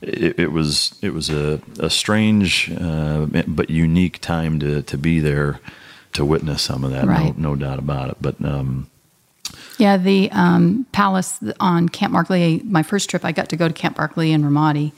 it, 0.00 0.38
it 0.38 0.52
was 0.52 0.96
it 1.02 1.10
was 1.12 1.28
a, 1.30 1.60
a 1.80 1.90
strange 1.90 2.70
uh, 2.80 3.26
but 3.46 3.68
unique 3.70 4.20
time 4.20 4.58
to 4.60 4.82
to 4.82 4.96
be 4.98 5.18
there 5.20 5.58
to 6.12 6.24
witness 6.24 6.62
some 6.62 6.84
of 6.84 6.90
that. 6.92 7.06
Right. 7.06 7.36
No, 7.36 7.50
no 7.50 7.56
doubt 7.56 7.78
about 7.78 8.10
it. 8.10 8.16
But 8.20 8.36
um, 8.44 8.88
Yeah, 9.78 9.96
the 9.96 10.30
um, 10.32 10.86
palace 10.92 11.38
on 11.60 11.88
Camp 11.88 12.12
Marc 12.12 12.30
Lee. 12.30 12.60
My 12.64 12.82
first 12.82 13.08
trip, 13.08 13.24
I 13.24 13.32
got 13.32 13.48
to 13.50 13.56
go 13.56 13.68
to 13.68 13.74
Camp 13.74 13.96
Marc 13.96 14.16
Lee 14.16 14.32
in 14.32 14.42
Ramadi, 14.42 14.92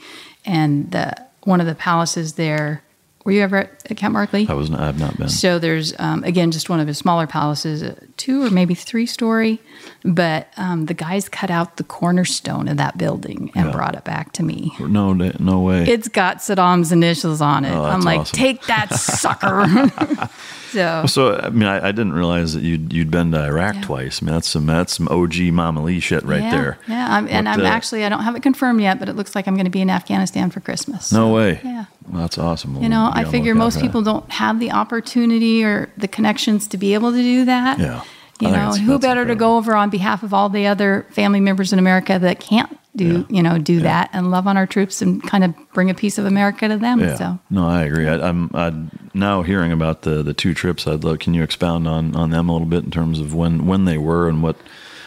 and 0.45 0.89
the, 0.91 1.13
one 1.43 1.61
of 1.61 1.67
the 1.67 1.75
palaces 1.75 2.33
there. 2.33 2.83
Were 3.23 3.31
you 3.33 3.41
ever 3.43 3.57
at, 3.57 3.91
at 3.91 3.97
Camp 3.97 4.13
Marc 4.13 4.33
Lee? 4.33 4.47
I 4.49 4.53
was 4.53 4.71
not, 4.71 4.79
I've 4.79 4.99
not 4.99 5.15
been. 5.15 5.29
So 5.29 5.59
there's 5.59 5.93
um, 5.99 6.23
again 6.23 6.49
just 6.49 6.69
one 6.71 6.79
of 6.79 6.87
his 6.87 6.97
smaller 6.97 7.27
palaces, 7.27 7.83
two 8.17 8.43
or 8.43 8.49
maybe 8.49 8.73
three 8.73 9.05
story, 9.05 9.59
but 10.03 10.47
um, 10.57 10.87
the 10.87 10.95
guys 10.95 11.29
cut 11.29 11.51
out 11.51 11.77
the 11.77 11.83
cornerstone 11.83 12.67
of 12.67 12.77
that 12.77 12.97
building 12.97 13.51
and 13.53 13.67
Yeah. 13.67 13.71
brought 13.71 13.93
it 13.95 14.03
back 14.03 14.33
to 14.33 14.43
me. 14.43 14.71
No, 14.79 15.13
no 15.13 15.59
way. 15.59 15.83
It's 15.83 16.07
got 16.07 16.37
Saddam's 16.37 16.91
initials 16.91 17.41
on 17.41 17.63
it. 17.63 17.71
Oh, 17.75 17.83
I'm 17.83 18.01
like, 18.01 18.21
awesome. 18.21 18.35
take 18.35 18.63
that 18.63 18.91
sucker. 18.95 19.67
so 20.71 21.05
So 21.07 21.35
I 21.37 21.49
mean, 21.49 21.67
I, 21.67 21.87
I 21.87 21.91
didn't 21.91 22.13
realize 22.13 22.53
that 22.53 22.63
you'd 22.63 22.91
you'd 22.91 23.11
been 23.11 23.31
to 23.31 23.39
Iraq 23.43 23.75
Yeah. 23.75 23.81
twice. 23.81 24.21
I 24.21 24.25
mean, 24.25 24.33
that's 24.33 24.47
some 24.47 24.65
that's 24.65 24.93
some 24.93 25.07
OG 25.07 25.35
Mama 25.51 25.83
Lee 25.83 25.99
shit 25.99 26.23
right 26.23 26.41
yeah, 26.41 26.51
there. 26.51 26.77
Yeah, 26.87 27.07
I'm, 27.09 27.27
and 27.27 27.47
I'm 27.47 27.61
uh, 27.61 27.65
actually 27.65 28.05
I 28.05 28.09
don't 28.09 28.23
have 28.23 28.35
it 28.35 28.43
confirmed 28.43 28.81
yet, 28.81 28.99
but 28.99 29.09
it 29.09 29.15
looks 29.15 29.35
like 29.35 29.47
I'm 29.47 29.55
going 29.55 29.65
to 29.65 29.71
be 29.71 29.81
in 29.81 29.89
Afghanistan 29.89 30.49
for 30.49 30.59
Christmas. 30.59 31.11
No 31.11 31.33
way. 31.33 31.59
Yeah. 31.63 31.85
Well, 32.09 32.21
that's 32.21 32.37
awesome. 32.37 32.81
You 32.81 32.89
know, 32.89 33.09
I 33.13 33.25
figure 33.25 33.55
most 33.55 33.79
people 33.79 34.01
don't 34.01 34.29
have 34.31 34.59
the 34.59 34.71
opportunity 34.71 35.63
or 35.63 35.91
the 35.97 36.07
connections 36.07 36.67
to 36.69 36.77
be 36.77 36.93
able 36.93 37.11
to 37.11 37.17
do 37.21 37.45
that. 37.45 37.79
Yeah. 37.79 38.03
You 38.39 38.49
know, 38.49 38.71
who 38.71 38.97
better 38.97 39.23
to 39.23 39.35
go 39.35 39.57
over 39.57 39.75
on 39.75 39.91
behalf 39.91 40.23
of 40.23 40.33
all 40.33 40.49
the 40.49 40.65
other 40.65 41.05
family 41.11 41.39
members 41.39 41.71
in 41.71 41.77
America 41.77 42.17
that 42.17 42.39
can't 42.39 42.75
do, 42.95 43.25
you 43.29 43.41
know, 43.41 43.57
do 43.57 43.79
that 43.81 44.09
and 44.11 44.31
love 44.31 44.47
on 44.47 44.57
our 44.57 44.67
troops 44.67 45.01
and 45.01 45.23
kind 45.23 45.43
of 45.43 45.53
bring 45.73 45.89
a 45.89 45.93
piece 45.93 46.17
of 46.17 46.25
America 46.25 46.67
to 46.67 46.77
them. 46.77 46.99
Yeah. 46.99 47.15
So, 47.15 47.39
No, 47.49 47.67
I 47.67 47.83
agree. 47.83 48.07
I, 48.07 48.15
I'm 48.27 48.51
I 48.53 48.73
now 49.13 49.43
hearing 49.43 49.71
about 49.71 50.01
the 50.01 50.21
the 50.23 50.33
two 50.33 50.53
trips. 50.53 50.87
I'd 50.87 51.03
love. 51.03 51.19
Can 51.19 51.33
you 51.33 51.43
expound 51.43 51.87
on 51.87 52.15
on 52.15 52.31
them 52.31 52.49
a 52.49 52.51
little 52.51 52.67
bit 52.67 52.83
in 52.83 52.91
terms 52.91 53.19
of 53.19 53.33
when 53.33 53.65
when 53.65 53.85
they 53.85 53.97
were 53.97 54.27
and 54.27 54.43
what 54.43 54.57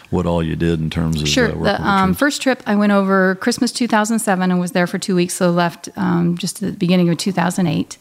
what 0.09 0.25
all 0.25 0.41
you 0.41 0.55
did 0.55 0.79
in 0.79 0.89
terms 0.89 1.21
of 1.21 1.27
sure. 1.27 1.51
uh, 1.51 1.63
the 1.63 1.87
um, 1.87 2.13
first 2.13 2.41
trip, 2.41 2.63
I 2.65 2.75
went 2.75 2.91
over 2.91 3.35
Christmas 3.35 3.71
2007 3.71 4.51
and 4.51 4.59
was 4.59 4.71
there 4.71 4.87
for 4.87 4.97
two 4.97 5.15
weeks. 5.15 5.33
So 5.33 5.51
left 5.51 5.89
um, 5.95 6.37
just 6.37 6.61
at 6.61 6.71
the 6.71 6.77
beginning 6.77 7.09
of 7.09 7.17
2008. 7.17 7.97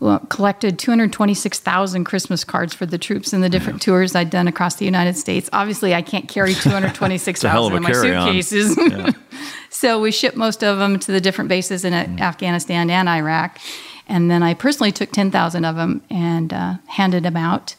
Well, 0.00 0.18
collected 0.28 0.78
226,000 0.78 2.04
Christmas 2.04 2.44
cards 2.44 2.74
for 2.74 2.84
the 2.84 2.98
troops 2.98 3.32
in 3.32 3.40
the 3.40 3.48
different 3.48 3.80
tours 3.80 4.14
I'd 4.14 4.30
done 4.30 4.48
across 4.48 4.74
the 4.76 4.84
United 4.84 5.16
States. 5.16 5.48
Obviously, 5.52 5.94
I 5.94 6.02
can't 6.02 6.28
carry 6.28 6.50
It's 6.52 6.66
a 6.66 6.68
hell 6.68 6.78
of 7.66 7.72
226,000 7.72 7.76
in 7.76 7.82
my 7.82 7.92
suitcases. 7.92 8.76
Yeah. 8.76 9.10
so 9.70 10.00
we 10.00 10.10
shipped 10.10 10.36
most 10.36 10.64
of 10.64 10.78
them 10.78 10.98
to 10.98 11.12
the 11.12 11.20
different 11.20 11.48
bases 11.48 11.84
in 11.84 11.92
uh, 11.92 12.16
Afghanistan 12.20 12.90
and 12.90 13.08
Iraq. 13.08 13.58
And 14.06 14.30
then 14.30 14.42
I 14.42 14.54
personally 14.54 14.92
took 14.92 15.10
10,000 15.12 15.64
of 15.64 15.76
them 15.76 16.02
and 16.10 16.52
uh, 16.52 16.74
handed 16.86 17.22
them 17.22 17.36
out. 17.36 17.74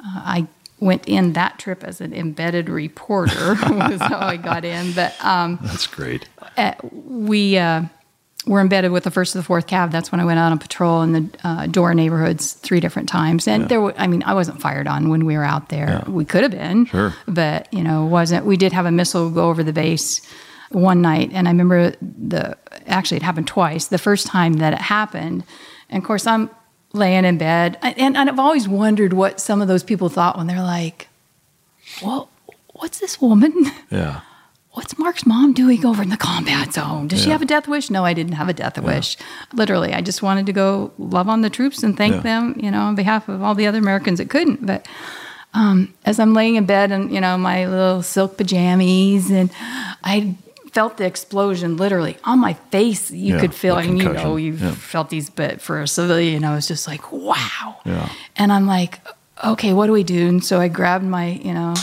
Uh, 0.00 0.22
I 0.24 0.48
went 0.80 1.06
in 1.08 1.32
that 1.32 1.58
trip 1.58 1.82
as 1.84 2.00
an 2.00 2.14
embedded 2.14 2.68
reporter, 2.68 3.54
was 3.68 4.00
how 4.00 4.20
I 4.20 4.36
got 4.36 4.64
in. 4.64 4.92
But 4.92 5.14
um, 5.24 5.58
That's 5.62 5.86
great. 5.86 6.28
uh, 6.56 6.74
we 6.82 7.58
uh, 7.58 7.82
were 8.46 8.60
embedded 8.60 8.92
with 8.92 9.04
the 9.04 9.10
first 9.10 9.32
to 9.32 9.38
the 9.38 9.44
fourth 9.44 9.66
Cav. 9.66 9.90
That's 9.90 10.10
when 10.10 10.20
I 10.20 10.24
went 10.24 10.38
out 10.38 10.52
on 10.52 10.58
patrol 10.58 11.02
in 11.02 11.12
the 11.12 11.28
uh, 11.44 11.66
Dora 11.66 11.94
neighborhoods 11.94 12.52
three 12.54 12.80
different 12.80 13.08
times. 13.08 13.46
And 13.46 13.68
there, 13.68 13.80
were, 13.80 13.94
I 13.98 14.06
mean, 14.06 14.22
I 14.24 14.32
wasn't 14.34 14.60
fired 14.62 14.86
on 14.86 15.08
when 15.10 15.26
we 15.26 15.36
were 15.36 15.44
out 15.44 15.68
there. 15.68 16.02
We 16.06 16.24
could 16.24 16.42
have 16.44 16.52
been, 16.52 16.86
Sure. 16.86 17.14
but 17.26 17.72
you 17.72 17.82
know, 17.82 18.06
wasn't. 18.06 18.46
We 18.46 18.56
did 18.56 18.72
have 18.72 18.86
a 18.86 18.90
missile 18.90 19.28
go 19.30 19.48
over 19.50 19.62
the 19.62 19.72
base 19.72 20.22
one 20.70 21.02
night, 21.02 21.30
and 21.32 21.46
I 21.48 21.50
remember 21.50 21.92
the 22.00 22.56
actually 22.86 23.18
it 23.18 23.22
happened 23.22 23.48
twice. 23.48 23.86
The 23.88 23.98
first 23.98 24.26
time 24.26 24.54
that 24.54 24.72
it 24.72 24.80
happened, 24.80 25.44
and 25.90 26.02
of 26.02 26.06
course 26.06 26.26
I'm 26.26 26.48
laying 26.94 27.24
in 27.26 27.36
bed, 27.38 27.76
and, 27.82 28.16
and 28.16 28.30
I've 28.30 28.38
always 28.38 28.66
wondered 28.68 29.12
what 29.12 29.40
some 29.40 29.60
of 29.60 29.68
those 29.68 29.82
people 29.82 30.08
thought 30.08 30.36
when 30.38 30.46
they're 30.46 30.62
like, 30.62 31.08
"Well, 32.02 32.30
what's 32.74 32.98
this 33.00 33.20
woman?" 33.20 33.52
Yeah. 33.90 34.20
What's 34.78 34.96
Marc's 34.96 35.26
mom 35.26 35.54
doing 35.54 35.84
over 35.84 36.04
in 36.04 36.08
the 36.08 36.16
combat 36.16 36.72
zone? 36.72 37.08
Does 37.08 37.20
she 37.20 37.30
have 37.30 37.42
a 37.42 37.44
death 37.44 37.66
wish? 37.66 37.90
No, 37.90 38.04
I 38.04 38.14
didn't 38.14 38.34
have 38.34 38.48
a 38.48 38.52
death 38.52 38.78
wish. 38.78 39.16
Literally, 39.52 39.92
I 39.92 40.00
just 40.00 40.22
wanted 40.22 40.46
to 40.46 40.52
go 40.52 40.92
love 40.98 41.28
on 41.28 41.40
the 41.40 41.50
troops 41.50 41.82
and 41.82 41.96
thank 41.96 42.14
Yeah. 42.14 42.20
them, 42.20 42.54
you 42.62 42.70
know, 42.70 42.82
on 42.82 42.94
behalf 42.94 43.28
of 43.28 43.42
all 43.42 43.56
the 43.56 43.66
other 43.66 43.78
Americans 43.78 44.18
that 44.18 44.30
couldn't. 44.30 44.64
But 44.64 44.86
um, 45.52 45.92
as 46.04 46.20
I'm 46.20 46.32
laying 46.32 46.54
in 46.54 46.64
bed 46.64 46.92
and, 46.92 47.10
you 47.12 47.20
know, 47.20 47.36
my 47.36 47.66
little 47.66 48.04
silk 48.04 48.36
pajamas, 48.36 49.30
and 49.32 49.50
I 50.04 50.36
felt 50.70 50.96
the 50.96 51.06
explosion 51.06 51.76
literally 51.76 52.16
on 52.22 52.38
my 52.38 52.52
face. 52.70 53.10
You 53.10 53.34
Yeah, 53.34 53.40
could 53.40 53.54
feel, 53.54 53.74
mean, 53.82 53.96
you 53.96 54.12
know, 54.12 54.36
you've 54.36 54.62
Yeah. 54.62 54.70
felt 54.74 55.10
these, 55.10 55.28
but 55.28 55.60
for 55.60 55.82
a 55.82 55.88
civilian, 55.88 56.44
I 56.44 56.54
was 56.54 56.68
just 56.68 56.86
like, 56.86 57.10
wow. 57.10 57.78
Yeah. 57.84 58.08
And 58.36 58.52
I'm 58.52 58.68
like, 58.68 59.00
okay, 59.44 59.72
what 59.72 59.86
do 59.88 59.92
we 59.92 60.04
do? 60.04 60.28
And 60.28 60.44
so 60.44 60.60
I 60.60 60.68
grabbed 60.68 61.04
my, 61.04 61.30
you 61.42 61.52
know, 61.52 61.74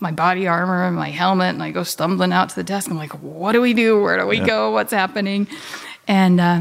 my 0.00 0.10
body 0.10 0.46
armor 0.48 0.86
and 0.86 0.96
my 0.96 1.10
helmet 1.10 1.50
and 1.54 1.62
I 1.62 1.70
go 1.70 1.82
stumbling 1.82 2.32
out 2.32 2.48
to 2.50 2.56
the 2.56 2.64
desk. 2.64 2.90
I'm 2.90 2.96
like, 2.96 3.12
what 3.22 3.52
do 3.52 3.60
we 3.60 3.74
do? 3.74 4.00
Where 4.00 4.18
do 4.18 4.26
we 4.26 4.38
Yeah. 4.38 4.46
go? 4.46 4.70
What's 4.72 4.92
happening? 4.92 5.46
And 6.08 6.40
uh, 6.40 6.60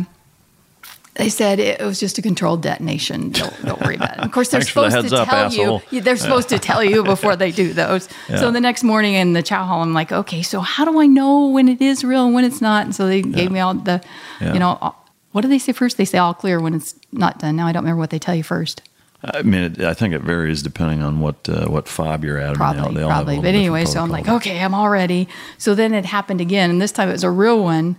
they 1.16 1.30
said 1.30 1.60
it 1.60 1.82
was 1.82 2.00
just 2.00 2.18
a 2.18 2.22
controlled 2.22 2.62
detonation. 2.62 3.32
Don't, 3.32 3.66
don't 3.66 3.82
worry 3.82 3.96
about 3.96 4.18
it. 4.18 4.20
Of 4.20 4.32
course, 4.32 4.50
they're 4.50 4.62
for 4.62 4.82
the 4.82 4.90
supposed 4.92 5.10
to 5.10 5.22
up, 5.22 5.28
tell 5.30 5.82
you. 5.92 6.02
They're 6.02 6.18
supposed 6.18 6.50
to 6.50 6.60
tell 6.60 6.84
you 6.84 7.04
before 7.04 7.36
they 7.36 7.52
do 7.52 7.74
those. 7.74 8.08
Yeah. 8.30 8.38
So 8.38 8.52
the 8.52 8.62
next 8.62 8.84
morning 8.84 9.16
in 9.16 9.34
the 9.34 9.42
chow 9.44 9.64
hall, 9.66 9.82
I'm 9.82 9.94
like, 9.94 10.12
okay, 10.12 10.42
so 10.44 10.60
how 10.62 10.86
do 10.86 11.00
I 11.02 11.08
know 11.08 11.48
when 11.48 11.68
it 11.70 11.82
is 11.82 12.04
real 12.04 12.26
and 12.26 12.34
when 12.34 12.44
it's 12.46 12.62
not? 12.62 12.86
And 12.86 12.96
so 12.96 13.08
they 13.08 13.22
gave 13.22 13.52
me 13.52 13.60
all 13.60 13.74
the, 13.74 14.02
you 14.42 14.60
know, 14.60 14.78
all- 14.82 14.96
what 15.32 15.42
do 15.42 15.48
they 15.48 15.60
say 15.60 15.74
first? 15.74 15.98
They 15.98 16.06
say 16.06 16.18
all 16.18 16.34
clear 16.34 16.60
when 16.60 16.74
it's 16.74 16.96
not 17.12 17.38
done. 17.38 17.56
Now 17.56 17.68
I 17.68 17.72
don't 17.72 17.84
remember 17.84 18.00
what 18.00 18.10
they 18.10 18.18
tell 18.20 18.34
you 18.34 18.44
first. 18.44 18.82
I 19.24 19.41
mean, 19.41 19.63
it, 19.63 19.82
I 19.82 19.93
think 19.93 20.13
it 20.13 20.22
varies 20.22 20.61
depending 20.63 21.01
on 21.03 21.20
what 21.20 21.49
uh, 21.49 21.65
what 21.67 21.88
fob 21.89 22.24
you're 22.24 22.38
at. 22.38 22.59
I 22.59 22.74
mean, 22.86 22.93
they 22.95 23.01
all- 23.01 23.09
Probably, 23.09 23.36
probably. 23.36 23.36
But 23.38 23.55
anyway, 23.55 23.84
so 23.86 23.99
I'm 23.99 24.09
like, 24.09 24.28
okay, 24.30 24.59
I'm 24.61 24.74
all 24.74 24.89
ready. 24.89 25.28
So 25.57 25.76
then 25.76 25.93
it 25.93 26.05
happened 26.05 26.39
again, 26.41 26.70
and 26.70 26.82
this 26.82 26.91
time 26.93 27.09
it 27.09 27.11
was 27.13 27.24
a 27.26 27.30
real 27.30 27.61
one, 27.61 27.97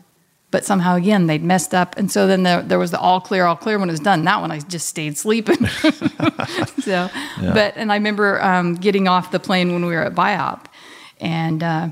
but 0.51 0.65
somehow 0.65 0.97
again 0.97 1.27
they'd 1.27 1.43
messed 1.45 1.75
up, 1.75 1.97
and 1.99 2.11
so 2.11 2.27
then 2.27 2.43
there, 2.43 2.63
there 2.63 2.79
was 2.79 2.91
the 2.91 2.99
all 2.99 3.21
clear, 3.21 3.45
all 3.45 3.55
clear 3.57 3.79
when 3.79 3.91
it 3.91 3.93
was 3.93 4.01
done. 4.01 4.25
That 4.25 4.41
one 4.41 4.51
I 4.51 4.61
just 4.61 4.89
stayed 4.89 5.19
sleeping. 5.19 5.67
so, 6.81 7.11
but 7.41 7.75
and 7.77 7.93
I 7.93 7.97
remember 7.97 8.43
um, 8.43 8.75
getting 8.77 9.07
off 9.07 9.31
the 9.31 9.41
plane 9.41 9.73
when 9.73 9.85
we 9.85 9.93
were 9.95 10.03
at 10.03 10.15
BIAP, 10.15 10.65
and. 11.21 11.63
Uh, 11.63 11.89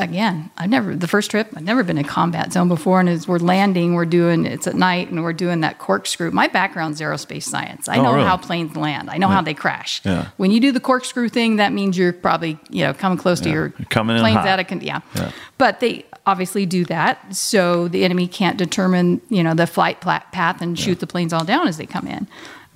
Again, 0.00 0.50
I've 0.56 0.70
never 0.70 0.96
the 0.96 1.06
first 1.06 1.30
trip. 1.30 1.48
I've 1.54 1.62
never 1.62 1.82
been 1.84 1.98
in 1.98 2.04
a 2.04 2.08
combat 2.08 2.52
zone 2.52 2.68
before, 2.68 3.00
and 3.00 3.08
as 3.08 3.28
we're 3.28 3.38
landing, 3.38 3.94
we're 3.94 4.06
doing 4.06 4.46
it's 4.46 4.66
at 4.66 4.74
night, 4.74 5.10
and 5.10 5.22
we're 5.22 5.32
doing 5.32 5.60
that 5.60 5.78
corkscrew. 5.78 6.30
My 6.30 6.48
background's 6.48 7.00
aerospace 7.00 7.42
science. 7.42 7.88
I 7.88 7.98
Oh, 7.98 8.02
know 8.02 8.12
really? 8.14 8.24
how 8.26 8.36
planes 8.36 8.76
land. 8.76 9.10
I 9.10 9.18
know 9.18 9.28
how 9.28 9.42
they 9.42 9.54
crash. 9.54 10.00
Yeah. 10.04 10.28
When 10.38 10.50
you 10.50 10.58
do 10.60 10.72
the 10.72 10.80
corkscrew 10.80 11.28
thing, 11.28 11.56
that 11.56 11.72
means 11.72 11.98
you're 11.98 12.12
probably 12.14 12.58
you 12.70 12.84
know 12.84 12.94
coming 12.94 13.18
close 13.18 13.40
to 13.40 13.50
your 13.50 13.72
You're 13.78 13.86
coming 13.90 14.16
in 14.16 14.22
planes 14.22 14.38
out 14.38 14.58
of 14.58 14.66
con- 14.66 14.80
yeah. 14.80 15.00
Yeah. 15.14 15.30
But 15.58 15.80
they 15.80 16.06
obviously 16.26 16.64
do 16.66 16.84
that, 16.86 17.34
so 17.36 17.88
the 17.88 18.04
enemy 18.04 18.26
can't 18.26 18.56
determine 18.56 19.20
you 19.28 19.42
know 19.42 19.52
the 19.54 19.66
flight 19.66 20.00
path 20.00 20.62
and 20.62 20.78
shoot 20.78 21.00
the 21.00 21.06
planes 21.06 21.32
all 21.32 21.44
down 21.44 21.68
as 21.68 21.76
they 21.76 21.86
come 21.86 22.06
in. 22.06 22.26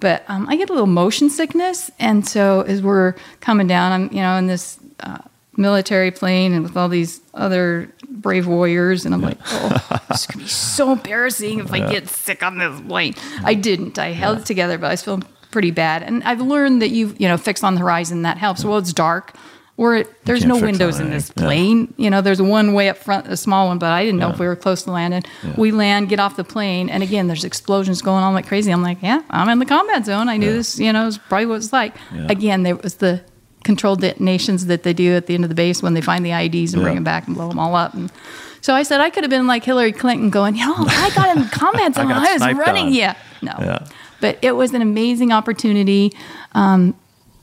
But 0.00 0.24
um, 0.28 0.46
I 0.50 0.56
get 0.56 0.68
a 0.68 0.72
little 0.72 0.86
motion 0.88 1.30
sickness, 1.30 1.90
and 1.98 2.28
so 2.28 2.62
as 2.62 2.82
we're 2.82 3.14
coming 3.40 3.66
down, 3.66 3.92
I'm 3.92 4.12
you 4.12 4.20
know 4.20 4.36
in 4.36 4.46
this. 4.46 4.78
Uh, 5.00 5.18
military 5.56 6.10
plane 6.10 6.52
and 6.52 6.62
with 6.62 6.76
all 6.76 6.88
these 6.88 7.20
other 7.34 7.90
brave 8.08 8.46
warriors 8.46 9.04
and 9.04 9.14
I'm 9.14 9.20
like, 9.22 9.38
oh, 9.46 10.00
this 10.08 10.26
could 10.26 10.40
be 10.40 10.46
so 10.48 10.92
embarrassing 10.92 11.58
if 11.60 11.72
I 11.72 11.80
get 11.90 12.08
sick 12.08 12.42
on 12.42 12.58
this 12.58 12.80
plane. 12.88 13.14
I 13.44 13.54
didn't. 13.54 13.98
I 13.98 14.08
held 14.12 14.38
it 14.38 14.46
together, 14.46 14.78
but 14.78 14.86
I 14.88 14.90
was 14.90 15.02
feeling 15.02 15.24
pretty 15.50 15.70
bad. 15.70 16.02
And 16.02 16.22
I've 16.24 16.40
learned 16.40 16.82
that 16.82 16.90
you 16.90 17.14
you 17.18 17.28
know 17.28 17.36
fix 17.36 17.62
on 17.62 17.74
the 17.74 17.80
horizon 17.80 18.22
that 18.22 18.38
helps. 18.38 18.64
Well, 18.64 18.78
it's 18.78 18.92
dark. 18.92 19.34
We're 19.76 20.04
there's 20.24 20.44
no 20.44 20.56
windows 20.60 21.00
in 21.00 21.10
this 21.10 21.32
Yeah. 21.36 21.42
plane. 21.42 21.92
You 21.96 22.08
know, 22.08 22.20
there's 22.20 22.40
one 22.40 22.74
way 22.74 22.88
up 22.88 22.96
front, 22.96 23.26
a 23.26 23.36
small 23.36 23.66
one, 23.66 23.78
but 23.78 23.90
I 23.90 24.04
didn't 24.04 24.20
know 24.20 24.30
if 24.30 24.38
we 24.38 24.46
were 24.46 24.54
close 24.54 24.84
to 24.84 24.92
landing. 24.92 25.24
Yeah. 25.42 25.54
We 25.56 25.72
land, 25.72 26.08
get 26.08 26.20
off 26.20 26.36
the 26.36 26.44
plane, 26.44 26.88
and 26.88 27.02
again, 27.02 27.26
there's 27.26 27.42
explosions 27.44 28.00
going 28.00 28.22
on 28.22 28.34
like 28.34 28.46
crazy. 28.46 28.70
I'm 28.72 28.82
like, 28.82 28.98
yeah, 29.02 29.22
I'm 29.30 29.48
in 29.48 29.58
the 29.58 29.66
combat 29.66 30.06
zone. 30.06 30.28
I 30.28 30.36
knew 30.36 30.46
Yeah. 30.50 30.52
this, 30.58 30.78
you 30.78 30.92
know, 30.92 31.08
is 31.08 31.18
probably 31.18 31.46
what 31.46 31.56
it's 31.56 31.72
like. 31.72 31.94
Yeah. 32.14 32.26
Again, 32.28 32.62
there 32.62 32.76
was 32.76 32.94
the 32.96 33.22
controlled 33.64 34.00
detonations 34.02 34.66
that 34.66 34.82
they 34.84 34.92
do 34.92 35.14
at 35.14 35.26
the 35.26 35.34
end 35.34 35.44
of 35.44 35.48
the 35.48 35.54
base 35.56 35.82
when 35.82 35.94
they 35.94 36.00
find 36.00 36.24
the 36.24 36.30
IEDs 36.30 36.72
and 36.74 36.82
bring 36.82 36.94
them 36.94 37.04
back 37.04 37.26
and 37.26 37.34
blow 37.34 37.48
them 37.48 37.58
all 37.58 37.74
up. 37.74 37.94
And 37.94 38.12
so 38.60 38.74
I 38.74 38.82
said, 38.84 39.00
I 39.00 39.10
could 39.10 39.24
have 39.24 39.30
been 39.30 39.46
like 39.46 39.64
Hillary 39.64 39.92
Clinton 39.92 40.30
going, 40.30 40.54
yo, 40.56 40.66
I 40.76 41.10
got 41.14 41.36
in 41.36 41.44
combat 41.48 41.94
zone. 41.96 42.08
got 42.08 42.26
I, 42.26 42.34
was 42.34 42.56
running. 42.58 42.86
on. 42.86 42.92
Yeah. 42.94 43.16
No. 43.42 43.54
Yeah. 43.58 43.86
But 44.20 44.38
it 44.42 44.52
was 44.52 44.72
an 44.72 44.80
amazing 44.82 45.32
opportunity. 45.32 46.12
Um, 46.52 46.94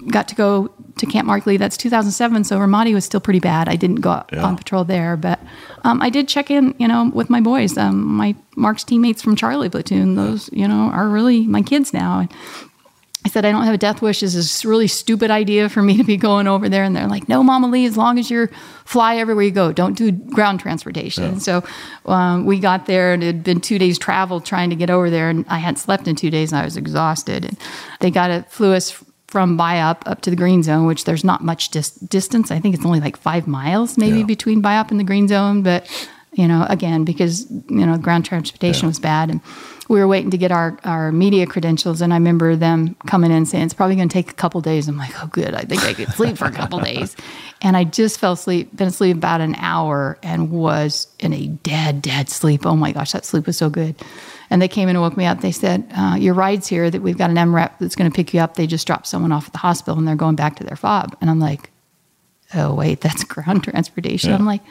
got 0.10 0.28
to 0.30 0.36
go 0.36 0.72
to 0.98 1.06
Camp 1.06 1.28
Marc 1.28 1.46
Lee. 1.46 1.58
That's 1.58 1.78
2007. 1.78 2.44
So 2.44 2.58
Ramadi 2.58 2.94
was 2.94 3.06
still 3.06 3.20
pretty 3.20 3.40
bad. 3.40 3.70
I 3.70 3.76
didn't 3.76 3.98
go 4.02 4.10
out 4.12 4.30
Yeah. 4.34 4.44
on 4.44 4.58
patrol 4.58 4.84
there, 4.84 5.16
but 5.16 5.40
um, 5.84 6.02
I 6.02 6.10
did 6.10 6.28
check 6.28 6.50
in, 6.50 6.74
you 6.80 6.88
know, 6.88 7.12
with 7.14 7.30
my 7.30 7.40
boys. 7.40 7.78
Um, 7.78 8.04
my 8.04 8.36
Marc's 8.56 8.84
teammates 8.84 9.22
from 9.22 9.36
Charlie 9.36 9.70
Platoon. 9.70 10.16
Those, 10.16 10.50
you 10.52 10.68
know, 10.68 10.90
are 10.92 11.08
really 11.08 11.46
my 11.46 11.62
kids 11.62 11.94
now. 11.94 12.28
I 13.24 13.30
said, 13.30 13.46
I 13.46 13.52
don't 13.52 13.64
have 13.66 13.74
a 13.76 13.78
death 13.78 14.02
wish. 14.02 14.22
This 14.22 14.34
is 14.34 14.66
a 14.66 14.68
really 14.68 14.88
stupid 14.88 15.30
idea 15.30 15.70
for 15.70 15.82
me 15.84 15.96
to 15.98 16.04
be 16.04 16.18
going 16.18 16.48
over 16.48 16.68
there. 16.68 16.84
And 16.84 16.96
they're 16.96 17.08
like, 17.08 17.30
no, 17.30 17.44
Mama 17.44 17.68
Lee, 17.68 17.86
as 17.86 17.96
long 17.96 18.18
as 18.18 18.32
you're 18.32 18.50
fly 18.84 19.18
everywhere 19.18 19.44
you 19.44 19.52
go, 19.52 19.72
don't 19.72 19.96
do 19.96 20.12
ground 20.12 20.60
transportation. 20.60 21.40
So 21.40 21.64
um, 22.08 22.46
we 22.48 22.60
got 22.60 22.88
there 22.88 23.14
and 23.14 23.22
it 23.24 23.28
had 23.28 23.44
been 23.44 23.62
two 23.62 23.78
days 23.78 24.00
travel 24.00 24.42
trying 24.42 24.72
to 24.72 24.76
get 24.76 24.90
over 24.90 25.10
there. 25.12 25.30
And 25.30 25.46
I 25.50 25.60
hadn't 25.60 25.78
slept 25.78 26.08
in 26.08 26.16
two 26.16 26.32
days 26.32 26.52
and 26.52 26.60
I 26.62 26.66
was 26.66 26.78
exhausted. 26.78 27.46
And 27.46 27.58
they 28.00 28.10
got 28.10 28.32
it, 28.32 28.50
flew 28.50 28.74
us 28.74 29.04
from 29.28 29.56
BIAP 29.58 30.02
up 30.08 30.22
to 30.22 30.30
the 30.32 30.36
green 30.36 30.64
zone, 30.64 30.88
which 30.88 31.06
there's 31.06 31.24
not 31.24 31.44
much 31.44 31.70
dis- 31.70 31.92
distance. 31.92 32.50
I 32.52 32.60
think 32.60 32.74
it's 32.76 32.86
only 32.86 33.00
like 33.00 33.18
five 33.18 33.48
miles 33.48 33.98
maybe 34.00 34.20
Yeah. 34.20 34.26
between 34.26 34.62
BIAP 34.64 34.90
and 34.92 35.00
the 35.00 35.04
green 35.06 35.28
zone. 35.28 35.62
But, 35.62 35.88
you 36.34 36.48
know, 36.48 36.66
again, 36.70 37.04
because, 37.04 37.50
you 37.52 37.86
know, 37.86 37.98
ground 37.98 38.26
transportation 38.26 38.86
Yeah. 38.86 38.88
was 38.90 39.00
bad. 39.00 39.30
And 39.30 39.42
we 39.90 40.00
were 40.00 40.08
waiting 40.08 40.32
to 40.32 40.38
get 40.38 40.52
our, 40.52 40.78
our 40.86 41.12
media 41.12 41.46
credentials. 41.46 42.00
And 42.02 42.14
I 42.14 42.16
remember 42.18 42.56
them 42.56 42.96
coming 43.08 43.32
in 43.32 43.46
saying, 43.46 43.66
it's 43.66 43.74
probably 43.74 43.98
going 43.98 44.08
to 44.08 44.14
take 44.14 44.32
a 44.32 44.36
couple 44.36 44.62
days. 44.62 44.88
I'm 44.88 44.98
like, 44.98 45.12
oh, 45.22 45.28
good. 45.28 45.54
I 45.54 45.62
think 45.64 45.84
I 45.84 45.94
could 45.94 46.08
sleep 46.14 46.38
for 46.38 46.46
a 46.46 46.52
couple 46.52 46.80
days. 46.92 47.18
And 47.62 47.76
I 47.76 47.84
just 47.84 48.18
fell 48.20 48.32
asleep, 48.34 48.74
been 48.76 48.88
asleep 48.88 49.18
about 49.18 49.42
an 49.42 49.56
hour 49.56 50.18
and 50.24 50.52
was 50.52 51.08
in 51.20 51.34
a 51.34 51.48
dead, 51.48 52.02
dead 52.02 52.30
sleep. 52.30 52.66
Oh 52.66 52.78
my 52.78 52.94
gosh, 52.94 53.12
that 53.12 53.26
sleep 53.26 53.46
was 53.46 53.58
so 53.58 53.70
good. 53.70 53.96
And 54.50 54.62
they 54.62 54.68
came 54.70 54.88
in 54.88 54.96
and 54.96 55.04
woke 55.04 55.18
me 55.18 55.26
up. 55.26 55.42
They 55.42 55.52
said, 55.52 55.86
uh, 55.96 56.16
Your 56.18 56.34
ride's 56.34 56.68
here, 56.68 56.90
that 56.90 57.02
we've 57.02 57.18
got 57.18 57.30
an 57.30 57.36
MRAP 57.36 57.72
that's 57.80 57.96
going 57.98 58.10
to 58.10 58.16
pick 58.16 58.34
you 58.34 58.40
up. 58.40 58.56
They 58.56 58.68
just 58.68 58.88
dropped 58.88 59.08
someone 59.08 59.32
off 59.34 59.48
at 59.48 59.52
the 59.54 59.60
hospital 59.60 59.98
and 59.98 60.08
they're 60.08 60.16
going 60.16 60.36
back 60.38 60.56
to 60.58 60.64
their 60.64 60.76
fob. 60.78 61.18
And 61.20 61.30
I'm 61.30 61.40
like, 61.40 61.71
Oh, 62.54 62.74
wait, 62.74 63.02
that's 63.02 63.24
ground 63.26 63.64
transportation. 63.64 64.30
Yeah. 64.30 64.38
I'm 64.38 64.46
like, 64.46 64.62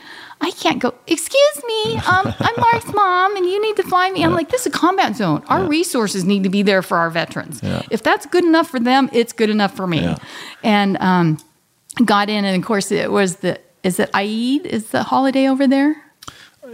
I 0.41 0.51
can't 0.53 0.79
go. 0.79 0.95
Excuse 1.07 1.65
me, 1.67 1.97
um, 1.97 2.35
I'm 2.39 2.55
Marc's 2.59 2.93
mom, 2.95 3.37
and 3.37 3.47
you 3.47 3.61
need 3.63 3.77
to 3.77 3.83
fly 3.83 4.11
me. 4.11 4.25
I'm 4.25 4.33
like, 4.33 4.51
this 4.51 4.63
is 4.63 4.67
a 4.69 4.71
combat 4.71 5.17
zone. 5.17 5.43
Our 5.49 5.65
resources 5.65 6.25
need 6.25 6.45
to 6.45 6.49
be 6.49 6.63
there 6.63 6.83
for 6.83 6.97
our 6.97 7.11
veterans. 7.11 7.61
Yeah. 7.63 7.83
If 7.91 8.03
that's 8.03 8.27
good 8.27 8.45
enough 8.45 8.69
for 8.69 8.81
them, 8.81 9.11
it's 9.13 9.33
good 9.33 9.51
enough 9.51 9.77
for 9.77 9.87
me. 9.87 10.01
Yeah. 10.01 10.17
And 10.63 10.97
um, 10.99 11.39
got 12.05 12.31
in, 12.31 12.45
and 12.45 12.57
of 12.57 12.67
course, 12.67 12.91
it 12.91 13.11
was 13.11 13.37
the 13.37 13.61
is 13.83 13.99
it 13.99 14.11
Eid? 14.15 14.67
Is 14.67 14.91
the 14.91 15.03
holiday 15.03 15.49
over 15.49 15.67
there? 15.67 15.97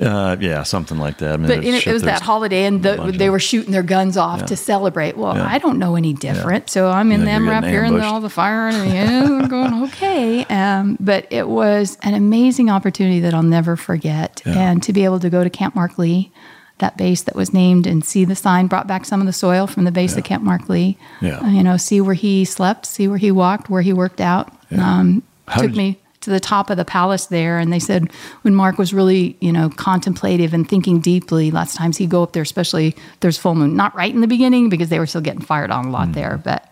Uh, 0.01 0.37
yeah, 0.41 0.63
something 0.63 0.99
like 0.99 1.19
that. 1.19 1.33
I 1.33 1.37
mean, 1.37 1.47
But 1.49 1.65
it, 1.65 1.87
it 1.87 1.93
was 1.93 2.03
that 2.03 2.23
holiday, 2.23 2.65
and 2.65 2.83
the, 2.83 3.13
they 3.17 3.31
were 3.31 3.39
shooting 3.39 3.73
their 3.73 3.83
guns 3.83 4.17
off 4.17 4.41
Yeah. 4.41 4.47
to 4.47 4.57
celebrate. 4.57 5.17
Well, 5.17 5.35
Yeah. 5.37 5.47
I 5.51 5.59
don't 5.59 5.79
know 5.79 5.97
any 5.97 6.13
different, 6.13 6.69
so 6.71 6.89
I'm 6.91 7.11
in 7.13 7.21
Yeah, 7.21 7.39
the 7.39 7.45
you're 7.45 7.53
MRAP 7.53 7.61
getting 7.63 7.71
hearing 7.71 7.95
the, 7.99 8.05
all 8.05 8.21
the 8.21 8.29
fire, 8.31 8.69
and 8.69 8.91
yeah, 8.93 9.47
going 9.49 9.83
okay. 9.89 10.45
Um, 10.47 10.97
but 11.01 11.27
it 11.31 11.49
was 11.49 11.97
an 12.03 12.15
amazing 12.15 12.71
opportunity 12.71 13.21
that 13.21 13.33
I'll 13.35 13.43
never 13.43 13.77
forget, 13.77 14.43
Yeah. 14.45 14.53
and 14.71 14.83
to 14.83 14.93
be 14.93 15.05
able 15.05 15.21
to 15.21 15.31
go 15.31 15.43
to 15.45 15.51
Camp 15.51 15.75
Marc 15.75 15.99
Lee, 15.99 16.31
that 16.79 16.97
base 16.99 17.23
that 17.23 17.35
was 17.35 17.55
named, 17.55 17.87
and 17.87 18.05
see 18.05 18.25
the 18.27 18.37
sign, 18.37 18.67
brought 18.67 18.87
back 18.87 19.07
some 19.07 19.21
of 19.21 19.27
the 19.27 19.33
soil 19.33 19.67
from 19.67 19.85
the 19.85 19.93
base 19.93 20.13
Yeah. 20.13 20.19
of 20.19 20.25
Camp 20.25 20.45
Marc 20.45 20.69
Lee. 20.69 20.99
Yeah. 21.23 21.39
Uh, 21.39 21.49
you 21.49 21.63
know, 21.63 21.77
see 21.79 22.01
where 22.03 22.15
he 22.15 22.45
slept, 22.45 22.85
see 22.85 23.09
where 23.09 23.17
he 23.19 23.31
walked, 23.31 23.71
where 23.71 23.81
he 23.83 23.93
worked 23.95 24.21
out. 24.21 24.53
Yeah. 24.71 24.99
Um, 24.99 25.23
How 25.49 25.63
took 25.63 25.75
me 25.75 25.99
to 26.27 26.31
the 26.31 26.41
top 26.41 26.71
of 26.71 26.77
the 26.77 26.85
palace 26.85 27.27
there 27.27 27.61
and 27.61 27.73
they 27.73 27.79
said 27.79 28.11
when 28.43 28.53
marc 28.53 28.79
was 28.79 28.93
really 28.93 29.37
you 29.41 29.53
know 29.53 29.71
contemplative 29.71 30.53
and 30.53 30.69
thinking 30.69 31.01
deeply 31.01 31.53
lots 31.53 31.73
of 31.73 31.79
times 31.79 31.97
he'd 31.97 32.11
go 32.11 32.21
up 32.21 32.33
there 32.33 32.43
especially 32.43 32.89
if 32.89 33.21
there's 33.21 33.39
full 33.39 33.55
moon. 33.55 33.77
Not 33.77 33.95
right 33.95 34.13
in 34.13 34.23
the 34.23 34.27
beginning 34.27 34.69
because 34.69 34.89
they 34.89 34.99
were 34.99 35.07
still 35.07 35.21
getting 35.21 35.41
fired 35.41 35.71
on 35.71 35.87
a 35.87 35.91
lot 35.91 36.09
mm. 36.09 36.15
there 36.15 36.41
but 36.43 36.69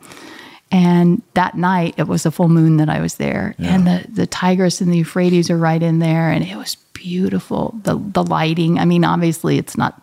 and 0.72 1.22
that 1.34 1.54
night 1.56 1.94
it 1.98 2.08
was 2.08 2.26
a 2.26 2.32
full 2.32 2.48
moon 2.48 2.78
that 2.78 2.88
i 2.88 3.00
was 3.00 3.14
there. 3.14 3.54
And 3.58 3.86
the, 3.86 4.04
the 4.10 4.26
tigris 4.26 4.80
and 4.80 4.92
the 4.92 4.98
euphrates 4.98 5.50
are 5.50 5.56
right 5.56 5.80
in 5.80 6.00
there 6.00 6.30
and 6.30 6.44
it 6.44 6.56
was 6.56 6.74
beautiful. 6.92 7.78
The, 7.84 7.96
the 7.96 8.24
lighting 8.24 8.80
i 8.80 8.84
mean 8.84 9.04
obviously 9.04 9.56
it's 9.56 9.76
not 9.76 10.02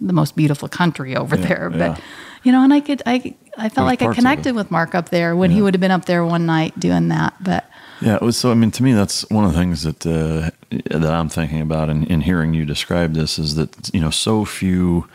the 0.00 0.12
most 0.12 0.36
beautiful 0.36 0.68
country 0.68 1.16
over 1.16 1.36
Yeah, 1.36 1.46
there 1.46 1.70
yeah. 1.72 1.78
but 1.78 2.00
you 2.42 2.52
know 2.52 2.62
and 2.62 2.72
i 2.74 2.80
could 2.80 3.02
i 3.06 3.34
i 3.56 3.68
felt 3.70 3.74
There's 3.74 3.76
like 3.86 4.02
i 4.02 4.04
parts 4.04 4.18
of 4.18 4.24
it. 4.24 4.28
connected 4.28 4.54
with 4.54 4.70
marc 4.70 4.94
up 4.94 5.08
there 5.08 5.34
when 5.34 5.50
he 5.50 5.62
would 5.62 5.72
have 5.74 5.80
been 5.80 5.90
up 5.90 6.04
there 6.04 6.24
one 6.24 6.44
night 6.44 6.78
doing 6.78 7.08
that 7.08 7.34
but 7.40 7.64
Yeah, 8.00 8.14
it 8.16 8.22
was 8.22 8.36
so. 8.36 8.50
I 8.50 8.54
mean, 8.54 8.70
to 8.72 8.82
me, 8.82 8.92
that's 8.92 9.28
one 9.30 9.44
of 9.44 9.52
the 9.52 9.58
things 9.58 9.82
that 9.82 10.06
uh, 10.06 10.50
that 10.98 11.12
I'm 11.12 11.28
thinking 11.28 11.60
about 11.60 11.88
in, 11.90 12.06
in 12.06 12.22
hearing 12.22 12.54
you 12.54 12.64
describe 12.64 13.14
this 13.14 13.38
is 13.38 13.54
that 13.56 13.90
you 13.92 14.00
know 14.00 14.10
so 14.10 14.44
few 14.44 15.06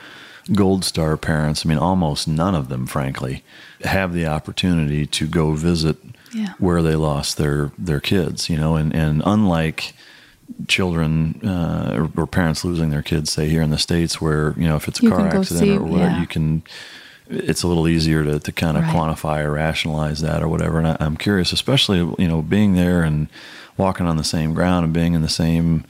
Gold 0.53 0.85
Star 0.85 1.17
parents. 1.17 1.65
I 1.65 1.69
mean, 1.69 1.79
almost 1.79 2.27
none 2.27 2.53
of 2.53 2.69
them, 2.69 2.85
frankly, 2.85 3.43
have 3.83 4.13
the 4.13 4.27
opportunity 4.27 5.07
to 5.07 5.27
go 5.27 5.53
visit 5.53 5.97
Yeah. 6.31 6.53
where 6.59 6.81
they 6.83 6.95
lost 6.95 7.37
their 7.37 7.71
their 7.77 7.99
kids. 7.99 8.49
You 8.49 8.57
know, 8.57 8.75
and 8.75 8.93
and 8.93 9.23
unlike 9.25 9.93
children 10.67 11.39
uh, 11.43 11.91
or, 12.15 12.23
or 12.23 12.27
parents 12.27 12.63
losing 12.63 12.89
their 12.91 13.01
kids, 13.01 13.31
say 13.31 13.49
here 13.49 13.61
in 13.63 13.71
the 13.71 13.79
states, 13.79 14.21
where 14.21 14.53
you 14.57 14.67
know 14.67 14.75
if 14.75 14.87
it's 14.87 14.99
a 14.99 15.03
You 15.03 15.09
car 15.09 15.27
accident 15.27 15.59
see- 15.65 15.75
or 15.77 15.83
whatever, 15.83 16.11
yeah. 16.11 16.21
you 16.21 16.27
can. 16.27 16.63
It's 17.29 17.63
a 17.63 17.67
little 17.67 17.87
easier 17.87 18.23
to, 18.23 18.39
to 18.39 18.51
kind 18.51 18.77
of 18.77 18.83
Right. 18.83 18.93
quantify 18.95 19.43
or 19.43 19.51
rationalize 19.51 20.21
that 20.21 20.41
or 20.43 20.47
whatever. 20.47 20.77
And 20.79 20.87
I, 20.87 20.97
I'm 20.99 21.17
curious, 21.17 21.51
especially 21.53 21.97
you 21.99 22.27
know 22.27 22.41
being 22.41 22.75
there 22.75 23.03
and 23.03 23.27
walking 23.77 24.05
on 24.07 24.17
the 24.17 24.23
same 24.23 24.53
ground 24.53 24.85
and 24.85 24.93
being 24.93 25.13
in 25.13 25.21
the 25.21 25.29
same 25.29 25.83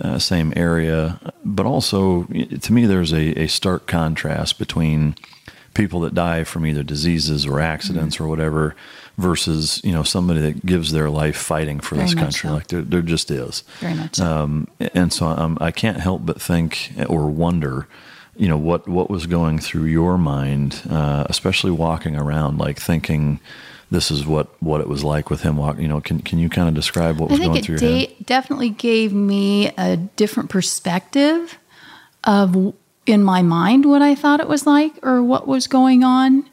uh, 0.00 0.18
same 0.18 0.52
area, 0.56 1.20
but 1.44 1.66
also 1.66 2.24
to 2.24 2.72
me, 2.72 2.86
there's 2.86 3.12
a, 3.12 3.38
a 3.42 3.46
stark 3.46 3.86
contrast 3.86 4.58
between 4.58 5.14
people 5.74 6.00
that 6.00 6.14
die 6.14 6.44
from 6.44 6.66
either 6.66 6.82
diseases 6.82 7.46
or 7.46 7.60
accidents 7.60 8.16
Mm-hmm. 8.16 8.24
or 8.24 8.28
whatever 8.28 8.74
versus 9.18 9.80
you 9.84 9.92
know 9.92 10.02
somebody 10.02 10.40
that 10.40 10.64
gives 10.64 10.92
their 10.92 11.10
life 11.10 11.36
fighting 11.36 11.78
for 11.80 11.94
Very 11.96 12.06
this 12.06 12.14
country 12.14 12.48
so. 12.48 12.54
like 12.54 12.68
there, 12.68 12.80
there 12.82 13.02
just 13.02 13.30
is 13.30 13.62
Very 13.80 13.94
much 13.94 14.16
so. 14.16 14.24
um, 14.26 14.68
and 14.94 15.12
so 15.12 15.26
um, 15.26 15.58
I 15.60 15.70
can't 15.70 16.00
help 16.00 16.24
but 16.24 16.40
think 16.40 16.92
or 17.08 17.26
wonder 17.30 17.86
you 18.42 18.48
know 18.48 18.56
what 18.56 18.88
what 18.88 19.08
was 19.08 19.26
going 19.26 19.60
through 19.60 19.84
your 19.84 20.18
mind 20.18 20.82
uh, 20.90 21.24
especially 21.28 21.70
walking 21.70 22.16
around 22.16 22.58
like 22.58 22.80
thinking 22.80 23.38
this 23.92 24.10
is 24.10 24.26
what 24.26 24.48
what 24.60 24.80
it 24.80 24.88
was 24.88 25.04
like 25.04 25.30
with 25.30 25.42
him 25.42 25.56
walking 25.56 25.82
you 25.82 25.88
know 25.88 26.00
can 26.00 26.18
can 26.18 26.40
you 26.40 26.48
kind 26.48 26.68
of 26.68 26.74
describe 26.74 27.20
what 27.20 27.30
I 27.30 27.34
was 27.34 27.40
going 27.40 27.62
through 27.62 27.78
your 27.78 27.98
head 27.98 28.14
definitely 28.26 28.70
gave 28.70 29.12
me 29.12 29.68
a 29.78 29.96
different 29.96 30.50
perspective 30.50 31.56
of 32.24 32.74
in 33.06 33.22
my 33.22 33.42
mind 33.42 33.84
what 33.84 34.02
I 34.02 34.16
thought 34.16 34.40
it 34.40 34.48
was 34.48 34.66
like 34.66 34.92
or 35.04 35.22
what 35.22 35.46
was 35.46 35.68
going 35.68 36.02
on. 36.02 36.48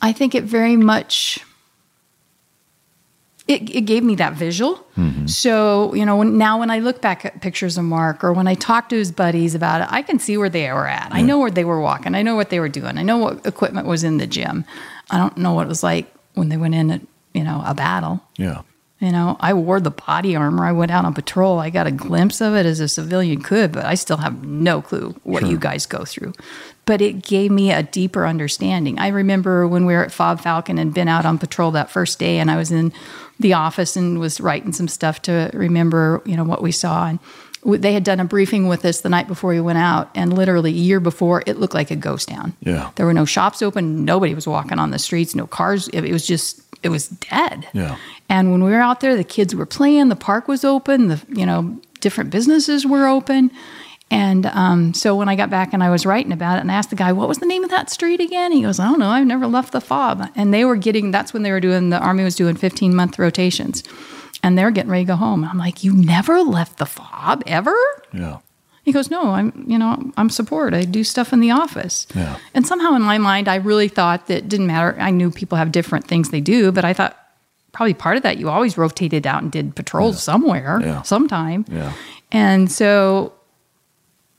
I 0.00 0.12
think 0.12 0.34
it 0.34 0.42
very 0.42 0.76
much 0.76 1.44
it, 3.48 3.74
it 3.74 3.80
gave 3.82 4.04
me 4.04 4.14
that 4.16 4.34
visual. 4.34 4.76
Mm-hmm. 4.96 5.26
So, 5.26 5.94
you 5.94 6.06
know, 6.06 6.16
when, 6.16 6.38
now 6.38 6.60
when 6.60 6.70
I 6.70 6.78
look 6.78 7.00
back 7.00 7.24
at 7.24 7.40
pictures 7.40 7.76
of 7.76 7.84
Marc 7.84 8.22
or 8.22 8.32
when 8.32 8.46
I 8.46 8.54
talk 8.54 8.88
to 8.90 8.96
his 8.96 9.10
buddies 9.10 9.54
about 9.54 9.80
it, 9.80 9.88
I 9.90 10.02
can 10.02 10.18
see 10.18 10.36
where 10.36 10.48
they 10.48 10.70
were 10.72 10.86
at. 10.86 11.08
I 11.10 11.22
know 11.22 11.38
where 11.38 11.50
they 11.50 11.64
were 11.64 11.80
walking. 11.80 12.14
I 12.14 12.22
know 12.22 12.36
what 12.36 12.50
they 12.50 12.60
were 12.60 12.68
doing. 12.68 12.98
I 12.98 13.02
know 13.02 13.18
what 13.18 13.44
equipment 13.44 13.86
was 13.86 14.04
in 14.04 14.18
the 14.18 14.26
gym. 14.26 14.64
I 15.10 15.18
don't 15.18 15.36
know 15.36 15.54
what 15.54 15.66
it 15.66 15.68
was 15.68 15.82
like 15.82 16.12
when 16.34 16.50
they 16.50 16.56
went 16.56 16.74
in 16.74 16.90
at, 16.90 17.00
you 17.34 17.42
know, 17.42 17.62
a 17.66 17.74
battle. 17.74 18.20
yeah 18.36 18.62
You 19.00 19.10
know, 19.10 19.36
I 19.40 19.52
wore 19.54 19.80
the 19.80 19.90
body 19.90 20.36
armor. 20.36 20.64
I 20.64 20.72
went 20.72 20.92
out 20.92 21.04
on 21.04 21.12
patrol. 21.12 21.58
I 21.58 21.70
got 21.70 21.88
a 21.88 21.90
glimpse 21.90 22.40
of 22.40 22.54
it 22.54 22.64
as 22.64 22.78
a 22.78 22.86
civilian 22.86 23.42
could, 23.42 23.72
but 23.72 23.84
I 23.84 23.96
still 23.96 24.18
have 24.18 24.44
no 24.44 24.80
clue 24.80 25.16
what 25.24 25.46
you 25.46 25.58
guys 25.58 25.86
go 25.86 26.04
through. 26.04 26.32
But 26.84 27.00
it 27.00 27.22
gave 27.22 27.50
me 27.50 27.72
a 27.72 27.82
deeper 27.82 28.26
understanding. 28.26 28.98
I 28.98 29.08
remember 29.08 29.66
when 29.66 29.86
we 29.86 29.94
were 29.94 30.04
at 30.04 30.12
Fob 30.12 30.40
Falcon 30.40 30.78
and 30.78 30.94
been 30.94 31.08
out 31.08 31.24
on 31.24 31.38
patrol 31.38 31.72
that 31.72 31.90
first 31.90 32.18
day, 32.18 32.38
and 32.38 32.50
I 32.50 32.56
was 32.56 32.70
in 32.70 32.92
the 33.42 33.54
office 33.54 33.96
and 33.96 34.18
was 34.18 34.40
writing 34.40 34.72
some 34.72 34.88
stuff 34.88 35.22
to 35.22 35.50
remember, 35.52 36.22
you 36.24 36.36
know, 36.36 36.44
what 36.44 36.62
we 36.62 36.72
saw. 36.72 37.06
And 37.06 37.18
they 37.64 37.92
had 37.92 38.02
done 38.02 38.18
a 38.18 38.24
briefing 38.24 38.66
with 38.66 38.84
us 38.84 39.02
the 39.02 39.08
night 39.08 39.28
before 39.28 39.50
we 39.50 39.60
went 39.60 39.78
out, 39.78 40.10
and 40.14 40.32
literally 40.32 40.70
a 40.70 40.74
year 40.74 40.98
before, 40.98 41.44
it 41.46 41.58
looked 41.58 41.74
like 41.74 41.90
a 41.90 41.96
ghost 41.96 42.28
town. 42.28 42.54
Yeah. 42.60 42.90
There 42.96 43.06
were 43.06 43.14
no 43.14 43.24
shops 43.24 43.62
open. 43.62 44.04
Nobody 44.04 44.34
was 44.34 44.46
walking 44.46 44.78
on 44.78 44.90
the 44.90 44.98
streets. 44.98 45.34
No 45.34 45.46
cars. 45.46 45.88
It, 45.88 46.04
it 46.04 46.12
was 46.12 46.26
just, 46.26 46.60
it 46.82 46.88
was 46.88 47.08
dead. 47.08 47.68
Yeah. 47.72 47.96
And 48.28 48.50
when 48.50 48.64
we 48.64 48.70
were 48.70 48.80
out 48.80 49.00
there, 49.00 49.14
the 49.14 49.24
kids 49.24 49.54
were 49.54 49.66
playing. 49.66 50.08
The 50.08 50.16
park 50.16 50.48
was 50.48 50.64
open. 50.64 51.08
The 51.08 51.22
you 51.28 51.46
know 51.46 51.78
different 52.00 52.30
businesses 52.30 52.84
were 52.84 53.06
open, 53.06 53.50
And 54.12 54.44
um, 54.46 54.92
so 54.94 55.16
when 55.16 55.28
I 55.30 55.36
got 55.36 55.48
back 55.48 55.72
and 55.72 55.82
I 55.82 55.88
was 55.90 56.04
writing 56.04 56.32
about 56.32 56.58
it 56.58 56.60
and 56.60 56.70
I 56.70 56.74
asked 56.74 56.90
the 56.90 56.96
guy, 56.96 57.12
what 57.12 57.28
was 57.28 57.38
the 57.38 57.46
name 57.46 57.64
of 57.64 57.70
that 57.70 57.88
street 57.90 58.20
again? 58.20 58.52
He 58.52 58.60
goes, 58.62 58.78
I 58.78 58.84
don't 58.84 58.98
know. 58.98 59.08
I've 59.08 59.26
never 59.26 59.46
left 59.46 59.72
the 59.72 59.80
fob. 59.80 60.28
And 60.36 60.52
they 60.52 60.64
were 60.66 60.76
getting, 60.76 61.10
that's 61.10 61.32
when 61.32 61.42
they 61.42 61.50
were 61.50 61.60
doing, 61.60 61.88
the 61.90 61.98
Army 61.98 62.22
was 62.22 62.36
doing 62.36 62.54
15 62.54 62.94
month 62.94 63.18
rotations. 63.18 63.82
And 64.42 64.58
they're 64.58 64.70
getting 64.70 64.90
ready 64.90 65.04
to 65.04 65.12
go 65.12 65.16
home. 65.16 65.44
I'm 65.44 65.56
like, 65.56 65.82
you 65.82 65.94
never 65.94 66.42
left 66.42 66.76
the 66.78 66.84
fob 66.86 67.42
ever? 67.46 67.74
Yeah. 68.12 68.38
He 68.84 68.92
goes, 68.92 69.10
no, 69.10 69.30
I'm, 69.30 69.64
you 69.66 69.78
know, 69.78 70.12
I'm 70.16 70.28
support. 70.28 70.74
I 70.74 70.82
do 70.82 71.04
stuff 71.04 71.32
in 71.32 71.40
the 71.40 71.52
office. 71.52 72.06
Yeah. 72.14 72.36
And 72.52 72.66
somehow 72.66 72.94
in 72.96 73.02
my 73.02 73.16
mind, 73.16 73.48
I 73.48 73.54
really 73.54 73.88
thought 73.88 74.26
that 74.26 74.48
didn't 74.48 74.66
matter. 74.66 74.96
I 75.00 75.10
knew 75.10 75.30
people 75.30 75.56
have 75.56 75.72
different 75.72 76.06
things 76.06 76.30
they 76.30 76.40
do, 76.40 76.70
but 76.72 76.84
I 76.84 76.92
thought 76.92 77.16
probably 77.72 77.94
part 77.94 78.16
of 78.18 78.24
that 78.24 78.36
you 78.36 78.50
always 78.50 78.76
rotated 78.76 79.26
out 79.26 79.42
and 79.42 79.50
did 79.50 79.74
patrols 79.74 80.22
somewhere, 80.22 80.80
Yeah. 80.82 81.00
sometime. 81.02 81.64
Yeah. 81.70 81.92
And 82.32 82.70
so 82.70 83.32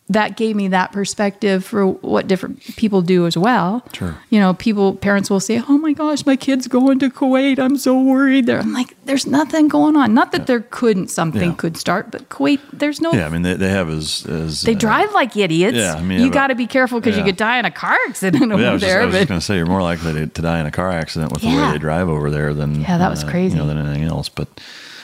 that 0.09 0.35
gave 0.35 0.55
me 0.55 0.67
that 0.67 0.91
perspective 0.91 1.63
for 1.63 1.87
what 1.87 2.27
different 2.27 2.61
people 2.75 3.01
do 3.01 3.25
as 3.25 3.37
well. 3.37 3.85
Sure. 3.93 4.17
You 4.29 4.39
know, 4.39 4.53
people, 4.53 4.95
parents 4.95 5.29
will 5.29 5.39
say, 5.39 5.63
"Oh 5.67 5.77
my 5.77 5.93
gosh, 5.93 6.25
my 6.25 6.35
kid's 6.35 6.67
going 6.67 6.99
to 6.99 7.09
Kuwait. 7.09 7.57
I'm 7.57 7.77
so 7.77 7.99
worried." 7.99 8.45
There, 8.45 8.59
I'm 8.59 8.73
like, 8.73 8.95
"There's 9.05 9.25
nothing 9.25 9.69
going 9.69 9.95
on. 9.95 10.13
Not 10.13 10.33
that 10.33 10.45
there 10.45 10.59
couldn't 10.59 11.09
something 11.09 11.51
Yeah. 11.51 11.55
could 11.55 11.77
start, 11.77 12.11
but 12.11 12.27
Kuwait, 12.29 12.59
there's 12.73 12.99
no. 12.99 13.13
Yeah, 13.13 13.27
I 13.27 13.29
mean 13.29 13.43
they, 13.43 13.53
they 13.55 13.69
have 13.69 13.89
as 13.89 14.25
as 14.25 14.61
they 14.61 14.75
uh, 14.75 14.77
drive 14.77 15.13
like 15.13 15.37
idiots. 15.37 15.77
yeah, 15.77 15.95
I 15.95 16.01
mean, 16.01 16.19
you 16.19 16.29
got 16.29 16.47
to 16.47 16.55
be 16.55 16.67
careful 16.67 16.99
because 16.99 17.17
you 17.17 17.23
could 17.23 17.37
die 17.37 17.57
in 17.57 17.65
a 17.65 17.71
car 17.71 17.97
accident 18.09 18.51
over 18.51 18.61
yeah, 18.61 18.71
I 18.71 18.73
was, 18.73 18.81
just, 18.81 18.91
there. 18.93 19.01
I 19.01 19.05
was 19.05 19.15
just 19.15 19.27
going 19.29 19.39
to 19.39 19.45
say 19.45 19.55
you're 19.55 19.65
more 19.65 19.81
likely 19.81 20.13
to, 20.13 20.27
to 20.27 20.41
die 20.41 20.59
in 20.59 20.65
a 20.65 20.71
car 20.71 20.91
accident 20.91 21.31
with 21.31 21.41
the 21.41 21.47
way 21.47 21.71
they 21.71 21.77
drive 21.77 22.09
over 22.09 22.29
there 22.29 22.53
than 22.53 22.81
Yeah, 22.81 22.97
that 22.97 23.09
was 23.09 23.23
uh, 23.23 23.29
crazy. 23.29 23.55
You 23.55 23.61
know, 23.63 23.67
than 23.67 23.77
anything 23.77 24.03
else. 24.03 24.27
But 24.27 24.49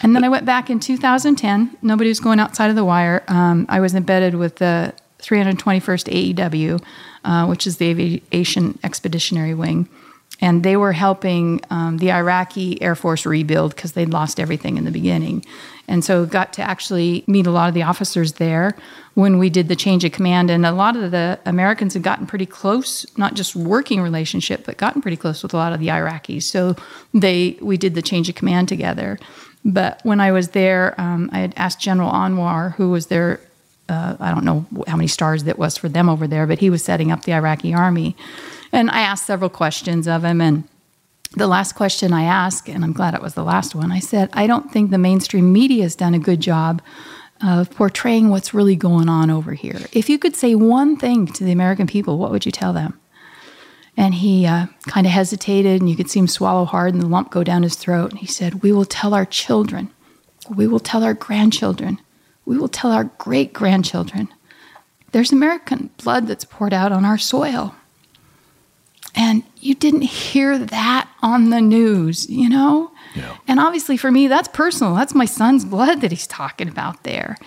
And 0.01 0.15
then 0.15 0.23
I 0.23 0.29
went 0.29 0.45
back 0.45 0.69
in 0.69 0.79
2010. 0.79 1.77
Nobody 1.81 2.09
was 2.09 2.19
going 2.19 2.39
outside 2.39 2.69
of 2.69 2.75
the 2.75 2.85
wire. 2.85 3.23
Um, 3.27 3.65
I 3.69 3.79
was 3.79 3.95
embedded 3.95 4.35
with 4.35 4.57
the 4.57 4.93
321st 5.19 6.33
AEW, 6.35 6.83
uh, 7.25 7.45
which 7.47 7.67
is 7.67 7.77
the 7.77 7.87
Aviation 7.87 8.79
Expeditionary 8.83 9.53
Wing. 9.53 9.89
And 10.41 10.63
they 10.63 10.77
were 10.77 10.93
helping 10.93 11.61
um, 11.69 11.97
the 11.97 12.13
Iraqi 12.13 12.81
Air 12.81 12.95
Force 12.95 13.25
rebuild 13.25 13.75
because 13.75 13.91
they'd 13.91 14.09
lost 14.09 14.39
everything 14.39 14.77
in 14.77 14.85
the 14.85 14.91
beginning. 14.91 15.43
And 15.89 16.05
so 16.05 16.25
got 16.25 16.53
to 16.53 16.61
actually 16.61 17.25
meet 17.27 17.45
a 17.45 17.51
lot 17.51 17.67
of 17.67 17.73
the 17.73 17.83
officers 17.83 18.33
there 18.33 18.77
when 19.15 19.37
we 19.37 19.49
did 19.49 19.67
the 19.67 19.75
change 19.75 20.05
of 20.05 20.13
command. 20.13 20.49
And 20.49 20.65
a 20.65 20.71
lot 20.71 20.95
of 20.95 21.11
the 21.11 21.39
Americans 21.45 21.93
had 21.93 22.03
gotten 22.03 22.25
pretty 22.25 22.45
close, 22.45 23.05
not 23.17 23.33
just 23.33 23.55
working 23.55 24.01
relationship, 24.01 24.65
but 24.65 24.77
gotten 24.77 25.01
pretty 25.01 25.17
close 25.17 25.43
with 25.43 25.53
a 25.53 25.57
lot 25.57 25.73
of 25.73 25.79
the 25.81 25.87
Iraqis. 25.87 26.43
So 26.43 26.75
they 27.13 27.57
we 27.59 27.75
did 27.75 27.95
the 27.95 28.01
change 28.01 28.29
of 28.29 28.35
command 28.35 28.69
together. 28.69 29.19
But 29.65 29.99
when 30.03 30.19
I 30.21 30.31
was 30.31 30.49
there, 30.49 30.99
um, 30.99 31.29
I 31.33 31.39
had 31.39 31.53
asked 31.57 31.79
General 31.79 32.11
Anwar, 32.11 32.75
who 32.75 32.89
was 32.89 33.07
there. 33.07 33.41
Uh, 33.87 34.15
I 34.19 34.31
don't 34.31 34.45
know 34.45 34.65
how 34.87 34.95
many 34.95 35.07
stars 35.07 35.45
that 35.45 35.57
was 35.57 35.77
for 35.77 35.89
them 35.89 36.09
over 36.09 36.27
there, 36.27 36.45
but 36.45 36.59
he 36.59 36.69
was 36.69 36.83
setting 36.83 37.11
up 37.11 37.23
the 37.23 37.33
Iraqi 37.33 37.73
army. 37.73 38.15
And 38.71 38.89
I 38.91 39.01
asked 39.01 39.25
several 39.25 39.49
questions 39.49 40.07
of 40.07 40.23
him. 40.23 40.41
And 40.41 40.67
the 41.35 41.47
last 41.47 41.73
question 41.73 42.13
I 42.13 42.23
asked, 42.23 42.69
and 42.69 42.83
I'm 42.83 42.93
glad 42.93 43.15
it 43.15 43.21
was 43.21 43.33
the 43.33 43.43
last 43.43 43.75
one, 43.75 43.91
I 43.91 43.99
said, 43.99 44.29
I 44.33 44.47
don't 44.47 44.71
think 44.71 44.91
the 44.91 44.97
mainstream 44.97 45.51
media 45.51 45.83
has 45.83 45.95
done 45.95 46.13
a 46.13 46.19
good 46.19 46.39
job 46.39 46.81
of 47.41 47.71
portraying 47.71 48.29
what's 48.29 48.53
really 48.53 48.75
going 48.75 49.09
on 49.09 49.29
over 49.29 49.53
here. 49.53 49.79
If 49.91 50.09
you 50.09 50.19
could 50.19 50.35
say 50.35 50.55
one 50.55 50.97
thing 50.97 51.25
to 51.27 51.43
the 51.43 51.51
American 51.51 51.87
people, 51.87 52.17
what 52.17 52.31
would 52.31 52.45
you 52.45 52.51
tell 52.51 52.73
them? 52.73 52.98
And 53.97 54.13
he 54.13 54.45
uh, 54.45 54.67
kind 54.87 55.05
of 55.05 55.11
hesitated, 55.11 55.81
and 55.81 55.89
you 55.89 55.95
could 55.95 56.09
see 56.09 56.19
him 56.19 56.27
swallow 56.27 56.65
hard 56.65 56.93
and 56.93 57.03
the 57.03 57.07
lump 57.07 57.31
go 57.31 57.43
down 57.43 57.63
his 57.63 57.75
throat. 57.75 58.11
And 58.11 58.19
he 58.19 58.27
said, 58.27 58.61
We 58.61 58.71
will 58.71 58.85
tell 58.85 59.13
our 59.13 59.25
children, 59.25 59.91
we 60.49 60.67
will 60.67 60.79
tell 60.79 61.03
our 61.03 61.13
grandchildren, 61.13 61.99
we 62.45 62.57
will 62.57 62.69
tell 62.69 62.91
our 62.91 63.05
great 63.05 63.53
grandchildren. 63.53 64.29
There's 65.11 65.31
American 65.31 65.89
blood 66.03 66.27
that's 66.27 66.45
poured 66.45 66.73
out 66.73 66.91
on 66.91 67.03
our 67.03 67.17
soil. 67.17 67.75
And 69.15 69.43
you 69.59 69.75
didn't 69.75 70.03
hear 70.03 70.57
that 70.57 71.09
on 71.21 71.49
the 71.49 71.61
news, 71.61 72.29
you 72.29 72.47
know? 72.47 72.91
Yeah. 73.15 73.37
And 73.47 73.59
obviously 73.59 73.97
for 73.97 74.11
me, 74.11 74.27
that's 74.27 74.47
personal. 74.49 74.93
That's 74.93 75.15
my 75.15 75.25
son's 75.25 75.65
blood 75.65 76.01
that 76.01 76.11
he's 76.11 76.27
talking 76.27 76.69
about 76.69 77.03
there. 77.03 77.37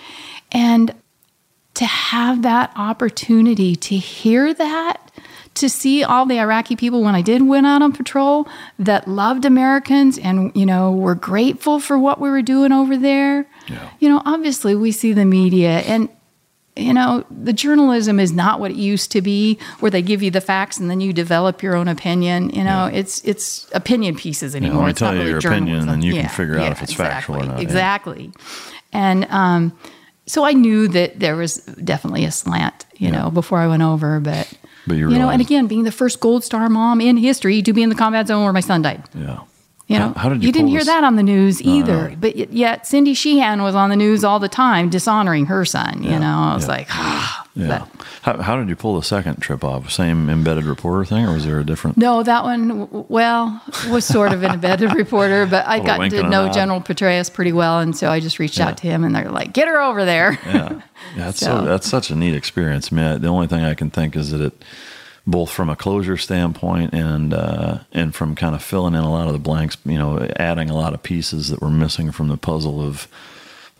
And 0.51 0.93
to 1.75 1.85
have 1.85 2.41
that 2.43 2.71
opportunity 2.75 3.75
to 3.75 3.95
hear 3.97 4.53
that, 4.53 5.11
to 5.55 5.69
see 5.69 6.03
all 6.03 6.25
the 6.25 6.39
Iraqi 6.39 6.75
people 6.75 7.01
when 7.03 7.15
I 7.15 7.21
did 7.21 7.41
went 7.43 7.67
out 7.67 7.81
on 7.81 7.91
patrol 7.91 8.47
that 8.79 9.07
loved 9.07 9.45
Americans 9.45 10.17
and, 10.17 10.51
you 10.55 10.65
know, 10.65 10.91
were 10.91 11.15
grateful 11.15 11.79
for 11.79 11.97
what 11.97 12.19
we 12.19 12.29
were 12.29 12.41
doing 12.41 12.71
over 12.71 12.97
there. 12.97 13.45
Yeah. 13.67 13.89
You 13.99 14.09
know, 14.09 14.21
obviously 14.25 14.75
we 14.75 14.91
see 14.91 15.13
the 15.13 15.25
media 15.25 15.79
and 15.81 16.09
you 16.75 16.91
know, 16.91 17.23
the 17.29 17.53
journalism 17.53 18.19
is 18.19 18.31
not 18.31 18.59
what 18.59 18.71
it 18.71 18.77
used 18.77 19.11
to 19.11 19.21
be, 19.21 19.59
where 19.79 19.91
they 19.91 20.01
give 20.01 20.23
you 20.23 20.31
the 20.31 20.41
facts 20.41 20.79
and 20.79 20.89
then 20.89 20.99
you 21.01 21.13
develop 21.13 21.61
your 21.61 21.75
own 21.75 21.87
opinion. 21.87 22.49
You 22.49 22.63
know, 22.63 22.89
it's 22.91 23.23
it's 23.23 23.69
opinion 23.75 24.15
pieces 24.15 24.55
anymore. 24.55 24.77
let 24.79 24.85
me 24.85 24.89
It's 24.89 24.99
tell 24.99 25.13
you 25.13 25.19
really 25.19 25.29
your 25.29 25.37
opinion, 25.37 25.81
and 25.81 25.87
then 25.89 26.01
you 26.01 26.15
Yeah, 26.15 26.21
can 26.21 26.29
figure 26.31 26.57
out 26.57 26.71
if 26.71 26.81
it's 26.81 26.93
factual 26.95 27.35
or 27.35 27.39
exactly, 27.43 27.47
not. 27.47 27.57
yeah. 27.57 27.61
Exactly. 27.61 28.31
And 28.91 29.25
um, 29.29 29.77
so 30.25 30.45
I 30.45 30.53
knew 30.53 30.87
that 30.87 31.19
there 31.19 31.35
was 31.35 31.57
definitely 31.57 32.25
a 32.25 32.31
slant, 32.31 32.87
you 32.97 33.11
know, 33.11 33.29
before 33.29 33.59
I 33.59 33.67
went 33.67 33.83
over. 33.83 34.19
But, 34.19 34.51
But 34.87 34.97
you 34.97 35.09
you 35.09 35.17
know, 35.19 35.29
and 35.29 35.41
again, 35.41 35.67
being 35.67 35.83
the 35.83 35.91
first 35.91 36.19
Gold 36.19 36.43
Star 36.43 36.67
mom 36.69 36.99
in 37.01 37.17
history 37.17 37.61
to 37.61 37.73
be 37.73 37.83
in 37.83 37.89
the 37.89 37.95
combat 37.95 38.27
zone 38.27 38.43
where 38.43 38.53
my 38.53 38.59
son 38.59 38.81
died. 38.81 39.03
Yeah. 39.15 39.39
You 39.87 39.99
know, 39.99 40.07
How- 40.15 40.23
how 40.23 40.29
did 40.29 40.41
you 40.43 40.47
you 40.47 40.53
didn't 40.53 40.69
hear 40.69 40.79
this- 40.79 40.87
that 40.87 41.03
on 41.03 41.15
the 41.17 41.23
news 41.23 41.63
No, 41.63 41.71
either. 41.73 42.09
no. 42.09 42.15
But 42.19 42.53
yet, 42.53 42.87
Cindy 42.87 43.13
Sheehan 43.13 43.61
was 43.61 43.75
on 43.75 43.89
the 43.89 43.95
news 43.95 44.23
all 44.23 44.39
the 44.39 44.47
time, 44.49 44.89
dishonoring 44.89 45.45
her 45.47 45.65
son. 45.65 46.03
You 46.03 46.11
Yeah, 46.11 46.19
know, 46.19 46.37
I 46.51 46.55
was 46.55 46.63
yeah. 46.65 46.71
like, 46.71 46.87
ah. 46.91 47.42
Yeah. 47.55 47.85
But- 47.97 48.05
How, 48.23 48.41
how 48.41 48.57
did 48.57 48.67
you 48.69 48.75
pull 48.75 48.95
the 48.95 49.03
second 49.03 49.39
trip 49.41 49.63
off? 49.63 49.91
Same 49.91 50.29
embedded 50.29 50.63
reporter 50.65 51.05
thing, 51.05 51.25
or 51.25 51.33
was 51.33 51.45
there 51.45 51.59
a 51.59 51.63
different? 51.63 51.97
No, 51.97 52.23
that 52.23 52.43
one, 52.43 52.87
well, 53.09 53.61
was 53.89 54.05
sort 54.05 54.33
of 54.33 54.41
an 54.43 54.53
embedded 54.53 54.93
reporter, 54.95 55.45
but 55.45 55.65
I 55.67 55.77
Little 55.77 55.85
got 55.97 56.09
to 56.09 56.29
know. 56.29 56.51
General 56.51 56.81
Petraeus 56.81 57.31
pretty 57.31 57.51
well. 57.51 57.79
And 57.79 57.95
so 57.95 58.09
I 58.09 58.19
just 58.19 58.39
reached 58.39 58.57
Yeah. 58.57 58.69
out 58.69 58.77
to 58.77 58.83
him 58.87 59.03
and 59.03 59.13
they're 59.15 59.29
like, 59.29 59.53
get 59.53 59.67
her 59.67 59.79
over 59.81 60.03
there. 60.05 60.39
Yeah, 60.45 60.53
yeah 60.73 60.81
that's 61.17 61.39
so, 61.39 61.45
So- 61.59 61.65
that's 61.65 61.87
such 61.87 62.09
a 62.09 62.15
neat 62.15 62.33
experience. 62.35 62.91
I 62.91 62.95
mean, 62.95 63.21
the 63.21 63.27
only 63.27 63.47
thing 63.47 63.63
I 63.63 63.75
can 63.75 63.91
think 63.91 64.15
is 64.15 64.31
that 64.31 64.41
it, 64.41 64.65
both 65.27 65.51
from 65.51 65.69
a 65.69 65.75
closure 65.75 66.17
standpoint 66.17 66.93
and 66.93 67.33
uh, 67.33 67.77
and 67.93 68.13
from 68.13 68.35
kind 68.35 68.55
of 68.55 68.61
filling 68.63 68.93
in 68.93 68.99
a 69.03 69.09
lot 69.11 69.27
of 69.27 69.33
the 69.33 69.39
blanks, 69.39 69.77
you 69.85 69.97
know, 69.97 70.27
adding 70.37 70.69
a 70.69 70.75
lot 70.75 70.93
of 70.93 71.01
pieces 71.03 71.47
that 71.49 71.61
were 71.61 71.69
missing 71.69 72.11
from 72.11 72.27
the 72.27 72.35
puzzle 72.35 72.81
of 72.81 73.07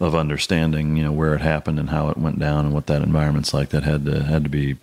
of 0.03 0.13
understanding, 0.15 0.97
you 0.97 1.03
know, 1.03 1.11
where 1.11 1.33
it 1.33 1.41
happened 1.41 1.79
and 1.79 1.89
how 1.89 2.09
it 2.09 2.17
went 2.17 2.37
down 2.39 2.65
and 2.65 2.73
what 2.73 2.87
that 2.87 3.01
environment's 3.01 3.53
like. 3.53 3.69
That 3.69 3.83
had 3.83 4.05
to 4.05 4.23
had 4.23 4.43
to 4.43 4.49
be 4.49 4.75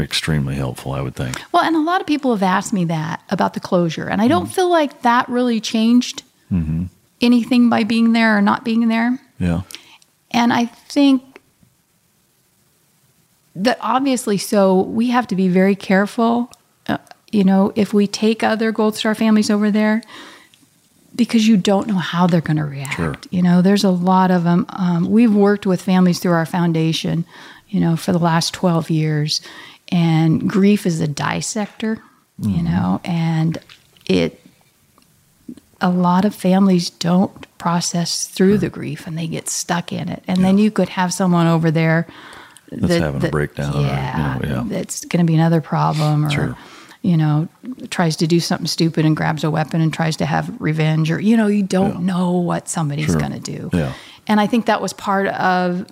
extremely 0.00 0.54
helpful, 0.56 0.92
I 0.92 1.00
would 1.00 1.14
think. 1.14 1.40
Well, 1.52 1.62
and 1.62 1.76
a 1.76 1.80
lot 1.80 2.00
of 2.00 2.06
people 2.06 2.32
have 2.34 2.42
asked 2.42 2.72
me 2.72 2.84
that 2.86 3.22
about 3.30 3.54
the 3.54 3.60
closure. 3.60 4.08
And 4.08 4.20
I 4.20 4.28
don't 4.28 4.46
feel 4.46 4.68
like 4.70 5.02
that 5.02 5.28
really 5.28 5.60
changed 5.60 6.22
Mm-hmm. 6.52 6.84
anything 7.20 7.68
by 7.70 7.84
being 7.84 8.12
there 8.12 8.36
or 8.36 8.42
not 8.42 8.64
being 8.64 8.86
there. 8.88 9.18
Yeah, 9.40 9.62
And 10.30 10.52
I 10.52 10.66
think 10.66 11.40
that 13.56 13.78
obviously, 13.80 14.38
so 14.38 14.82
we 14.82 15.08
have 15.10 15.26
to 15.28 15.34
be 15.36 15.48
very 15.48 15.74
careful. 15.74 16.52
Uh, 16.86 16.98
you 17.32 17.42
know, 17.42 17.72
if 17.74 17.92
we 17.94 18.06
take 18.06 18.42
other 18.42 18.70
Gold 18.72 18.94
Star 18.96 19.14
families 19.14 19.50
over 19.50 19.70
there, 19.70 20.02
because 21.14 21.46
you 21.46 21.56
don't 21.56 21.86
know 21.86 21.94
how 21.98 22.26
they're 22.26 22.40
going 22.40 22.56
to 22.56 22.64
react. 22.64 22.94
Sure. 22.96 23.14
You 23.30 23.42
know, 23.42 23.62
there's 23.62 23.84
a 23.84 23.90
lot 23.90 24.30
of 24.30 24.44
them. 24.44 24.66
Um, 24.70 25.08
we've 25.10 25.34
worked 25.34 25.66
with 25.66 25.80
families 25.82 26.18
through 26.18 26.32
our 26.32 26.46
foundation, 26.46 27.24
you 27.68 27.80
know, 27.80 27.96
for 27.96 28.12
the 28.12 28.18
last 28.18 28.52
12 28.54 28.90
years, 28.90 29.40
and 29.90 30.48
grief 30.48 30.86
is 30.86 31.00
a 31.00 31.06
dissector, 31.08 32.00
you 32.40 32.62
know, 32.62 33.00
and 33.04 33.58
it, 34.06 34.40
a 35.80 35.90
lot 35.90 36.24
of 36.24 36.34
families 36.34 36.90
don't 36.90 37.46
process 37.58 38.26
through 38.26 38.58
the 38.58 38.68
grief 38.68 39.06
and 39.06 39.16
they 39.16 39.26
get 39.26 39.48
stuck 39.48 39.92
in 39.92 40.08
it. 40.08 40.22
And 40.26 40.44
then 40.44 40.58
you 40.58 40.70
could 40.70 40.88
have 40.90 41.12
someone 41.12 41.46
over 41.46 41.70
there 41.70 42.06
That's 42.70 42.94
having 42.96 43.24
a 43.24 43.30
breakdown 43.30 43.74
or, 43.76 43.80
you 43.80 43.86
Yeah, 43.86 44.38
know, 44.42 44.48
yeah. 44.48 44.64
that's 44.66 45.04
going 45.04 45.24
to 45.24 45.30
be 45.30 45.34
another 45.34 45.60
problem, 45.60 46.24
or 46.26 46.30
Sure. 46.30 46.56
You 47.04 47.16
know, 47.18 47.46
tries 47.90 48.16
to 48.16 48.26
do 48.26 48.40
something 48.40 48.66
stupid 48.66 49.04
and 49.04 49.14
grabs 49.14 49.44
a 49.44 49.50
weapon 49.50 49.82
and 49.82 49.92
tries 49.92 50.16
to 50.16 50.24
have 50.26 50.50
revenge, 50.58 51.10
or 51.10 51.20
you 51.20 51.36
know, 51.36 51.46
you 51.48 51.62
don't 51.62 52.00
know 52.06 52.32
what 52.32 52.66
somebody's 52.66 53.06
Sure. 53.06 53.20
going 53.20 53.32
to 53.32 53.38
do. 53.40 53.68
Yeah. 53.74 53.92
And 54.26 54.40
I 54.40 54.46
think 54.46 54.64
that 54.66 54.80
was 54.80 54.94
part 54.94 55.26
of 55.28 55.86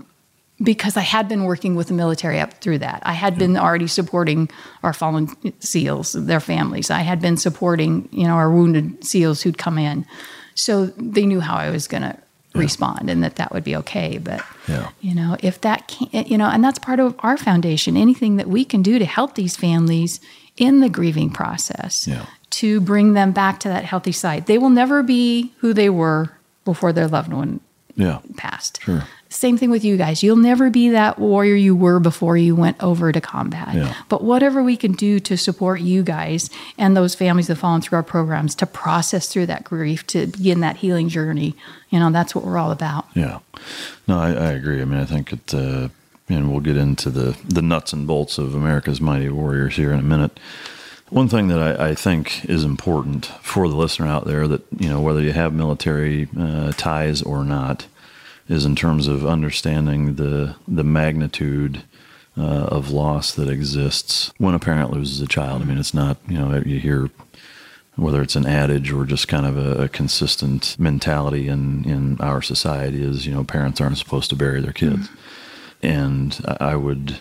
because 0.62 0.96
I 0.96 1.00
had 1.02 1.28
been 1.28 1.44
working 1.44 1.74
with 1.74 1.88
the 1.88 1.94
military 1.94 2.40
up 2.40 2.54
through 2.62 2.78
that. 2.78 3.02
I 3.04 3.12
had 3.12 3.36
been 3.36 3.56
already 3.58 3.88
supporting 3.88 4.48
our 4.82 4.92
fallen 4.94 5.28
SEALs, 5.60 6.12
their 6.12 6.40
families. 6.40 6.88
I 6.90 7.00
had 7.00 7.20
been 7.20 7.36
supporting, 7.36 8.08
you 8.10 8.26
know, 8.26 8.34
our 8.34 8.50
wounded 8.50 9.04
SEALs 9.04 9.42
who'd 9.42 9.58
come 9.58 9.76
in. 9.76 10.06
So 10.54 10.86
they 10.86 11.26
knew 11.26 11.40
how 11.40 11.56
I 11.56 11.68
was 11.70 11.88
going 11.88 12.04
to 12.04 12.16
respond 12.54 13.10
and 13.10 13.22
that 13.24 13.36
that 13.36 13.52
would 13.52 13.64
be 13.64 13.74
okay. 13.76 14.18
But, 14.18 14.42
Yeah. 14.68 14.88
you 15.00 15.14
know, 15.14 15.36
if 15.42 15.60
that 15.62 15.88
can't, 15.88 16.28
you 16.30 16.38
know, 16.38 16.46
and 16.48 16.62
that's 16.62 16.78
part 16.78 17.00
of 17.00 17.14
our 17.20 17.36
foundation, 17.36 17.96
anything 17.96 18.36
that 18.36 18.46
we 18.48 18.64
can 18.64 18.82
do 18.82 18.98
to 18.98 19.04
help 19.04 19.34
these 19.34 19.56
families 19.56 20.20
in 20.56 20.80
the 20.80 20.88
grieving 20.88 21.30
process 21.30 22.06
Yeah. 22.06 22.26
to 22.50 22.80
bring 22.80 23.14
them 23.14 23.32
back 23.32 23.60
to 23.60 23.68
that 23.68 23.84
healthy 23.84 24.12
side. 24.12 24.46
They 24.46 24.58
will 24.58 24.70
never 24.70 25.02
be 25.02 25.52
who 25.58 25.72
they 25.72 25.88
were 25.88 26.30
before 26.64 26.92
their 26.92 27.08
loved 27.08 27.32
one 27.32 27.60
yeah, 27.94 28.20
passed. 28.36 28.80
Sure. 28.82 29.04
Same 29.28 29.56
thing 29.56 29.70
with 29.70 29.82
you 29.84 29.96
guys. 29.96 30.22
You'll 30.22 30.36
never 30.36 30.68
be 30.70 30.90
that 30.90 31.18
warrior 31.18 31.54
you 31.54 31.74
were 31.74 31.98
before 32.00 32.36
you 32.36 32.54
went 32.54 32.82
over 32.82 33.12
to 33.12 33.20
combat. 33.20 33.74
Yeah. 33.74 33.94
But 34.10 34.22
whatever 34.22 34.62
we 34.62 34.76
can 34.76 34.92
do 34.92 35.20
to 35.20 35.36
support 35.38 35.80
you 35.80 36.02
guys 36.02 36.50
and 36.76 36.94
those 36.96 37.14
families 37.14 37.46
that 37.46 37.56
fallen 37.56 37.80
through 37.80 37.96
our 37.96 38.02
programs 38.02 38.54
to 38.56 38.66
process 38.66 39.28
through 39.28 39.46
that 39.46 39.64
grief, 39.64 40.06
to 40.08 40.26
begin 40.26 40.60
that 40.60 40.76
healing 40.78 41.08
journey, 41.08 41.54
you 41.88 41.98
know, 41.98 42.10
that's 42.10 42.34
what 42.34 42.44
we're 42.44 42.58
all 42.58 42.70
about. 42.72 43.06
Yeah. 43.14 43.38
No, 44.06 44.18
I, 44.18 44.28
I 44.32 44.52
agree. 44.52 44.82
I 44.82 44.84
mean, 44.84 45.00
I 45.00 45.04
think 45.06 45.32
it, 45.32 45.54
uh, 45.54 45.88
and 46.28 46.50
we'll 46.50 46.60
get 46.60 46.76
into 46.76 47.10
the, 47.10 47.36
the 47.44 47.62
nuts 47.62 47.92
and 47.92 48.06
bolts 48.06 48.38
of 48.38 48.54
America's 48.54 49.00
Mighty 49.00 49.28
Warriors 49.28 49.76
here 49.76 49.92
in 49.92 49.98
a 49.98 50.04
minute. 50.04 50.38
One 51.10 51.28
thing 51.28 51.48
that 51.48 51.80
I, 51.80 51.90
I, 51.90 51.94
think 51.94 52.44
is 52.46 52.64
important 52.64 53.26
for 53.42 53.68
the 53.68 53.76
listener 53.76 54.06
out 54.06 54.24
there 54.24 54.48
that, 54.48 54.62
you 54.78 54.88
know, 54.88 55.00
whether 55.00 55.20
you 55.20 55.32
have 55.32 55.52
military 55.52 56.26
uh, 56.38 56.72
ties 56.72 57.20
or 57.20 57.44
not, 57.44 57.86
is 58.48 58.64
in 58.64 58.74
terms 58.74 59.06
of 59.06 59.26
understanding 59.26 60.16
the, 60.16 60.56
the 60.66 60.84
magnitude 60.84 61.82
uh, 62.36 62.40
of 62.40 62.90
loss 62.90 63.32
that 63.32 63.48
exists 63.48 64.32
when 64.38 64.54
a 64.54 64.58
parent 64.58 64.90
loses 64.90 65.20
a 65.20 65.26
child. 65.26 65.60
I 65.60 65.64
mean, 65.66 65.78
it's 65.78 65.94
not, 65.94 66.16
you 66.28 66.38
know, 66.38 66.62
you 66.64 66.80
hear 66.80 67.10
whether 67.96 68.22
it's 68.22 68.36
an 68.36 68.46
adage 68.46 68.90
or 68.90 69.04
just 69.04 69.28
kind 69.28 69.44
of 69.44 69.58
a, 69.58 69.84
a, 69.84 69.88
consistent 69.88 70.76
mentality 70.78 71.46
in, 71.46 71.84
in 71.84 72.18
our 72.20 72.40
society 72.40 73.02
is, 73.02 73.26
you 73.26 73.34
know, 73.34 73.44
parents 73.44 73.82
aren't 73.82 73.98
supposed 73.98 74.30
to 74.30 74.36
bury 74.36 74.62
their 74.62 74.72
kids. 74.72 75.08
Mm-hmm. 75.08 75.18
And 75.82 76.38
I 76.60 76.76
would 76.76 77.18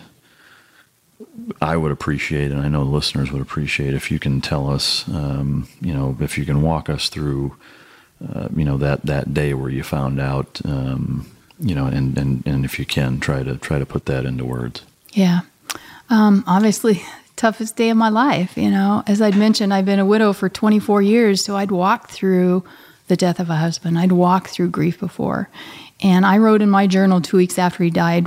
I 1.60 1.76
would 1.76 1.92
appreciate, 1.92 2.50
and 2.50 2.60
I 2.60 2.68
know 2.68 2.82
listeners 2.82 3.30
would 3.32 3.42
appreciate, 3.42 3.94
if 3.94 4.10
you 4.10 4.18
can 4.18 4.40
tell 4.40 4.68
us, 4.68 5.08
um, 5.08 5.68
you 5.80 5.94
know, 5.94 6.16
if 6.20 6.36
you 6.36 6.44
can 6.44 6.62
walk 6.62 6.90
us 6.90 7.08
through, 7.08 7.56
uh, 8.34 8.48
you 8.54 8.64
know, 8.64 8.76
that 8.78 9.02
that 9.06 9.32
day 9.32 9.54
where 9.54 9.70
you 9.70 9.82
found 9.82 10.20
out, 10.20 10.60
um, 10.64 11.26
you 11.58 11.74
know, 11.74 11.86
and, 11.86 12.16
and 12.18 12.42
and 12.46 12.64
if 12.64 12.78
you 12.78 12.84
can 12.84 13.20
try 13.20 13.42
to 13.42 13.56
try 13.56 13.78
to 13.78 13.86
put 13.86 14.06
that 14.06 14.24
into 14.24 14.44
words. 14.44 14.82
Yeah, 15.12 15.40
um, 16.10 16.44
obviously, 16.46 17.02
toughest 17.36 17.76
day 17.76 17.90
of 17.90 17.96
my 17.96 18.08
life. 18.08 18.56
You 18.56 18.70
know, 18.70 19.02
as 19.06 19.22
I'd 19.22 19.36
mentioned, 19.36 19.72
I've 19.72 19.86
been 19.86 20.00
a 20.00 20.06
widow 20.06 20.32
for 20.32 20.48
24 20.48 21.02
years, 21.02 21.44
so 21.44 21.56
I'd 21.56 21.70
walked 21.70 22.10
through 22.10 22.64
the 23.08 23.16
death 23.16 23.40
of 23.40 23.50
a 23.50 23.56
husband. 23.56 23.98
I'd 23.98 24.12
walked 24.12 24.48
through 24.48 24.70
grief 24.70 24.98
before, 25.00 25.48
and 26.00 26.26
I 26.26 26.38
wrote 26.38 26.62
in 26.62 26.70
my 26.70 26.86
journal 26.86 27.20
two 27.20 27.36
weeks 27.36 27.58
after 27.58 27.84
he 27.84 27.90
died 27.90 28.26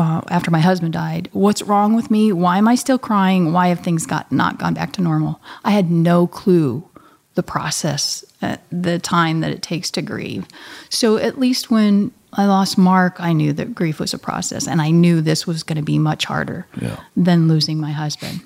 uh, 0.00 0.22
after 0.28 0.50
my 0.50 0.60
husband 0.60 0.94
died. 0.94 1.28
What's 1.32 1.62
wrong 1.62 1.94
with 1.94 2.10
me? 2.10 2.32
Why 2.32 2.58
am 2.58 2.66
I 2.66 2.74
still 2.74 2.98
crying? 2.98 3.52
Why 3.52 3.68
have 3.68 3.80
things 3.80 4.06
got 4.06 4.32
not 4.32 4.58
gone 4.58 4.74
back 4.74 4.92
to 4.94 5.02
normal? 5.02 5.40
I 5.64 5.70
had 5.70 5.90
no 5.90 6.26
clue 6.26 6.88
the 7.34 7.42
process, 7.42 8.24
uh, 8.42 8.56
the 8.72 8.98
time 8.98 9.40
that 9.40 9.52
it 9.52 9.62
takes 9.62 9.90
to 9.92 10.02
grieve. 10.02 10.46
So 10.88 11.16
at 11.16 11.38
least 11.38 11.70
when 11.70 12.12
I 12.32 12.46
lost 12.46 12.78
Marc, 12.78 13.20
I 13.20 13.32
knew 13.32 13.52
that 13.52 13.74
grief 13.74 14.00
was 14.00 14.14
a 14.14 14.18
process, 14.18 14.66
and 14.66 14.80
I 14.80 14.90
knew 14.90 15.20
this 15.20 15.46
was 15.46 15.62
going 15.62 15.76
to 15.76 15.82
be 15.82 15.98
much 15.98 16.24
harder 16.24 16.66
yeah. 16.80 16.98
than 17.16 17.48
losing 17.48 17.78
my 17.78 17.92
husband. 17.92 18.40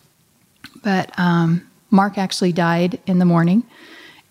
But 0.82 1.16
um, 1.18 1.66
Marc 1.90 2.18
actually 2.18 2.52
died 2.52 3.01
in 3.06 3.18
the 3.18 3.24
morning, 3.24 3.62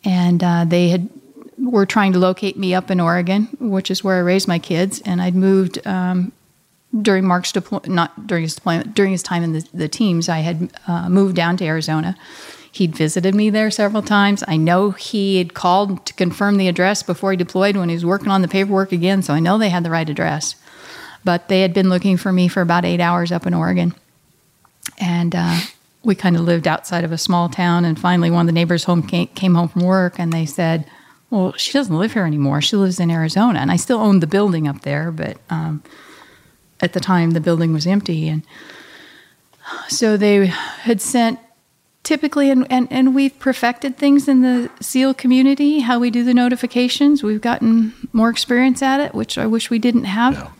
and 0.04 0.44
uh, 0.44 0.66
they 0.66 0.90
had 0.90 1.10
were 1.58 1.86
trying 1.86 2.14
to 2.14 2.20
locate 2.20 2.58
me 2.58 2.74
up 2.74 2.92
in 2.92 3.00
Oregon, 3.00 3.48
which 3.60 3.90
is 3.92 4.04
where 4.04 4.18
I 4.18 4.20
raised 4.20 4.48
my 4.48 4.60
kids, 4.60 5.02
and 5.06 5.22
I'd 5.22 5.36
moved 5.36 5.86
um, 5.88 6.32
during 7.02 7.26
Marc's 7.26 7.52
deployment, 7.52 7.88
not 7.88 8.28
during 8.28 8.44
his 8.44 8.56
deployment, 8.56 8.94
during 8.94 9.12
his 9.12 9.24
time 9.24 9.44
in 9.44 9.54
the, 9.54 9.68
the 9.74 9.88
teams, 9.88 10.30
I 10.30 10.40
had 10.40 10.72
uh, 10.88 11.10
moved 11.10 11.36
down 11.36 11.58
to 11.58 11.66
Arizona. 11.66 12.16
He'd 12.72 12.96
visited 12.96 13.36
me 13.36 13.50
there 13.50 13.72
several 13.72 14.02
times. 14.02 14.44
I 14.48 14.58
know 14.58 14.92
he 14.92 15.38
had 15.38 15.54
called 15.54 16.06
to 16.06 16.14
confirm 16.14 16.58
the 16.58 16.68
address 16.68 17.04
before 17.04 17.32
he 17.32 17.38
deployed 17.38 17.78
when 17.78 17.90
he 17.90 17.96
was 17.96 18.06
working 18.06 18.30
on 18.30 18.42
the 18.42 18.48
paperwork 18.48 18.92
again, 18.92 19.22
so 19.22 19.34
I 19.34 19.40
know 19.40 19.58
they 19.58 19.70
had 19.70 19.84
the 19.84 19.90
right 19.90 20.10
address. 20.10 20.56
But 21.24 21.48
they 21.48 21.62
had 21.62 21.74
been 21.74 21.90
looking 21.90 22.18
for 22.18 22.32
me 22.32 22.48
for 22.48 22.62
about 22.62 22.86
eight 22.86 23.00
hours 23.00 23.32
up 23.32 23.46
in 23.48 23.54
Oregon. 23.54 23.96
And 25.00 25.34
uh, 25.34 25.60
we 26.04 26.16
kind 26.16 26.36
of 26.36 26.42
lived 26.42 26.68
outside 26.68 27.04
of 27.04 27.12
a 27.12 27.18
small 27.18 27.48
town. 27.48 27.86
And 27.86 27.98
finally, 27.98 28.30
one 28.30 28.42
of 28.42 28.48
the 28.48 28.54
neighbors 28.54 28.84
home 28.84 29.04
came, 29.04 29.28
came 29.28 29.56
home 29.56 29.70
from 29.70 29.84
work 29.84 30.20
and 30.20 30.34
they 30.34 30.46
said, 30.46 30.86
Well, 31.30 31.54
she 31.54 31.72
doesn't 31.72 31.98
live 31.98 32.14
here 32.14 32.26
anymore. 32.26 32.62
She 32.62 32.76
lives 32.76 33.00
in 33.00 33.10
Arizona. 33.10 33.60
And 33.60 33.72
I 33.72 33.78
still 33.78 34.00
owned 34.00 34.22
the 34.22 34.28
building 34.28 34.68
up 34.68 34.82
there, 34.82 35.12
but. 35.12 35.38
Um, 35.50 35.82
at 36.84 36.94
the 36.94 37.00
time 37.00 37.32
the 37.32 37.40
building 37.40 37.74
was 37.74 37.88
empty 37.88 38.28
and 38.28 38.44
so 39.88 40.18
they 40.18 40.48
had 40.48 41.02
sent 41.02 41.40
typically 42.04 42.52
and, 42.52 42.70
and, 42.70 42.88
and 42.92 43.16
we've 43.16 43.38
perfected 43.40 43.98
things 43.98 44.28
in 44.28 44.42
the 44.42 44.70
seal 44.82 45.14
community 45.14 45.80
how 45.80 45.98
we 46.00 46.12
do 46.12 46.24
the 46.24 46.34
notifications. 46.34 47.24
We've 47.24 47.40
gotten 47.40 47.94
more 48.12 48.30
experience 48.30 48.82
at 48.82 49.00
it 49.00 49.16
which 49.16 49.38
i 49.38 49.48
wish 49.48 49.70
we 49.70 49.80
didn't 49.80 50.04
have. 50.04 50.52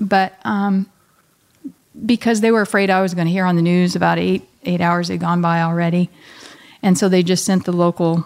But 0.00 0.38
um, 0.44 0.88
because 2.06 2.40
they 2.40 2.50
were 2.50 2.62
afraid 2.62 2.88
i 2.88 3.02
was 3.02 3.14
going 3.14 3.26
to 3.26 3.32
hear 3.32 3.44
on 3.44 3.56
the 3.56 3.62
news 3.62 3.96
about 3.96 4.18
eight 4.18 4.48
eight 4.64 4.80
hours 4.80 5.08
had 5.08 5.18
gone 5.18 5.42
by 5.42 5.60
already. 5.62 6.08
And 6.84 6.96
so 6.96 7.08
they 7.08 7.24
just 7.24 7.44
sent 7.44 7.64
the 7.64 7.72
local 7.72 8.24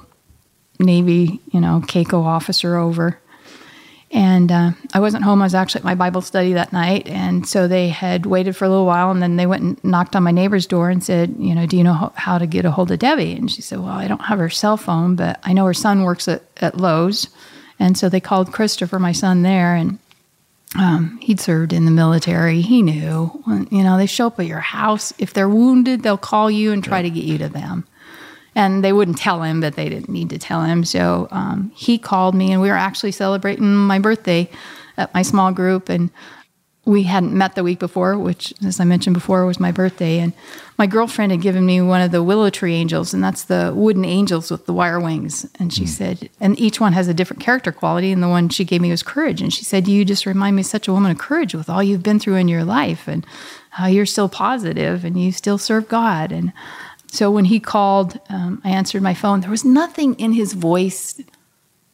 navy 0.79 1.41
you 1.51 1.61
know 1.61 1.83
CACO 1.89 2.23
officer 2.23 2.77
over 2.77 3.19
and 4.17 4.51
uh, 4.51 4.71
I 4.95 5.01
wasn't 5.01 5.25
home. 5.25 5.43
I 5.43 5.45
was 5.45 5.55
actually 5.55 5.81
at 5.81 5.85
my 5.85 5.95
Bible 5.95 6.23
study 6.23 6.55
that 6.55 6.73
night. 6.73 7.07
And 7.07 7.47
so 7.47 7.69
they 7.69 7.91
had 7.91 8.25
waited 8.25 8.57
for 8.57 8.65
a 8.65 8.69
little 8.71 8.87
while 8.87 9.11
and 9.11 9.23
then 9.23 9.37
they 9.37 9.45
went 9.45 9.63
and 9.63 9.85
knocked 9.85 10.17
on 10.17 10.23
my 10.23 10.31
neighbor's 10.31 10.67
door 10.67 10.89
and 10.89 11.05
said, 11.05 11.35
You 11.39 11.55
know, 11.55 11.67
do 11.67 11.77
you 11.77 11.85
know 11.85 12.11
how 12.15 12.39
to 12.39 12.47
get 12.47 12.65
a 12.65 12.71
hold 12.71 12.91
of 12.91 12.99
Debbie? 12.99 13.35
And 13.35 13.51
she 13.51 13.61
said, 13.61 13.79
Well, 13.79 13.91
I 13.91 14.09
don't 14.09 14.23
have 14.23 14.39
her 14.39 14.49
cell 14.49 14.79
phone, 14.79 15.17
but 15.17 15.39
I 15.43 15.53
know 15.53 15.67
her 15.67 15.75
son 15.75 16.03
works 16.03 16.29
at, 16.29 16.43
at 16.57 16.79
Lowe's. 16.79 17.29
And 17.79 17.99
so 17.99 18.09
they 18.09 18.21
called 18.21 18.55
Christopher, 18.55 18.99
my 18.99 19.13
son, 19.13 19.43
there. 19.43 19.75
And 19.75 19.99
um, 20.79 21.19
he'd 21.21 21.39
served 21.39 21.75
in 21.75 21.85
the 21.85 21.91
military. 21.91 22.63
He 22.63 22.81
knew, 22.81 23.45
you 23.71 23.83
know, 23.83 23.99
they 23.99 24.07
show 24.07 24.29
up 24.29 24.41
at 24.41 24.47
your 24.47 24.61
house. 24.61 25.13
If 25.19 25.35
they're 25.35 25.47
wounded, 25.47 26.03
they'll 26.03 26.17
call 26.17 26.51
you 26.51 26.73
and 26.73 26.83
try 26.83 27.03
to 27.03 27.11
get 27.11 27.25
you 27.25 27.37
to 27.37 27.51
them 27.51 27.87
and 28.57 28.83
they 28.83 28.93
wouldn't 28.93 29.19
tell 29.19 29.43
him, 29.43 29.61
but 29.61 29.77
they 29.77 29.91
didn't 29.91 30.09
need 30.09 30.31
to 30.31 30.39
tell 30.39 30.65
him. 30.65 30.83
So 30.83 31.29
um, 31.31 31.71
he 31.75 31.99
called 31.99 32.35
me, 32.35 32.51
and 32.51 32.61
we 32.61 32.69
were 32.69 32.75
actually 32.75 33.13
celebrating 33.13 33.73
my 33.75 33.99
birthday 33.99 34.49
at 34.97 35.13
my 35.13 35.21
small 35.21 35.53
group, 35.53 35.91
and 35.91 36.11
we 36.87 37.03
hadn't 37.03 37.37
met 37.37 37.55
the 37.55 37.63
week 37.63 37.79
before, 37.79 38.17
which, 38.17 38.55
as 38.65 38.81
I 38.81 38.85
mentioned 38.85 39.13
before, 39.13 39.45
was 39.45 39.61
my 39.61 39.73
birthday. 39.73 40.21
And 40.21 40.33
my 40.79 40.87
girlfriend 40.87 41.33
had 41.33 41.43
given 41.43 41.67
me 41.67 41.83
one 41.83 42.01
of 42.01 42.13
the 42.13 42.23
willow 42.23 42.49
tree 42.49 42.75
angels, 42.75 43.13
and 43.13 43.23
that's 43.23 43.45
the 43.45 43.75
wooden 43.77 44.07
angels 44.07 44.51
with 44.51 44.65
the 44.65 44.73
wire 44.73 45.01
wings. 45.01 45.47
And 45.59 45.71
she 45.71 45.83
mm. 45.83 45.89
said, 45.89 46.31
and 46.41 46.59
each 46.59 46.81
one 46.81 46.95
has 46.95 47.09
a 47.09 47.15
different 47.15 47.43
character 47.43 47.73
quality. 47.73 48.11
And 48.11 48.23
the 48.23 48.29
one 48.29 48.49
she 48.49 48.65
gave 48.65 48.81
me 48.81 48.91
was 48.91 49.03
courage. 49.03 49.43
And 49.43 49.53
she 49.53 49.65
said, 49.65 49.87
You 49.87 50.05
just 50.05 50.25
remind 50.25 50.57
me 50.57 50.63
such 50.63 50.89
a 50.89 50.93
woman 50.93 51.11
of 51.11 51.19
courage 51.19 51.55
with 51.55 51.69
all 51.69 51.83
you've 51.83 52.05
been 52.05 52.21
through 52.21 52.37
in 52.37 52.49
your 52.49 52.65
life 52.65 53.07
and 53.07 53.27
how 53.71 53.87
you're 53.87 54.07
still 54.07 54.29
positive 54.29 55.05
and 55.05 55.21
you 55.21 55.33
still 55.33 55.59
serve 55.59 55.89
God. 55.89 56.33
And 56.33 56.53
so 57.17 57.31
when 57.31 57.47
he 57.47 57.61
called, 57.61 58.21
um, 58.29 58.61
I 58.65 58.71
answered 58.71 59.03
my 59.03 59.15
phone. 59.15 59.41
There 59.41 59.51
was 59.51 59.65
nothing 59.65 60.15
in 60.15 60.33
his 60.33 60.53
voice 60.53 61.21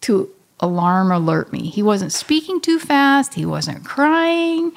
to 0.03 0.29
alarm 0.61 1.11
or 1.11 1.15
alert 1.15 1.53
me. 1.53 1.69
He 1.69 1.83
wasn't 1.83 2.13
speaking 2.13 2.61
too 2.61 2.79
fast. 2.79 3.35
He 3.35 3.45
wasn't 3.45 3.85
crying. 3.85 4.73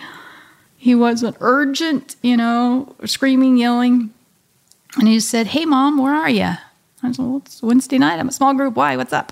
He 0.77 0.93
wasn't 0.93 1.38
urgent, 1.39 2.15
you 2.22 2.38
know, 2.38 2.95
screaming, 3.05 3.57
yelling. 3.57 4.13
And 4.97 5.07
he 5.07 5.19
said, 5.19 5.47
Hey, 5.47 5.65
mom, 5.65 5.97
where 5.97 6.13
are 6.13 6.30
you? 6.30 6.53
I 7.03 7.11
said, 7.11 7.17
Well, 7.19 7.38
it's 7.38 7.61
Wednesday 7.61 7.97
night. 7.97 8.19
I'm 8.19 8.30
a 8.30 8.31
small 8.31 8.53
group. 8.53 8.76
Why? 8.76 8.97
What's 8.97 9.13
up? 9.13 9.31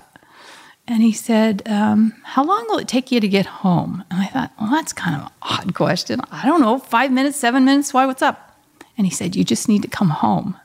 And 0.86 1.02
he 1.02 1.12
said, 1.12 1.62
um, 1.66 2.14
How 2.24 2.44
long 2.44 2.66
will 2.68 2.78
it 2.78 2.88
take 2.88 3.12
you 3.12 3.20
to 3.20 3.28
get 3.28 3.46
home? 3.46 4.04
And 4.10 4.20
I 4.20 4.26
thought, 4.26 4.52
Well, 4.60 4.70
that's 4.70 4.92
kind 4.92 5.16
of 5.16 5.22
an 5.22 5.32
odd 5.42 5.74
question. 5.76 6.20
I 6.30 6.44
don't 6.46 6.60
know, 6.60 6.78
five 6.78 7.12
minutes, 7.12 7.36
seven 7.36 7.64
minutes. 7.64 7.94
Why? 7.94 8.06
What's 8.06 8.22
up? 8.22 8.58
And 8.96 9.06
he 9.06 9.12
said, 9.12 9.36
You 9.36 9.44
just 9.44 9.68
need 9.68 9.82
to 9.82 9.88
come 9.88 10.10
home. 10.10 10.56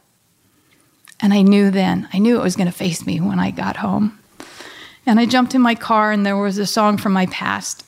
And 1.22 1.34
I 1.34 1.42
knew 1.42 1.70
then, 1.70 2.08
I 2.14 2.20
knew 2.20 2.40
it 2.40 2.44
was 2.44 2.56
going 2.56 2.68
to 2.68 2.74
face 2.74 3.06
me 3.06 3.20
when 3.20 3.40
I 3.40 3.52
got 3.52 3.78
home. 3.78 4.20
And 5.06 5.20
I 5.20 5.26
jumped 5.26 5.56
in 5.56 5.62
my 5.62 5.76
car, 5.76 6.12
and 6.12 6.26
there 6.26 6.38
was 6.38 6.58
a 6.58 6.66
song 6.66 6.98
from 6.98 7.14
my 7.14 7.26
past. 7.28 7.86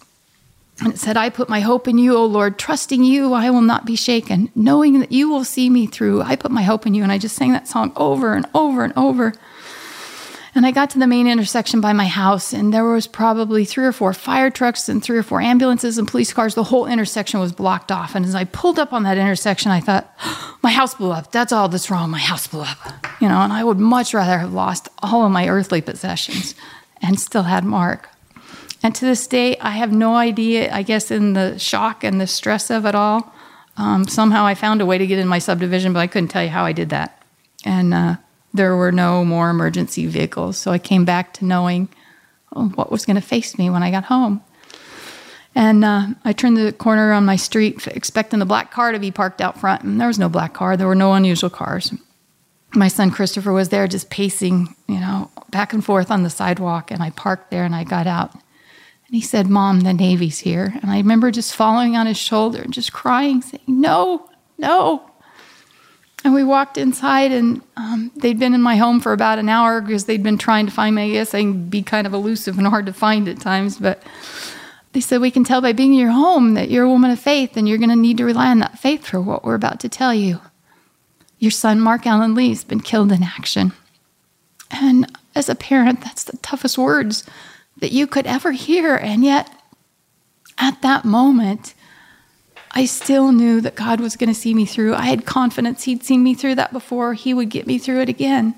And 0.80 0.94
it 0.94 1.00
said, 1.00 1.16
I 1.16 1.30
put 1.30 1.48
my 1.48 1.60
hope 1.60 1.88
in 1.88 1.98
you, 1.98 2.16
O 2.16 2.26
Lord. 2.26 2.58
Trusting 2.58 3.04
you, 3.04 3.34
I 3.34 3.52
will 3.52 3.62
not 3.62 3.86
be 3.86 3.96
shaken. 3.96 4.50
Knowing 4.56 5.00
that 5.00 5.12
you 5.12 5.30
will 5.30 5.44
see 5.44 5.70
me 5.70 5.86
through, 5.86 6.24
I 6.24 6.36
put 6.36 6.52
my 6.52 6.64
hope 6.64 6.88
in 6.88 6.96
you. 6.96 7.04
And 7.04 7.12
I 7.12 7.20
just 7.20 7.36
sang 7.36 7.52
that 7.52 7.68
song 7.68 7.94
over 7.96 8.34
and 8.34 8.48
over 8.56 8.84
and 8.84 8.94
over. 8.98 9.34
And 10.54 10.66
I 10.66 10.72
got 10.72 10.90
to 10.92 11.00
the 11.00 11.08
main 11.08 11.28
intersection 11.28 11.80
by 11.80 11.94
my 11.94 12.08
house, 12.08 12.52
and 12.52 12.74
there 12.74 12.84
was 12.84 13.08
probably 13.08 13.64
three 13.64 13.86
or 13.86 13.94
four 13.94 14.14
fire 14.14 14.50
trucks 14.50 14.90
and 14.90 15.02
three 15.02 15.18
or 15.18 15.24
four 15.24 15.40
ambulances 15.40 15.98
and 15.98 16.08
police 16.08 16.34
cars. 16.34 16.56
The 16.56 16.66
whole 16.66 16.88
intersection 16.88 17.40
was 17.40 17.54
blocked 17.54 17.90
off. 17.90 18.16
And 18.16 18.26
as 18.26 18.36
I 18.36 18.44
pulled 18.44 18.78
up 18.78 18.92
on 18.92 19.04
that 19.04 19.18
intersection, 19.18 19.72
I 19.72 19.80
thought, 19.80 20.14
my 20.62 20.72
house 20.72 20.94
blew 20.94 21.12
up. 21.12 21.32
That's 21.32 21.54
all 21.54 21.70
that's 21.70 21.90
wrong. 21.90 22.10
My 22.10 22.20
house 22.20 22.48
blew 22.48 22.62
up. 22.62 22.78
You 23.22 23.30
know, 23.30 23.40
and 23.40 23.54
I 23.54 23.64
would 23.64 23.80
much 23.80 24.14
rather 24.14 24.40
have 24.40 24.52
lost 24.52 24.90
all 25.00 25.26
of 25.26 25.32
my 25.32 25.48
earthly 25.48 25.80
possessions 25.80 26.54
and 27.02 27.20
still 27.20 27.44
had 27.44 27.64
Marc. 27.64 28.10
And 28.84 28.94
to 28.96 29.06
this 29.06 29.28
day, 29.28 29.58
I 29.60 29.72
have 29.72 29.92
no 29.94 30.16
idea, 30.16 30.74
I 30.74 30.82
guess, 30.84 31.12
in 31.12 31.34
the 31.34 31.58
shock 31.60 32.04
and 32.04 32.20
the 32.20 32.28
stress 32.28 32.70
of 32.70 32.86
it 32.86 32.96
all. 32.96 33.34
Um, 33.78 34.08
somehow 34.08 34.46
I 34.46 34.56
found 34.56 34.82
a 34.82 34.86
way 34.86 34.98
to 34.98 35.08
get 35.08 35.20
in 35.20 35.28
my 35.28 35.40
subdivision, 35.40 35.94
but 35.94 36.00
I 36.00 36.08
couldn't 36.08 36.30
tell 36.30 36.44
you 36.44 36.50
how 36.50 36.66
I 36.66 36.74
did 36.74 36.90
that. 36.90 37.24
And, 37.64 37.94
uh, 37.94 38.16
there 38.54 38.76
were 38.76 38.92
no 38.92 39.24
more 39.24 39.50
emergency 39.50 40.06
vehicles. 40.08 40.58
So 40.58 40.72
I 40.72 40.78
came 40.78 41.06
back 41.06 41.34
to 41.36 41.46
knowing 41.46 41.90
oh, 42.56 42.70
what 42.70 42.92
was 42.92 43.06
going 43.06 43.16
to 43.16 43.22
face 43.22 43.58
me 43.58 43.70
when 43.70 43.84
I 43.84 43.92
got 43.92 44.06
home. 44.06 44.42
And 45.54 45.84
uh, 45.84 46.08
I 46.24 46.34
turned 46.34 46.58
the 46.58 46.72
corner 46.72 47.12
on 47.12 47.26
my 47.26 47.36
street, 47.36 47.86
expecting 47.88 48.40
the 48.40 48.46
black 48.46 48.72
car 48.72 48.92
to 48.92 49.00
be 49.00 49.12
parked 49.12 49.42
out 49.42 49.60
front. 49.60 49.84
And 49.84 50.00
there 50.00 50.08
was 50.08 50.20
no 50.20 50.30
black 50.30 50.54
car, 50.54 50.78
there 50.78 50.88
were 50.88 50.96
no 50.96 51.14
unusual 51.14 51.50
cars. 51.50 51.94
My 52.74 52.88
son 52.88 53.12
Christopher 53.12 53.52
was 53.52 53.68
there 53.68 53.86
just 53.86 54.10
pacing, 54.10 54.74
you 54.88 55.00
know, 55.00 55.30
back 55.50 55.74
and 55.74 55.84
forth 55.84 56.10
on 56.10 56.24
the 56.24 56.30
sidewalk. 56.30 56.90
And 56.90 57.04
I 57.04 57.10
parked 57.10 57.52
there 57.52 57.66
and 57.66 57.76
I 57.76 57.84
got 57.84 58.08
out. 58.08 58.34
And 58.34 59.16
he 59.16 59.20
said, 59.20 59.50
Mom, 59.50 59.82
the 59.82 59.94
Navy's 59.94 60.40
here. 60.40 60.74
And 60.82 60.90
I 60.90 60.98
remember 60.98 61.32
just 61.32 61.54
falling 61.54 61.98
on 61.98 62.08
his 62.08 62.18
shoulder 62.18 62.62
and 62.62 62.74
just 62.74 62.94
crying, 62.94 63.42
saying, 63.42 63.64
No, 63.68 64.30
no. 64.58 65.11
And 66.24 66.34
we 66.36 66.44
walked 66.44 66.78
inside, 66.78 67.32
and 67.32 67.62
um, 67.76 68.12
they'd 68.16 68.38
been 68.38 68.54
in 68.54 68.62
my 68.62 68.76
home 68.76 69.02
for 69.02 69.12
about 69.12 69.40
an 69.40 69.50
hour 69.50 69.82
because 69.82 70.06
they'd 70.06 70.22
been 70.22 70.38
trying 70.38 70.68
to 70.68 70.72
find 70.72 70.96
me. 70.96 71.04
I 71.04 71.12
guess 71.14 71.34
I 71.34 71.42
can 71.42 71.68
be 71.68 71.82
kind 71.82 72.06
of 72.06 72.14
elusive 72.14 72.60
and 72.60 72.68
hard 72.68 72.86
to 72.86 72.94
find 72.94 73.28
at 73.28 73.40
times, 73.40 73.80
but 73.80 74.04
they 74.94 75.02
said, 75.02 75.22
We 75.22 75.32
can 75.32 75.44
tell 75.44 75.62
by 75.62 75.74
being 75.74 75.94
in 75.94 76.00
your 76.00 76.12
home 76.12 76.54
that 76.54 76.70
you're 76.70 76.86
a 76.86 76.90
woman 76.90 77.10
of 77.10 77.20
faith 77.20 77.58
and 77.58 77.68
you're 77.68 77.80
going 77.80 77.90
to 77.90 77.96
need 77.96 78.18
to 78.18 78.26
rely 78.26 78.48
on 78.48 78.60
that 78.60 78.78
faith 78.78 79.06
for 79.06 79.20
what 79.20 79.44
we're 79.44 79.56
about 79.56 79.80
to 79.80 79.90
tell 79.90 80.14
you. 80.14 80.40
Your 81.40 81.52
son, 81.52 81.80
Marc 81.80 82.06
Alan 82.06 82.36
Lee, 82.36 82.50
has 82.50 82.64
been 82.64 82.82
killed 82.82 83.12
in 83.12 83.24
action. 83.24 83.74
And 84.70 85.12
as 85.34 85.50
a 85.50 85.56
parent, 85.56 86.02
that's 86.02 86.24
the 86.24 86.38
toughest 86.38 86.78
words 86.78 87.24
that 87.78 87.92
you 87.92 88.06
could 88.06 88.28
ever 88.28 88.52
hear. 88.52 88.96
And 88.96 89.24
yet, 89.24 89.50
at 90.58 90.82
that 90.84 91.04
moment, 91.04 91.74
I 92.74 92.86
still 92.86 93.32
knew 93.32 93.62
that 93.62 93.76
God 93.76 94.00
was 94.00 94.16
going 94.16 94.30
to 94.30 94.40
see 94.40 94.54
me 94.54 94.66
through. 94.66 94.96
I 94.96 95.06
had 95.06 95.26
confidence 95.26 95.84
He'd 95.84 96.04
seen 96.04 96.24
me 96.24 96.34
through 96.34 96.56
that 96.56 96.72
before. 96.72 97.14
He 97.14 97.34
would 97.34 97.50
get 97.50 97.68
me 97.68 97.78
through 97.78 98.02
it 98.02 98.10
again. 98.10 98.56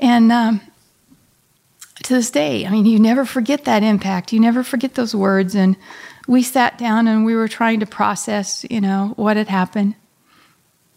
And 0.00 0.32
um, 0.32 0.60
to 2.02 2.14
this 2.14 2.30
day. 2.30 2.66
I 2.66 2.70
mean, 2.70 2.86
you 2.86 2.98
never 2.98 3.24
forget 3.24 3.64
that 3.64 3.82
impact. 3.82 4.32
You 4.32 4.40
never 4.40 4.62
forget 4.62 4.94
those 4.94 5.14
words. 5.14 5.54
And 5.54 5.76
we 6.26 6.42
sat 6.42 6.78
down 6.78 7.08
and 7.08 7.24
we 7.24 7.34
were 7.34 7.48
trying 7.48 7.80
to 7.80 7.86
process, 7.86 8.64
you 8.70 8.80
know, 8.80 9.12
what 9.16 9.36
had 9.36 9.48
happened. 9.48 9.94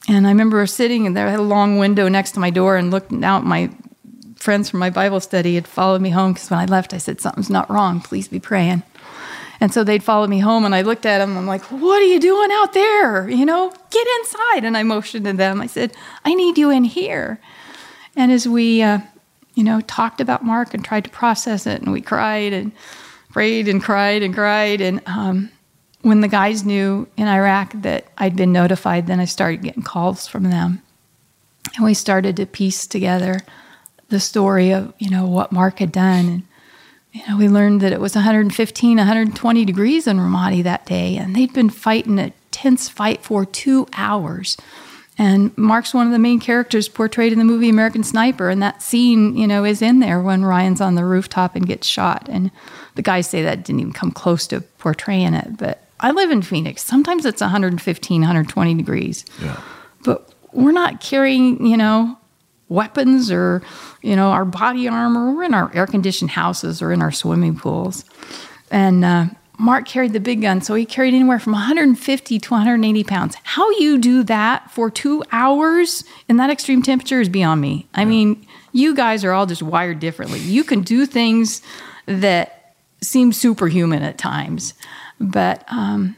And 0.07 0.27
I 0.27 0.29
remember 0.29 0.65
sitting 0.67 1.07
and 1.07 1.17
there 1.17 1.27
I 1.27 1.31
had 1.31 1.39
a 1.39 1.43
long 1.43 1.77
window 1.77 2.07
next 2.07 2.31
to 2.31 2.39
my 2.39 2.49
door 2.49 2.77
and 2.77 2.91
looking 2.91 3.23
out. 3.23 3.43
My 3.43 3.71
friends 4.35 4.69
from 4.69 4.79
my 4.79 4.89
Bible 4.89 5.19
study 5.19 5.55
had 5.55 5.67
followed 5.67 6.01
me 6.01 6.11
home 6.11 6.33
because 6.33 6.49
when 6.51 6.59
I 6.59 6.65
left, 6.65 6.93
I 6.93 6.99
said, 6.99 7.19
Something's 7.19 7.49
not 7.49 7.69
wrong. 7.69 8.01
Please 8.01 8.27
be 8.27 8.39
praying. 8.39 8.83
And 9.65 9.73
so 9.73 9.83
they'd 9.83 10.03
follow 10.03 10.27
me 10.27 10.37
home, 10.37 10.63
and 10.63 10.75
I 10.75 10.83
looked 10.83 11.07
at 11.07 11.17
them. 11.17 11.35
I'm 11.35 11.47
like, 11.47 11.63
What 11.71 11.99
are 11.99 12.05
you 12.05 12.19
doing 12.19 12.51
out 12.51 12.73
there? 12.73 13.27
You 13.27 13.47
know, 13.47 13.73
get 13.89 14.07
inside. 14.19 14.63
And 14.63 14.77
I 14.77 14.83
motioned 14.83 15.25
to 15.25 15.33
them. 15.33 15.59
I 15.59 15.65
said, 15.65 15.91
I 16.23 16.35
need 16.35 16.59
you 16.59 16.69
in 16.69 16.83
here. 16.83 17.39
And 18.15 18.31
as 18.31 18.47
we 18.47 18.83
uh, 18.83 18.99
you 19.55 19.63
know, 19.63 19.81
talked 19.81 20.21
about 20.21 20.45
Marc 20.45 20.75
and 20.75 20.85
tried 20.85 21.05
to 21.05 21.09
process 21.09 21.65
it. 21.65 21.81
And 21.81 21.91
we 21.91 21.99
cried 21.99 22.53
and 22.53 22.73
prayed 23.31 23.67
and 23.67 23.81
cried 23.81 24.21
and 24.21 24.35
cried. 24.35 24.81
And 24.81 25.01
um, 25.07 25.49
when 26.03 26.21
the 26.21 26.27
guys 26.27 26.63
knew 26.63 27.07
in 27.17 27.27
Iraq 27.27 27.71
that 27.81 28.05
I'd 28.19 28.35
been 28.35 28.51
notified, 28.51 29.07
then 29.07 29.19
I 29.19 29.25
started 29.25 29.63
getting 29.63 29.81
calls 29.81 30.27
from 30.27 30.43
them. 30.43 30.83
And 31.75 31.85
we 31.85 31.95
started 31.95 32.35
to 32.35 32.45
piece 32.45 32.85
together 32.85 33.39
the 34.09 34.19
story 34.19 34.71
of, 34.71 34.93
you 34.99 35.09
know, 35.09 35.25
what 35.25 35.51
Marc 35.51 35.79
had 35.79 35.91
done. 35.91 36.25
And, 36.27 36.43
you 37.15 37.27
know, 37.27 37.37
we 37.37 37.47
learned 37.47 37.81
that 37.81 37.93
it 37.93 37.99
was 37.99 38.13
115, 38.15 38.97
120 38.97 39.65
degrees 39.65 40.05
in 40.05 40.17
Ramadi 40.17 40.61
that 40.63 40.85
day. 40.85 41.17
And 41.17 41.35
they'd 41.35 41.53
been 41.53 41.69
fighting 41.69 42.19
a 42.19 42.33
tense 42.51 42.89
fight 42.89 43.23
for 43.23 43.45
two 43.45 43.87
hours 43.93 44.57
and 45.17 45.57
Marc's 45.57 45.93
one 45.93 46.07
of 46.07 46.11
the 46.11 46.19
main 46.19 46.39
characters 46.39 46.89
portrayed 46.89 47.31
in 47.31 47.39
the 47.39 47.45
movie 47.45 47.69
American 47.69 48.03
Sniper, 48.03 48.49
and 48.49 48.61
that 48.61 48.81
scene, 48.81 49.37
you 49.37 49.47
know, 49.47 49.63
is 49.63 49.81
in 49.81 49.99
there 49.99 50.21
when 50.21 50.43
Ryan's 50.43 50.81
on 50.81 50.95
the 50.95 51.05
rooftop 51.05 51.55
and 51.55 51.65
gets 51.65 51.87
shot. 51.87 52.27
And 52.29 52.51
the 52.95 53.01
guys 53.01 53.29
say 53.29 53.41
that 53.43 53.63
didn't 53.63 53.79
even 53.79 53.93
come 53.93 54.11
close 54.11 54.45
to 54.47 54.61
portraying 54.61 55.33
it. 55.33 55.57
But 55.57 55.87
I 56.01 56.11
live 56.11 56.31
in 56.31 56.41
Phoenix. 56.41 56.83
Sometimes 56.83 57.25
it's 57.25 57.39
115, 57.39 58.21
120 58.21 58.73
degrees. 58.73 59.23
Yeah. 59.41 59.59
But 60.03 60.33
we're 60.51 60.73
not 60.73 60.99
carrying, 60.99 61.65
you 61.65 61.77
know, 61.77 62.17
weapons 62.69 63.31
or, 63.31 63.61
you 64.01 64.15
know, 64.15 64.29
our 64.29 64.45
body 64.45 64.87
armor. 64.87 65.33
We're 65.33 65.43
in 65.43 65.53
our 65.53 65.71
air 65.73 65.87
conditioned 65.87 66.31
houses 66.31 66.81
or 66.81 66.91
in 66.91 67.01
our 67.01 67.11
swimming 67.11 67.57
pools. 67.57 68.05
And 68.71 69.05
uh, 69.05 69.25
Marc 69.57 69.85
carried 69.85 70.13
the 70.13 70.19
big 70.19 70.41
gun, 70.41 70.61
so 70.61 70.75
he 70.75 70.85
carried 70.85 71.13
anywhere 71.13 71.39
from 71.39 71.53
150 71.53 72.39
to 72.39 72.51
180 72.51 73.03
pounds. 73.03 73.37
How 73.43 73.69
you 73.71 73.97
do 73.97 74.23
that 74.23 74.71
for 74.71 74.89
two 74.89 75.23
hours 75.31 76.03
in 76.27 76.37
that 76.37 76.49
extreme 76.49 76.81
temperature 76.81 77.21
is 77.21 77.29
beyond 77.29 77.61
me. 77.61 77.87
I 77.93 78.05
mean, 78.05 78.45
you 78.71 78.95
guys 78.95 79.23
are 79.23 79.31
all 79.31 79.45
just 79.45 79.61
wired 79.61 79.99
differently. 79.99 80.39
You 80.39 80.63
can 80.63 80.81
do 80.81 81.05
things 81.05 81.61
that 82.05 82.75
seem 83.01 83.31
superhuman 83.31 84.03
at 84.03 84.17
times, 84.17 84.73
but 85.19 85.63
um, 85.71 86.15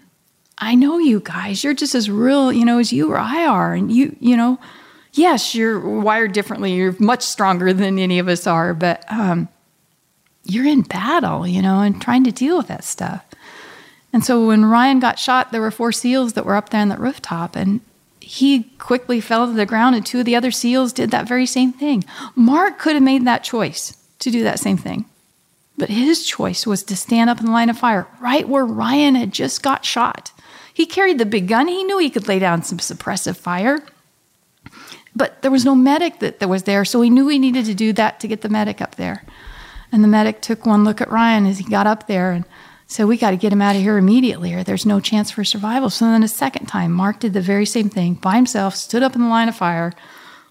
I 0.58 0.74
know 0.76 0.98
you 0.98 1.20
guys. 1.20 1.64
You're 1.64 1.74
just 1.74 1.94
as 1.94 2.10
real, 2.10 2.52
you 2.52 2.66
know, 2.66 2.80
as 2.80 2.92
you 2.92 3.12
or 3.12 3.18
I 3.18 3.46
are, 3.46 3.74
and 3.74 3.92
you, 3.92 4.16
you 4.20 4.36
know, 4.36 4.58
yes, 5.18 5.56
you're 5.56 5.80
wired 5.80 6.32
differently. 6.34 6.74
You're 6.74 6.96
much 7.00 7.24
stronger 7.24 7.74
than 7.74 8.00
any 8.00 8.20
of 8.20 8.28
us 8.28 8.48
are, 8.48 8.74
but. 8.74 9.04
Um, 9.12 9.50
you're 10.48 10.66
in 10.66 10.82
battle, 10.82 11.46
you 11.46 11.62
know, 11.62 11.82
and 11.82 12.02
trying 12.02 12.24
to 12.24 12.32
deal 12.32 12.58
with 12.58 12.68
that 12.68 12.84
stuff. 12.84 13.24
And 14.14 14.24
so 14.24 14.48
when 14.48 14.66
Ryan 14.66 15.00
got 15.00 15.20
shot, 15.20 15.52
there 15.52 15.62
were 15.62 15.72
four 15.72 15.92
SEALs 15.92 16.34
that 16.34 16.46
were 16.46 16.56
up 16.56 16.70
there 16.70 16.82
on 16.82 16.90
that 16.90 17.00
rooftop, 17.00 17.56
and 17.56 17.82
he 18.22 18.64
quickly 18.80 19.20
fell 19.20 19.46
to 19.46 19.54
the 19.54 19.66
ground, 19.66 19.96
and 19.96 20.06
two 20.06 20.20
of 20.20 20.26
the 20.26 20.36
other 20.36 20.52
SEALs 20.52 20.94
did 20.94 21.12
that 21.12 21.28
very 21.28 21.46
same 21.46 21.74
thing. 21.74 22.06
Marc 22.34 22.80
could 22.80 22.96
have 22.96 23.04
made 23.04 23.26
that 23.26 23.44
choice 23.44 23.98
to 24.20 24.32
do 24.32 24.44
that 24.44 24.60
same 24.60 24.78
thing. 24.78 25.06
But 25.78 25.90
his 25.90 26.26
choice 26.26 26.66
was 26.66 26.82
to 26.84 26.96
stand 26.96 27.30
up 27.30 27.40
in 27.40 27.46
the 27.46 27.52
line 27.52 27.70
of 27.70 27.78
fire 27.78 28.08
right 28.20 28.48
where 28.48 28.66
Ryan 28.66 29.14
had 29.14 29.32
just 29.32 29.62
got 29.62 29.86
shot. 29.86 30.32
He 30.74 30.86
carried 30.88 31.20
the 31.20 31.26
big 31.26 31.48
gun. 31.48 31.68
He 31.68 31.84
knew 31.84 32.00
he 32.00 32.10
could 32.10 32.28
lay 32.28 32.40
down 32.40 32.64
some 32.64 32.80
suppressive 32.80 33.38
fire. 33.38 33.84
But 35.18 35.42
there 35.42 35.50
was 35.50 35.66
no 35.66 35.74
medic 35.74 36.20
that, 36.20 36.40
that 36.40 36.48
was 36.48 36.64
there, 36.64 36.86
so 36.86 37.00
we 37.00 37.10
knew 37.10 37.26
we 37.26 37.40
needed 37.40 37.66
to 37.66 37.74
do 37.74 37.92
that 37.94 38.20
to 38.20 38.28
get 38.28 38.42
the 38.42 38.50
medic 38.50 38.82
up 38.82 38.96
there. 38.96 39.24
And 39.92 40.04
the 40.04 40.08
medic 40.08 40.42
took 40.42 40.68
one 40.68 40.84
look 40.84 41.02
at 41.02 41.10
Ryan 41.10 41.48
as 41.48 41.58
he 41.58 41.64
got 41.64 41.88
up 41.88 42.06
there 42.06 42.32
and 42.32 42.46
said, 42.86 43.06
We 43.06 43.18
got 43.18 43.32
to 43.32 43.38
get 43.38 43.52
him 43.52 43.62
out 43.62 43.76
of 43.76 43.82
here 43.82 43.98
immediately, 43.98 44.54
or 44.54 44.64
there's 44.64 44.86
no 44.86 45.00
chance 45.00 45.32
for 45.32 45.44
survival. 45.44 45.90
So 45.90 46.06
then 46.06 46.22
a 46.22 46.28
second 46.28 46.68
time, 46.68 46.92
Marc 46.92 47.20
did 47.20 47.34
the 47.34 47.42
very 47.42 47.66
same 47.66 47.90
thing 47.90 48.14
by 48.14 48.36
himself, 48.36 48.76
stood 48.76 49.02
up 49.02 49.16
in 49.16 49.22
the 49.22 49.28
line 49.28 49.50
of 49.50 49.56
fire, 49.56 49.92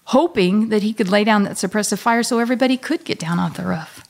hoping 0.05 0.67
that 0.67 0.83
he 0.83 0.91
could 0.91 1.07
lay 1.07 1.23
down 1.23 1.43
that 1.43 1.53
suppressive 1.53 1.99
fire 1.99 2.23
so 2.23 2.39
everybody 2.39 2.75
could 2.75 3.05
get 3.05 3.19
down 3.19 3.39
off 3.39 3.55
the 3.55 3.63
roof. 3.63 4.03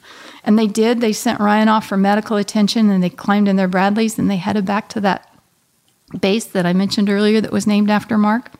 And 0.44 0.58
they 0.58 0.68
did. 0.68 1.02
They 1.02 1.14
sent 1.14 1.40
Ryan 1.40 1.68
off 1.68 1.86
for 1.86 1.98
medical 1.98 2.38
attention 2.38 2.90
and 2.90 3.04
they 3.04 3.12
climbed 3.12 3.48
in 3.48 3.58
their 3.58 3.68
Bradleys 3.68 4.18
and 4.18 4.32
they 4.32 4.38
headed 4.38 4.66
back 4.66 4.90
to 4.90 5.02
that 5.02 5.32
base 6.20 6.46
that 6.46 6.66
I 6.66 6.74
mentioned 6.74 7.12
earlier 7.12 7.42
that 7.42 7.52
was 7.52 7.68
named 7.68 7.92
after 7.92 8.18
Marc. 8.18 8.52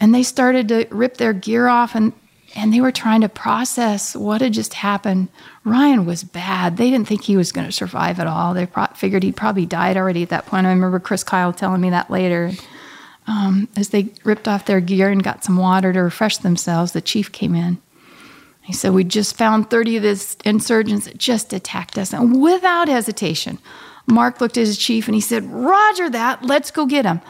And 0.00 0.14
they 0.14 0.22
started 0.22 0.68
to 0.68 0.86
rip 0.90 1.18
their 1.18 1.32
gear 1.32 1.68
off 1.68 1.94
and 1.94 2.12
and 2.56 2.72
they 2.72 2.80
were 2.80 2.90
trying 2.90 3.20
to 3.20 3.28
process 3.28 4.16
what 4.16 4.40
had 4.40 4.52
just 4.52 4.74
happened. 4.74 5.28
Ryan 5.64 6.04
was 6.04 6.24
bad. 6.24 6.76
They 6.76 6.90
didn't 6.90 7.06
think 7.06 7.22
he 7.22 7.36
was 7.36 7.52
going 7.52 7.66
to 7.66 7.72
survive 7.72 8.18
at 8.18 8.26
all. 8.26 8.54
They 8.54 8.66
pro- 8.66 8.86
figured 8.86 9.22
he'd 9.22 9.36
probably 9.36 9.66
died 9.66 9.96
already 9.96 10.22
at 10.22 10.30
that 10.30 10.46
point. 10.46 10.66
I 10.66 10.70
remember 10.70 10.98
Chris 10.98 11.22
Kyle 11.22 11.52
telling 11.52 11.80
me 11.80 11.90
that 11.90 12.10
later. 12.10 12.50
Um, 13.26 13.68
as 13.76 13.90
they 13.90 14.08
ripped 14.24 14.48
off 14.48 14.66
their 14.66 14.80
gear 14.80 15.10
and 15.10 15.22
got 15.22 15.44
some 15.44 15.58
water 15.58 15.92
to 15.92 16.02
refresh 16.02 16.38
themselves, 16.38 16.90
the 16.90 17.00
chief 17.00 17.30
came 17.30 17.54
in. 17.54 17.78
He 18.62 18.72
said, 18.72 18.94
We 18.94 19.04
just 19.04 19.36
found 19.36 19.70
30 19.70 19.98
of 19.98 20.02
these 20.02 20.36
insurgents 20.44 21.06
that 21.06 21.18
just 21.18 21.52
attacked 21.52 21.96
us. 21.98 22.12
And 22.12 22.42
without 22.42 22.88
hesitation, 22.88 23.58
Marc 24.08 24.40
looked 24.40 24.56
at 24.56 24.66
his 24.66 24.78
chief 24.78 25.06
and 25.06 25.14
he 25.14 25.20
said, 25.20 25.44
Roger 25.44 26.10
that, 26.10 26.44
let's 26.44 26.72
go 26.72 26.86
get 26.86 27.02
them 27.02 27.20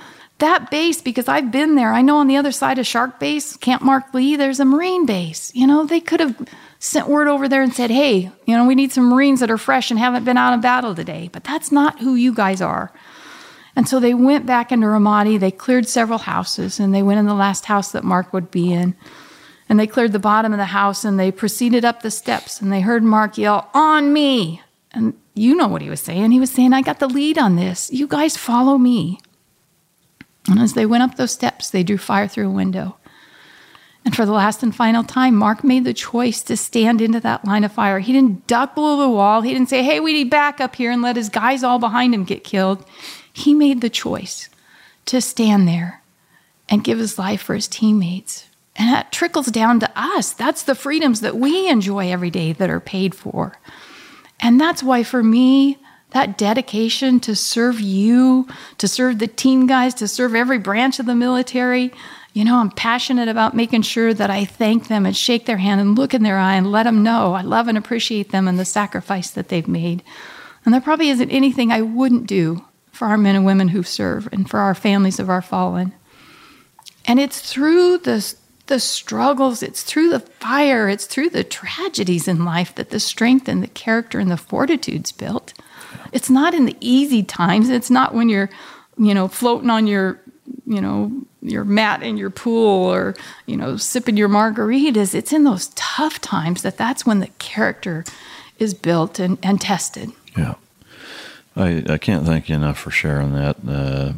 that 0.40 0.70
base, 0.70 1.00
because 1.00 1.28
I've 1.28 1.50
been 1.50 1.74
there, 1.74 1.92
I 1.92 2.02
know 2.02 2.18
on 2.18 2.26
the 2.26 2.36
other 2.36 2.52
side 2.52 2.78
of 2.78 2.86
Shark 2.86 3.18
Base, 3.18 3.56
Camp 3.56 3.82
Marc 3.82 4.12
Lee, 4.12 4.36
there's 4.36 4.60
a 4.60 4.64
Marine 4.64 5.06
base. 5.06 5.50
You 5.54 5.66
know, 5.66 5.86
they 5.86 6.00
could 6.00 6.20
have 6.20 6.48
sent 6.78 7.08
word 7.08 7.28
over 7.28 7.48
there 7.48 7.62
and 7.62 7.72
said, 7.72 7.90
hey, 7.90 8.30
you 8.46 8.56
know, 8.56 8.66
we 8.66 8.74
need 8.74 8.92
some 8.92 9.08
Marines 9.08 9.40
that 9.40 9.50
are 9.50 9.58
fresh 9.58 9.90
and 9.90 9.98
haven't 9.98 10.24
been 10.24 10.36
out 10.36 10.54
of 10.54 10.60
battle 10.60 10.94
today. 10.94 11.28
But 11.32 11.44
that's 11.44 11.70
not 11.70 12.00
who 12.00 12.14
you 12.14 12.34
guys 12.34 12.60
are. 12.60 12.92
And 13.76 13.88
so 13.88 14.00
they 14.00 14.14
went 14.14 14.46
back 14.46 14.72
into 14.72 14.86
Ramadi. 14.86 15.38
They 15.38 15.50
cleared 15.50 15.86
several 15.86 16.18
houses, 16.18 16.80
and 16.80 16.94
they 16.94 17.02
went 17.02 17.20
in 17.20 17.26
the 17.26 17.34
last 17.34 17.66
house 17.66 17.92
that 17.92 18.04
Marc 18.04 18.32
would 18.32 18.50
be 18.50 18.72
in. 18.72 18.96
And 19.68 19.78
they 19.78 19.86
cleared 19.86 20.12
the 20.12 20.18
bottom 20.18 20.52
of 20.52 20.58
the 20.58 20.66
house, 20.66 21.04
and 21.04 21.18
they 21.18 21.30
proceeded 21.30 21.84
up 21.84 22.02
the 22.02 22.10
steps, 22.10 22.60
and 22.60 22.72
they 22.72 22.80
heard 22.80 23.02
Marc 23.02 23.38
yell, 23.38 23.70
On 23.72 24.12
me! 24.12 24.62
And 24.92 25.14
you 25.34 25.54
know 25.54 25.68
what 25.68 25.82
he 25.82 25.88
was 25.88 26.00
saying. 26.00 26.32
He 26.32 26.40
was 26.40 26.50
saying, 26.50 26.72
I 26.72 26.82
got 26.82 26.98
the 26.98 27.06
lead 27.06 27.38
on 27.38 27.54
this. 27.54 27.92
You 27.92 28.08
guys 28.08 28.36
follow 28.36 28.76
me. 28.76 29.20
And 30.48 30.58
as 30.58 30.72
they 30.72 30.86
went 30.86 31.02
up 31.02 31.16
those 31.16 31.32
steps, 31.32 31.70
they 31.70 31.82
drew 31.82 31.98
fire 31.98 32.28
through 32.28 32.48
a 32.48 32.52
window. 32.52 32.96
And 34.04 34.16
for 34.16 34.24
the 34.24 34.32
last 34.32 34.62
and 34.62 34.74
final 34.74 35.04
time, 35.04 35.34
Marc 35.34 35.62
made 35.62 35.84
the 35.84 35.92
choice 35.92 36.42
to 36.44 36.56
stand 36.56 37.02
into 37.02 37.20
that 37.20 37.44
line 37.44 37.64
of 37.64 37.72
fire. 37.72 37.98
He 37.98 38.14
didn't 38.14 38.46
duck 38.46 38.74
below 38.74 38.98
the 38.98 39.10
wall. 39.10 39.42
He 39.42 39.52
didn't 39.52 39.68
say, 39.68 39.82
hey, 39.82 40.00
we 40.00 40.14
need 40.14 40.30
back 40.30 40.60
up 40.60 40.76
here 40.76 40.90
and 40.90 41.02
let 41.02 41.16
his 41.16 41.28
guys 41.28 41.62
all 41.62 41.78
behind 41.78 42.14
him 42.14 42.24
get 42.24 42.42
killed. 42.42 42.84
He 43.30 43.52
made 43.52 43.82
the 43.82 43.90
choice 43.90 44.48
to 45.06 45.20
stand 45.20 45.68
there 45.68 46.02
and 46.68 46.84
give 46.84 46.98
his 46.98 47.18
life 47.18 47.42
for 47.42 47.54
his 47.54 47.68
teammates. 47.68 48.46
And 48.76 48.88
that 48.88 49.12
trickles 49.12 49.48
down 49.48 49.80
to 49.80 49.90
us. 49.94 50.32
That's 50.32 50.62
the 50.62 50.74
freedoms 50.74 51.20
that 51.20 51.36
we 51.36 51.68
enjoy 51.68 52.10
every 52.10 52.30
day 52.30 52.54
that 52.54 52.70
are 52.70 52.80
paid 52.80 53.14
for. 53.14 53.58
And 54.40 54.58
that's 54.58 54.82
why, 54.82 55.02
for 55.02 55.22
me, 55.22 55.76
that 56.10 56.36
dedication 56.36 57.20
to 57.20 57.36
serve 57.36 57.80
you, 57.80 58.48
to 58.78 58.88
serve 58.88 59.18
the 59.18 59.26
team 59.26 59.66
guys, 59.66 59.94
to 59.94 60.08
serve 60.08 60.34
every 60.34 60.58
branch 60.58 60.98
of 60.98 61.06
the 61.06 61.14
military. 61.14 61.92
You 62.32 62.44
know, 62.44 62.58
I'm 62.58 62.70
passionate 62.70 63.28
about 63.28 63.54
making 63.56 63.82
sure 63.82 64.14
that 64.14 64.30
I 64.30 64.44
thank 64.44 64.88
them 64.88 65.06
and 65.06 65.16
shake 65.16 65.46
their 65.46 65.56
hand 65.56 65.80
and 65.80 65.96
look 65.96 66.14
in 66.14 66.22
their 66.22 66.38
eye 66.38 66.54
and 66.54 66.70
let 66.70 66.84
them 66.84 67.02
know 67.02 67.34
I 67.34 67.42
love 67.42 67.68
and 67.68 67.76
appreciate 67.78 68.30
them 68.30 68.46
and 68.48 68.58
the 68.58 68.64
sacrifice 68.64 69.30
that 69.30 69.48
they've 69.48 69.66
made. 69.66 70.02
And 70.64 70.74
there 70.74 70.80
probably 70.80 71.08
isn't 71.08 71.30
anything 71.30 71.72
I 71.72 71.82
wouldn't 71.82 72.26
do 72.26 72.64
for 72.92 73.08
our 73.08 73.16
men 73.16 73.34
and 73.34 73.46
women 73.46 73.68
who 73.68 73.82
serve 73.82 74.28
and 74.32 74.48
for 74.48 74.60
our 74.60 74.74
families 74.74 75.18
of 75.18 75.30
our 75.30 75.42
fallen. 75.42 75.94
And 77.06 77.18
it's 77.18 77.40
through 77.40 77.98
the, 77.98 78.34
the 78.66 78.78
struggles, 78.78 79.62
it's 79.62 79.82
through 79.82 80.10
the 80.10 80.20
fire, 80.20 80.88
it's 80.88 81.06
through 81.06 81.30
the 81.30 81.44
tragedies 81.44 82.28
in 82.28 82.44
life 82.44 82.74
that 82.74 82.90
the 82.90 83.00
strength 83.00 83.48
and 83.48 83.62
the 83.62 83.68
character 83.68 84.18
and 84.18 84.30
the 84.30 84.36
fortitude's 84.36 85.12
built. 85.12 85.54
It's 86.12 86.30
not 86.30 86.54
in 86.54 86.66
the 86.66 86.76
easy 86.80 87.22
times. 87.22 87.68
It's 87.68 87.90
not 87.90 88.14
when 88.14 88.28
you're, 88.28 88.50
you 88.98 89.14
know, 89.14 89.28
floating 89.28 89.70
on 89.70 89.86
your, 89.86 90.20
you 90.66 90.80
know, 90.80 91.12
your 91.42 91.64
mat 91.64 92.02
in 92.02 92.16
your 92.16 92.30
pool 92.30 92.86
or, 92.86 93.14
you 93.46 93.56
know, 93.56 93.76
sipping 93.76 94.16
your 94.16 94.28
margaritas. 94.28 95.14
It's 95.14 95.32
in 95.32 95.44
those 95.44 95.68
tough 95.74 96.20
times 96.20 96.62
that 96.62 96.76
that's 96.76 97.06
when 97.06 97.20
the 97.20 97.28
character 97.38 98.04
is 98.58 98.74
built 98.74 99.18
and, 99.18 99.38
and 99.42 99.60
tested. 99.60 100.10
Yeah. 100.36 100.54
I, 101.56 101.84
I 101.88 101.98
can't 101.98 102.26
thank 102.26 102.48
you 102.48 102.54
enough 102.54 102.78
for 102.78 102.90
sharing 102.90 103.32
that. 103.34 103.56
Uh, 103.66 104.12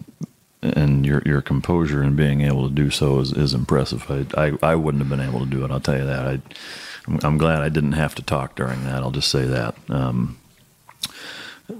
and 0.63 1.05
your 1.05 1.23
your 1.27 1.43
composure 1.43 2.03
and 2.03 2.17
being 2.17 2.43
able 2.43 2.69
to 2.69 2.75
do 2.75 2.89
so 2.91 3.19
is, 3.19 3.33
is 3.33 3.53
impressive. 3.53 4.09
I, 4.09 4.27
I, 4.47 4.53
I 4.63 4.75
wouldn't 4.77 5.03
have 5.03 5.11
been 5.11 5.27
able 5.27 5.41
to 5.41 5.51
do 5.51 5.65
it. 5.65 5.71
I'll 5.71 5.81
tell 5.81 5.99
you 5.99 6.07
that. 6.07 6.27
I 6.27 6.41
I'm 7.27 7.37
glad 7.37 7.63
I 7.63 7.69
didn't 7.69 7.93
have 7.93 8.15
to 8.17 8.23
talk 8.23 8.55
during 8.55 8.85
that. 8.85 9.03
I'll 9.03 9.11
just 9.11 9.31
say 9.31 9.45
that. 9.45 9.75
Um, 9.89 10.39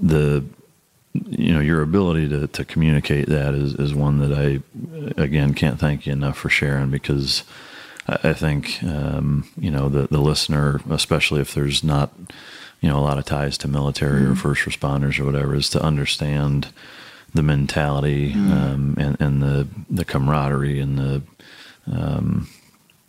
the 0.01 0.43
you 1.13 1.53
know 1.53 1.59
your 1.59 1.81
ability 1.81 2.27
to, 2.29 2.47
to 2.47 2.65
communicate 2.65 3.27
that 3.27 3.53
is, 3.53 3.75
is 3.75 3.93
one 3.93 4.19
that 4.19 4.33
I 4.33 5.21
again 5.21 5.53
can't 5.53 5.79
thank 5.79 6.05
you 6.05 6.13
enough 6.13 6.37
for 6.37 6.49
sharing 6.49 6.89
because 6.89 7.43
I, 8.07 8.29
I 8.29 8.33
think 8.33 8.83
um, 8.83 9.47
you 9.57 9.71
know 9.71 9.89
the 9.89 10.07
the 10.07 10.21
listener, 10.21 10.81
especially 10.89 11.41
if 11.41 11.53
there's 11.53 11.83
not 11.83 12.11
you 12.81 12.89
know 12.89 12.97
a 12.97 13.01
lot 13.01 13.17
of 13.17 13.25
ties 13.25 13.57
to 13.59 13.67
military 13.67 14.21
mm-hmm. 14.21 14.31
or 14.31 14.35
first 14.35 14.63
responders 14.63 15.19
or 15.19 15.25
whatever, 15.25 15.55
is 15.55 15.69
to 15.69 15.81
understand 15.81 16.69
the 17.33 17.43
mentality 17.43 18.33
mm. 18.33 18.51
um, 18.51 18.95
and, 18.99 19.17
and 19.19 19.41
the 19.41 19.67
the 19.89 20.05
camaraderie 20.05 20.79
and 20.79 20.97
the 20.97 21.21
um, 21.91 22.47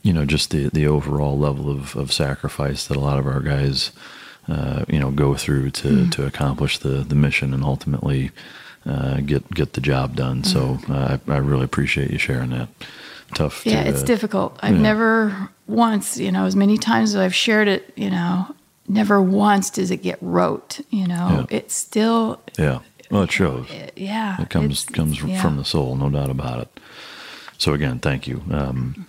you 0.02 0.12
know 0.12 0.24
just 0.24 0.50
the 0.50 0.68
the 0.68 0.86
overall 0.86 1.38
level 1.38 1.70
of, 1.70 1.96
of 1.96 2.12
sacrifice 2.12 2.86
that 2.86 2.96
a 2.96 3.00
lot 3.00 3.18
of 3.18 3.26
our 3.26 3.40
guys 3.40 3.92
uh, 4.48 4.84
you 4.88 4.98
know 4.98 5.10
go 5.10 5.34
through 5.34 5.70
to, 5.70 5.88
mm. 5.88 6.12
to 6.12 6.26
accomplish 6.26 6.78
the 6.78 6.88
the 6.88 7.14
mission 7.14 7.54
and 7.54 7.64
ultimately 7.64 8.30
uh, 8.86 9.20
get 9.20 9.48
get 9.50 9.72
the 9.74 9.80
job 9.80 10.16
done. 10.16 10.42
Mm. 10.42 10.46
So 10.46 10.92
uh, 10.92 11.18
I, 11.28 11.32
I 11.32 11.36
really 11.38 11.64
appreciate 11.64 12.10
you 12.10 12.18
sharing 12.18 12.50
that. 12.50 12.68
Tough. 13.34 13.66
Yeah, 13.66 13.82
to, 13.82 13.90
it's 13.90 14.02
uh, 14.02 14.06
difficult. 14.06 14.58
I've 14.62 14.78
never 14.78 15.48
once, 15.66 16.18
you 16.18 16.30
know, 16.30 16.44
as 16.44 16.54
many 16.54 16.78
times 16.78 17.14
as 17.14 17.16
I've 17.16 17.34
shared 17.34 17.68
it, 17.68 17.92
you 17.96 18.10
know, 18.10 18.54
never 18.86 19.20
once 19.20 19.70
does 19.70 19.90
it 19.90 20.02
get 20.02 20.18
rote. 20.20 20.80
You 20.90 21.08
know, 21.08 21.46
yeah. 21.50 21.56
it's 21.56 21.74
still 21.74 22.40
yeah 22.58 22.80
well, 23.10 23.22
it 23.22 23.32
shows. 23.32 23.66
yeah, 23.96 24.40
it 24.40 24.50
comes 24.50 24.84
comes 24.86 25.22
yeah. 25.22 25.40
from 25.40 25.56
the 25.56 25.64
soul, 25.64 25.96
no 25.96 26.10
doubt 26.10 26.30
about 26.30 26.60
it. 26.60 26.80
So 27.58 27.72
again, 27.72 27.98
thank 27.98 28.26
you. 28.26 28.42
Um, 28.50 29.06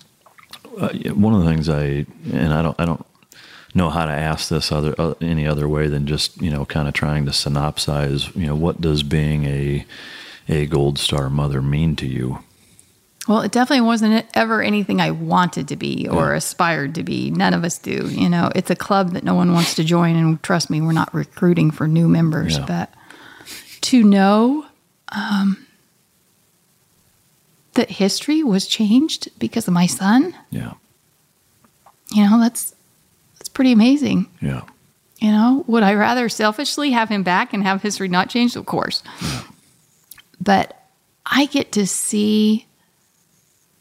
uh, 0.79 0.89
one 1.13 1.33
of 1.33 1.43
the 1.43 1.49
things 1.49 1.69
I 1.69 2.05
and 2.31 2.53
I 2.53 2.61
don't 2.61 2.79
I 2.79 2.85
don't 2.85 3.05
know 3.75 3.89
how 3.89 4.05
to 4.05 4.11
ask 4.11 4.49
this 4.49 4.71
other 4.71 4.95
uh, 4.97 5.13
any 5.21 5.45
other 5.45 5.67
way 5.67 5.87
than 5.87 6.07
just 6.07 6.41
you 6.41 6.49
know 6.49 6.65
kind 6.65 6.87
of 6.87 6.93
trying 6.93 7.25
to 7.25 7.31
synopsize 7.31 8.33
you 8.35 8.47
know 8.47 8.55
what 8.55 8.81
does 8.81 9.03
being 9.03 9.45
a 9.45 9.85
a 10.47 10.65
gold 10.65 10.97
star 10.97 11.29
mother 11.29 11.61
mean 11.61 11.95
to 11.95 12.07
you 12.07 12.39
well, 13.27 13.41
it 13.41 13.51
definitely 13.51 13.85
wasn't 13.85 14.25
ever 14.35 14.61
anything 14.61 15.01
I 15.01 15.11
wanted 15.11 15.67
to 15.69 15.75
be 15.75 16.07
or 16.07 16.31
yeah. 16.31 16.37
aspired 16.37 16.95
to 16.95 17.03
be. 17.03 17.31
None 17.31 17.53
of 17.53 17.63
us 17.63 17.79
do. 17.79 18.07
You 18.07 18.29
know, 18.29 18.51
it's 18.53 18.69
a 18.69 18.75
club 18.75 19.11
that 19.11 19.23
no 19.23 19.33
one 19.33 19.51
wants 19.51 19.73
to 19.75 19.83
join. 19.83 20.15
And 20.15 20.41
trust 20.43 20.69
me, 20.69 20.79
we're 20.79 20.91
not 20.91 21.11
recruiting 21.13 21.71
for 21.71 21.87
new 21.87 22.07
members. 22.07 22.57
Yeah. 22.57 22.65
But 22.67 22.93
to 23.81 24.03
know 24.03 24.65
um, 25.09 25.65
that 27.73 27.89
history 27.89 28.43
was 28.43 28.67
changed 28.67 29.29
because 29.39 29.67
of 29.67 29.73
my 29.73 29.87
son. 29.87 30.35
Yeah. 30.51 30.73
You 32.11 32.29
know, 32.29 32.39
that's 32.39 32.74
that's 32.74 32.74
pretty 33.55 33.71
amazing. 33.71 34.27
Yeah. 34.39 34.61
You 35.19 35.31
know, 35.31 35.63
would 35.65 35.81
I 35.81 35.95
rather 35.95 36.29
selfishly 36.29 36.91
have 36.91 37.09
him 37.09 37.23
back 37.23 37.53
and 37.53 37.63
have 37.63 37.81
history 37.81 38.07
not 38.07 38.29
changed? 38.29 38.55
Of 38.55 38.67
course. 38.67 39.01
Yeah. 39.21 39.41
But 40.39 40.79
I 41.25 41.45
get 41.45 41.71
to 41.71 41.87
see 41.87 42.67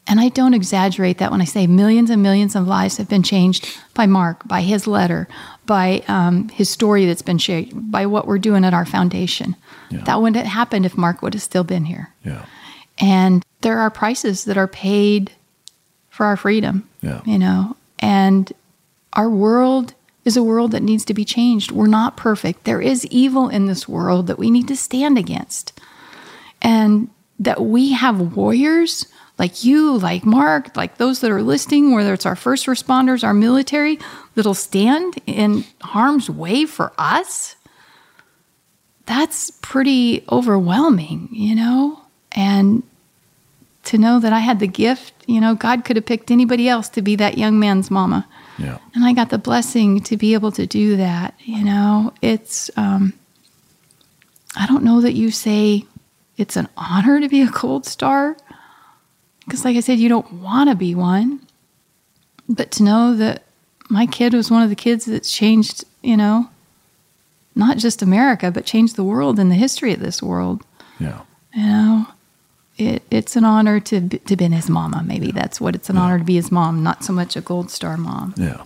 and 0.07 0.19
I 0.19 0.29
don't 0.29 0.53
exaggerate 0.53 1.17
that 1.17 1.31
when 1.31 1.41
I 1.41 1.45
say 1.45 1.65
millions 1.65 2.09
and 2.09 2.21
millions 2.21 2.55
of 2.55 2.67
lives 2.67 2.97
have 2.97 3.09
been 3.09 3.23
changed 3.23 3.67
by 3.95 4.05
Marc, 4.05 4.47
by 4.47 4.61
his 4.61 4.85
letter, 4.85 5.27
by 5.65 6.03
um, 6.07 6.49
his 6.49 6.69
story 6.69 7.05
that's 7.07 7.23
been 7.23 7.39
shared, 7.39 7.69
by 7.91 8.05
what 8.05 8.27
we're 8.27 8.37
doing 8.37 8.63
at 8.63 8.73
our 8.73 8.85
foundation. 8.85 9.55
Yeah. 9.89 10.03
That 10.03 10.21
wouldn't 10.21 10.35
have 10.35 10.45
happened 10.45 10.85
if 10.85 10.95
Marc 10.95 11.21
would 11.21 11.33
have 11.33 11.41
still 11.41 11.63
been 11.63 11.85
here. 11.85 12.13
Yeah. 12.23 12.45
And 12.99 13.43
there 13.61 13.79
are 13.79 13.89
prices 13.89 14.45
that 14.45 14.57
are 14.57 14.67
paid 14.67 15.31
for 16.09 16.27
our 16.27 16.37
freedom. 16.37 16.87
Yeah. 17.01 17.21
You 17.25 17.39
know, 17.39 17.75
and 17.97 18.53
our 19.15 19.29
world 19.29 19.93
is 20.23 20.35
a 20.35 20.43
world 20.43 20.71
that 20.71 20.83
needs 20.83 21.05
to 21.05 21.13
be 21.13 21.23
changed. 21.23 21.71
We're 21.71 21.87
not 21.87 22.17
perfect. 22.17 22.63
There 22.63 22.81
is 22.81 23.05
evil 23.07 23.47
in 23.47 23.67
this 23.67 23.87
world 23.87 24.27
that 24.27 24.39
we 24.39 24.49
need 24.49 24.67
to 24.67 24.75
stand 24.75 25.17
against. 25.17 25.79
And 26.61 27.09
that 27.39 27.61
we 27.61 27.93
have 27.93 28.35
warriors 28.35 29.05
like 29.37 29.63
you, 29.63 29.97
like 29.97 30.25
Marc, 30.25 30.75
like 30.77 30.97
those 30.97 31.19
that 31.19 31.31
are 31.31 31.41
listening, 31.41 31.93
whether 31.93 32.13
it's 32.13 32.25
our 32.25 32.35
first 32.35 32.65
responders, 32.65 33.23
our 33.23 33.33
military, 33.33 33.99
that'll 34.33 34.53
stand 34.53 35.15
in 35.25 35.65
harm's 35.81 36.29
way 36.29 36.65
for 36.65 36.93
us, 36.97 37.55
that's 39.05 39.51
pretty 39.61 40.23
overwhelming, 40.31 41.27
you 41.31 41.53
know? 41.53 42.01
And 42.31 42.83
to 43.83 43.97
know 43.97 44.19
that 44.19 44.33
I 44.33 44.39
had 44.39 44.59
the 44.59 44.67
gift, 44.67 45.13
you 45.27 45.41
know, 45.41 45.53
God 45.53 45.85
could 45.85 45.97
have 45.97 46.05
picked 46.05 46.31
anybody 46.31 46.67
else 46.69 46.89
to 46.89 47.01
be 47.01 47.15
that 47.17 47.37
young 47.37 47.59
man's 47.59 47.91
mama. 47.91 48.27
Yeah. 48.57 48.77
And 48.93 49.03
I 49.03 49.13
got 49.13 49.29
the 49.29 49.37
blessing 49.37 50.01
to 50.01 50.17
be 50.17 50.33
able 50.33 50.51
to 50.53 50.65
do 50.65 50.97
that, 50.97 51.33
you 51.39 51.63
know? 51.63 52.13
It's, 52.21 52.69
um, 52.77 53.13
I 54.55 54.65
don't 54.67 54.83
know 54.83 55.01
that 55.01 55.13
you 55.13 55.31
say 55.31 55.85
it's 56.37 56.55
an 56.55 56.69
honor 56.77 57.19
to 57.19 57.29
be 57.29 57.41
a 57.41 57.49
gold 57.49 57.85
star 57.85 58.37
because, 59.45 59.65
like 59.65 59.77
I 59.77 59.81
said, 59.81 59.99
you 59.99 60.09
don't 60.09 60.31
want 60.33 60.69
to 60.69 60.75
be 60.75 60.95
one. 60.95 61.41
But 62.47 62.71
to 62.71 62.83
know 62.83 63.15
that 63.15 63.43
my 63.89 64.05
kid 64.05 64.33
was 64.33 64.51
one 64.51 64.63
of 64.63 64.69
the 64.69 64.75
kids 64.75 65.05
that 65.05 65.23
changed, 65.23 65.83
you 66.01 66.17
know, 66.17 66.49
not 67.55 67.77
just 67.77 68.01
America, 68.01 68.51
but 68.51 68.65
changed 68.65 68.95
the 68.95 69.03
world 69.03 69.39
and 69.39 69.49
the 69.49 69.55
history 69.55 69.93
of 69.93 69.99
this 69.99 70.21
world. 70.21 70.63
Yeah. 70.99 71.21
You 71.53 71.63
know, 71.63 72.07
it, 72.77 73.03
it's 73.09 73.35
an 73.35 73.45
honor 73.45 73.79
to 73.81 74.09
to 74.09 74.35
be 74.35 74.45
his 74.45 74.69
mama. 74.69 75.03
Maybe 75.05 75.27
yeah. 75.27 75.33
that's 75.33 75.61
what 75.61 75.75
it's 75.75 75.89
an 75.89 75.95
yeah. 75.95 76.01
honor 76.01 76.19
to 76.19 76.25
be 76.25 76.35
his 76.35 76.51
mom, 76.51 76.83
not 76.83 77.03
so 77.03 77.13
much 77.13 77.35
a 77.35 77.41
gold 77.41 77.71
star 77.71 77.97
mom. 77.97 78.33
Yeah. 78.37 78.63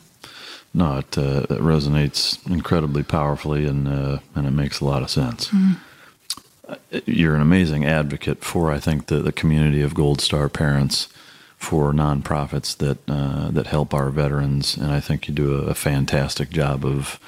No, 0.71 0.99
it, 0.99 1.17
uh, 1.17 1.47
it 1.49 1.61
resonates 1.61 2.45
incredibly 2.49 3.01
powerfully, 3.01 3.65
and 3.65 3.87
uh, 3.87 4.19
and 4.35 4.45
it 4.45 4.51
makes 4.51 4.79
a 4.79 4.85
lot 4.85 5.01
of 5.01 5.09
sense. 5.09 5.49
Mm 5.49 5.77
you're 7.05 7.35
an 7.35 7.41
amazing 7.41 7.85
advocate 7.85 8.43
for, 8.43 8.71
I 8.71 8.79
think, 8.79 9.07
the, 9.07 9.17
the 9.17 9.31
community 9.31 9.81
of 9.81 9.93
Gold 9.93 10.21
Star 10.21 10.49
parents 10.49 11.07
for 11.57 11.91
nonprofits 11.91 12.77
that 12.77 12.97
uh, 13.09 13.51
that 13.51 13.67
help 13.67 13.93
our 13.93 14.09
veterans, 14.09 14.77
and 14.77 14.91
I 14.91 14.99
think 14.99 15.27
you 15.27 15.33
do 15.33 15.57
a, 15.57 15.67
a 15.67 15.73
fantastic 15.73 16.49
job 16.49 16.85
of 16.85 17.19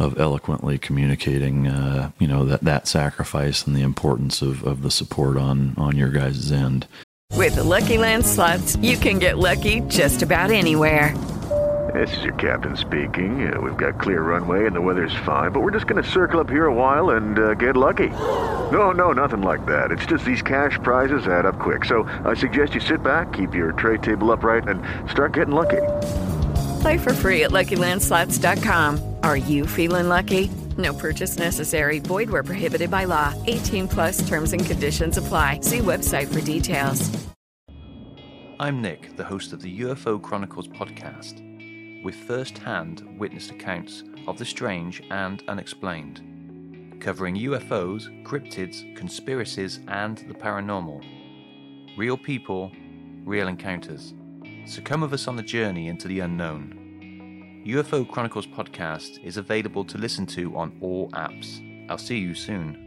of 0.00 0.18
eloquently 0.18 0.78
communicating, 0.78 1.68
uh, 1.68 2.10
you 2.18 2.26
know, 2.26 2.44
that 2.46 2.62
that 2.62 2.88
sacrifice 2.88 3.66
and 3.66 3.76
the 3.76 3.82
importance 3.82 4.40
of, 4.42 4.64
of 4.64 4.82
the 4.82 4.90
support 4.90 5.36
on 5.36 5.74
on 5.76 5.96
your 5.96 6.08
guys' 6.08 6.50
end. 6.50 6.86
With 7.36 7.54
the 7.54 7.64
Lucky 7.64 7.96
Land 7.98 8.26
slots, 8.26 8.76
you 8.76 8.96
can 8.96 9.18
get 9.18 9.38
lucky 9.38 9.80
just 9.82 10.22
about 10.22 10.50
anywhere. 10.50 11.16
This 11.94 12.16
is 12.18 12.22
your 12.22 12.34
captain 12.34 12.76
speaking. 12.76 13.52
Uh, 13.52 13.60
we've 13.60 13.76
got 13.76 13.98
clear 14.00 14.22
runway 14.22 14.66
and 14.66 14.74
the 14.74 14.80
weather's 14.80 15.14
fine, 15.26 15.50
but 15.50 15.60
we're 15.60 15.70
just 15.72 15.86
going 15.86 16.02
to 16.02 16.08
circle 16.08 16.40
up 16.40 16.48
here 16.48 16.66
a 16.66 16.74
while 16.74 17.10
and 17.10 17.38
uh, 17.38 17.54
get 17.54 17.76
lucky. 17.76 18.08
No, 18.08 18.92
no, 18.92 19.12
nothing 19.12 19.42
like 19.42 19.66
that. 19.66 19.90
It's 19.90 20.06
just 20.06 20.24
these 20.24 20.42
cash 20.42 20.78
prizes 20.82 21.26
add 21.26 21.46
up 21.46 21.58
quick. 21.58 21.84
So 21.84 22.04
I 22.24 22.34
suggest 22.34 22.74
you 22.74 22.80
sit 22.80 23.02
back, 23.02 23.32
keep 23.32 23.54
your 23.54 23.72
tray 23.72 23.98
table 23.98 24.30
upright, 24.30 24.68
and 24.68 24.82
start 25.10 25.32
getting 25.34 25.54
lucky. 25.54 25.82
Play 26.80 26.98
for 26.98 27.12
free 27.12 27.42
at 27.44 27.50
LuckyLandSlots.com. 27.50 29.09
Are 29.22 29.36
you 29.36 29.66
feeling 29.66 30.08
lucky? 30.08 30.50
No 30.78 30.94
purchase 30.94 31.38
necessary. 31.38 31.98
Void 31.98 32.30
where 32.30 32.42
prohibited 32.42 32.90
by 32.90 33.04
law. 33.04 33.34
18 33.46 33.88
plus 33.88 34.26
terms 34.26 34.52
and 34.52 34.64
conditions 34.64 35.16
apply. 35.16 35.60
See 35.62 35.78
website 35.78 36.32
for 36.32 36.40
details. 36.40 37.10
I'm 38.58 38.82
Nick, 38.82 39.16
the 39.16 39.24
host 39.24 39.52
of 39.52 39.62
the 39.62 39.80
UFO 39.80 40.20
Chronicles 40.20 40.68
podcast 40.68 41.46
with 42.02 42.14
first 42.14 42.56
hand 42.58 43.06
witnessed 43.18 43.50
accounts 43.50 44.04
of 44.26 44.38
the 44.38 44.44
strange 44.44 45.02
and 45.10 45.42
unexplained, 45.48 46.96
covering 47.00 47.36
UFOs, 47.36 48.24
cryptids, 48.24 48.96
conspiracies, 48.96 49.80
and 49.88 50.18
the 50.18 50.34
paranormal. 50.34 51.04
Real 51.98 52.16
people, 52.16 52.72
real 53.24 53.48
encounters. 53.48 54.14
So 54.66 54.80
come 54.80 55.02
with 55.02 55.12
us 55.12 55.28
on 55.28 55.36
the 55.36 55.42
journey 55.42 55.88
into 55.88 56.08
the 56.08 56.20
unknown. 56.20 56.79
UFO 57.66 58.08
Chronicles 58.08 58.46
podcast 58.46 59.22
is 59.22 59.36
available 59.36 59.84
to 59.84 59.98
listen 59.98 60.24
to 60.26 60.56
on 60.56 60.76
all 60.80 61.10
apps. 61.10 61.60
I'll 61.90 61.98
see 61.98 62.18
you 62.18 62.34
soon. 62.34 62.86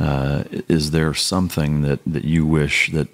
Uh, 0.00 0.44
is 0.68 0.90
there 0.90 1.14
something 1.14 1.82
that, 1.82 2.00
that 2.06 2.24
you 2.24 2.44
wish 2.46 2.90
that 2.92 3.08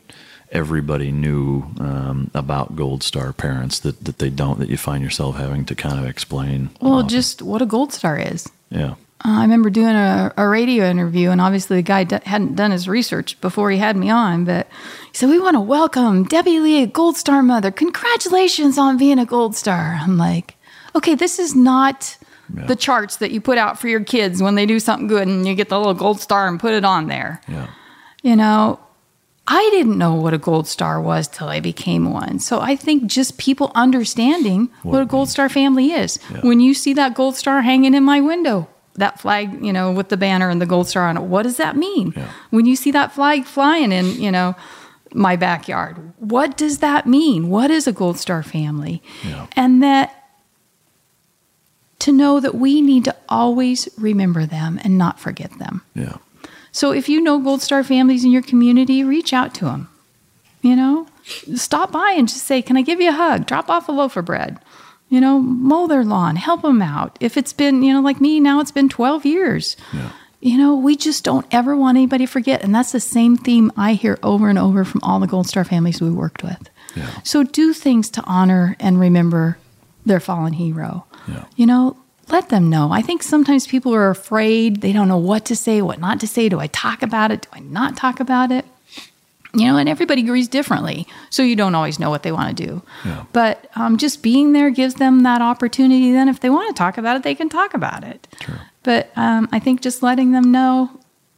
everybody 0.53 1.11
knew 1.11 1.65
um, 1.81 2.31
about 2.35 2.77
Gold 2.77 3.03
Star 3.03 3.33
parents 3.33 3.79
that, 3.81 4.05
that 4.05 4.19
they 4.19 4.31
don't, 4.31 4.59
that 4.59 4.69
you 4.69 4.77
find 4.77 5.03
yourself 5.03 5.37
having 5.37 5.65
to 5.67 5.75
kind 5.75 5.99
of 5.99 6.07
explain? 6.07 6.71
Well, 6.81 6.95
often? 6.95 7.09
just 7.09 7.43
what 7.43 7.61
a 7.61 7.67
Gold 7.67 7.93
Star 7.93 8.19
is. 8.19 8.49
Yeah. 8.71 8.95
Uh, 9.27 9.39
I 9.39 9.43
remember 9.43 9.71
doing 9.71 9.95
a, 9.95 10.33
a, 10.37 10.47
radio 10.47 10.85
interview, 10.85 11.31
and 11.31 11.41
obviously 11.41 11.77
the 11.77 11.83
guy 11.83 12.05
d- 12.05 12.19
hadn't 12.25 12.57
done 12.57 12.73
his 12.73 12.87
research 12.87 13.41
before 13.41 13.71
he 13.71 13.79
had 13.79 13.97
me 13.97 14.11
on, 14.11 14.45
but 14.45 14.69
he 15.11 15.17
said, 15.17 15.31
We 15.31 15.39
want 15.39 15.55
to 15.55 15.61
welcome 15.61 16.25
Debbie 16.25 16.61
Lee, 16.61 16.87
Gold 16.87 17.17
Star 17.17 17.43
mother. 17.43 17.71
Congratulations 17.71 18.77
on 18.77 18.99
being 18.99 19.19
a 19.19 19.25
Gold 19.25 19.57
Star. 19.57 19.99
I'm 20.01 20.19
like, 20.19 20.57
okay, 20.95 21.15
this 21.15 21.39
is 21.39 21.55
not 21.55 22.17
yeah. 22.55 22.67
the 22.67 22.77
charts 22.77 23.17
that 23.17 23.31
you 23.31 23.41
put 23.41 23.59
out 23.59 23.79
for 23.79 23.89
your 23.89 24.05
kids 24.05 24.43
when 24.43 24.55
they 24.55 24.67
do 24.67 24.79
something 24.79 25.07
good 25.07 25.27
and 25.27 25.47
you 25.47 25.55
get 25.55 25.69
the 25.69 25.79
little 25.79 25.95
gold 25.95 26.21
star 26.21 26.49
and 26.49 26.61
put 26.61 26.75
it 26.75 26.85
on 26.85 27.07
there. 27.07 27.41
Yeah. 27.49 27.69
You 28.23 28.37
know, 28.37 28.81
I 29.47 29.69
didn't 29.71 29.99
know 29.99 30.15
what 30.15 30.33
a 30.33 30.39
gold 30.39 30.67
star 30.67 31.01
was 31.01 31.29
till 31.29 31.49
I 31.49 31.61
became 31.61 32.13
one. 32.13 32.39
So 32.39 32.61
I 32.61 32.77
think 32.77 33.07
just 33.07 33.39
people 33.39 33.71
understanding 33.75 34.71
what, 34.83 34.93
what 34.93 35.03
a 35.03 35.07
gold 35.07 35.29
star 35.29 35.49
family 35.49 35.93
is. 35.93 36.19
Yeah. 36.31 36.41
When 36.41 36.61
you 36.61 36.75
see 36.75 36.95
that 36.95 37.15
gold 37.15 37.37
star 37.37 37.63
hanging 37.63 37.95
in 37.95 38.05
my 38.05 38.21
window, 38.21 38.69
that 38.95 39.21
flag, 39.21 39.65
you 39.65 39.73
know, 39.73 39.93
with 39.93 40.09
the 40.09 40.17
banner 40.17 40.51
and 40.51 40.61
the 40.61 40.67
gold 40.67 40.89
star 40.89 41.09
on 41.09 41.17
it, 41.17 41.23
what 41.23 41.43
does 41.43 41.57
that 41.57 41.77
mean? 41.77 42.13
Yeah. 42.17 42.31
When 42.51 42.67
you 42.67 42.77
see 42.77 42.91
that 42.93 43.13
flag 43.13 43.45
flying 43.45 43.93
in, 43.93 44.21
you 44.21 44.31
know, 44.31 44.55
my 45.13 45.37
backyard, 45.37 46.13
what 46.19 46.57
does 46.57 46.79
that 46.79 47.07
mean? 47.07 47.49
What 47.49 47.71
is 47.71 47.87
a 47.87 47.93
gold 47.93 48.19
star 48.19 48.43
family? 48.43 49.03
Yeah. 49.25 49.47
And 49.57 49.83
that 49.83 50.25
to 52.01 52.13
know 52.13 52.39
that 52.39 52.55
we 52.55 52.83
need 52.83 53.05
to 53.05 53.17
always 53.31 53.89
remember 53.97 54.45
them 54.45 54.79
and 54.85 54.99
not 54.99 55.19
forget 55.19 55.59
them. 55.59 55.83
Yeah. 55.95 56.17
So 56.71 56.91
if 56.91 57.09
you 57.09 57.21
know 57.21 57.39
Gold 57.39 57.63
Star 57.63 57.83
families 57.83 58.25
in 58.25 58.31
your 58.31 58.43
community, 58.43 59.05
reach 59.05 59.33
out 59.33 59.55
to 59.55 59.65
them. 59.65 59.89
You 60.61 60.77
know, 60.77 61.07
stop 61.55 61.93
by 61.93 62.15
and 62.17 62.29
just 62.29 62.45
say, 62.45 62.61
"Can 62.63 62.77
I 62.77 62.83
give 62.83 63.01
you 63.01 63.11
a 63.11 63.13
hug?" 63.13 63.47
Drop 63.47 63.71
off 63.71 63.89
a 63.89 63.93
loaf 63.93 64.17
of 64.17 64.25
bread. 64.25 64.59
You 65.15 65.21
know, 65.21 65.39
mow 65.39 65.87
their 65.87 66.03
lawn, 66.03 66.35
help 66.35 66.63
them 66.63 66.83
out. 66.83 67.17
If 67.21 67.37
it's 67.37 67.53
been, 67.53 67.85
you 67.85 67.93
know, 67.93 68.01
like 68.01 68.21
me 68.21 68.41
now, 68.41 68.59
it's 68.59 68.73
been 68.73 68.89
12 68.89 69.25
years. 69.25 69.77
Yeah. 69.93 70.11
You 70.41 70.59
know, 70.59 70.75
we 70.75 70.97
just 70.97 71.23
don't 71.23 71.47
ever 71.53 71.77
want 71.77 71.97
anybody 71.97 72.27
to 72.27 72.33
forget. 72.33 72.65
And 72.65 72.75
that's 72.75 72.91
the 72.91 72.99
same 72.99 73.37
theme 73.37 73.71
I 73.77 73.93
hear 73.93 74.19
over 74.25 74.49
and 74.49 74.59
over 74.59 74.85
from 74.85 75.01
all 75.05 75.21
the 75.21 75.29
Gold 75.29 75.47
Star 75.47 75.63
families 75.63 76.01
we 76.01 76.11
worked 76.11 76.43
with. 76.43 76.69
Yeah. 76.97 77.09
So 77.23 77.45
do 77.45 77.73
things 77.73 78.11
to 78.11 78.25
honor 78.25 78.75
and 78.81 78.99
remember 78.99 79.57
their 80.05 80.19
fallen 80.19 80.55
hero. 80.55 81.07
Yeah. 81.29 81.45
You 81.55 81.67
know, 81.67 81.97
let 82.29 82.49
them 82.49 82.69
know. 82.69 82.91
I 82.91 83.01
think 83.01 83.23
sometimes 83.23 83.69
people 83.69 83.95
are 83.95 84.11
afraid. 84.11 84.81
They 84.81 84.93
don't 84.93 85.07
know 85.07 85.17
what 85.17 85.45
to 85.45 85.55
say, 85.55 85.81
what 85.81 86.01
not 86.01 86.19
to 86.21 86.27
say. 86.27 86.49
Do 86.49 86.59
I 86.59 86.67
talk 86.67 87.03
about 87.05 87.31
it? 87.31 87.43
Do 87.43 87.51
I 87.53 87.61
not 87.61 87.97
talk 87.97 88.19
about 88.19 88.51
it? 88.51 88.65
You 89.55 89.67
know, 89.67 89.77
and 89.77 89.89
everybody 89.89 90.23
agrees 90.23 90.49
differently. 90.49 91.07
So 91.31 91.43
you 91.43 91.57
don't 91.57 91.75
always 91.75 91.99
know 91.99 92.11
what 92.11 92.23
they 92.23 92.33
want 92.33 92.57
to 92.57 92.67
do. 92.67 92.83
Yeah. 93.05 93.25
But 93.33 93.71
um, 93.77 93.99
just 93.99 94.23
being 94.23 94.53
there 94.53 94.71
gives 94.71 94.95
them 94.95 95.23
that 95.23 95.43
opportunity. 95.43 96.13
Then, 96.13 96.29
if 96.29 96.41
they 96.41 96.51
want 96.51 96.75
to 96.75 96.79
talk 96.79 96.99
about 96.99 97.17
it, 97.17 97.23
they 97.23 97.35
can 97.35 97.49
talk 97.49 97.75
about 97.75 98.05
it. 98.05 98.27
True. 98.41 98.57
But 98.83 99.11
um, 99.17 99.49
I 99.53 99.59
think 99.59 99.81
just 99.81 100.03
letting 100.03 100.33
them 100.33 100.53
know, 100.53 100.91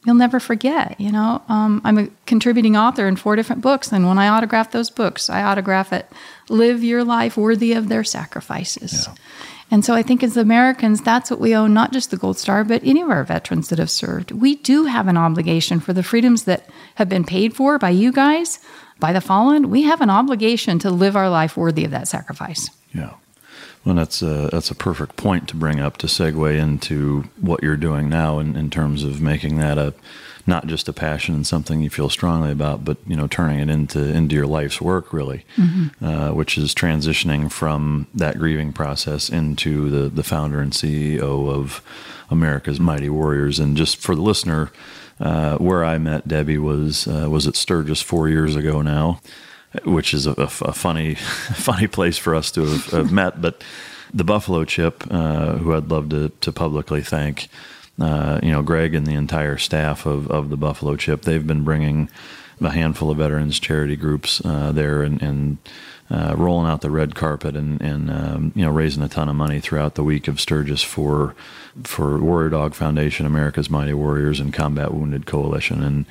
you'll 0.05 0.15
never 0.17 0.41
forget. 0.41 1.01
You 1.01 1.13
know, 1.13 1.43
um, 1.49 1.81
I'm 1.85 1.99
a 1.99 2.09
contributing 2.27 2.77
author 2.77 3.07
in 3.07 3.17
four 3.17 3.37
different 3.37 3.63
books. 3.63 3.93
And 3.93 4.09
when 4.09 4.19
I 4.19 4.29
autograph 4.29 4.71
those 4.71 4.91
books, 4.91 5.29
I 5.31 5.43
autograph 5.43 5.93
it 5.93 6.11
live 6.49 6.83
your 6.83 7.05
life 7.05 7.37
worthy 7.37 7.73
of 7.73 7.89
their 7.89 8.05
sacrifices. 8.05 9.07
Yeah. 9.09 9.15
And 9.71 9.85
so 9.85 9.95
I 9.95 10.03
think 10.03 10.23
as 10.23 10.37
Americans, 10.37 11.03
that's 11.03 11.31
what 11.31 11.41
we 11.41 11.55
owe 11.55 11.67
not 11.67 11.93
just 11.93 12.11
the 12.11 12.17
Gold 12.17 12.39
Star, 12.39 12.63
but 12.63 12.85
any 12.85 13.03
of 13.03 13.11
our 13.11 13.25
veterans 13.25 13.69
that 13.69 13.79
have 13.79 13.91
served. 13.91 14.31
We 14.31 14.57
do 14.57 14.85
have 14.85 15.09
an 15.09 15.17
obligation 15.17 15.81
for 15.81 15.93
the 15.93 16.05
freedoms 16.05 16.45
that 16.45 16.69
have 16.97 17.09
been 17.09 17.25
paid 17.25 17.55
for 17.55 17.79
by 17.79 17.91
you 17.91 18.13
guys, 18.13 18.61
by 19.01 19.13
the 19.13 19.21
fallen. 19.21 19.69
We 19.71 19.83
have 19.83 20.01
an 20.01 20.11
obligation 20.11 20.79
to 20.81 20.91
live 20.91 21.17
our 21.17 21.29
life 21.29 21.57
worthy 21.57 21.85
of 21.85 21.91
that 21.91 22.07
sacrifice. 22.07 22.71
Yeah. 22.95 23.15
Well, 23.85 23.97
that's 23.97 24.23
a, 24.23 24.49
that's 24.53 24.71
a 24.71 24.75
perfect 24.75 25.17
point 25.17 25.49
to 25.49 25.57
bring 25.57 25.81
up 25.81 25.97
to 25.99 26.07
segue 26.07 26.59
into 26.59 27.25
what 27.41 27.63
you're 27.63 27.77
doing 27.77 28.09
now 28.09 28.39
in, 28.39 28.57
in 28.57 28.71
terms 28.71 29.03
of 29.05 29.21
making 29.21 29.59
that 29.59 29.79
a 29.79 29.95
not 30.47 30.67
just 30.67 30.89
a 30.89 30.93
passion 30.93 31.35
and 31.35 31.47
something 31.47 31.83
you 31.83 31.91
feel 31.91 32.09
strongly 32.09 32.53
about, 32.53 32.85
but 32.85 32.99
you 33.07 33.17
know, 33.17 33.27
turning 33.27 33.59
it 33.59 33.69
into 33.69 34.01
into 34.01 34.35
your 34.35 34.47
life's 34.47 34.81
work, 34.81 35.13
really, 35.13 35.45
mm-hmm. 35.57 36.05
uh, 36.05 36.33
which 36.33 36.57
is 36.57 36.75
transitioning 36.75 37.51
from 37.51 38.07
that 38.15 38.39
grieving 38.39 38.73
process 38.73 39.29
into 39.29 39.91
the 39.91 40.09
the 40.09 40.23
founder 40.23 40.61
and 40.61 40.73
CEO 40.73 41.51
of 41.51 41.83
America's 42.31 42.79
Mighty 42.79 43.11
Warriors. 43.11 43.59
And 43.59 43.77
just 43.77 43.97
for 43.97 44.15
the 44.15 44.23
listener, 44.23 44.71
uh, 45.19 45.59
where 45.59 45.85
I 45.85 45.99
met 45.99 46.29
Debbie 46.29 46.59
was 46.59 47.09
uh, 47.09 47.29
was 47.29 47.47
at 47.47 47.57
Sturgis 47.57 48.01
four 48.01 48.29
years 48.29 48.55
ago 48.55 48.83
now, 48.83 49.21
which 49.85 50.15
is 50.15 50.27
a, 50.27 50.33
a, 50.33 50.45
a 50.45 50.73
funny 50.73 51.15
funny 51.55 51.89
place 51.89 52.19
for 52.19 52.35
us 52.35 52.51
to 52.53 52.65
have, 52.65 52.87
have 52.87 53.13
met, 53.13 53.41
but. 53.41 53.63
The 54.15 54.23
Buffalo 54.23 54.65
Chip, 54.65 55.05
uh, 55.11 55.57
who 55.57 55.75
I'd 55.75 55.91
love 55.91 56.09
to, 56.11 56.29
to 56.29 56.53
publicly 56.53 57.03
thank, 57.03 57.49
uh, 58.01 58.41
you 58.43 58.51
know, 58.51 58.63
Greg 58.63 58.95
and 58.95 59.07
the 59.07 59.15
entire 59.15 59.59
staff 59.59 60.07
of, 60.07 60.31
of 60.31 60.51
the 60.51 60.57
Buffalo 60.57 60.97
Chip, 60.97 61.23
they've 61.23 61.47
been 61.47 61.65
bringing 61.65 62.09
a 62.61 62.71
handful 62.71 63.11
of 63.11 63.19
veterans 63.19 63.59
charity 63.59 63.97
groups 63.97 64.41
uh, 64.45 64.73
there 64.73 65.03
and, 65.03 65.21
and 65.23 65.59
uh, 66.11 66.35
rolling 66.37 66.71
out 66.71 66.83
the 66.83 66.91
red 66.91 67.15
carpet 67.15 67.57
and, 67.57 67.81
and 67.81 68.11
um, 68.11 68.53
you 68.55 68.65
know 68.65 68.71
raising 68.71 69.03
a 69.03 69.09
ton 69.09 69.29
of 69.29 69.35
money 69.35 69.61
throughout 69.61 69.97
the 69.97 70.05
week 70.05 70.29
of 70.29 70.41
Sturgis 70.41 70.83
for 70.83 71.35
for 71.83 72.19
Warrior 72.19 72.51
Dog 72.51 72.75
Foundation, 72.75 73.27
America's 73.27 73.69
Mighty 73.69 73.93
Warriors, 73.93 74.39
and 74.39 74.53
Combat 74.53 74.95
Wounded 74.95 75.27
Coalition, 75.27 75.83
and 75.83 76.07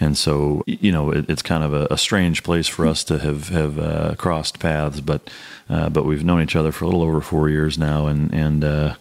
and 0.00 0.18
so 0.18 0.64
you 0.66 0.90
know 0.90 1.12
it, 1.12 1.30
it's 1.30 1.42
kind 1.42 1.62
of 1.62 1.72
a, 1.72 1.86
a, 1.92 1.96
strange 1.96 2.42
place 2.42 2.66
for 2.66 2.86
us 2.86 3.04
to 3.04 3.18
have 3.18 3.48
have 3.48 3.78
uh, 3.78 4.14
crossed 4.16 4.58
paths, 4.58 5.00
but 5.00 5.30
uh, 5.70 5.88
but 5.90 6.04
we've 6.04 6.24
known 6.24 6.42
each 6.42 6.56
other 6.56 6.72
for 6.72 6.84
a 6.84 6.88
little 6.88 7.02
over 7.02 7.20
four 7.20 7.48
years 7.48 7.78
now, 7.78 8.08
and 8.08 8.34
and 8.34 8.64
uh, 8.64 8.94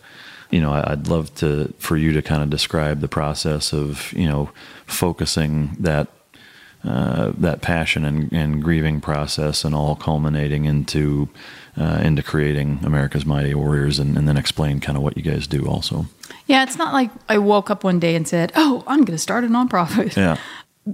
you 0.49 0.61
know, 0.61 0.71
I'd 0.71 1.07
love 1.07 1.33
to 1.35 1.73
for 1.79 1.97
you 1.97 2.13
to 2.13 2.21
kind 2.21 2.41
of 2.43 2.49
describe 2.49 3.01
the 3.01 3.07
process 3.07 3.73
of 3.73 4.13
you 4.13 4.27
know 4.27 4.49
focusing 4.85 5.75
that 5.79 6.07
uh, 6.85 7.31
that 7.37 7.61
passion 7.61 8.05
and, 8.05 8.31
and, 8.31 8.63
grieving 8.63 9.01
process, 9.01 9.63
and 9.65 9.73
all 9.73 9.95
culminating 9.95 10.65
into 10.65 11.27
uh, 11.77 11.99
into 12.03 12.21
creating 12.21 12.79
America's 12.83 13.25
Mighty 13.25 13.55
Warriors, 13.55 13.97
and, 13.97 14.15
and, 14.15 14.27
then 14.27 14.37
explain 14.37 14.79
kind 14.79 14.95
of 14.95 15.01
what 15.01 15.17
you 15.17 15.23
guys 15.23 15.47
do 15.47 15.65
also. 15.65 16.05
Yeah, 16.45 16.61
it's 16.61 16.77
not 16.77 16.93
like 16.93 17.09
I 17.27 17.39
woke 17.39 17.71
up 17.71 17.83
one 17.83 17.99
day 17.99 18.15
and 18.15 18.27
said, 18.27 18.51
"Oh, 18.55 18.83
I'm 18.85 18.99
going 18.99 19.15
to 19.15 19.17
start 19.17 19.43
a 19.43 19.47
nonprofit." 19.47 20.15
Yeah. 20.15 20.37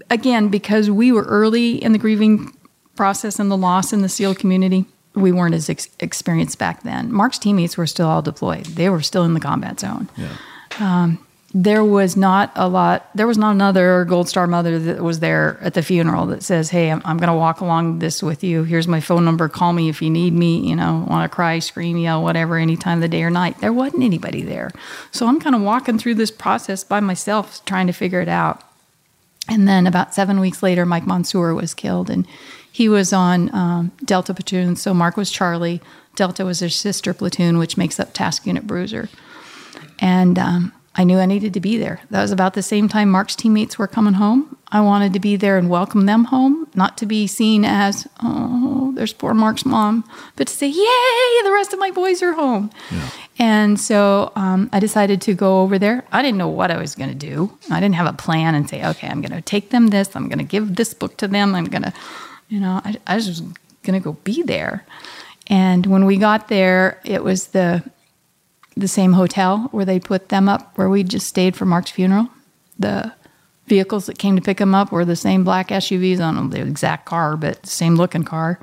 Again, 0.09 0.47
because 0.47 0.89
we 0.89 1.11
were 1.11 1.23
early 1.23 1.75
in 1.83 1.91
the 1.91 1.99
grieving 1.99 2.55
process 2.95 3.39
and 3.39 3.51
the 3.51 3.57
loss 3.57 3.91
in 3.91 4.01
the 4.01 4.07
SEAL 4.07 4.35
community, 4.35 4.85
we 5.13 5.31
weren't 5.31 5.55
as 5.55 5.69
ex- 5.69 5.89
experienced 5.99 6.57
back 6.57 6.83
then. 6.83 7.11
Marc's 7.11 7.37
teammates 7.37 7.77
were 7.77 7.87
still 7.87 8.07
all 8.07 8.21
deployed; 8.21 8.65
they 8.65 8.89
were 8.89 9.01
still 9.01 9.23
in 9.23 9.33
the 9.33 9.39
combat 9.39 9.79
zone. 9.79 10.09
Yeah. 10.17 10.35
Um, 10.79 11.25
there 11.53 11.83
was 11.83 12.15
not 12.15 12.51
a 12.55 12.69
lot. 12.69 13.09
There 13.13 13.27
was 13.27 13.37
not 13.37 13.51
another 13.51 14.05
Gold 14.05 14.29
Star 14.29 14.47
mother 14.47 14.79
that 14.79 15.03
was 15.03 15.19
there 15.19 15.59
at 15.61 15.73
the 15.73 15.81
funeral 15.81 16.25
that 16.27 16.43
says, 16.43 16.69
"Hey, 16.69 16.89
I'm, 16.89 17.01
I'm 17.03 17.17
going 17.17 17.27
to 17.27 17.35
walk 17.35 17.59
along 17.59 17.99
this 17.99 18.23
with 18.23 18.41
you. 18.41 18.63
Here's 18.63 18.87
my 18.87 19.01
phone 19.01 19.25
number. 19.25 19.49
Call 19.49 19.73
me 19.73 19.89
if 19.89 20.01
you 20.01 20.09
need 20.09 20.33
me. 20.33 20.65
You 20.65 20.77
know, 20.77 21.05
want 21.09 21.29
to 21.29 21.35
cry, 21.35 21.59
scream, 21.59 21.97
yell, 21.97 22.23
whatever, 22.23 22.57
any 22.57 22.77
time 22.77 22.99
of 22.99 23.01
the 23.01 23.09
day 23.09 23.23
or 23.23 23.29
night." 23.29 23.59
There 23.59 23.73
wasn't 23.73 24.03
anybody 24.03 24.43
there, 24.43 24.71
so 25.11 25.27
I'm 25.27 25.41
kind 25.41 25.55
of 25.55 25.61
walking 25.61 25.99
through 25.99 26.15
this 26.15 26.31
process 26.31 26.85
by 26.85 27.01
myself, 27.01 27.63
trying 27.65 27.87
to 27.87 27.93
figure 27.93 28.21
it 28.21 28.29
out. 28.29 28.63
And 29.49 29.67
then 29.67 29.87
about 29.87 30.13
seven 30.13 30.39
weeks 30.39 30.63
later, 30.63 30.85
Mike 30.85 31.05
Monsoor 31.05 31.53
was 31.53 31.73
killed, 31.73 32.09
and 32.09 32.25
he 32.71 32.87
was 32.87 33.11
on 33.11 33.53
um, 33.53 33.91
Delta 34.05 34.33
platoon. 34.33 34.75
So 34.75 34.93
Marc 34.93 35.17
was 35.17 35.29
Charlie. 35.29 35.81
Delta 36.15 36.45
was 36.45 36.59
his 36.59 36.75
sister 36.75 37.13
platoon, 37.13 37.57
which 37.57 37.77
makes 37.77 37.99
up 37.99 38.13
Task 38.13 38.45
Unit 38.45 38.65
Bruiser. 38.65 39.09
And 39.99 40.39
um, 40.39 40.73
I 40.95 41.03
knew 41.03 41.19
I 41.19 41.25
needed 41.25 41.53
to 41.53 41.59
be 41.59 41.77
there. 41.77 42.01
That 42.09 42.21
was 42.21 42.31
about 42.31 42.53
the 42.53 42.63
same 42.63 42.89
time 42.89 43.09
Marc's 43.09 43.35
teammates 43.35 43.77
were 43.77 43.87
coming 43.87 44.13
home. 44.13 44.57
I 44.73 44.81
wanted 44.81 45.13
to 45.13 45.19
be 45.19 45.35
there 45.35 45.57
and 45.57 45.69
welcome 45.69 46.05
them 46.05 46.25
home, 46.25 46.67
not 46.75 46.97
to 46.99 47.05
be 47.05 47.27
seen 47.27 47.65
as, 47.65 48.07
oh, 48.23 48.93
there's 48.95 49.13
poor 49.13 49.33
Marc's 49.33 49.65
mom, 49.65 50.03
but 50.35 50.47
to 50.47 50.53
say, 50.53 50.67
yay, 50.67 51.43
the 51.43 51.51
rest 51.53 51.73
of 51.73 51.79
my 51.79 51.91
boys 51.91 52.21
are 52.21 52.33
home. 52.33 52.71
Yeah. 52.89 53.09
And 53.39 53.79
so 53.79 54.31
um, 54.35 54.69
I 54.71 54.79
decided 54.79 55.21
to 55.23 55.33
go 55.33 55.61
over 55.61 55.79
there. 55.79 56.05
I 56.11 56.21
didn't 56.21 56.37
know 56.37 56.47
what 56.47 56.71
I 56.71 56.77
was 56.77 56.95
going 56.95 57.09
to 57.09 57.15
do. 57.15 57.57
I 57.69 57.79
didn't 57.79 57.95
have 57.95 58.07
a 58.07 58.13
plan 58.13 58.55
and 58.55 58.69
say, 58.69 58.85
okay, 58.85 59.07
I'm 59.07 59.21
going 59.21 59.31
to 59.31 59.41
take 59.41 59.71
them 59.71 59.87
this, 59.87 60.15
I'm 60.15 60.27
going 60.27 60.39
to 60.39 60.45
give 60.45 60.75
this 60.75 60.93
book 60.93 61.17
to 61.17 61.27
them, 61.27 61.55
I'm 61.55 61.65
going 61.65 61.83
to 61.83 61.93
you 62.51 62.59
know, 62.59 62.81
I, 62.83 62.97
I 63.07 63.15
was 63.15 63.25
just 63.25 63.43
going 63.83 63.99
to 63.99 64.03
go 64.03 64.13
be 64.23 64.43
there. 64.43 64.85
And 65.47 65.85
when 65.85 66.05
we 66.05 66.17
got 66.17 66.49
there, 66.49 67.01
it 67.03 67.23
was 67.23 67.47
the 67.47 67.83
the 68.77 68.87
same 68.87 69.13
hotel 69.13 69.67
where 69.71 69.83
they 69.83 69.99
put 69.99 70.29
them 70.29 70.47
up, 70.47 70.77
where 70.77 70.87
we 70.87 71.03
just 71.03 71.27
stayed 71.27 71.57
for 71.57 71.65
Marc's 71.65 71.91
funeral. 71.91 72.29
The 72.79 73.11
vehicles 73.67 74.05
that 74.05 74.17
came 74.17 74.37
to 74.37 74.41
pick 74.41 74.59
him 74.59 74.73
up 74.73 74.93
were 74.93 75.03
the 75.03 75.15
same 75.15 75.43
black 75.43 75.67
SUVs 75.67 76.21
on 76.21 76.51
the 76.51 76.61
exact 76.61 77.05
car, 77.05 77.35
but 77.35 77.65
same 77.65 77.95
looking 77.95 78.23
car. 78.23 78.59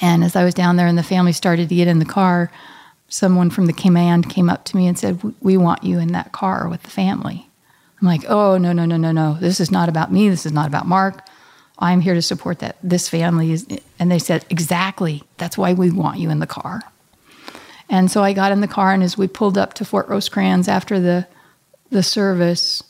And 0.00 0.24
as 0.24 0.34
I 0.34 0.44
was 0.44 0.54
down 0.54 0.74
there 0.74 0.88
and 0.88 0.98
the 0.98 1.04
family 1.04 1.32
started 1.32 1.68
to 1.68 1.74
get 1.74 1.86
in 1.86 2.00
the 2.00 2.04
car, 2.04 2.50
someone 3.08 3.48
from 3.48 3.66
the 3.66 3.72
command 3.72 4.28
came 4.28 4.50
up 4.50 4.64
to 4.66 4.76
me 4.76 4.88
and 4.88 4.98
said, 4.98 5.20
We 5.40 5.56
want 5.56 5.84
you 5.84 6.00
in 6.00 6.12
that 6.12 6.32
car 6.32 6.68
with 6.68 6.82
the 6.82 6.90
family. 6.90 7.48
I'm 8.00 8.08
like, 8.08 8.24
Oh, 8.28 8.58
no, 8.58 8.72
no, 8.72 8.84
no, 8.84 8.96
no, 8.96 9.12
no. 9.12 9.38
This 9.40 9.60
is 9.60 9.70
not 9.70 9.88
about 9.88 10.12
me. 10.12 10.28
This 10.28 10.46
is 10.46 10.52
not 10.52 10.66
about 10.66 10.86
Marc. 10.86 11.24
I'm 11.80 12.00
here 12.00 12.14
to 12.14 12.22
support 12.22 12.58
that 12.58 12.76
this 12.82 13.08
family 13.08 13.52
is 13.52 13.66
and 13.98 14.10
they 14.10 14.18
said, 14.18 14.44
Exactly. 14.50 15.22
That's 15.38 15.56
why 15.56 15.72
we 15.72 15.90
want 15.90 16.18
you 16.18 16.30
in 16.30 16.38
the 16.38 16.46
car. 16.46 16.82
And 17.88 18.10
so 18.10 18.22
I 18.22 18.32
got 18.32 18.52
in 18.52 18.60
the 18.60 18.68
car 18.68 18.92
and 18.92 19.02
as 19.02 19.18
we 19.18 19.26
pulled 19.26 19.58
up 19.58 19.74
to 19.74 19.84
Fort 19.84 20.08
Rosecrans 20.08 20.68
after 20.68 21.00
the 21.00 21.26
the 21.90 22.02
service, 22.02 22.84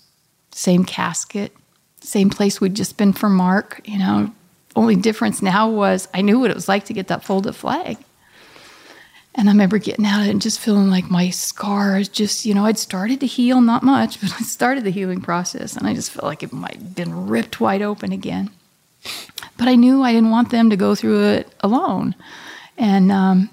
same 0.53 0.85
casket, 0.85 1.53
same 2.01 2.29
place 2.29 2.61
we'd 2.61 2.75
just 2.75 2.97
been 2.97 3.12
for 3.12 3.29
Marc, 3.29 3.81
you 3.85 3.99
know. 3.99 4.33
Only 4.77 4.95
difference 4.95 5.43
now 5.43 5.69
was 5.69 6.07
I 6.15 6.21
knew 6.21 6.39
what 6.39 6.51
it 6.51 6.55
was 6.55 6.69
like 6.69 6.85
to 6.87 6.93
get 6.93 7.09
that 7.09 7.25
folded 7.25 7.55
flag. 7.55 7.97
And 9.35 9.49
I 9.49 9.53
remember 9.53 9.79
getting 9.79 10.07
out 10.07 10.29
and 10.29 10.43
just 10.43 10.61
feeling 10.61 10.91
like 10.91 11.11
my 11.11 11.31
scars 11.31 12.09
just, 12.09 12.45
you 12.45 12.53
know, 12.53 12.65
I'd 12.67 12.79
started 12.79 13.21
to 13.21 13.27
heal, 13.27 13.61
not 13.61 13.83
much, 13.83 14.21
but 14.21 14.33
I 14.33 14.43
started 14.43 14.85
the 14.85 14.91
healing 14.91 15.21
process 15.21 15.77
and 15.77 15.87
I 15.87 15.95
just 15.95 16.11
felt 16.11 16.25
like 16.25 16.43
it 16.43 16.53
might 16.53 16.75
have 16.75 16.95
been 16.95 17.29
ripped 17.29 17.61
wide 17.61 17.83
open 17.83 18.12
again. 18.12 18.51
But 19.56 19.68
I 19.68 19.74
knew 19.74 20.02
I 20.02 20.12
didn't 20.12 20.31
want 20.31 20.51
them 20.51 20.70
to 20.70 20.77
go 20.77 20.94
through 20.94 21.24
it 21.24 21.52
alone. 21.60 22.14
And 22.78 23.12
um, 23.12 23.51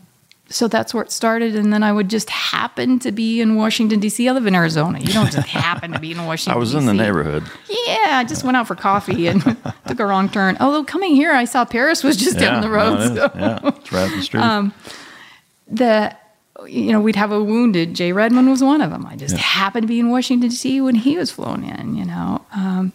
so 0.49 0.67
that's 0.69 0.93
where 0.93 1.03
it 1.03 1.11
started. 1.11 1.55
And 1.55 1.73
then 1.73 1.83
I 1.83 1.91
would 1.91 2.09
just 2.09 2.29
happen 2.29 2.99
to 2.99 3.11
be 3.11 3.41
in 3.41 3.55
Washington, 3.55 3.99
D.C. 3.99 4.27
I 4.27 4.31
live 4.31 4.45
in 4.47 4.55
Arizona. 4.55 4.99
You 4.99 5.11
don't 5.11 5.31
just 5.31 5.47
happen 5.47 5.91
to 5.91 5.99
be 5.99 6.11
in 6.11 6.25
Washington, 6.25 6.53
I 6.55 6.57
was 6.57 6.73
in 6.73 6.85
the 6.85 6.93
neighborhood. 6.93 7.43
Yeah, 7.69 8.19
I 8.19 8.25
just 8.25 8.43
went 8.45 8.55
out 8.55 8.67
for 8.67 8.75
coffee 8.75 9.27
and 9.27 9.41
took 9.87 9.99
a 9.99 10.05
wrong 10.05 10.29
turn. 10.29 10.55
Although 10.61 10.83
coming 10.85 11.13
here, 11.15 11.33
I 11.33 11.43
saw 11.45 11.65
Paris 11.65 12.03
was 12.03 12.15
just 12.15 12.35
yeah, 12.39 12.51
down 12.51 12.61
the 12.61 12.69
road. 12.69 12.99
no, 12.99 13.15
so. 13.15 13.31
Yeah, 13.35 13.59
it's 13.63 13.91
right 13.91 14.09
up 14.09 14.15
the 14.15 14.21
street. 14.23 14.41
Um, 14.41 14.73
the 15.69 16.15
you 16.65 16.91
know 16.91 17.01
we'd 17.01 17.15
have 17.17 17.31
a 17.31 17.43
wounded. 17.43 17.93
Jay 17.93 18.11
Redman 18.13 18.49
was 18.49 18.63
one 18.63 18.81
of 18.81 18.89
them. 18.91 19.05
I 19.05 19.15
just 19.17 19.35
Yeah. 19.35 19.41
happened 19.41 19.83
to 19.83 19.87
be 19.87 19.99
in 19.99 20.09
Washington 20.09 20.49
D.C. 20.49 20.79
when 20.81 20.95
he 20.95 21.17
was 21.17 21.29
flown 21.31 21.63
in. 21.63 21.95
You 21.95 22.05
know, 22.05 22.45
um, 22.55 22.93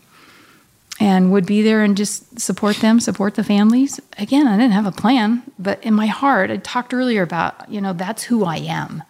and 1.02 1.32
would 1.32 1.46
be 1.46 1.62
there 1.62 1.82
and 1.82 1.96
just 1.96 2.38
support 2.38 2.76
them, 2.76 3.00
support 3.00 3.34
the 3.34 3.42
families. 3.42 4.00
Again, 4.18 4.46
I 4.46 4.56
didn't 4.56 4.72
have 4.72 4.86
a 4.86 4.92
plan, 4.92 5.42
but 5.58 5.82
in 5.82 5.94
my 5.94 6.06
heart, 6.06 6.48
I 6.48 6.58
talked 6.58 6.94
earlier 6.94 7.22
about 7.22 7.68
you 7.68 7.80
know 7.80 7.92
that's 7.92 8.22
who 8.22 8.44
I 8.44 8.58
am. 8.58 9.02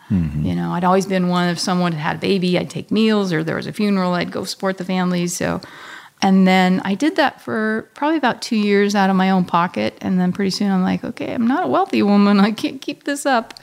You 0.43 0.55
know, 0.55 0.73
I'd 0.73 0.85
always 0.85 1.05
been 1.05 1.29
one 1.29 1.49
if 1.51 1.59
someone 1.59 1.93
had 1.93 2.01
had 2.01 2.17
a 2.17 2.19
baby, 2.19 2.59
I'd 2.59 2.71
take 2.71 2.91
meals, 2.91 3.31
or 3.31 3.45
there 3.45 3.57
was 3.57 3.67
a 3.67 3.75
funeral, 3.75 4.15
I'd 4.15 4.33
go 4.33 4.45
support 4.45 4.79
the 4.79 4.85
families. 4.85 5.37
So. 5.37 5.61
And 6.25 6.47
then 6.47 6.81
I 6.85 6.95
did 6.95 7.17
that 7.17 7.41
for 7.41 7.91
probably 7.95 8.17
about 8.17 8.43
two 8.43 8.55
years 8.55 8.95
out 8.95 9.11
of 9.11 9.17
my 9.17 9.31
own 9.31 9.45
pocket. 9.45 9.99
And 10.01 10.21
then 10.21 10.33
pretty 10.33 10.51
soon 10.51 10.71
I'm 10.71 10.85
like, 10.85 11.03
okay, 11.03 11.35
I'm 11.35 11.49
not 11.49 11.65
a 11.65 11.67
wealthy 11.67 12.01
woman. 12.01 12.39
I 12.39 12.53
can't 12.53 12.81
keep 12.81 13.03
this 13.03 13.27
up. 13.27 13.59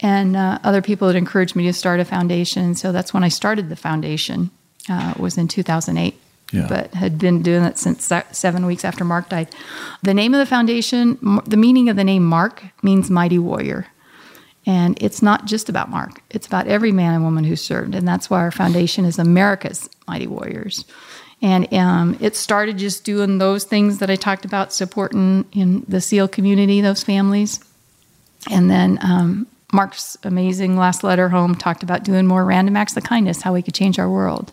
And 0.00 0.34
uh, 0.34 0.60
other 0.64 0.80
people 0.80 1.08
had 1.08 1.16
encouraged 1.16 1.54
me 1.54 1.64
to 1.64 1.74
start 1.74 2.00
a 2.00 2.06
foundation. 2.06 2.74
So 2.74 2.90
that's 2.90 3.12
when 3.12 3.22
I 3.22 3.28
started 3.28 3.68
the 3.68 3.76
foundation, 3.76 4.50
uh, 4.88 5.12
was 5.18 5.36
in 5.36 5.46
2008. 5.46 6.18
Yeah. 6.52 6.66
But 6.68 6.94
had 6.94 7.18
been 7.18 7.42
doing 7.42 7.62
it 7.64 7.78
since 7.78 8.12
seven 8.32 8.66
weeks 8.66 8.84
after 8.84 9.04
Marc 9.04 9.28
died. 9.28 9.54
The 10.02 10.14
name 10.14 10.34
of 10.34 10.38
the 10.38 10.46
foundation, 10.46 11.40
the 11.46 11.56
meaning 11.56 11.88
of 11.88 11.96
the 11.96 12.04
name 12.04 12.24
Marc 12.24 12.62
means 12.82 13.08
mighty 13.08 13.38
warrior. 13.38 13.86
And 14.66 15.00
it's 15.00 15.22
not 15.22 15.46
just 15.46 15.68
about 15.68 15.88
Marc, 15.90 16.22
it's 16.30 16.46
about 16.46 16.66
every 16.66 16.92
man 16.92 17.14
and 17.14 17.24
woman 17.24 17.44
who 17.44 17.56
served. 17.56 17.94
And 17.94 18.06
that's 18.06 18.28
why 18.28 18.40
our 18.40 18.50
foundation 18.50 19.04
is 19.04 19.18
America's 19.18 19.88
Mighty 20.06 20.26
Warriors. 20.26 20.84
And 21.42 21.72
um, 21.72 22.18
it 22.20 22.36
started 22.36 22.76
just 22.76 23.04
doing 23.04 23.38
those 23.38 23.64
things 23.64 23.98
that 23.98 24.10
I 24.10 24.16
talked 24.16 24.44
about, 24.44 24.72
supporting 24.72 25.46
in 25.52 25.84
the 25.88 26.00
SEAL 26.00 26.28
community, 26.28 26.82
those 26.82 27.02
families. 27.02 27.60
And 28.50 28.70
then 28.70 28.98
um, 29.00 29.46
Marc's 29.72 30.18
amazing 30.24 30.76
last 30.76 31.02
letter 31.02 31.30
home 31.30 31.54
talked 31.54 31.82
about 31.82 32.04
doing 32.04 32.26
more 32.26 32.44
random 32.44 32.76
acts 32.76 32.96
of 32.96 33.04
kindness, 33.04 33.40
how 33.40 33.54
we 33.54 33.62
could 33.62 33.74
change 33.74 33.98
our 33.98 34.10
world. 34.10 34.52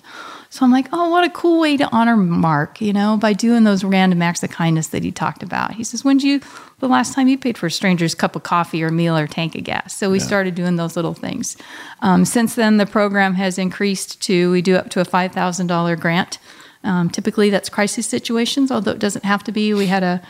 So 0.49 0.65
I'm 0.65 0.71
like, 0.71 0.87
oh, 0.93 1.09
what 1.09 1.23
a 1.23 1.29
cool 1.29 1.59
way 1.59 1.75
to 1.77 1.89
honor 1.91 2.15
Marc, 2.15 2.79
you 2.81 2.93
know, 2.93 3.17
by 3.17 3.33
doing 3.33 3.63
those 3.63 3.83
random 3.83 4.21
acts 4.21 4.43
of 4.43 4.49
kindness 4.49 4.87
that 4.87 5.03
he 5.03 5.11
talked 5.11 5.43
about. 5.43 5.73
He 5.73 5.83
says, 5.83 6.05
when 6.05 6.17
did 6.17 6.27
you, 6.27 6.41
the 6.79 6.87
last 6.87 7.13
time 7.13 7.27
you 7.27 7.37
paid 7.37 7.57
for 7.57 7.65
a 7.67 7.71
stranger's 7.71 8.15
cup 8.15 8.35
of 8.35 8.43
coffee 8.43 8.81
or 8.83 8.89
meal 8.89 9.17
or 9.17 9.27
tank 9.27 9.55
of 9.55 9.63
gas? 9.65 9.95
So 9.95 10.09
we 10.09 10.19
started 10.19 10.55
doing 10.55 10.77
those 10.77 10.95
little 10.95 11.13
things. 11.13 11.57
Um, 12.01 12.23
since 12.23 12.55
then, 12.55 12.77
the 12.77 12.85
program 12.85 13.33
has 13.33 13.57
increased 13.57 14.21
to, 14.23 14.51
we 14.51 14.61
do 14.61 14.75
up 14.75 14.89
to 14.91 15.01
a 15.01 15.05
$5,000 15.05 15.99
grant. 15.99 16.39
Um, 16.83 17.09
typically, 17.09 17.49
that's 17.49 17.69
crisis 17.69 18.07
situations, 18.07 18.71
although 18.71 18.91
it 18.91 18.99
doesn't 18.99 19.25
have 19.25 19.43
to 19.45 19.51
be. 19.51 19.73
We 19.73 19.87
had 19.87 20.03
a, 20.03 20.21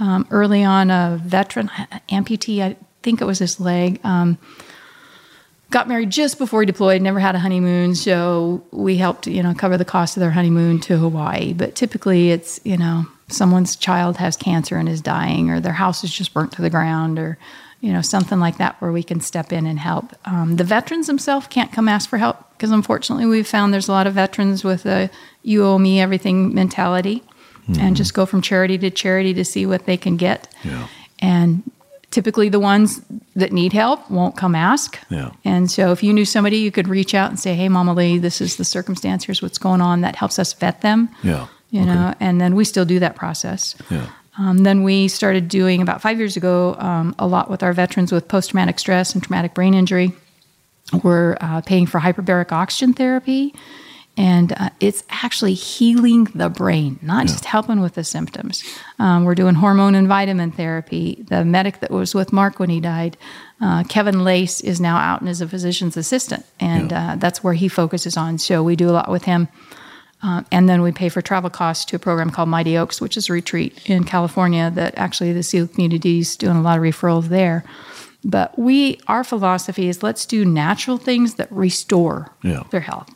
um, 0.00 0.26
early 0.30 0.64
on, 0.64 0.90
a 0.90 1.20
veteran 1.22 1.68
amputee, 2.08 2.62
I 2.62 2.76
think 3.02 3.20
it 3.20 3.24
was 3.24 3.40
his 3.40 3.60
leg. 3.60 4.00
Um, 4.04 4.38
got 5.70 5.88
married 5.88 6.10
just 6.10 6.38
before 6.38 6.60
he 6.60 6.66
deployed, 6.66 7.02
never 7.02 7.20
had 7.20 7.34
a 7.34 7.38
honeymoon, 7.38 7.94
so 7.94 8.64
we 8.70 8.96
helped, 8.96 9.26
you 9.26 9.42
know, 9.42 9.54
cover 9.54 9.76
the 9.76 9.84
cost 9.84 10.16
of 10.16 10.20
their 10.20 10.30
honeymoon 10.30 10.80
to 10.80 10.96
Hawaii. 10.98 11.52
But 11.52 11.74
typically 11.74 12.30
it's, 12.30 12.60
you 12.64 12.76
know, 12.76 13.04
someone's 13.28 13.76
child 13.76 14.16
has 14.16 14.36
cancer 14.36 14.76
and 14.78 14.88
is 14.88 15.00
dying 15.02 15.50
or 15.50 15.60
their 15.60 15.74
house 15.74 16.02
is 16.04 16.10
just 16.12 16.32
burnt 16.32 16.52
to 16.52 16.62
the 16.62 16.70
ground 16.70 17.18
or 17.18 17.36
you 17.80 17.92
know 17.92 18.02
something 18.02 18.40
like 18.40 18.56
that 18.58 18.74
where 18.80 18.90
we 18.90 19.02
can 19.04 19.20
step 19.20 19.52
in 19.52 19.64
and 19.66 19.78
help 19.78 20.12
um, 20.24 20.56
the 20.56 20.64
veterans 20.64 21.06
themselves 21.06 21.46
can't 21.46 21.70
come 21.70 21.88
ask 21.88 22.08
for 22.10 22.16
help 22.18 22.50
because 22.54 22.72
unfortunately 22.72 23.24
we've 23.26 23.46
found 23.46 23.72
there's 23.72 23.86
a 23.86 23.92
lot 23.92 24.06
of 24.06 24.14
veterans 24.14 24.64
with 24.64 24.84
a 24.86 25.08
you 25.42 25.62
owe 25.64 25.78
me 25.78 26.00
everything 26.00 26.52
mentality 26.54 27.22
and 27.78 27.94
just 27.96 28.14
go 28.14 28.24
from 28.26 28.40
charity 28.40 28.78
to 28.78 28.90
charity 28.90 29.34
to 29.34 29.44
see 29.44 29.64
what 29.66 29.84
they 29.84 29.96
can 29.98 30.16
get 30.16 30.48
Yeah. 30.64 30.88
and 31.20 31.62
typically 32.10 32.48
the 32.48 32.60
ones 32.60 33.00
that 33.36 33.52
need 33.52 33.72
help 33.72 34.10
won't 34.10 34.36
come 34.36 34.54
ask. 34.54 34.98
Yeah. 35.10 35.30
And 35.44 35.70
so 35.70 35.92
if 35.92 36.02
you 36.02 36.12
knew 36.12 36.24
somebody, 36.24 36.58
you 36.58 36.70
could 36.70 36.88
reach 36.88 37.14
out 37.14 37.30
and 37.30 37.38
say, 37.38 37.54
"Hey, 37.54 37.68
Mama 37.68 37.94
Lee, 37.94 38.18
this 38.18 38.40
is 38.40 38.56
the 38.56 38.64
circumstance. 38.64 39.24
Here's 39.24 39.42
what's 39.42 39.58
going 39.58 39.80
on." 39.80 40.00
That 40.00 40.16
helps 40.16 40.38
us 40.38 40.52
vet 40.52 40.80
them. 40.80 41.08
Yeah. 41.22 41.46
You 41.70 41.84
know, 41.84 42.14
and 42.18 42.40
then 42.40 42.54
we 42.54 42.64
still 42.64 42.86
do 42.86 42.98
that 43.00 43.14
process. 43.14 43.74
Yeah. 43.90 44.06
Um, 44.38 44.58
then 44.58 44.84
we 44.84 45.08
started 45.08 45.48
doing 45.48 45.82
about 45.82 46.00
five 46.00 46.18
years 46.18 46.36
ago 46.36 46.76
um, 46.78 47.14
a 47.18 47.26
lot 47.26 47.50
with 47.50 47.62
our 47.62 47.72
veterans 47.72 48.12
with 48.12 48.28
post 48.28 48.50
traumatic 48.50 48.78
stress 48.78 49.12
and 49.12 49.22
traumatic 49.22 49.52
brain 49.52 49.74
injury. 49.74 50.12
We're 51.02 51.36
uh, 51.40 51.60
paying 51.62 51.86
for 51.86 52.00
hyperbaric 52.00 52.52
oxygen 52.52 52.94
therapy, 52.94 53.54
and 54.18 54.52
uh, 54.52 54.68
it's 54.80 55.04
actually 55.10 55.54
healing 55.54 56.24
the 56.34 56.48
brain, 56.50 56.98
not 57.00 57.28
just 57.28 57.44
helping 57.44 57.80
with 57.80 57.94
the 57.94 58.02
symptoms. 58.04 58.64
Um, 58.98 59.24
we're 59.24 59.36
doing 59.36 59.54
hormone 59.54 59.94
and 59.94 60.08
vitamin 60.08 60.50
therapy. 60.50 61.24
The 61.28 61.44
medic 61.44 61.78
that 61.80 61.90
was 61.92 62.14
with 62.14 62.32
Mark 62.32 62.58
when 62.58 62.68
he 62.68 62.80
died, 62.80 63.16
uh, 63.60 63.84
Kevin 63.84 64.24
Lace, 64.24 64.60
is 64.60 64.80
now 64.80 64.96
out 64.98 65.20
and 65.20 65.30
is 65.30 65.40
a 65.40 65.46
physician's 65.48 65.96
assistant, 65.96 66.44
and 66.58 66.92
uh, 66.92 67.14
that's 67.18 67.44
where 67.44 67.54
he 67.54 67.68
focuses 67.68 68.16
on. 68.16 68.38
So 68.38 68.62
we 68.62 68.74
do 68.76 68.90
a 68.90 68.92
lot 68.92 69.10
with 69.10 69.22
him. 69.24 69.48
Uh, 70.20 70.42
and 70.50 70.68
then 70.68 70.82
we 70.82 70.90
pay 70.90 71.08
for 71.08 71.22
travel 71.22 71.48
costs 71.48 71.84
to 71.84 71.94
a 71.94 71.98
program 72.00 72.30
called 72.30 72.48
Mighty 72.48 72.76
Oaks, 72.76 73.00
which 73.00 73.16
is 73.16 73.28
a 73.28 73.32
retreat 73.32 73.88
in 73.88 74.02
California 74.02 74.68
that 74.74 74.98
actually 74.98 75.32
the 75.32 75.44
SEAL 75.44 75.68
community 75.68 76.18
is 76.18 76.36
doing 76.36 76.56
a 76.56 76.60
lot 76.60 76.76
of 76.76 76.82
referrals 76.82 77.28
there. 77.28 77.62
But 78.24 78.58
we, 78.58 78.98
our 79.06 79.22
philosophy 79.22 79.88
is 79.88 80.02
let's 80.02 80.26
do 80.26 80.44
natural 80.44 80.98
things 80.98 81.34
that 81.34 81.46
restore 81.52 82.32
Yeah. 82.42 82.64
their 82.72 82.80
health. 82.80 83.08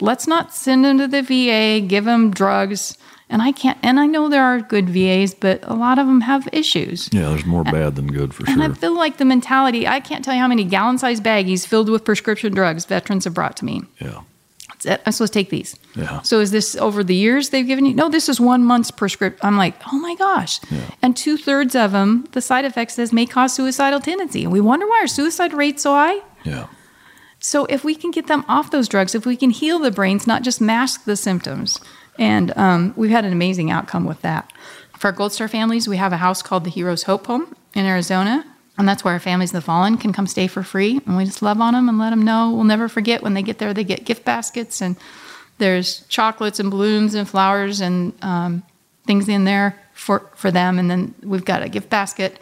Let's 0.00 0.26
not 0.26 0.54
send 0.54 0.84
them 0.84 0.98
to 0.98 1.08
the 1.08 1.22
VA, 1.22 1.84
give 1.86 2.04
them 2.04 2.30
drugs. 2.30 2.98
And 3.28 3.42
I 3.42 3.50
can't, 3.50 3.76
and 3.82 3.98
I 3.98 4.06
know 4.06 4.28
there 4.28 4.44
are 4.44 4.60
good 4.60 4.88
VAs, 4.88 5.34
but 5.34 5.58
a 5.64 5.74
lot 5.74 5.98
of 5.98 6.06
them 6.06 6.20
have 6.20 6.48
issues. 6.52 7.08
Yeah, 7.12 7.30
there's 7.30 7.44
more 7.44 7.64
bad 7.64 7.96
than 7.96 8.06
good 8.06 8.32
for 8.32 8.46
sure. 8.46 8.52
And 8.52 8.62
I 8.62 8.72
feel 8.72 8.94
like 8.94 9.16
the 9.16 9.24
mentality, 9.24 9.86
I 9.86 9.98
can't 9.98 10.24
tell 10.24 10.34
you 10.34 10.40
how 10.40 10.46
many 10.46 10.62
gallon 10.62 10.98
sized 10.98 11.24
baggies 11.24 11.66
filled 11.66 11.88
with 11.88 12.04
prescription 12.04 12.54
drugs 12.54 12.84
veterans 12.84 13.24
have 13.24 13.34
brought 13.34 13.56
to 13.56 13.64
me. 13.64 13.82
Yeah. 14.00 14.20
That's 14.68 14.86
it. 14.86 15.02
I'm 15.06 15.12
supposed 15.12 15.32
to 15.32 15.38
take 15.38 15.50
these. 15.50 15.74
Yeah. 15.96 16.20
So 16.22 16.38
is 16.38 16.52
this 16.52 16.76
over 16.76 17.02
the 17.02 17.16
years 17.16 17.48
they've 17.48 17.66
given 17.66 17.86
you? 17.86 17.94
No, 17.94 18.08
this 18.08 18.28
is 18.28 18.38
one 18.38 18.62
month's 18.62 18.92
prescription. 18.92 19.40
I'm 19.42 19.56
like, 19.56 19.74
oh 19.92 19.98
my 19.98 20.14
gosh. 20.14 20.60
Yeah. 20.70 20.90
And 21.02 21.16
two 21.16 21.36
thirds 21.36 21.74
of 21.74 21.92
them, 21.92 22.28
the 22.32 22.40
side 22.40 22.64
effects 22.64 22.94
says 22.94 23.12
may 23.12 23.26
cause 23.26 23.54
suicidal 23.54 24.00
tendency. 24.00 24.44
And 24.44 24.52
we 24.52 24.60
wonder 24.60 24.86
why 24.86 25.00
our 25.00 25.06
suicide 25.08 25.52
rate's 25.52 25.82
so 25.82 25.94
high. 25.94 26.20
Yeah. 26.44 26.68
So 27.46 27.64
if 27.66 27.84
we 27.84 27.94
can 27.94 28.10
get 28.10 28.26
them 28.26 28.44
off 28.48 28.72
those 28.72 28.88
drugs, 28.88 29.14
if 29.14 29.24
we 29.24 29.36
can 29.36 29.50
heal 29.50 29.78
the 29.78 29.92
brains, 29.92 30.26
not 30.26 30.42
just 30.42 30.60
mask 30.60 31.04
the 31.04 31.14
symptoms, 31.14 31.80
and 32.18 32.52
um, 32.58 32.92
we've 32.96 33.12
had 33.12 33.24
an 33.24 33.32
amazing 33.32 33.70
outcome 33.70 34.04
with 34.04 34.20
that. 34.22 34.52
For 34.98 35.06
our 35.06 35.12
Gold 35.12 35.32
Star 35.32 35.46
families, 35.46 35.86
we 35.86 35.96
have 35.96 36.12
a 36.12 36.16
house 36.16 36.42
called 36.42 36.64
the 36.64 36.70
Heroes 36.70 37.04
Hope 37.04 37.28
Home 37.28 37.54
in 37.72 37.86
Arizona, 37.86 38.44
and 38.76 38.88
that's 38.88 39.04
where 39.04 39.14
our 39.14 39.20
families 39.20 39.50
of 39.50 39.54
the 39.54 39.60
fallen 39.60 39.96
can 39.96 40.12
come 40.12 40.26
stay 40.26 40.48
for 40.48 40.64
free. 40.64 41.00
And 41.06 41.16
we 41.16 41.24
just 41.24 41.40
love 41.40 41.60
on 41.60 41.74
them 41.74 41.88
and 41.88 42.00
let 42.00 42.10
them 42.10 42.24
know 42.24 42.50
we'll 42.50 42.64
never 42.64 42.88
forget 42.88 43.22
when 43.22 43.34
they 43.34 43.42
get 43.42 43.58
there. 43.58 43.72
They 43.72 43.84
get 43.84 44.04
gift 44.04 44.24
baskets 44.24 44.82
and 44.82 44.96
there's 45.58 46.00
chocolates 46.08 46.58
and 46.58 46.68
balloons 46.68 47.14
and 47.14 47.28
flowers 47.28 47.80
and 47.80 48.12
um, 48.22 48.64
things 49.06 49.28
in 49.28 49.44
there 49.44 49.80
for 49.92 50.28
for 50.34 50.50
them. 50.50 50.80
And 50.80 50.90
then 50.90 51.14
we've 51.22 51.44
got 51.44 51.62
a 51.62 51.68
gift 51.68 51.90
basket 51.90 52.40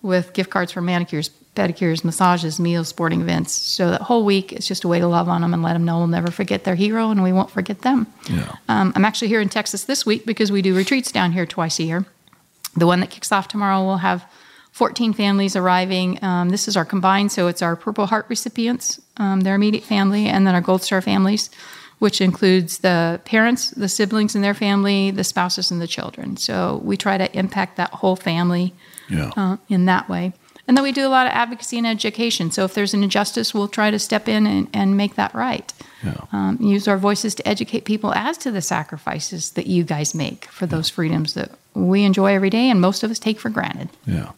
with 0.00 0.32
gift 0.32 0.48
cards 0.48 0.72
for 0.72 0.80
manicures, 0.80 1.28
pedicures, 1.56 2.04
massages, 2.04 2.60
meals, 2.60 2.88
sporting 2.88 3.20
events. 3.20 3.52
So 3.52 3.90
that 3.90 4.02
whole 4.02 4.24
week 4.24 4.52
is 4.52 4.68
just 4.68 4.84
a 4.84 4.88
way 4.88 5.00
to 5.00 5.08
love 5.08 5.28
on 5.28 5.40
them 5.40 5.52
and 5.54 5.62
let 5.62 5.72
them 5.72 5.84
know 5.84 5.98
we'll 5.98 6.06
never 6.06 6.30
forget 6.30 6.62
their 6.64 6.76
hero 6.76 7.10
and 7.10 7.22
we 7.22 7.32
won't 7.32 7.50
forget 7.50 7.80
them. 7.82 8.06
Yeah. 8.30 8.54
Um, 8.68 8.92
I'm 8.94 9.04
actually 9.04 9.28
here 9.28 9.40
in 9.40 9.48
Texas 9.48 9.84
this 9.84 10.06
week 10.06 10.24
because 10.26 10.52
we 10.52 10.62
do 10.62 10.74
retreats 10.76 11.10
down 11.10 11.32
here 11.32 11.46
twice 11.46 11.78
a 11.80 11.82
year. 11.84 12.04
The 12.76 12.86
one 12.86 13.00
that 13.00 13.10
kicks 13.10 13.32
off 13.32 13.48
tomorrow 13.48 13.82
will 13.82 13.96
have 13.98 14.24
14 14.72 15.14
families 15.14 15.56
arriving. 15.56 16.22
Um, 16.22 16.50
this 16.50 16.68
is 16.68 16.76
our 16.76 16.84
combined, 16.84 17.32
so 17.32 17.48
it's 17.48 17.62
our 17.62 17.74
Purple 17.76 18.04
Heart 18.06 18.26
recipients, 18.28 19.00
um, 19.16 19.40
their 19.40 19.54
immediate 19.54 19.84
family, 19.84 20.26
and 20.26 20.46
then 20.46 20.54
our 20.54 20.60
Gold 20.60 20.82
Star 20.82 21.00
families, 21.00 21.48
which 21.98 22.20
includes 22.20 22.78
the 22.78 23.18
parents, 23.24 23.70
the 23.70 23.88
siblings 23.88 24.34
and 24.34 24.44
their 24.44 24.52
family, 24.52 25.10
the 25.10 25.24
spouses, 25.24 25.70
and 25.70 25.80
the 25.80 25.86
children. 25.86 26.36
So 26.36 26.82
we 26.84 26.98
try 26.98 27.16
to 27.16 27.34
impact 27.38 27.78
that 27.78 27.88
whole 27.90 28.16
family 28.16 28.74
Yeah. 29.08 29.30
uh, 29.34 29.56
in 29.70 29.86
that 29.86 30.10
way. 30.10 30.34
And 30.68 30.76
then 30.76 30.82
we 30.82 30.92
do 30.92 31.06
a 31.06 31.08
lot 31.08 31.26
of 31.26 31.32
advocacy 31.32 31.78
and 31.78 31.86
education. 31.86 32.50
So 32.50 32.64
if 32.64 32.74
there's 32.74 32.92
an 32.92 33.02
injustice, 33.04 33.54
we'll 33.54 33.68
try 33.68 33.90
to 33.90 33.98
step 33.98 34.28
in 34.28 34.46
and, 34.46 34.68
and 34.72 34.96
make 34.96 35.14
that 35.14 35.34
right. 35.34 35.72
Yeah. 36.02 36.20
Um, 36.32 36.58
use 36.60 36.88
our 36.88 36.98
voices 36.98 37.34
to 37.36 37.48
educate 37.48 37.84
people 37.84 38.12
as 38.14 38.36
to 38.38 38.50
the 38.50 38.60
sacrifices 38.60 39.52
that 39.52 39.66
you 39.66 39.84
guys 39.84 40.14
make 40.14 40.46
for 40.46 40.66
those 40.66 40.90
freedoms 40.90 41.34
that 41.34 41.50
we 41.74 42.04
enjoy 42.04 42.34
every 42.34 42.50
day 42.50 42.70
and 42.70 42.80
most 42.80 43.02
of 43.02 43.10
us 43.10 43.18
take 43.18 43.38
for 43.38 43.50
granted. 43.50 43.90
Yeah, 44.06 44.32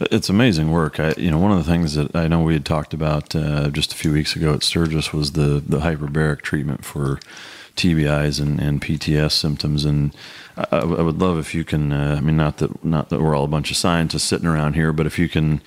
it's 0.00 0.28
amazing 0.28 0.70
work. 0.70 0.98
I, 0.98 1.14
you 1.16 1.30
know, 1.30 1.38
one 1.38 1.52
of 1.52 1.58
the 1.58 1.70
things 1.70 1.94
that 1.94 2.14
I 2.16 2.28
know 2.28 2.42
we 2.42 2.54
had 2.54 2.64
talked 2.64 2.94
about 2.94 3.34
uh, 3.36 3.68
just 3.68 3.92
a 3.92 3.96
few 3.96 4.12
weeks 4.12 4.34
ago 4.34 4.54
at 4.54 4.62
Sturgis 4.62 5.12
was 5.12 5.32
the 5.32 5.62
the 5.66 5.80
hyperbaric 5.80 6.42
treatment 6.42 6.84
for 6.84 7.20
TBIs 7.78 8.40
and, 8.40 8.60
and 8.60 8.82
PTS 8.82 9.32
symptoms, 9.32 9.84
and 9.84 10.14
I, 10.56 10.78
I 10.78 10.84
would 10.84 11.20
love 11.20 11.38
if 11.38 11.54
you 11.54 11.64
can. 11.64 11.92
Uh, 11.92 12.16
I 12.18 12.20
mean, 12.20 12.36
not 12.36 12.58
that 12.58 12.84
not 12.84 13.08
that 13.08 13.20
we're 13.20 13.34
all 13.34 13.44
a 13.44 13.48
bunch 13.48 13.70
of 13.70 13.76
scientists 13.76 14.24
sitting 14.24 14.46
around 14.46 14.74
here, 14.74 14.92
but 14.92 15.06
if 15.06 15.18
you 15.18 15.28
can 15.28 15.60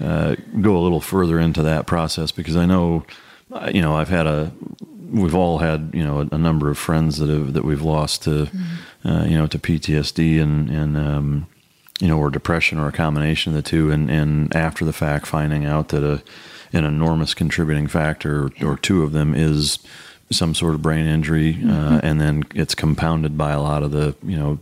uh, 0.00 0.36
go 0.60 0.76
a 0.76 0.80
little 0.80 1.00
further 1.00 1.38
into 1.38 1.62
that 1.62 1.86
process, 1.86 2.32
because 2.32 2.56
I 2.56 2.66
know, 2.66 3.04
uh, 3.52 3.70
you 3.72 3.82
know, 3.82 3.94
I've 3.94 4.08
had 4.08 4.26
a 4.26 4.52
we've 5.10 5.34
all 5.34 5.58
had 5.58 5.90
you 5.92 6.04
know 6.04 6.20
a, 6.20 6.34
a 6.34 6.38
number 6.38 6.70
of 6.70 6.78
friends 6.78 7.18
that 7.18 7.28
have 7.28 7.52
that 7.52 7.64
we've 7.64 7.82
lost 7.82 8.22
to 8.24 8.48
uh, 9.04 9.24
you 9.24 9.36
know 9.36 9.46
to 9.46 9.58
PTSD 9.58 10.40
and 10.40 10.70
and 10.70 10.96
um, 10.96 11.46
you 12.00 12.08
know 12.08 12.18
or 12.18 12.30
depression 12.30 12.78
or 12.78 12.88
a 12.88 12.92
combination 12.92 13.54
of 13.54 13.62
the 13.62 13.68
two 13.68 13.90
and 13.90 14.10
and 14.10 14.54
after 14.54 14.84
the 14.84 14.92
fact 14.92 15.26
finding 15.26 15.64
out 15.64 15.88
that 15.88 16.04
a 16.04 16.22
an 16.72 16.84
enormous 16.84 17.34
contributing 17.34 17.88
factor 17.88 18.44
or, 18.44 18.52
or 18.62 18.76
two 18.76 19.02
of 19.02 19.12
them 19.12 19.34
is 19.34 19.78
some 20.32 20.54
sort 20.54 20.74
of 20.74 20.82
brain 20.82 21.06
injury 21.06 21.58
uh, 21.66 22.00
and 22.02 22.20
then 22.20 22.42
it's 22.54 22.74
compounded 22.74 23.36
by 23.36 23.50
a 23.52 23.60
lot 23.60 23.82
of 23.82 23.90
the 23.90 24.14
you 24.22 24.36
know 24.36 24.58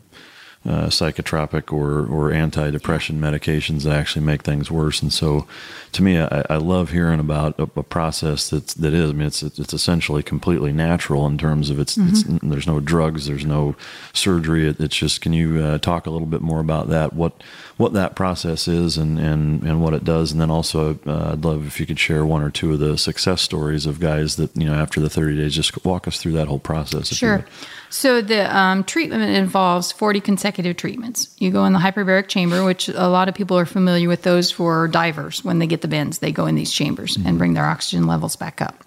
uh, 0.67 0.87
psychotropic 0.87 1.73
or, 1.73 2.01
or 2.01 2.31
antidepressant 2.31 3.19
medications 3.19 3.85
that 3.85 3.95
actually 3.95 4.25
make 4.25 4.43
things 4.43 4.71
worse. 4.71 5.01
And 5.01 5.13
so, 5.13 5.47
to 5.93 6.03
me, 6.03 6.21
I, 6.21 6.45
I 6.51 6.57
love 6.57 6.91
hearing 6.91 7.21
about 7.21 7.59
a, 7.59 7.63
a, 7.77 7.83
process 7.83 8.51
that's 8.51 8.75
that 8.75 8.93
is. 8.93 9.11
I 9.11 9.13
mean, 9.13 9.29
it's 9.29 9.43
it's 9.43 9.73
essentially 9.73 10.23
completely 10.23 10.73
natural 10.73 11.27
in 11.27 11.39
terms 11.39 11.71
of 11.71 11.79
it's, 11.79 11.97
Mm-hmm. 11.97 12.37
it's 12.37 12.45
there's 12.45 12.67
no 12.67 12.81
drugs, 12.81 13.27
there's 13.27 13.47
no 13.47 13.77
surgery. 14.13 14.69
It, 14.69 14.81
it's 14.81 14.97
just. 14.97 15.21
Can 15.21 15.33
you 15.33 15.63
uh, 15.63 15.79
talk 15.79 16.07
a 16.07 16.11
little 16.11 16.27
bit 16.27 16.43
more 16.43 16.61
about 16.61 16.89
that? 16.89 17.13
What 17.13 17.41
what 17.77 17.93
that 17.95 18.17
process 18.17 18.69
is 18.69 18.99
and 18.99 19.19
and 19.19 19.63
and 19.63 19.81
what 19.81 19.95
it 19.95 20.05
does, 20.05 20.33
and 20.33 20.41
then 20.41 20.51
also 20.51 20.99
uh, 21.07 21.31
I'd 21.33 21.45
love 21.45 21.67
if 21.67 21.81
you 21.81 21.87
could 21.87 22.01
share 22.01 22.27
one 22.27 22.43
or 22.43 22.51
two 22.51 22.73
of 22.73 22.81
the 22.81 22.99
success 22.99 23.41
stories 23.41 23.87
of 23.87 24.01
guys 24.01 24.37
that 24.37 24.55
you 24.57 24.67
know 24.67 24.75
after 24.75 25.01
the 25.01 25.09
30 25.09 25.37
days. 25.37 25.55
Just 25.55 25.85
walk 25.85 26.07
us 26.07 26.21
through 26.21 26.33
that 26.33 26.49
whole 26.49 26.59
process. 26.59 27.09
Sure. 27.09 27.45
So 27.91 28.21
the 28.21 28.55
um, 28.55 28.85
treatment 28.85 29.23
involves 29.23 29.93
40 29.93 30.21
consecutive 30.21 30.77
treatments. 30.77 31.35
You 31.39 31.51
go 31.51 31.65
in 31.65 31.73
the 31.73 31.79
hyperbaric 31.79 32.29
chamber, 32.29 32.65
which 32.65 32.89
a 32.89 33.09
lot 33.09 33.29
of 33.29 33.35
people 33.35 33.59
are 33.59 33.67
familiar 33.67 34.09
with 34.09 34.23
those 34.23 34.51
for 34.51 34.89
divers. 34.89 35.45
When 35.45 35.59
they 35.59 35.67
get 35.67 35.81
the 35.81 35.89
bends, 35.89 36.19
they 36.19 36.33
go 36.33 36.47
in 36.47 36.55
these 36.55 36.73
chambers 36.73 37.17
and 37.25 37.39
bring 37.39 37.55
their 37.55 37.67
oxygen 37.67 38.07
levels 38.07 38.37
back 38.37 38.61
up. 38.61 38.85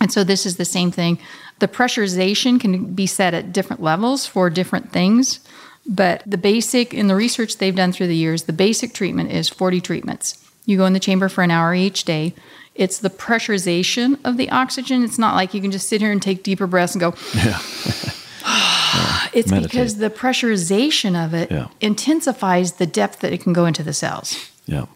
And 0.00 0.12
so 0.12 0.22
this 0.22 0.46
is 0.46 0.56
the 0.56 0.64
same 0.64 0.90
thing. 0.90 1.18
The 1.58 1.68
pressurization 1.68 2.60
can 2.60 2.94
be 2.94 3.06
set 3.06 3.34
at 3.34 3.52
different 3.52 3.82
levels 3.82 4.26
for 4.26 4.48
different 4.48 4.92
things, 4.92 5.40
but 5.86 6.22
the 6.24 6.38
basic, 6.38 6.94
in 6.94 7.08
the 7.08 7.16
research 7.16 7.56
they've 7.56 7.74
done 7.74 7.92
through 7.92 8.06
the 8.06 8.16
years, 8.16 8.44
the 8.44 8.52
basic 8.52 8.94
treatment 8.94 9.32
is 9.32 9.48
40 9.48 9.80
treatments. 9.80 10.44
You 10.66 10.76
go 10.76 10.86
in 10.86 10.92
the 10.92 11.00
chamber 11.00 11.28
for 11.28 11.42
an 11.42 11.50
hour 11.50 11.74
each 11.74 12.04
day. 12.04 12.34
It's 12.74 12.98
the 12.98 13.10
pressurization 13.10 14.20
of 14.24 14.36
the 14.36 14.50
oxygen. 14.50 15.02
It's 15.02 15.18
not 15.18 15.34
like 15.34 15.52
you 15.52 15.60
can 15.60 15.72
just 15.72 15.88
sit 15.88 16.00
here 16.00 16.12
and 16.12 16.22
take 16.22 16.44
deeper 16.44 16.68
breaths 16.68 16.94
and 16.94 17.00
go, 17.00 17.14
Yeah. 17.34 17.58
it's 19.32 19.50
Meditate. 19.50 19.70
because 19.70 19.96
the 19.96 20.10
pressurization 20.10 21.22
of 21.22 21.34
it 21.34 21.50
Yeah. 21.50 21.68
intensifies 21.80 22.72
the 22.74 22.86
depth 22.86 23.20
that 23.20 23.32
it 23.32 23.42
can 23.42 23.52
go 23.52 23.66
into 23.66 23.82
the 23.82 23.92
cells. 23.92 24.36
Yeah. 24.66 24.86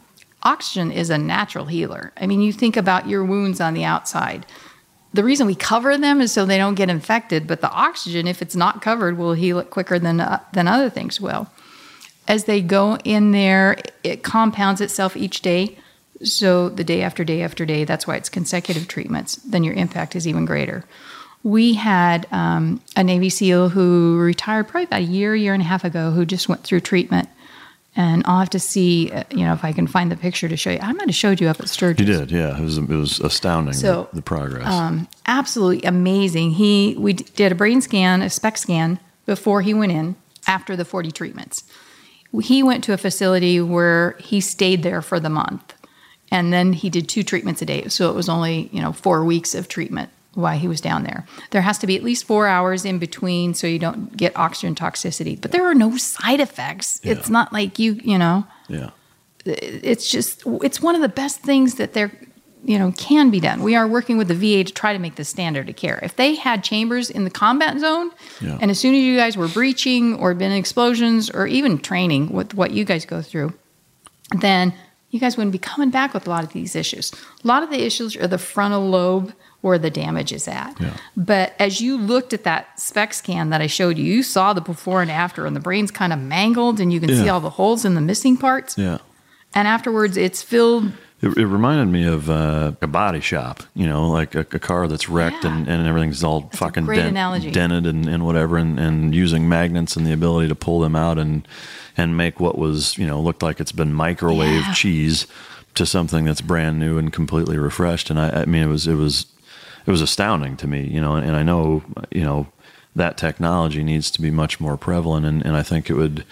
Oxygen 0.43 0.91
is 0.91 1.11
a 1.11 1.19
natural 1.19 1.67
healer. 1.67 2.13
I 2.21 2.27
mean, 2.27 2.41
you 2.41 2.53
think 2.53 2.77
about 2.77 3.09
your 3.09 3.25
wounds 3.25 3.61
on 3.61 3.75
the 3.75 3.85
outside. 3.85 4.45
The 5.15 5.23
reason 5.23 5.47
we 5.47 5.55
cover 5.55 5.97
them 5.99 6.21
is 6.21 6.33
so 6.33 6.45
they 6.47 6.57
don't 6.57 6.75
get 6.75 6.89
infected, 6.91 7.47
but 7.47 7.61
the 7.61 7.71
oxygen, 7.71 8.27
if 8.27 8.41
it's 8.43 8.57
not 8.57 8.81
covered, 8.83 9.19
will 9.19 9.35
heal 9.35 9.59
it 9.59 9.71
quicker 9.71 9.99
than, 9.99 10.21
uh, 10.21 10.41
than 10.53 10.67
other 10.67 10.89
things 10.91 11.21
will. 11.21 11.49
As 12.27 12.45
they 12.45 12.61
go 12.63 12.97
in 13.05 13.33
there, 13.33 13.77
it 14.03 14.23
compounds 14.23 14.81
itself 14.81 15.17
each 15.17 15.43
day. 15.43 15.77
So 16.25 16.69
the 16.69 16.85
day 16.85 17.03
after 17.03 17.25
day 17.25 17.43
after 17.43 17.67
day, 17.67 17.85
that's 17.85 18.07
why 18.07 18.17
it's 18.17 18.29
consecutive 18.29 18.89
treatments, 18.89 19.37
then 19.37 19.65
your 19.65 19.75
impact 19.75 20.17
is 20.17 20.27
even 20.27 20.45
greater. 20.45 20.85
We 21.45 21.75
had 21.75 22.27
um, 22.31 22.81
a 22.97 23.03
Navy 23.03 23.29
SEAL 23.29 23.71
who 23.71 24.19
retired 24.19 24.69
probably 24.69 24.85
about 24.85 25.01
a 25.01 25.05
year, 25.05 25.35
year 25.35 25.55
and 25.55 25.63
a 25.63 25.67
half 25.67 25.85
ago, 25.85 26.11
who 26.13 26.25
just 26.25 26.49
went 26.49 26.63
through 26.63 26.81
treatment. 26.81 27.29
And 27.95 28.23
I'll 28.27 28.39
have 28.39 28.51
to 28.51 28.59
see, 28.59 29.11
uh, 29.13 29.25
you 29.31 29.45
know, 29.45 29.53
if 29.53 29.65
I 29.65 29.73
can 29.73 29.87
find 29.87 30.11
the 30.11 30.17
picture 30.17 30.49
to 30.49 30.57
show 30.57 30.71
you. 30.71 30.79
I 30.81 30.93
might 30.93 31.09
have 31.09 31.15
showed 31.15 31.41
you 31.41 31.49
up 31.49 31.61
at 31.61 31.69
Sturgis. 31.69 32.07
You 32.07 32.15
did, 32.15 32.31
yeah. 32.31 32.57
It 32.57 32.63
was 32.63 32.79
it 32.79 32.89
was 32.89 33.21
astounding 33.21 33.75
So, 33.75 34.09
the, 34.13 34.17
the 34.17 34.23
progress. 34.23 34.67
Um, 34.67 35.09
absolutely 35.27 35.87
amazing. 35.87 36.53
He 36.53 36.97
we 36.99 37.13
did 37.13 37.53
a 37.53 37.55
brain 37.55 37.83
scan, 37.83 38.23
a 38.23 38.31
SPECT 38.31 38.59
scan 38.59 38.99
before 39.27 39.61
he 39.61 39.75
went 39.75 39.93
in 39.93 40.17
after 40.47 40.75
the 40.75 40.87
40 40.87 41.11
treatments. 41.13 41.65
He 42.41 42.63
went 42.63 42.83
to 42.85 42.95
a 42.95 42.97
facility 42.97 43.61
where 43.61 44.17
he 44.19 44.41
stayed 44.41 44.83
there 44.83 45.03
for 45.03 45.21
the 45.21 45.29
month. 45.29 45.75
And 46.31 46.51
then 46.51 46.73
he 46.73 46.89
did 46.89 47.11
two 47.11 47.23
treatments 47.23 47.61
a 47.61 47.67
day. 47.67 47.89
So 47.89 48.09
it 48.09 48.15
was 48.15 48.31
only, 48.31 48.71
you 48.73 48.81
know, 48.81 48.93
4 48.93 49.23
weeks 49.23 49.55
of 49.55 49.69
treatment 49.69 50.09
while 50.35 50.59
he 50.59 50.67
was 50.69 50.81
down 50.81 51.03
there. 51.05 51.27
There 51.51 51.63
has 51.63 51.79
to 51.79 51.87
be 51.87 51.97
at 51.97 52.03
least 52.03 52.25
4 52.25 52.47
hours 52.47 52.85
in 52.85 52.99
between 52.99 53.55
so 53.55 53.67
you 53.67 53.79
don't 53.79 54.17
get 54.17 54.37
oxygen 54.37 54.75
toxicity. 54.75 55.39
But 55.41 55.53
there 55.53 55.67
are 55.67 55.75
no 55.75 55.97
side 55.97 56.41
effects. 56.41 57.01
It's 57.03 57.29
not 57.29 57.53
like 57.53 57.79
you, 57.79 57.95
you 58.03 58.19
know, 58.19 58.47
yeah. 58.69 58.91
it's 59.45 60.11
just 60.11 60.43
it's 60.63 60.81
one 60.81 60.95
of 60.95 61.01
the 61.03 61.09
best 61.09 61.41
things 61.41 61.75
that 61.75 61.93
there 61.95 62.13
you 62.65 62.79
know 62.79 62.93
can 62.93 63.29
be 63.29 63.41
done 63.41 63.61
we 63.61 63.75
are 63.75 63.89
working 63.89 64.17
with 64.17 64.29
the 64.29 64.35
va 64.37 64.63
to 64.63 64.73
try 64.73 64.93
to 64.93 64.99
make 65.01 65.17
this 65.17 65.29
standard 65.29 65.69
of 65.69 65.75
care 65.75 65.99
if 66.01 66.15
they 66.15 66.37
had 66.37 66.63
chambers 66.63 67.11
in 67.11 67.25
the 67.25 67.31
combat 67.31 67.81
zone 67.81 68.13
Yeah. 68.41 68.57
and 68.61 68.71
as 68.71 68.79
soon 68.79 68.95
as 68.95 69.01
you 69.01 69.17
guys 69.17 69.37
were 69.37 69.49
breaching 69.49 70.15
or 70.15 70.33
been 70.35 70.53
explosions 70.53 71.29
or 71.29 71.49
even 71.49 71.79
training 71.79 72.33
with 72.33 72.55
what 72.55 72.71
you 72.71 72.85
guys 72.85 73.05
go 73.05 73.21
through 73.21 73.53
then 74.39 74.73
you 75.11 75.19
guys 75.19 75.37
wouldn't 75.37 75.51
be 75.53 75.59
coming 75.59 75.91
back 75.91 76.15
with 76.15 76.25
a 76.29 76.31
lot 76.31 76.45
of 76.45 76.53
these 76.53 76.77
issues 76.77 77.11
a 77.43 77.47
lot 77.49 77.65
of 77.65 77.71
the 77.71 77.85
issues 77.85 78.15
are 78.15 78.29
the 78.29 78.39
frontal 78.39 78.89
lobe 78.89 79.33
where 79.63 79.79
the 79.79 79.91
damage 79.91 80.33
is 80.33 80.47
at 80.47 80.79
Yeah. 80.81 80.93
but 81.17 81.55
as 81.59 81.81
you 81.81 81.97
looked 81.97 82.33
at 82.33 82.45
that 82.45 82.79
SPECT 82.79 83.15
scan 83.15 83.51
that 83.51 83.61
i 83.61 83.67
showed 83.67 83.97
you 83.99 84.05
you 84.05 84.23
saw 84.23 84.53
the 84.53 84.61
before 84.61 85.01
and 85.03 85.11
after 85.11 85.47
and 85.47 85.57
the 85.57 85.61
brain's 85.61 85.91
kind 85.91 86.13
of 86.13 86.19
mangled 86.19 86.79
and 86.81 86.93
you 86.93 87.01
can 87.01 87.09
see 87.09 87.29
all 87.29 87.41
the 87.41 87.51
holes 87.51 87.85
and 87.85 87.97
the 87.97 88.01
missing 88.01 88.37
parts 88.37 88.77
Yeah. 88.77 88.99
and 89.55 89.67
afterwards 89.67 90.17
it's 90.17 90.43
filled 90.43 90.93
It, 91.23 91.37
it 91.39 91.47
reminded 91.47 91.87
me 91.87 92.05
of 92.05 92.29
uh, 92.29 92.73
a 92.83 92.89
body 92.89 93.21
shop, 93.21 93.63
you 93.77 93.87
know, 93.87 94.11
like 94.11 94.35
a, 94.35 94.41
a 94.41 94.59
car 94.59 94.89
that's 94.89 95.09
wrecked 95.09 95.45
and, 95.45 95.69
and 95.69 95.87
everything's 95.87 96.25
all 96.25 96.51
fucking 96.53 96.85
great 96.85 96.99
analogy. 97.07 97.53
dented 97.53 97.87
and, 97.87 98.09
and 98.09 98.25
whatever, 98.27 98.57
and, 98.59 98.81
and 98.81 99.15
using 99.15 99.49
magnets 99.49 99.95
and 99.95 100.05
the 100.05 100.13
ability 100.13 100.49
to 100.49 100.57
pull 100.57 100.81
them 100.81 100.97
out 100.97 101.19
and 101.19 101.47
and 101.97 102.17
make 102.17 102.41
what 102.41 102.59
was, 102.59 102.99
you 102.99 103.07
know, 103.07 103.21
looked 103.21 103.41
like 103.43 103.61
it's 103.61 103.71
been 103.71 103.93
microwave 103.93 104.65
Yeah. 104.67 104.73
cheese 104.75 105.27
to 105.77 105.87
something 105.87 106.25
that's 106.25 106.41
brand 106.41 106.81
new 106.81 106.99
and 106.99 107.13
completely 107.13 107.57
refreshed. 107.57 108.11
And 108.11 108.19
I, 108.19 108.41
I 108.43 108.45
mean, 108.47 108.63
it 108.65 108.67
was 108.67 108.89
it 108.89 108.95
was 108.97 109.27
it 109.87 109.91
was 109.91 110.01
astounding 110.01 110.57
to 110.59 110.67
me, 110.67 110.83
you 110.87 111.01
know, 111.01 111.17
and, 111.17 111.27
and 111.27 111.37
I 111.37 111.43
know, 111.43 111.83
you 112.11 112.23
know, 112.25 112.47
that 112.95 113.17
technology 113.17 113.83
needs 113.83 114.11
to 114.13 114.21
be 114.23 114.31
much 114.31 114.61
more 114.61 114.77
prevalent, 114.77 115.25
and, 115.27 115.45
and 115.47 115.57
I 115.57 115.63
think 115.63 115.89
it 115.89 115.95
would, 115.95 116.25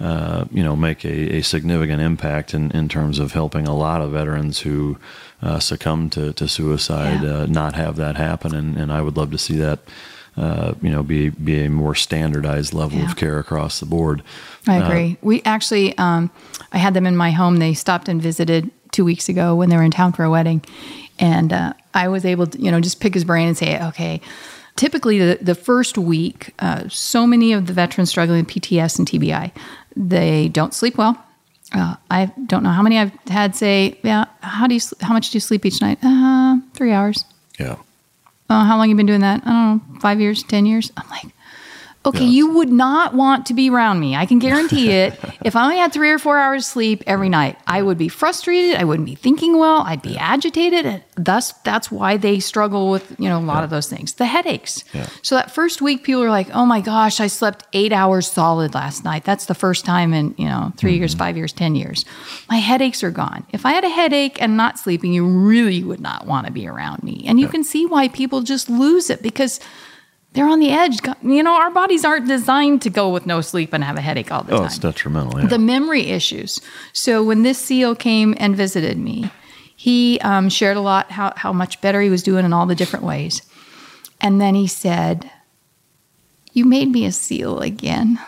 uh, 0.00 0.44
you 0.50 0.64
know, 0.64 0.74
make 0.76 1.04
a, 1.04 1.36
a 1.36 1.42
significant 1.42 2.02
impact 2.02 2.54
in, 2.54 2.70
in 2.72 2.88
terms 2.88 3.18
of 3.18 3.32
helping 3.32 3.68
a 3.68 3.74
lot 3.76 4.00
of 4.00 4.10
veterans 4.12 4.60
who 4.60 4.98
uh, 5.42 5.60
succumb 5.60 6.10
to, 6.10 6.32
to 6.32 6.48
suicide 6.48 7.22
Yeah. 7.22 7.42
uh, 7.42 7.46
not 7.46 7.74
have 7.74 7.96
that 7.96 8.16
happen, 8.16 8.54
and, 8.54 8.76
and 8.76 8.90
I 8.92 9.00
would 9.00 9.16
love 9.16 9.30
to 9.30 9.38
see 9.38 9.56
that, 9.58 9.78
uh, 10.36 10.74
you 10.82 10.90
know, 10.90 11.02
be 11.04 11.30
be 11.30 11.64
a 11.64 11.70
more 11.70 11.94
standardized 11.94 12.72
level 12.74 12.98
Yeah. 12.98 13.04
of 13.06 13.16
care 13.16 13.38
across 13.38 13.78
the 13.80 13.86
board. 13.86 14.22
I 14.66 14.78
Uh, 14.80 14.84
agree. 14.86 15.16
we 15.22 15.42
actually, 15.44 15.96
um, 15.98 16.30
I 16.72 16.78
had 16.78 16.94
them 16.94 17.06
in 17.06 17.16
my 17.16 17.30
home. 17.30 17.56
They 17.58 17.74
stopped 17.74 18.08
and 18.08 18.20
visited 18.22 18.70
two 18.90 19.04
weeks 19.04 19.28
ago 19.28 19.54
when 19.54 19.68
they 19.68 19.76
were 19.76 19.82
in 19.84 19.90
town 19.92 20.12
for 20.12 20.24
a 20.24 20.30
wedding, 20.30 20.62
and 21.18 21.52
uh, 21.52 21.72
I 21.98 22.08
was 22.08 22.24
able 22.24 22.46
to, 22.46 22.60
you 22.60 22.70
know, 22.70 22.80
just 22.80 23.00
pick 23.00 23.12
his 23.12 23.24
brain 23.24 23.48
and 23.48 23.58
say, 23.58 23.82
okay. 23.88 24.20
Typically, 24.76 25.18
the, 25.18 25.38
the 25.42 25.56
first 25.56 25.98
week, 25.98 26.54
uh, 26.60 26.88
so 26.88 27.26
many 27.26 27.52
of 27.52 27.66
the 27.66 27.72
veterans 27.72 28.08
struggling 28.10 28.44
with 28.44 28.54
PTS 28.54 28.98
and 28.98 29.08
TBI, 29.08 29.50
they 29.96 30.48
don't 30.48 30.72
sleep 30.72 30.96
well. 30.96 31.20
Uh, 31.72 31.96
I 32.10 32.26
don't 32.46 32.62
know 32.62 32.70
how 32.70 32.82
many 32.82 32.98
I've 32.98 33.12
had 33.26 33.56
say, 33.56 33.98
yeah, 34.04 34.26
how 34.40 34.68
do 34.68 34.74
you, 34.76 34.80
how 35.00 35.12
much 35.12 35.30
do 35.30 35.36
you 35.36 35.40
sleep 35.40 35.66
each 35.66 35.82
night? 35.82 35.98
Uh, 36.02 36.58
three 36.74 36.92
hours. 36.92 37.24
Yeah. 37.58 37.76
Uh, 38.48 38.64
how 38.64 38.78
long 38.78 38.88
you 38.88 38.94
been 38.94 39.06
doing 39.06 39.20
that? 39.20 39.42
I 39.44 39.50
don't 39.50 39.94
know, 39.94 40.00
five 40.00 40.20
years, 40.20 40.44
10 40.44 40.64
years. 40.64 40.92
I'm 40.96 41.08
like, 41.10 41.26
Okay, 42.08 42.24
yeah. 42.24 42.30
you 42.30 42.54
would 42.54 42.70
not 42.70 43.12
want 43.12 43.44
to 43.46 43.54
be 43.54 43.68
around 43.68 44.00
me. 44.00 44.16
I 44.16 44.24
can 44.24 44.38
guarantee 44.38 44.90
it. 45.02 45.18
if 45.44 45.54
I 45.54 45.64
only 45.64 45.76
had 45.76 45.92
three 45.92 46.10
or 46.10 46.18
four 46.18 46.38
hours 46.38 46.66
sleep 46.66 47.02
every 47.06 47.28
night, 47.28 47.58
I 47.66 47.82
would 47.82 47.98
be 47.98 48.08
frustrated. 48.08 48.76
I 48.76 48.84
wouldn't 48.84 49.06
be 49.06 49.14
thinking 49.14 49.58
well. 49.58 49.82
I'd 49.82 50.00
be 50.00 50.10
yeah. 50.10 50.32
agitated. 50.32 50.86
And 50.86 51.02
thus, 51.16 51.52
that's 51.64 51.90
why 51.90 52.16
they 52.16 52.40
struggle 52.40 52.90
with 52.90 53.14
you 53.18 53.28
know 53.28 53.38
a 53.38 53.40
lot 53.40 53.58
yeah. 53.58 53.64
of 53.64 53.70
those 53.70 53.88
things, 53.88 54.14
the 54.14 54.24
headaches. 54.24 54.84
So 55.22 55.34
that 55.34 55.50
first 55.50 55.82
week, 55.82 56.02
people 56.02 56.22
are 56.22 56.30
like, 56.30 56.48
"Oh 56.54 56.64
my 56.64 56.80
gosh, 56.80 57.20
I 57.20 57.26
slept 57.26 57.66
eight 57.74 57.92
hours 57.92 58.30
solid 58.30 58.74
last 58.74 59.04
night. 59.04 59.24
That's 59.24 59.46
the 59.46 59.54
first 59.54 59.84
time 59.84 60.14
in 60.14 60.34
you 60.38 60.46
know 60.46 60.72
3 60.76 60.90
mm-hmm. 60.90 60.98
years, 60.98 61.14
five 61.14 61.36
years, 61.36 61.52
ten 61.52 61.74
years. 61.74 62.06
My 62.48 62.56
headaches 62.56 63.04
are 63.04 63.10
gone. 63.10 63.46
If 63.52 63.66
I 63.66 63.72
had 63.72 63.84
a 63.84 63.90
headache 63.90 64.40
and 64.40 64.56
not 64.56 64.78
sleeping, 64.78 65.12
you 65.12 65.26
really 65.26 65.84
would 65.84 66.00
not 66.00 66.26
want 66.26 66.46
to 66.46 66.52
be 66.52 66.66
around 66.66 67.02
me. 67.02 67.24
And 67.26 67.38
you 67.38 67.48
can 67.48 67.64
see 67.64 67.84
why 67.84 68.08
people 68.08 68.40
just 68.40 68.70
lose 68.70 69.10
it 69.10 69.22
because." 69.22 69.60
They're 70.32 70.48
on 70.48 70.60
the 70.60 70.70
edge. 70.70 70.98
You 71.22 71.42
know, 71.42 71.54
our 71.54 71.70
bodies 71.70 72.04
aren't 72.04 72.28
designed 72.28 72.82
to 72.82 72.90
go 72.90 73.08
with 73.08 73.26
no 73.26 73.40
sleep 73.40 73.72
and 73.72 73.82
have 73.82 73.96
a 73.96 74.00
headache 74.00 74.30
all 74.30 74.42
the 74.42 74.52
oh, 74.52 74.56
time. 74.56 74.62
Oh, 74.62 74.66
it's 74.66 74.78
detrimental. 74.78 75.40
Yeah. 75.40 75.46
The 75.46 75.58
memory 75.58 76.06
issues. 76.08 76.60
So 76.92 77.22
when 77.22 77.42
this 77.42 77.58
SEAL 77.58 77.96
came 77.96 78.34
and 78.38 78.54
visited 78.54 78.98
me, 78.98 79.30
he 79.74 80.18
um, 80.20 80.48
shared 80.48 80.76
a 80.76 80.80
lot 80.80 81.10
how, 81.10 81.32
how 81.36 81.52
much 81.52 81.80
better 81.80 82.00
he 82.00 82.10
was 82.10 82.22
doing 82.22 82.44
in 82.44 82.52
all 82.52 82.66
the 82.66 82.74
different 82.74 83.04
ways. 83.04 83.42
And 84.20 84.40
then 84.40 84.54
he 84.54 84.66
said, 84.66 85.30
You 86.52 86.64
made 86.64 86.90
me 86.90 87.06
a 87.06 87.12
SEAL 87.12 87.60
again. 87.60 88.18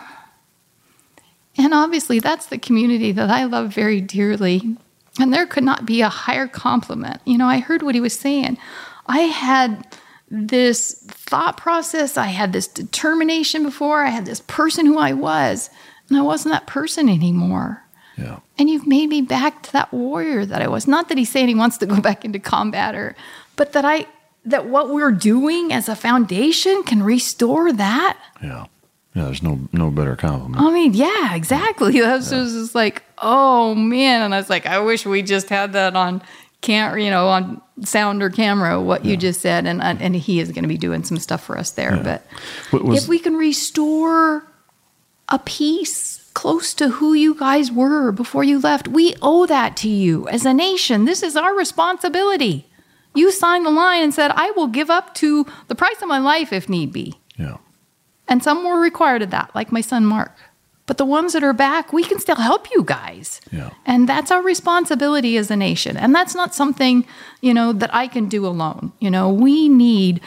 And 1.57 1.73
obviously, 1.73 2.19
that's 2.19 2.47
the 2.47 2.57
community 2.57 3.11
that 3.11 3.29
I 3.29 3.43
love 3.43 3.73
very 3.73 4.01
dearly. 4.01 4.77
And 5.19 5.33
there 5.33 5.45
could 5.45 5.65
not 5.65 5.85
be 5.85 6.01
a 6.01 6.09
higher 6.09 6.47
compliment. 6.47 7.21
You 7.25 7.37
know, 7.37 7.47
I 7.47 7.59
heard 7.59 7.83
what 7.83 7.95
he 7.95 8.01
was 8.01 8.17
saying. 8.17 8.57
I 9.07 9.19
had 9.19 9.85
this 10.31 10.93
thought 11.07 11.57
process. 11.57 12.17
I 12.17 12.27
had 12.27 12.53
this 12.53 12.67
determination 12.67 13.63
before. 13.63 14.01
I 14.03 14.09
had 14.09 14.25
this 14.25 14.39
person 14.47 14.85
who 14.85 14.97
I 14.97 15.11
was, 15.11 15.69
and 16.07 16.17
I 16.17 16.21
wasn't 16.21 16.53
that 16.53 16.67
person 16.67 17.09
anymore. 17.09 17.83
Yeah. 18.17 18.39
And 18.57 18.69
you've 18.69 18.87
made 18.87 19.09
me 19.09 19.21
back 19.21 19.63
to 19.63 19.73
that 19.73 19.93
warrior 19.93 20.45
that 20.45 20.61
I 20.61 20.67
was. 20.67 20.87
Not 20.87 21.09
that 21.09 21.17
he's 21.17 21.29
saying 21.29 21.49
he 21.49 21.55
wants 21.55 21.77
to 21.79 21.85
go 21.85 21.99
back 22.01 22.23
into 22.23 22.39
combat 22.39 22.95
or, 22.95 23.15
but 23.57 23.73
that 23.73 23.83
I, 23.83 24.07
that 24.45 24.67
what 24.67 24.89
we're 24.89 25.11
doing 25.11 25.73
as 25.73 25.89
a 25.89 25.95
foundation 25.95 26.83
can 26.83 27.03
restore 27.03 27.73
that. 27.73 28.17
Yeah. 28.41 28.67
Yeah, 29.13 29.25
there's 29.25 29.43
no 29.43 29.59
no 29.73 29.91
better 29.91 30.15
compliment. 30.15 30.63
I 30.63 30.71
mean, 30.71 30.93
yeah, 30.93 31.35
exactly. 31.35 31.99
That 31.99 32.15
was 32.15 32.31
yeah. 32.31 32.43
just 32.43 32.73
like, 32.73 33.03
oh 33.17 33.75
man, 33.75 34.21
and 34.21 34.33
I 34.33 34.37
was 34.37 34.49
like, 34.49 34.65
I 34.65 34.79
wish 34.79 35.05
we 35.05 35.21
just 35.21 35.49
had 35.49 35.73
that 35.73 35.97
on 35.97 36.21
can't 36.61 36.99
you 37.01 37.09
know 37.09 37.27
on 37.27 37.61
sound 37.83 38.21
or 38.21 38.29
camera 38.29 38.79
what 38.79 39.03
yeah. 39.03 39.11
you 39.11 39.17
just 39.17 39.41
said 39.41 39.65
and 39.65 39.81
uh, 39.81 39.95
and 39.99 40.15
he 40.15 40.39
is 40.39 40.51
going 40.51 40.63
to 40.63 40.69
be 40.69 40.77
doing 40.77 41.03
some 41.03 41.17
stuff 41.17 41.43
for 41.43 41.57
us 41.57 41.71
there 41.71 41.95
yeah. 41.95 42.19
but 42.71 42.83
was, 42.83 43.03
if 43.03 43.09
we 43.09 43.19
can 43.19 43.35
restore 43.35 44.45
a 45.29 45.39
piece 45.39 46.29
close 46.33 46.73
to 46.73 46.89
who 46.89 47.13
you 47.13 47.33
guys 47.35 47.71
were 47.71 48.11
before 48.11 48.43
you 48.43 48.59
left 48.59 48.87
we 48.87 49.15
owe 49.21 49.45
that 49.45 49.75
to 49.77 49.89
you 49.89 50.27
as 50.29 50.45
a 50.45 50.53
nation. 50.53 51.05
This 51.05 51.23
is 51.23 51.35
our 51.35 51.55
responsibility. 51.55 52.67
You 53.13 53.31
signed 53.31 53.65
the 53.65 53.71
line 53.71 54.03
and 54.03 54.13
said 54.13 54.31
i 54.35 54.51
will 54.51 54.67
give 54.67 54.89
up 54.89 55.13
to 55.15 55.45
the 55.67 55.75
price 55.75 56.01
of 56.01 56.07
my 56.07 56.19
life 56.19 56.53
if 56.53 56.69
need 56.69 56.93
be. 56.93 57.19
Yeah. 57.37 57.57
And 58.27 58.43
some 58.43 58.63
were 58.63 58.79
required 58.79 59.23
of 59.23 59.31
that 59.31 59.51
like 59.55 59.71
my 59.71 59.81
son 59.81 60.05
marc 60.05 60.37
but 60.91 60.97
the 60.97 61.05
ones 61.05 61.31
that 61.31 61.41
are 61.41 61.53
back, 61.53 61.93
we 61.93 62.03
can 62.03 62.19
still 62.19 62.35
help 62.35 62.69
you 62.75 62.83
guys. 62.83 63.39
Yeah. 63.49 63.69
And 63.85 64.09
that's 64.09 64.29
our 64.29 64.41
responsibility 64.41 65.37
as 65.37 65.49
a 65.49 65.55
nation. 65.55 65.95
And 65.95 66.13
that's 66.13 66.35
not 66.35 66.53
something, 66.53 67.05
you 67.39 67.53
know, 67.53 67.71
that 67.71 67.95
I 67.95 68.09
can 68.09 68.27
do 68.27 68.45
alone. 68.45 68.91
You 68.99 69.09
know, 69.09 69.31
we 69.31 69.69
need 69.69 70.19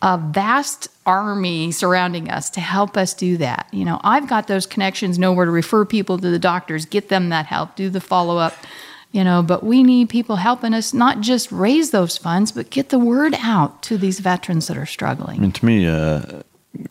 a 0.00 0.16
vast 0.16 0.88
army 1.04 1.70
surrounding 1.70 2.30
us 2.30 2.48
to 2.52 2.62
help 2.62 2.96
us 2.96 3.12
do 3.12 3.36
that. 3.36 3.68
You 3.72 3.84
know, 3.84 4.00
I've 4.04 4.26
got 4.26 4.46
those 4.46 4.64
connections, 4.64 5.18
know 5.18 5.34
where 5.34 5.44
to 5.44 5.52
refer 5.52 5.84
people 5.84 6.16
to 6.16 6.30
the 6.30 6.38
doctors, 6.38 6.86
get 6.86 7.10
them 7.10 7.28
that 7.28 7.44
help, 7.44 7.76
do 7.76 7.90
the 7.90 8.00
follow 8.00 8.38
up, 8.38 8.54
you 9.12 9.22
know, 9.22 9.42
but 9.42 9.64
we 9.64 9.82
need 9.82 10.08
people 10.08 10.36
helping 10.36 10.72
us 10.72 10.94
not 10.94 11.20
just 11.20 11.52
raise 11.52 11.90
those 11.90 12.16
funds, 12.16 12.52
but 12.52 12.70
get 12.70 12.88
the 12.88 12.98
word 12.98 13.34
out 13.40 13.82
to 13.82 13.98
these 13.98 14.20
veterans 14.20 14.68
that 14.68 14.78
are 14.78 14.86
struggling. 14.86 15.44
And 15.44 15.54
to 15.54 15.66
me, 15.66 15.86
uh, 15.86 16.40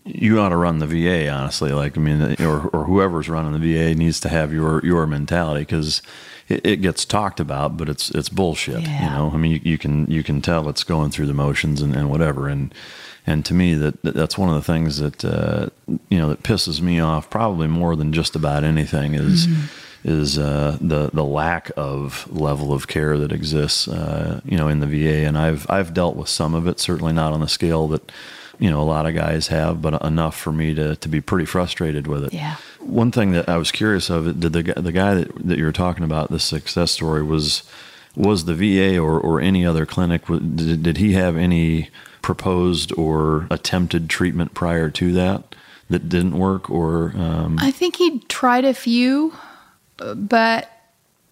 you 0.05 0.39
ought 0.39 0.49
to 0.49 0.55
run 0.55 0.79
the 0.79 0.87
VA, 0.87 1.29
honestly. 1.29 1.71
Like, 1.71 1.97
I 1.97 2.01
mean, 2.01 2.35
or, 2.41 2.67
or 2.69 2.85
whoever's 2.85 3.29
running 3.29 3.59
the 3.59 3.73
VA 3.73 3.95
needs 3.95 4.19
to 4.21 4.29
have 4.29 4.53
your 4.53 4.85
your 4.85 5.05
mentality 5.05 5.61
because 5.61 6.01
it, 6.47 6.65
it, 6.65 6.81
gets 6.81 7.05
talked 7.05 7.39
about, 7.39 7.77
but 7.77 7.89
it's 7.89 8.11
it's 8.11 8.29
bullshit. 8.29 8.81
Yeah. 8.81 9.03
You 9.03 9.09
know, 9.09 9.31
I 9.33 9.37
mean, 9.37 9.51
you, 9.53 9.61
you, 9.63 9.77
can 9.77 10.05
you 10.07 10.23
can 10.23 10.41
tell 10.41 10.69
it's 10.69 10.83
going 10.83 11.11
through 11.11 11.27
the 11.27 11.33
motions 11.33 11.81
and, 11.81 11.95
and 11.95 12.09
whatever. 12.09 12.47
And 12.47 12.73
and 13.27 13.43
to 13.45 13.53
me, 13.53 13.73
that 13.73 14.01
that's 14.03 14.37
one 14.37 14.49
of 14.49 14.55
the 14.55 14.61
things 14.61 14.99
that 14.99 15.25
uh, 15.25 15.69
you 16.09 16.19
know 16.19 16.29
that 16.29 16.43
pisses 16.43 16.81
me 16.81 16.99
off 16.99 17.29
probably 17.29 17.67
more 17.67 17.95
than 17.95 18.13
just 18.13 18.35
about 18.35 18.63
anything 18.63 19.13
is. 19.13 19.47
Mm-hmm. 19.47 19.81
Is 20.07 20.37
uh, 20.37 20.77
the 20.79 21.09
the 21.11 21.23
lack 21.23 21.71
of 21.75 22.31
level 22.31 22.71
of 22.71 22.87
care 22.87 23.17
that 23.17 23.31
exists, 23.31 23.87
uh, 23.87 24.39
you 24.45 24.55
know, 24.55 24.67
in 24.67 24.79
the 24.79 24.85
VA, 24.85 25.25
and 25.25 25.35
I've 25.35 25.65
I've 25.67 25.95
dealt 25.95 26.15
with 26.15 26.29
some 26.29 26.53
of 26.53 26.67
it. 26.67 26.79
Certainly 26.79 27.13
not 27.13 27.33
on 27.33 27.39
the 27.39 27.47
scale 27.47 27.87
that 27.87 28.11
you 28.59 28.69
know 28.69 28.81
a 28.81 28.83
lot 28.83 29.05
of 29.05 29.15
guys 29.15 29.47
have, 29.47 29.81
but 29.81 30.01
enough 30.03 30.37
for 30.37 30.51
me 30.51 30.73
to 30.75 30.95
to 30.95 31.09
be 31.09 31.21
pretty 31.21 31.45
frustrated 31.45 32.07
with 32.07 32.25
it. 32.25 32.33
Yeah. 32.33 32.55
One 32.79 33.11
thing 33.11 33.31
that 33.31 33.49
I 33.49 33.57
was 33.57 33.71
curious 33.71 34.09
of 34.09 34.39
did 34.39 34.53
the 34.53 34.63
the 34.63 34.91
guy 34.91 35.15
that 35.15 35.47
that 35.47 35.57
you 35.57 35.65
were 35.65 35.71
talking 35.71 36.03
about 36.03 36.29
the 36.29 36.39
success 36.39 36.91
story 36.91 37.23
was 37.23 37.63
was 38.15 38.45
the 38.45 38.53
VA 38.53 38.97
or 38.97 39.19
or 39.19 39.41
any 39.41 39.65
other 39.65 39.85
clinic 39.85 40.25
did, 40.27 40.83
did 40.83 40.97
he 40.97 41.13
have 41.13 41.35
any 41.35 41.89
proposed 42.21 42.91
or 42.97 43.47
attempted 43.51 44.09
treatment 44.09 44.53
prior 44.53 44.89
to 44.89 45.13
that 45.13 45.55
that 45.89 46.09
didn't 46.09 46.35
work 46.35 46.69
or 46.71 47.11
um... 47.15 47.59
I 47.61 47.69
think 47.69 47.97
he 47.97 48.19
tried 48.21 48.65
a 48.65 48.73
few 48.73 49.33
but 49.97 50.69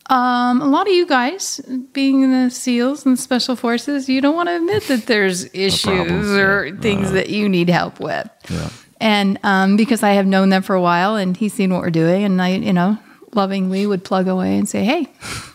um, 0.09 0.61
a 0.61 0.67
lot 0.67 0.87
of 0.87 0.93
you 0.93 1.05
guys, 1.05 1.61
being 1.93 2.23
in 2.23 2.31
the 2.31 2.49
SEALs 2.49 3.05
and 3.05 3.17
Special 3.17 3.55
Forces, 3.55 4.09
you 4.09 4.19
don't 4.19 4.35
want 4.35 4.49
to 4.49 4.57
admit 4.57 4.83
that 4.87 5.05
there's 5.05 5.45
issues 5.53 6.31
or 6.37 6.65
yeah. 6.65 6.81
things 6.81 7.09
uh, 7.09 7.11
that 7.11 7.29
you 7.29 7.47
need 7.47 7.69
help 7.69 7.99
with. 7.99 8.29
Yeah. 8.49 8.69
And 8.99 9.39
um, 9.43 9.77
because 9.77 10.03
I 10.03 10.11
have 10.11 10.25
known 10.25 10.49
them 10.49 10.61
for 10.61 10.75
a 10.75 10.81
while, 10.81 11.15
and 11.15 11.35
he's 11.35 11.53
seen 11.53 11.71
what 11.71 11.81
we're 11.81 11.89
doing, 11.89 12.23
and 12.23 12.41
I, 12.41 12.49
you 12.49 12.73
know, 12.73 12.97
lovingly 13.33 13.85
would 13.85 14.03
plug 14.03 14.27
away 14.27 14.57
and 14.57 14.67
say, 14.67 14.83
"Hey, 14.83 15.07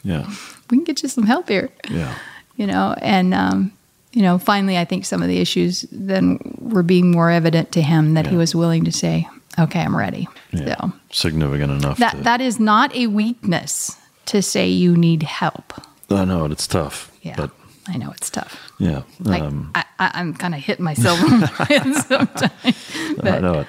yeah, 0.02 0.30
we 0.70 0.78
can 0.78 0.84
get 0.84 1.02
you 1.02 1.08
some 1.08 1.24
help 1.24 1.48
here." 1.48 1.70
Yeah. 1.88 2.14
You 2.56 2.66
know, 2.66 2.94
and 3.00 3.32
um, 3.32 3.72
you 4.12 4.22
know, 4.22 4.38
finally, 4.38 4.76
I 4.76 4.84
think 4.84 5.06
some 5.06 5.22
of 5.22 5.28
the 5.28 5.38
issues 5.38 5.86
then 5.92 6.38
were 6.58 6.82
being 6.82 7.10
more 7.10 7.30
evident 7.30 7.72
to 7.72 7.82
him 7.82 8.14
that 8.14 8.26
yeah. 8.26 8.32
he 8.32 8.36
was 8.36 8.54
willing 8.54 8.84
to 8.84 8.92
say, 8.92 9.26
"Okay, 9.58 9.80
I'm 9.80 9.96
ready." 9.96 10.28
Yeah. 10.52 10.76
So 10.76 10.92
significant 11.10 11.72
enough. 11.72 11.98
That 11.98 12.24
that 12.24 12.40
is 12.42 12.60
not 12.60 12.94
a 12.94 13.06
weakness 13.06 13.96
to 14.28 14.42
say 14.42 14.68
you 14.68 14.96
need 14.96 15.22
help. 15.22 15.72
I 16.10 16.24
know 16.24 16.44
it's 16.46 16.66
tough. 16.66 17.12
Yeah, 17.22 17.34
but 17.36 17.50
I 17.86 17.96
know 17.96 18.10
it's 18.12 18.30
tough. 18.30 18.72
Yeah, 18.78 19.02
like 19.20 19.42
um, 19.42 19.72
I, 19.74 19.84
am 19.98 20.34
kind 20.34 20.54
of 20.54 20.60
hitting 20.60 20.84
myself 20.84 21.18
sometimes. 22.06 23.16
But. 23.16 23.26
I 23.26 23.38
know 23.40 23.60
it. 23.60 23.66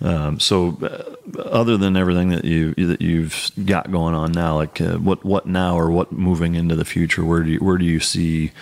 Um, 0.00 0.38
so, 0.38 0.78
uh, 0.80 1.38
other 1.40 1.76
than 1.76 1.96
everything 1.96 2.28
that 2.28 2.44
you 2.44 2.72
that 2.74 3.02
you've 3.02 3.50
got 3.64 3.90
going 3.90 4.14
on 4.14 4.32
now, 4.32 4.54
like 4.54 4.80
uh, 4.80 4.96
what 4.98 5.24
what 5.24 5.46
now 5.46 5.76
or 5.76 5.90
what 5.90 6.12
moving 6.12 6.54
into 6.54 6.76
the 6.76 6.84
future, 6.84 7.24
where 7.24 7.42
do 7.42 7.50
you 7.50 7.58
where 7.58 7.78
do 7.78 7.84
you 7.84 7.98
see 7.98 8.52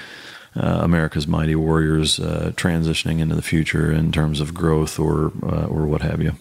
uh, 0.56 0.80
America's 0.82 1.26
Mighty 1.26 1.54
Warriors 1.54 2.18
uh, 2.18 2.52
transitioning 2.56 3.20
into 3.20 3.34
the 3.34 3.42
future 3.42 3.92
in 3.92 4.12
terms 4.12 4.40
of 4.40 4.54
growth 4.54 4.98
or 4.98 5.32
uh, 5.42 5.66
or 5.66 5.86
what 5.86 6.00
have 6.00 6.22
you? 6.22 6.32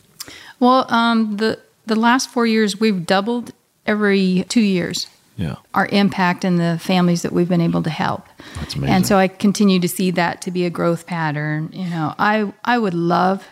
Well, 0.61 0.85
um, 0.91 1.37
the 1.37 1.59
the 1.85 1.97
last 1.97 2.29
four 2.29 2.47
years 2.47 2.79
we've 2.79 3.05
doubled 3.05 3.51
every 3.85 4.45
two 4.49 4.61
years. 4.61 5.07
Yeah. 5.37 5.55
Our 5.73 5.87
impact 5.87 6.45
in 6.45 6.55
the 6.55 6.79
families 6.79 7.21
that 7.23 7.33
we've 7.33 7.49
been 7.49 7.61
able 7.61 7.83
to 7.83 7.89
help. 7.89 8.25
That's 8.55 8.75
amazing. 8.75 8.95
And 8.95 9.05
so 9.05 9.17
I 9.17 9.27
continue 9.27 9.79
to 9.81 9.87
see 9.87 10.11
that 10.11 10.41
to 10.43 10.51
be 10.51 10.65
a 10.65 10.69
growth 10.69 11.05
pattern. 11.05 11.69
You 11.73 11.89
know, 11.89 12.15
I 12.17 12.53
I 12.63 12.77
would 12.77 12.93
love, 12.93 13.45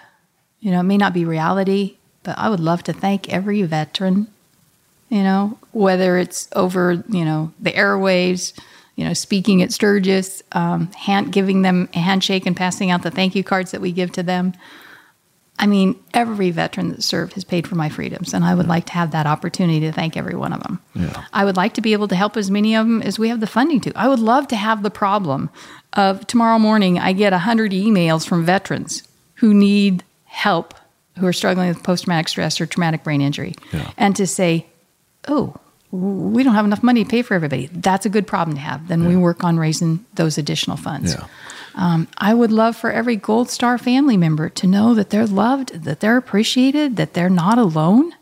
you 0.62 0.72
know, 0.72 0.80
it 0.80 0.84
may 0.84 0.98
not 0.98 1.14
be 1.14 1.26
reality, 1.26 1.98
but 2.24 2.38
I 2.38 2.50
would 2.50 2.62
love 2.62 2.84
to 2.84 2.94
thank 2.94 3.28
every 3.28 3.62
veteran, 3.64 4.28
you 5.10 5.24
know, 5.24 5.58
whether 5.74 6.18
it's 6.18 6.48
over, 6.56 7.04
you 7.10 7.26
know, 7.26 7.52
the 7.60 7.72
airwaves, 7.72 8.58
you 8.96 9.04
know, 9.04 9.14
speaking 9.14 9.62
at 9.62 9.74
Sturgis, 9.74 10.42
um, 10.54 10.88
hand, 10.92 11.34
giving 11.34 11.64
them 11.64 11.90
a 11.94 12.00
handshake 12.00 12.46
and 12.46 12.56
passing 12.56 12.92
out 12.92 13.04
the 13.04 13.12
thank 13.12 13.36
you 13.36 13.44
cards 13.44 13.72
that 13.72 13.82
we 13.82 13.92
give 13.92 14.12
to 14.14 14.24
them, 14.24 14.54
I 15.60 15.68
mean, 15.68 16.02
every 16.14 16.52
veteran 16.52 16.90
that 16.90 17.04
served 17.04 17.34
has 17.34 17.44
paid 17.44 17.68
for 17.68 17.76
my 17.76 17.88
freedoms, 17.88 18.34
and 18.34 18.44
I 18.44 18.56
would 18.56 18.66
yeah. 18.66 18.72
like 18.72 18.86
to 18.88 18.94
have 18.94 19.12
that 19.12 19.28
opportunity 19.28 19.82
to 19.82 19.92
thank 19.92 20.18
every 20.18 20.36
one 20.36 20.52
of 20.52 20.64
them. 20.64 20.82
Yeah. 20.96 21.26
I 21.32 21.46
would 21.46 21.56
like 21.56 21.74
to 21.76 21.82
be 21.82 21.94
able 21.94 22.08
to 22.08 22.16
help 22.16 22.36
as 22.36 22.50
many 22.50 22.76
of 22.76 22.88
them 22.88 23.02
as 23.02 23.20
we 23.20 23.30
have 23.30 23.40
the 23.40 23.48
funding 23.48 23.80
to. 23.82 23.94
I 23.96 24.08
would 24.08 24.20
love 24.20 24.48
to 24.50 24.56
have 24.56 24.84
the 24.84 24.90
problem 24.90 25.50
of 25.94 26.26
tomorrow 26.26 26.58
morning 26.58 26.98
I 26.98 27.14
get 27.14 27.34
100 27.34 27.72
emails 27.72 28.28
from 28.28 28.44
veterans 28.46 29.04
who 29.36 29.54
need 29.54 30.04
help, 30.26 30.74
who 31.20 31.28
are 31.28 31.34
struggling 31.34 31.68
with 31.68 31.84
post 31.84 32.06
traumatic 32.06 32.30
stress 32.30 32.60
or 32.60 32.66
traumatic 32.66 33.04
brain 33.04 33.22
injury, 33.22 33.54
yeah. 33.72 33.92
and 33.98 34.16
to 34.16 34.26
say, 34.26 34.66
oh, 35.28 35.56
we 35.92 36.42
don't 36.42 36.56
have 36.56 36.66
enough 36.66 36.82
money 36.82 37.04
to 37.04 37.10
pay 37.10 37.22
for 37.22 37.36
everybody. 37.36 37.68
That's 37.72 38.08
a 38.08 38.10
good 38.10 38.26
problem 38.26 38.56
to 38.58 38.62
have. 38.62 38.88
Then 38.88 39.08
we 39.08 39.16
work 39.16 39.44
on 39.44 39.60
raising 39.60 40.04
those 40.16 40.40
additional 40.40 40.76
funds. 40.76 41.16
Yeah. 41.76 41.94
Um, 41.94 42.08
I 42.18 42.34
would 42.34 42.52
love 42.52 42.76
for 42.76 42.92
every 42.92 43.16
Gold 43.16 43.50
Star 43.50 43.78
family 43.78 44.18
member 44.18 44.50
to 44.50 44.68
know 44.68 44.94
that 44.94 45.10
they're 45.10 45.28
loved, 45.28 45.84
that 45.84 46.00
they're 46.00 46.18
appreciated, 46.18 46.96
that 46.98 47.14
they're 47.14 47.30
not 47.30 47.58
alone. 47.58 48.14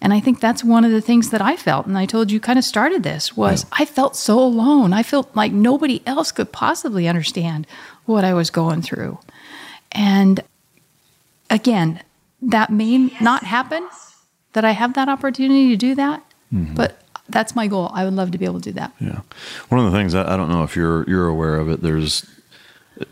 And 0.00 0.12
I 0.12 0.18
think 0.18 0.40
that's 0.40 0.64
one 0.64 0.84
of 0.84 0.90
the 0.90 1.00
things 1.00 1.30
that 1.30 1.40
I 1.40 1.56
felt. 1.56 1.86
And 1.86 1.96
I 1.96 2.06
told 2.06 2.32
you 2.32 2.40
kind 2.40 2.58
of 2.58 2.64
started 2.64 3.04
this 3.04 3.36
was 3.36 3.62
yeah. 3.62 3.68
I 3.80 3.84
felt 3.84 4.16
so 4.16 4.38
alone. 4.38 4.92
I 4.92 5.04
felt 5.04 5.34
like 5.36 5.52
nobody 5.52 6.02
else 6.06 6.32
could 6.32 6.50
possibly 6.50 7.06
understand 7.06 7.68
what 8.04 8.24
I 8.24 8.34
was 8.34 8.50
going 8.50 8.82
through. 8.82 9.20
And 9.92 10.42
again, 11.48 12.02
that 12.42 12.70
may 12.70 13.10
not 13.20 13.44
happen 13.44 13.88
that 14.54 14.64
I 14.64 14.72
have 14.72 14.94
that 14.94 15.08
opportunity 15.08 15.68
to 15.68 15.76
do 15.76 15.94
that, 15.94 16.22
mm-hmm. 16.52 16.74
but 16.74 17.00
that's 17.28 17.54
my 17.54 17.68
goal. 17.68 17.90
I 17.94 18.04
would 18.04 18.14
love 18.14 18.32
to 18.32 18.38
be 18.38 18.44
able 18.44 18.60
to 18.60 18.70
do 18.70 18.72
that. 18.72 18.92
Yeah. 19.00 19.20
One 19.68 19.84
of 19.84 19.90
the 19.90 19.96
things 19.96 20.14
I, 20.14 20.34
I 20.34 20.36
don't 20.36 20.50
know 20.50 20.64
if 20.64 20.76
you're 20.76 21.08
you're 21.08 21.28
aware 21.28 21.56
of 21.56 21.68
it. 21.68 21.80
There's 21.80 22.26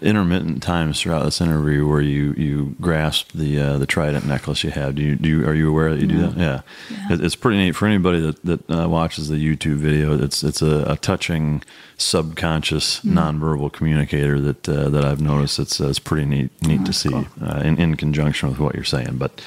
intermittent 0.01 0.63
times 0.63 1.01
throughout 1.01 1.25
this 1.25 1.41
interview 1.41 1.87
where 1.87 2.01
you 2.01 2.33
you 2.33 2.77
grasp 2.81 3.33
the 3.33 3.59
uh, 3.59 3.79
the 3.79 3.87
trident 3.87 4.27
necklace 4.27 4.65
you 4.65 4.71
have. 4.71 4.95
Do 4.95 5.03
you 5.03 5.17
do 5.17 5.29
you, 5.29 5.47
are 5.47 5.55
you 5.55 5.69
aware 5.69 5.91
that 5.95 6.01
you 6.01 6.07
do 6.07 6.19
that? 6.27 6.37
Yeah, 6.37 6.61
yeah. 6.91 7.13
It, 7.15 7.25
it's 7.25 7.37
pretty 7.37 7.59
neat 7.59 7.73
for 7.73 7.87
anybody 7.87 8.21
that 8.21 8.43
that 8.45 8.71
uh, 8.71 8.89
watches 8.89 9.29
the 9.29 9.37
YouTube 9.37 9.77
video. 9.77 10.21
It's 10.23 10.43
it's 10.43 10.63
a, 10.63 10.85
a 10.87 10.97
touching 10.97 11.63
subconscious 11.97 13.01
mm. 13.01 13.13
nonverbal 13.13 13.73
communicator 13.73 14.41
that 14.41 14.69
uh, 14.69 14.89
that 14.89 15.05
I've 15.05 15.21
noticed. 15.21 15.59
It's 15.59 15.81
uh, 15.81 15.89
it's 15.89 15.99
pretty 15.99 16.27
neat 16.27 16.51
neat 16.63 16.81
oh, 16.83 16.85
to 16.85 16.93
see 16.93 17.11
cool. 17.11 17.27
Uh, 17.43 17.61
in 17.65 17.79
in 17.79 17.97
conjunction 17.97 18.49
with 18.49 18.59
what 18.59 18.75
you're 18.75 18.85
saying, 18.85 19.17
but. 19.19 19.41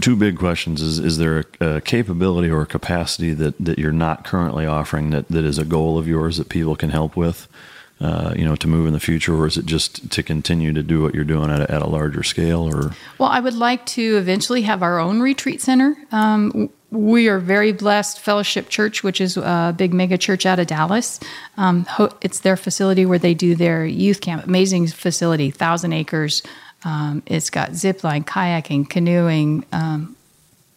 Two 0.00 0.14
big 0.14 0.38
questions: 0.38 0.80
Is 0.80 1.00
is 1.00 1.18
there 1.18 1.44
a, 1.60 1.76
a 1.76 1.80
capability 1.80 2.48
or 2.48 2.62
a 2.62 2.66
capacity 2.66 3.34
that, 3.34 3.58
that 3.58 3.80
you're 3.80 3.90
not 3.90 4.24
currently 4.24 4.64
offering 4.64 5.10
that, 5.10 5.26
that 5.26 5.44
is 5.44 5.58
a 5.58 5.64
goal 5.64 5.98
of 5.98 6.06
yours 6.06 6.36
that 6.36 6.48
people 6.48 6.76
can 6.76 6.90
help 6.90 7.16
with? 7.16 7.48
Uh, 8.00 8.32
you 8.36 8.44
know, 8.44 8.54
to 8.56 8.68
move 8.68 8.86
in 8.86 8.92
the 8.92 9.00
future, 9.00 9.34
or 9.34 9.46
is 9.46 9.56
it 9.56 9.66
just 9.66 10.10
to 10.10 10.22
continue 10.22 10.72
to 10.72 10.82
do 10.82 11.02
what 11.02 11.14
you're 11.14 11.24
doing 11.24 11.50
at 11.50 11.60
a, 11.60 11.70
at 11.70 11.82
a 11.82 11.86
larger 11.86 12.22
scale? 12.22 12.62
Or 12.62 12.94
well, 13.18 13.28
I 13.28 13.40
would 13.40 13.54
like 13.54 13.84
to 13.86 14.16
eventually 14.16 14.62
have 14.62 14.82
our 14.82 14.98
own 15.00 15.20
retreat 15.20 15.60
center. 15.60 15.96
Um, 16.12 16.70
we 16.90 17.28
are 17.28 17.38
very 17.38 17.72
blessed. 17.72 18.20
Fellowship 18.20 18.68
Church, 18.68 19.02
which 19.02 19.20
is 19.20 19.36
a 19.36 19.74
big 19.76 19.92
mega 19.92 20.16
church 20.16 20.46
out 20.46 20.58
of 20.58 20.66
Dallas, 20.66 21.20
um, 21.56 21.86
it's 22.20 22.40
their 22.40 22.56
facility 22.56 23.04
where 23.04 23.18
they 23.18 23.34
do 23.34 23.54
their 23.54 23.84
youth 23.84 24.20
camp. 24.20 24.44
Amazing 24.46 24.86
facility, 24.88 25.50
thousand 25.50 25.92
acres. 25.92 26.42
Um, 26.84 27.22
it's 27.26 27.50
got 27.50 27.74
zip 27.74 28.04
line, 28.04 28.24
kayaking, 28.24 28.88
canoeing, 28.88 29.66
um, 29.72 30.16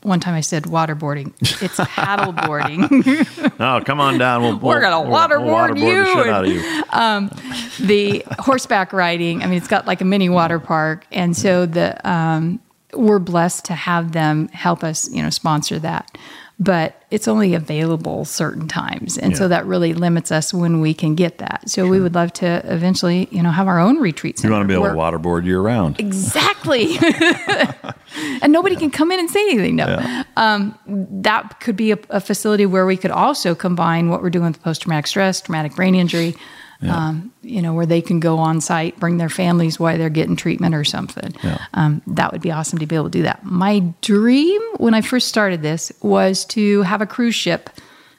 one 0.01 0.19
time 0.19 0.33
I 0.33 0.41
said 0.41 0.63
waterboarding. 0.63 1.33
It's 1.61 1.77
paddleboarding. 1.77 3.53
oh, 3.59 3.83
come 3.85 3.99
on 3.99 4.17
down. 4.17 4.41
We'll, 4.41 4.57
We're 4.57 4.81
going 4.81 5.05
to 5.05 5.11
waterboard, 5.11 5.77
you. 5.77 6.03
The, 6.23 6.35
and, 6.35 6.47
you. 6.47 6.83
Um, 6.89 7.31
the 7.79 8.23
horseback 8.39 8.93
riding, 8.93 9.43
I 9.43 9.47
mean, 9.47 9.57
it's 9.57 9.67
got 9.67 9.87
like 9.87 10.01
a 10.01 10.05
mini 10.05 10.29
water 10.29 10.59
park. 10.59 11.05
And 11.11 11.35
so 11.35 11.65
the 11.65 12.09
um, 12.09 12.59
we're 12.93 13.19
blessed 13.19 13.65
to 13.65 13.73
have 13.73 14.11
them 14.11 14.47
help 14.49 14.83
us, 14.83 15.09
you 15.11 15.21
know, 15.21 15.29
sponsor 15.29 15.79
that 15.79 16.17
but 16.61 17.01
it's 17.09 17.27
only 17.27 17.55
available 17.55 18.23
certain 18.23 18.67
times. 18.67 19.17
And 19.17 19.31
yeah. 19.31 19.37
so 19.39 19.47
that 19.47 19.65
really 19.65 19.95
limits 19.95 20.31
us 20.31 20.53
when 20.53 20.79
we 20.79 20.93
can 20.93 21.15
get 21.15 21.39
that. 21.39 21.67
So 21.67 21.81
sure. 21.81 21.89
we 21.89 21.99
would 21.99 22.13
love 22.13 22.31
to 22.33 22.61
eventually, 22.71 23.27
you 23.31 23.41
know, 23.41 23.49
have 23.49 23.67
our 23.67 23.79
own 23.79 23.97
retreat 23.97 24.37
center. 24.37 24.51
You 24.51 24.57
want 24.59 24.63
to 24.65 24.67
be 24.67 24.75
able 24.75 24.85
to 24.85 24.93
waterboard 24.93 25.43
year 25.43 25.59
round. 25.59 25.99
Exactly. 25.99 26.97
and 28.43 28.53
nobody 28.53 28.75
can 28.75 28.91
come 28.91 29.11
in 29.11 29.19
and 29.19 29.27
say 29.27 29.41
anything. 29.49 29.77
No. 29.77 29.87
Yeah. 29.87 30.23
Um, 30.37 30.77
that 30.85 31.59
could 31.61 31.75
be 31.75 31.93
a, 31.93 31.97
a, 32.11 32.21
facility 32.21 32.67
where 32.67 32.85
we 32.85 32.95
could 32.95 33.11
also 33.11 33.55
combine 33.55 34.09
what 34.09 34.21
we're 34.21 34.29
doing 34.29 34.45
with 34.45 34.61
post 34.61 34.83
traumatic 34.83 35.07
stress, 35.07 35.41
traumatic 35.41 35.75
brain 35.75 35.95
injury, 35.95 36.35
yeah. 36.81 36.95
Um, 36.95 37.31
you 37.43 37.61
know, 37.61 37.73
where 37.73 37.85
they 37.85 38.01
can 38.01 38.19
go 38.19 38.37
on 38.37 38.59
site, 38.59 38.99
bring 38.99 39.17
their 39.17 39.29
families 39.29 39.79
while 39.79 39.97
they're 39.97 40.09
getting 40.09 40.35
treatment 40.35 40.73
or 40.73 40.83
something. 40.83 41.33
Yeah. 41.43 41.63
Um, 41.73 42.01
that 42.07 42.31
would 42.31 42.41
be 42.41 42.51
awesome 42.51 42.79
to 42.79 42.87
be 42.87 42.95
able 42.95 43.05
to 43.05 43.11
do 43.11 43.23
that. 43.23 43.43
My 43.43 43.79
dream 44.01 44.61
when 44.77 44.93
I 44.93 45.01
first 45.01 45.27
started 45.27 45.61
this 45.61 45.91
was 46.01 46.43
to 46.45 46.81
have 46.81 47.01
a 47.01 47.05
cruise 47.05 47.35
ship 47.35 47.69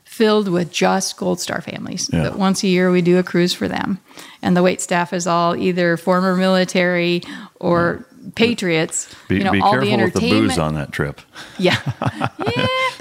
filled 0.05 0.47
with 0.49 0.71
just 0.71 1.17
Gold 1.17 1.41
Star 1.41 1.61
families. 1.61 2.09
Yeah. 2.13 2.25
That 2.25 2.39
once 2.39 2.63
a 2.63 2.69
year 2.69 2.91
we 2.91 3.03
do 3.03 3.19
a 3.19 3.23
cruise 3.23 3.55
for 3.55 3.67
them, 3.67 3.99
and 4.43 4.57
the 4.57 4.63
wait 4.63 4.81
staff 4.81 5.13
is 5.13 5.27
all 5.27 5.57
either 5.57 5.97
former 5.97 6.37
military 6.37 7.23
or 7.57 8.07
patriots. 8.35 9.13
Be, 9.29 9.39
you 9.39 9.45
know, 9.45 9.53
be 9.53 9.61
all 9.61 9.73
careful 9.73 9.89
the 9.89 9.93
entertainment. 9.95 10.15
with 10.15 10.31
the 10.31 10.49
booze 10.49 10.59
on 10.59 10.75
that 10.75 10.93
trip. 10.93 11.21
Yeah, 11.59 11.81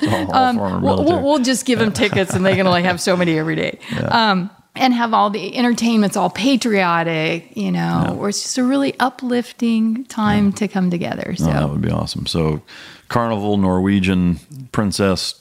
yeah. 0.02 0.28
um, 0.32 0.82
we'll, 0.82 1.22
we'll, 1.22 1.40
just 1.40 1.66
give 1.66 1.80
them 1.80 1.92
tickets, 1.92 2.34
and 2.34 2.46
they 2.46 2.56
can 2.56 2.66
only 2.66 2.84
have 2.84 3.02
so 3.02 3.18
many 3.18 3.38
every 3.38 3.56
day. 3.56 3.80
Yeah. 3.92 4.32
Um, 4.32 4.50
and 4.82 4.95
have 4.95 5.14
all 5.14 5.30
the 5.30 5.56
entertainment's 5.56 6.18
all 6.18 6.32
patriotic, 6.32 7.56
you 7.56 7.72
know, 7.72 7.80
yeah. 7.80 8.14
or 8.14 8.30
it's 8.30 8.41
just 8.41 8.58
a 8.58 8.64
really 8.64 8.99
uplifting 8.99 10.03
time 10.06 10.48
yeah. 10.48 10.56
to 10.56 10.68
come 10.68 10.90
together. 10.90 11.36
So 11.36 11.45
no, 11.45 11.53
that 11.53 11.70
would 11.70 11.82
be 11.82 11.91
awesome. 11.91 12.26
So, 12.26 12.64
Carnival 13.08 13.58
Norwegian 13.58 14.40
Princess. 14.72 15.38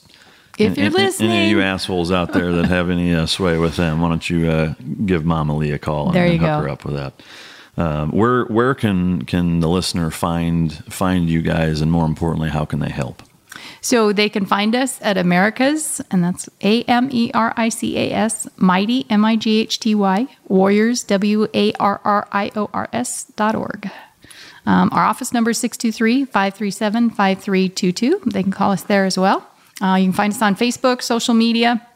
If 0.59 0.77
you're 0.77 0.91
listening, 0.91 1.31
any 1.31 1.45
of 1.47 1.51
you 1.51 1.63
assholes 1.63 2.13
out 2.13 2.35
there 2.35 2.53
that 2.53 2.67
have 2.67 2.91
any 2.91 3.15
uh, 3.15 3.25
sway 3.25 3.57
with 3.57 3.77
them, 3.77 4.03
why 4.03 4.11
don't 4.11 4.29
you 4.29 4.51
uh, 4.51 4.75
give 5.07 5.25
Mama 5.25 5.57
Lee 5.57 5.71
a 5.71 5.79
call 5.79 6.09
and, 6.09 6.15
there 6.15 6.27
you 6.27 6.33
and 6.33 6.41
hook 6.41 6.49
go. 6.49 6.61
her 6.61 6.69
up 6.69 6.85
with 6.85 6.95
that? 6.97 7.15
Um, 7.79 8.11
where 8.11 8.45
where 8.45 8.75
can 8.75 9.23
can 9.23 9.61
the 9.61 9.69
listener 9.71 10.11
find 10.11 10.73
find 10.93 11.31
you 11.31 11.41
guys, 11.41 11.81
and 11.81 11.91
more 11.91 12.05
importantly, 12.05 12.51
how 12.51 12.67
can 12.67 12.81
they 12.81 12.91
help? 12.91 13.23
So 13.81 14.13
they 14.13 14.29
can 14.29 14.47
find 14.47 14.75
us 14.75 15.01
at 15.03 15.17
Americas, 15.17 16.01
and 16.11 16.23
that's 16.23 16.49
A 16.63 16.83
M 16.85 17.09
E 17.11 17.31
R 17.35 17.53
I 17.57 17.69
C 17.69 17.99
A 17.99 18.13
S, 18.13 18.49
Mighty, 18.57 19.07
M 19.11 19.25
I 19.25 19.37
G 19.37 19.61
H 19.61 19.81
T 19.81 19.95
Y, 19.95 20.27
Warriors, 20.49 21.03
W 21.05 21.49
A 21.55 21.73
R 21.75 22.01
R 22.05 22.29
I 22.33 22.51
O 22.57 22.71
R 22.73 22.89
S 22.93 23.25
dot 23.37 23.55
org. 23.55 23.91
Um, 24.67 24.91
our 24.93 25.05
office 25.05 25.33
number 25.33 25.51
is 25.51 25.59
623 25.59 26.27
537 26.27 27.11
5322. 27.11 28.21
They 28.27 28.43
can 28.43 28.53
call 28.53 28.73
us 28.73 28.83
there 28.83 29.05
as 29.05 29.19
well. 29.19 29.47
Uh, 29.81 29.97
you 29.97 30.07
can 30.07 30.13
find 30.13 30.33
us 30.33 30.43
on 30.43 30.55
Facebook, 30.55 31.03
social 31.03 31.35
media. 31.35 31.87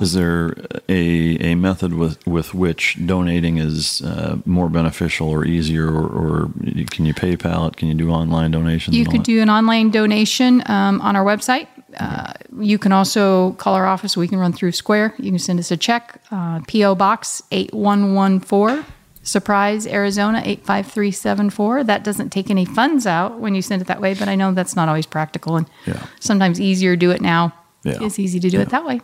Is 0.00 0.12
there 0.12 0.54
a, 0.88 1.52
a 1.52 1.54
method 1.54 1.94
with, 1.94 2.24
with 2.26 2.54
which 2.54 2.96
donating 3.04 3.58
is 3.58 4.02
uh, 4.02 4.38
more 4.44 4.68
beneficial 4.68 5.28
or 5.28 5.44
easier, 5.44 5.88
or, 5.88 6.06
or, 6.06 6.50
can 6.90 7.04
you 7.04 7.14
PayPal 7.14 7.68
it? 7.68 7.76
Can 7.76 7.88
you 7.88 7.94
do 7.94 8.10
online 8.10 8.50
donations? 8.50 8.96
You 8.96 9.06
could 9.06 9.22
do 9.22 9.40
an 9.40 9.50
online 9.50 9.90
donation 9.90 10.62
um, 10.66 11.00
on 11.00 11.16
our 11.16 11.24
website. 11.24 11.68
Uh, 11.96 12.32
you 12.60 12.78
can 12.78 12.92
also 12.92 13.52
call 13.52 13.74
our 13.74 13.86
office. 13.86 14.16
We 14.16 14.28
can 14.28 14.38
run 14.38 14.52
through 14.52 14.72
Square. 14.72 15.14
You 15.18 15.30
can 15.30 15.38
send 15.38 15.58
us 15.58 15.70
a 15.70 15.76
check. 15.76 16.20
Uh, 16.30 16.60
P.O. 16.66 16.94
Box 16.94 17.42
8114, 17.50 18.84
Surprise, 19.22 19.86
Arizona 19.86 20.42
85374. 20.44 21.84
That 21.84 22.04
doesn't 22.04 22.30
take 22.30 22.50
any 22.50 22.64
funds 22.64 23.06
out 23.06 23.40
when 23.40 23.54
you 23.54 23.62
send 23.62 23.82
it 23.82 23.88
that 23.88 24.00
way, 24.00 24.14
but 24.14 24.28
I 24.28 24.34
know 24.34 24.52
that's 24.52 24.76
not 24.76 24.88
always 24.88 25.06
practical 25.06 25.56
and 25.56 25.68
yeah. 25.86 26.06
sometimes 26.20 26.60
easier 26.60 26.92
to 26.92 26.96
do 26.96 27.10
it 27.10 27.20
now. 27.20 27.54
Yeah. 27.84 27.98
It's 28.02 28.18
easy 28.18 28.40
to 28.40 28.50
do 28.50 28.58
yeah. 28.58 28.64
it 28.64 28.70
that 28.70 28.84
way. 28.84 29.00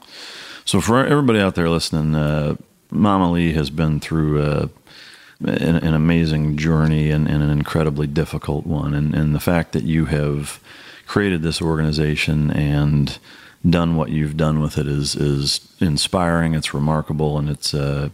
So 0.65 0.81
for 0.81 1.05
everybody 1.05 1.41
out 1.41 1.55
there 1.55 1.69
listening, 1.69 2.15
uh, 2.15 2.57
Mama 2.91 3.33
Lee 3.33 3.53
has 3.53 3.71
been 3.71 4.01
through 4.01 4.43
uh, 4.43 4.69
an, 5.41 5.77
an, 5.77 5.95
amazing 5.95 6.57
journey 6.57 7.11
and, 7.11 7.29
and, 7.29 7.43
an 7.43 7.51
incredibly 7.51 8.07
difficult 8.07 8.67
one, 8.67 8.95
and, 8.95 9.15
and 9.15 9.35
the 9.35 9.41
fact 9.41 9.73
that 9.73 9.83
you 9.83 10.07
have 10.07 10.61
created 11.07 11.43
this 11.43 11.61
organization 11.61 12.51
and 12.51 13.19
done 13.69 13.97
what 13.97 14.11
you've 14.11 14.37
done 14.37 14.61
with 14.61 14.79
it 14.79 14.87
is 14.87 15.17
is 15.17 15.61
inspiring. 15.81 16.55
It's 16.55 16.73
remarkable, 16.73 17.39
and 17.39 17.51
it's 17.51 17.75
uh, 17.75 18.11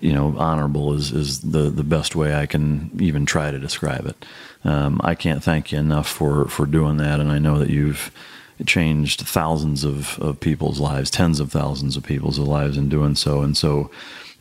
you 0.00 0.12
know 0.12 0.34
honorable 0.36 0.94
is 0.94 1.12
is 1.12 1.40
the 1.40 1.70
the 1.70 1.84
best 1.84 2.16
way 2.16 2.34
I 2.34 2.46
can 2.46 2.90
even 2.98 3.26
try 3.26 3.50
to 3.50 3.58
describe 3.58 4.06
it. 4.06 4.24
Um, 4.64 5.00
I 5.04 5.14
can't 5.14 5.42
thank 5.42 5.70
you 5.72 5.78
enough 5.78 6.08
for 6.08 6.46
for 6.46 6.66
doing 6.66 6.96
that, 6.98 7.20
and 7.20 7.30
I 7.30 7.38
know 7.38 7.58
that 7.58 7.70
you've 7.70 8.10
changed 8.66 9.20
thousands 9.22 9.84
of, 9.84 10.18
of 10.18 10.40
people's 10.40 10.80
lives, 10.80 11.10
tens 11.10 11.40
of 11.40 11.52
thousands 11.52 11.96
of 11.96 12.02
people's 12.02 12.38
lives 12.38 12.76
in 12.76 12.88
doing 12.88 13.14
so. 13.14 13.42
And 13.42 13.56
so, 13.56 13.90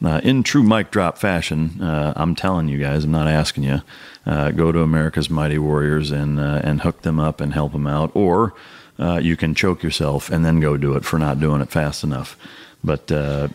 uh, 0.03 0.22
in 0.23 0.44
true 0.44 0.64
mic 0.64 0.91
drop 0.91 1.18
fashion, 1.18 1.81
uh, 1.81 2.14
I'm 2.15 2.35
telling 2.35 2.68
you 2.68 2.77
guys, 2.77 3.03
I'm 3.03 3.11
not 3.11 3.27
asking 3.27 3.64
you, 3.64 3.81
uh, 4.26 4.52
go 4.52 4.72
to 4.72 4.81
America's 4.81 5.30
Mighty 5.30 5.57
Warriors 5.57 6.11
and 6.11 6.39
uh, 6.39 6.61
and 6.64 6.81
hook 6.81 7.02
them 7.02 7.19
up 7.19 7.41
and 7.41 7.53
help 7.53 7.72
them 7.72 7.88
out, 7.88 8.11
or 8.14 8.53
uh, 8.99 9.19
you 9.22 9.35
can 9.35 9.56
choke 9.56 9.81
yourself 9.81 10.30
and 10.30 10.45
then 10.45 10.60
go 10.60 10.77
do 10.77 10.95
it 10.95 11.06
for 11.06 11.18
not 11.18 11.39
doing 11.39 11.61
it 11.61 11.69
fast 11.69 12.03
enough. 12.03 12.38
But 12.84 13.11
uh, 13.11 13.48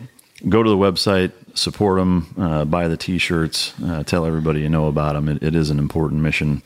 go 0.48 0.62
to 0.62 0.70
the 0.70 0.76
website, 0.76 1.30
support 1.54 1.98
them, 1.98 2.66
buy 2.68 2.88
the 2.88 2.96
T-shirts, 2.96 3.72
tell 4.06 4.26
everybody 4.26 4.60
you 4.60 4.68
know 4.68 4.88
about 4.88 5.12
them. 5.14 5.28
It, 5.28 5.42
it 5.42 5.54
is 5.54 5.70
an 5.70 5.78
important 5.78 6.22
mission 6.22 6.62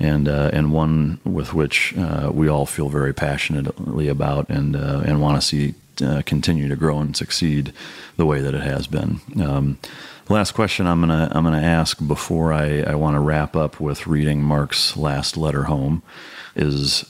and 0.00 0.26
uh, 0.26 0.50
and 0.52 0.72
one 0.72 1.20
with 1.24 1.54
which 1.54 1.96
uh, 1.96 2.30
we 2.32 2.48
all 2.48 2.66
feel 2.66 2.88
very 2.88 3.12
passionately 3.12 4.08
about 4.08 4.48
and 4.48 4.74
uh, 4.74 5.02
and 5.04 5.20
want 5.20 5.40
to 5.40 5.46
see 5.46 5.74
uh, 6.02 6.22
continue 6.24 6.68
to 6.68 6.76
grow 6.76 6.98
and 6.98 7.16
succeed 7.16 7.72
the 8.16 8.26
way 8.26 8.40
that 8.40 8.54
it 8.54 8.62
has 8.62 8.86
been. 8.86 9.20
Um, 9.40 9.78
last 10.28 10.52
question 10.52 10.86
I'm 10.86 11.00
gonna 11.00 11.30
I'm 11.32 11.44
gonna 11.44 11.60
ask 11.60 12.04
before 12.06 12.52
I, 12.52 12.80
I 12.80 12.94
want 12.94 13.14
to 13.14 13.20
wrap 13.20 13.54
up 13.54 13.78
with 13.78 14.06
reading 14.06 14.42
Marc's 14.42 14.96
last 14.96 15.36
letter 15.36 15.64
home 15.64 16.02
is 16.56 17.04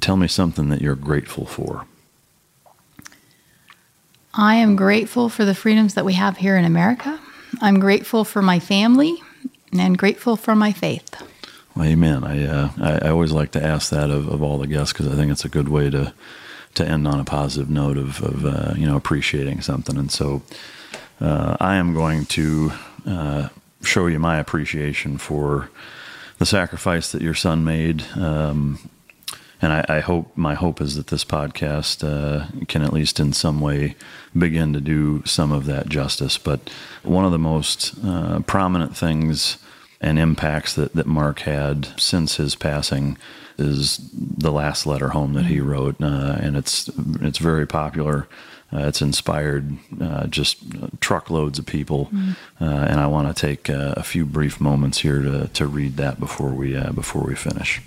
tell 0.00 0.16
me 0.16 0.26
something 0.26 0.70
that 0.70 0.80
you're 0.80 0.96
grateful 0.96 1.44
for. 1.44 1.84
I 4.32 4.54
am 4.54 4.76
grateful 4.76 5.28
for 5.28 5.44
the 5.44 5.54
freedoms 5.54 5.94
that 5.94 6.04
we 6.04 6.14
have 6.14 6.38
here 6.38 6.56
in 6.56 6.64
America. 6.64 7.20
I'm 7.60 7.80
grateful 7.80 8.24
for 8.24 8.40
my 8.40 8.60
family 8.60 9.20
and 9.72 9.98
grateful 9.98 10.36
for 10.36 10.54
my 10.54 10.72
faith. 10.72 11.22
Amen. 11.78 12.24
I, 12.24 12.46
uh, 12.46 12.70
I, 12.80 13.06
I 13.06 13.08
always 13.10 13.32
like 13.32 13.52
to 13.52 13.64
ask 13.64 13.90
that 13.90 14.10
of, 14.10 14.28
of 14.28 14.42
all 14.42 14.58
the 14.58 14.66
guests 14.66 14.92
because 14.92 15.08
I 15.08 15.14
think 15.14 15.30
it's 15.30 15.44
a 15.44 15.48
good 15.48 15.68
way 15.68 15.90
to 15.90 16.12
to 16.74 16.86
end 16.86 17.08
on 17.08 17.18
a 17.18 17.24
positive 17.24 17.68
note 17.68 17.96
of, 17.96 18.22
of 18.22 18.44
uh, 18.44 18.74
you 18.76 18.86
know 18.86 18.96
appreciating 18.96 19.60
something. 19.60 19.96
And 19.96 20.10
so 20.10 20.42
uh, 21.20 21.56
I 21.60 21.76
am 21.76 21.94
going 21.94 22.26
to 22.26 22.72
uh, 23.06 23.48
show 23.82 24.06
you 24.06 24.18
my 24.18 24.38
appreciation 24.38 25.18
for 25.18 25.70
the 26.38 26.46
sacrifice 26.46 27.12
that 27.12 27.22
your 27.22 27.34
son 27.34 27.64
made. 27.64 28.04
Um, 28.16 28.78
and 29.62 29.72
I, 29.72 29.84
I, 29.88 30.00
hope 30.00 30.34
my 30.36 30.54
hope 30.54 30.80
is 30.80 30.94
that 30.94 31.08
this 31.08 31.24
podcast 31.24 32.02
uh, 32.02 32.46
can 32.66 32.80
at 32.80 32.94
least 32.94 33.20
in 33.20 33.34
some 33.34 33.60
way 33.60 33.94
begin 34.36 34.72
to 34.72 34.80
do 34.80 35.22
some 35.26 35.52
of 35.52 35.66
that 35.66 35.88
justice. 35.88 36.38
But 36.38 36.70
one 37.02 37.26
of 37.26 37.32
the 37.32 37.38
most 37.38 37.94
uh, 38.02 38.40
prominent 38.40 38.96
things 38.96 39.58
and 40.00 40.18
impacts 40.18 40.74
that, 40.74 40.94
that 40.94 41.06
Marc 41.06 41.40
had 41.40 41.88
since 42.00 42.36
his 42.36 42.54
passing 42.54 43.18
is 43.58 44.00
the 44.12 44.50
last 44.50 44.86
letter 44.86 45.10
home 45.10 45.34
that 45.34 45.46
he 45.46 45.56
mm-hmm. 45.56 45.68
wrote, 45.68 46.02
uh, 46.02 46.38
and 46.40 46.56
it's 46.56 46.88
it's 47.20 47.38
very 47.38 47.66
popular. 47.66 48.26
Uh, 48.72 48.86
it's 48.86 49.02
inspired 49.02 49.76
uh, 50.00 50.28
just 50.28 50.58
truckloads 51.00 51.58
of 51.58 51.66
people, 51.66 52.08
mm. 52.12 52.36
and 52.60 53.00
I 53.00 53.08
want 53.08 53.26
to 53.34 53.38
take 53.38 53.68
a 53.68 54.02
few 54.04 54.24
brief 54.24 54.60
moments 54.60 54.98
here 54.98 55.20
to, 55.22 55.48
to 55.48 55.66
read 55.66 55.96
that 55.96 56.20
before 56.20 56.50
we 56.50 56.78
before 56.92 57.22
we 57.22 57.34
finish. 57.34 57.82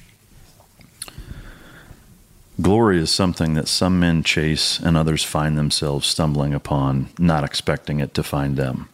Glory 2.62 3.00
is 3.00 3.10
something 3.10 3.56
that 3.56 3.68
some 3.68 4.00
men 4.00 4.24
chase 4.24 4.78
and 4.78 4.96
others 4.96 5.24
find 5.24 5.58
themselves 5.58 6.06
stumbling 6.06 6.54
upon, 6.54 7.10
not 7.18 7.44
expecting 7.44 8.00
it 8.00 8.14
to 8.14 8.22
find 8.22 8.58
them. 8.58 8.90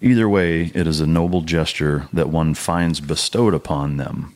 Either 0.00 0.28
way, 0.28 0.70
it 0.74 0.86
is 0.86 1.00
a 1.00 1.06
noble 1.06 1.40
gesture 1.40 2.08
that 2.12 2.28
one 2.28 2.54
finds 2.54 3.00
bestowed 3.00 3.52
upon 3.52 3.96
them. 3.96 4.32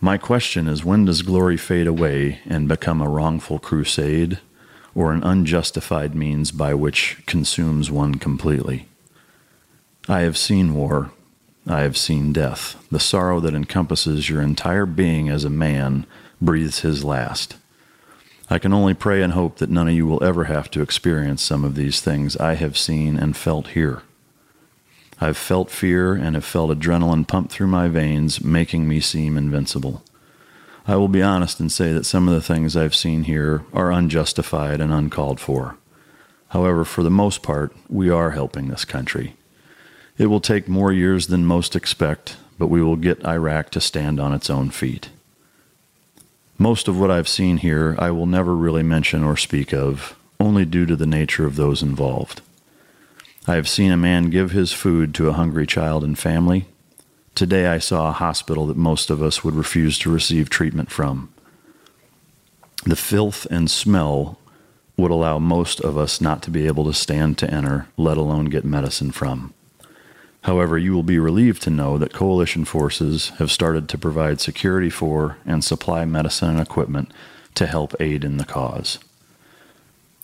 My 0.00 0.18
question 0.18 0.66
is 0.66 0.84
when 0.84 1.06
does 1.06 1.22
glory 1.22 1.56
fade 1.56 1.86
away 1.86 2.40
and 2.44 2.68
become 2.68 3.00
a 3.00 3.08
wrongful 3.08 3.58
crusade 3.58 4.40
or 4.94 5.12
an 5.12 5.22
unjustified 5.22 6.14
means 6.14 6.50
by 6.50 6.74
which 6.74 7.22
consumes 7.26 7.90
one 7.90 8.16
completely? 8.16 8.88
I 10.08 10.20
have 10.20 10.36
seen 10.36 10.74
war. 10.74 11.12
I 11.66 11.80
have 11.82 11.96
seen 11.96 12.32
death. 12.32 12.84
The 12.90 13.00
sorrow 13.00 13.40
that 13.40 13.54
encompasses 13.54 14.28
your 14.28 14.42
entire 14.42 14.84
being 14.84 15.28
as 15.28 15.44
a 15.44 15.50
man 15.50 16.04
breathes 16.40 16.80
his 16.80 17.04
last. 17.04 17.56
I 18.50 18.58
can 18.58 18.74
only 18.74 18.92
pray 18.92 19.22
and 19.22 19.32
hope 19.32 19.58
that 19.58 19.70
none 19.70 19.88
of 19.88 19.94
you 19.94 20.06
will 20.06 20.22
ever 20.22 20.44
have 20.44 20.70
to 20.72 20.82
experience 20.82 21.40
some 21.40 21.64
of 21.64 21.74
these 21.74 22.00
things 22.00 22.36
I 22.36 22.54
have 22.54 22.76
seen 22.76 23.16
and 23.16 23.34
felt 23.34 23.68
here. 23.68 24.02
I've 25.22 25.36
felt 25.36 25.70
fear 25.70 26.14
and 26.14 26.34
have 26.34 26.44
felt 26.44 26.76
adrenaline 26.76 27.28
pump 27.28 27.48
through 27.48 27.68
my 27.68 27.86
veins, 27.86 28.42
making 28.42 28.88
me 28.88 28.98
seem 28.98 29.36
invincible. 29.36 30.02
I 30.84 30.96
will 30.96 31.06
be 31.06 31.22
honest 31.22 31.60
and 31.60 31.70
say 31.70 31.92
that 31.92 32.06
some 32.06 32.26
of 32.26 32.34
the 32.34 32.40
things 32.40 32.76
I've 32.76 32.94
seen 32.94 33.22
here 33.22 33.62
are 33.72 33.92
unjustified 33.92 34.80
and 34.80 34.92
uncalled 34.92 35.38
for. 35.38 35.76
However, 36.48 36.84
for 36.84 37.04
the 37.04 37.10
most 37.10 37.40
part, 37.40 37.72
we 37.88 38.10
are 38.10 38.32
helping 38.32 38.66
this 38.66 38.84
country. 38.84 39.36
It 40.18 40.26
will 40.26 40.40
take 40.40 40.66
more 40.66 40.92
years 40.92 41.28
than 41.28 41.46
most 41.46 41.76
expect, 41.76 42.36
but 42.58 42.66
we 42.66 42.82
will 42.82 42.96
get 42.96 43.24
Iraq 43.24 43.70
to 43.70 43.80
stand 43.80 44.18
on 44.18 44.34
its 44.34 44.50
own 44.50 44.70
feet. 44.70 45.10
Most 46.58 46.88
of 46.88 46.98
what 46.98 47.12
I've 47.12 47.28
seen 47.28 47.58
here 47.58 47.94
I 47.96 48.10
will 48.10 48.26
never 48.26 48.56
really 48.56 48.82
mention 48.82 49.22
or 49.22 49.36
speak 49.36 49.72
of, 49.72 50.16
only 50.40 50.64
due 50.64 50.84
to 50.86 50.96
the 50.96 51.06
nature 51.06 51.46
of 51.46 51.54
those 51.54 51.80
involved. 51.80 52.42
I 53.44 53.56
have 53.56 53.68
seen 53.68 53.90
a 53.90 53.96
man 53.96 54.30
give 54.30 54.52
his 54.52 54.72
food 54.72 55.14
to 55.14 55.28
a 55.28 55.32
hungry 55.32 55.66
child 55.66 56.04
and 56.04 56.16
family. 56.16 56.66
Today 57.34 57.66
I 57.66 57.78
saw 57.78 58.08
a 58.08 58.12
hospital 58.12 58.68
that 58.68 58.76
most 58.76 59.10
of 59.10 59.20
us 59.20 59.42
would 59.42 59.54
refuse 59.54 59.98
to 59.98 60.12
receive 60.12 60.48
treatment 60.48 60.92
from. 60.92 61.32
The 62.84 62.94
filth 62.94 63.46
and 63.50 63.68
smell 63.68 64.38
would 64.96 65.10
allow 65.10 65.40
most 65.40 65.80
of 65.80 65.98
us 65.98 66.20
not 66.20 66.40
to 66.42 66.52
be 66.52 66.68
able 66.68 66.84
to 66.84 66.92
stand 66.92 67.36
to 67.38 67.50
enter, 67.50 67.88
let 67.96 68.16
alone 68.16 68.44
get 68.44 68.64
medicine 68.64 69.10
from. 69.10 69.52
However, 70.42 70.78
you 70.78 70.92
will 70.92 71.02
be 71.02 71.18
relieved 71.18 71.62
to 71.62 71.70
know 71.70 71.98
that 71.98 72.12
coalition 72.12 72.64
forces 72.64 73.30
have 73.38 73.50
started 73.50 73.88
to 73.88 73.98
provide 73.98 74.40
security 74.40 74.90
for 74.90 75.38
and 75.44 75.64
supply 75.64 76.04
medicine 76.04 76.50
and 76.50 76.60
equipment 76.60 77.12
to 77.56 77.66
help 77.66 77.94
aid 77.98 78.22
in 78.22 78.36
the 78.36 78.44
cause. 78.44 79.00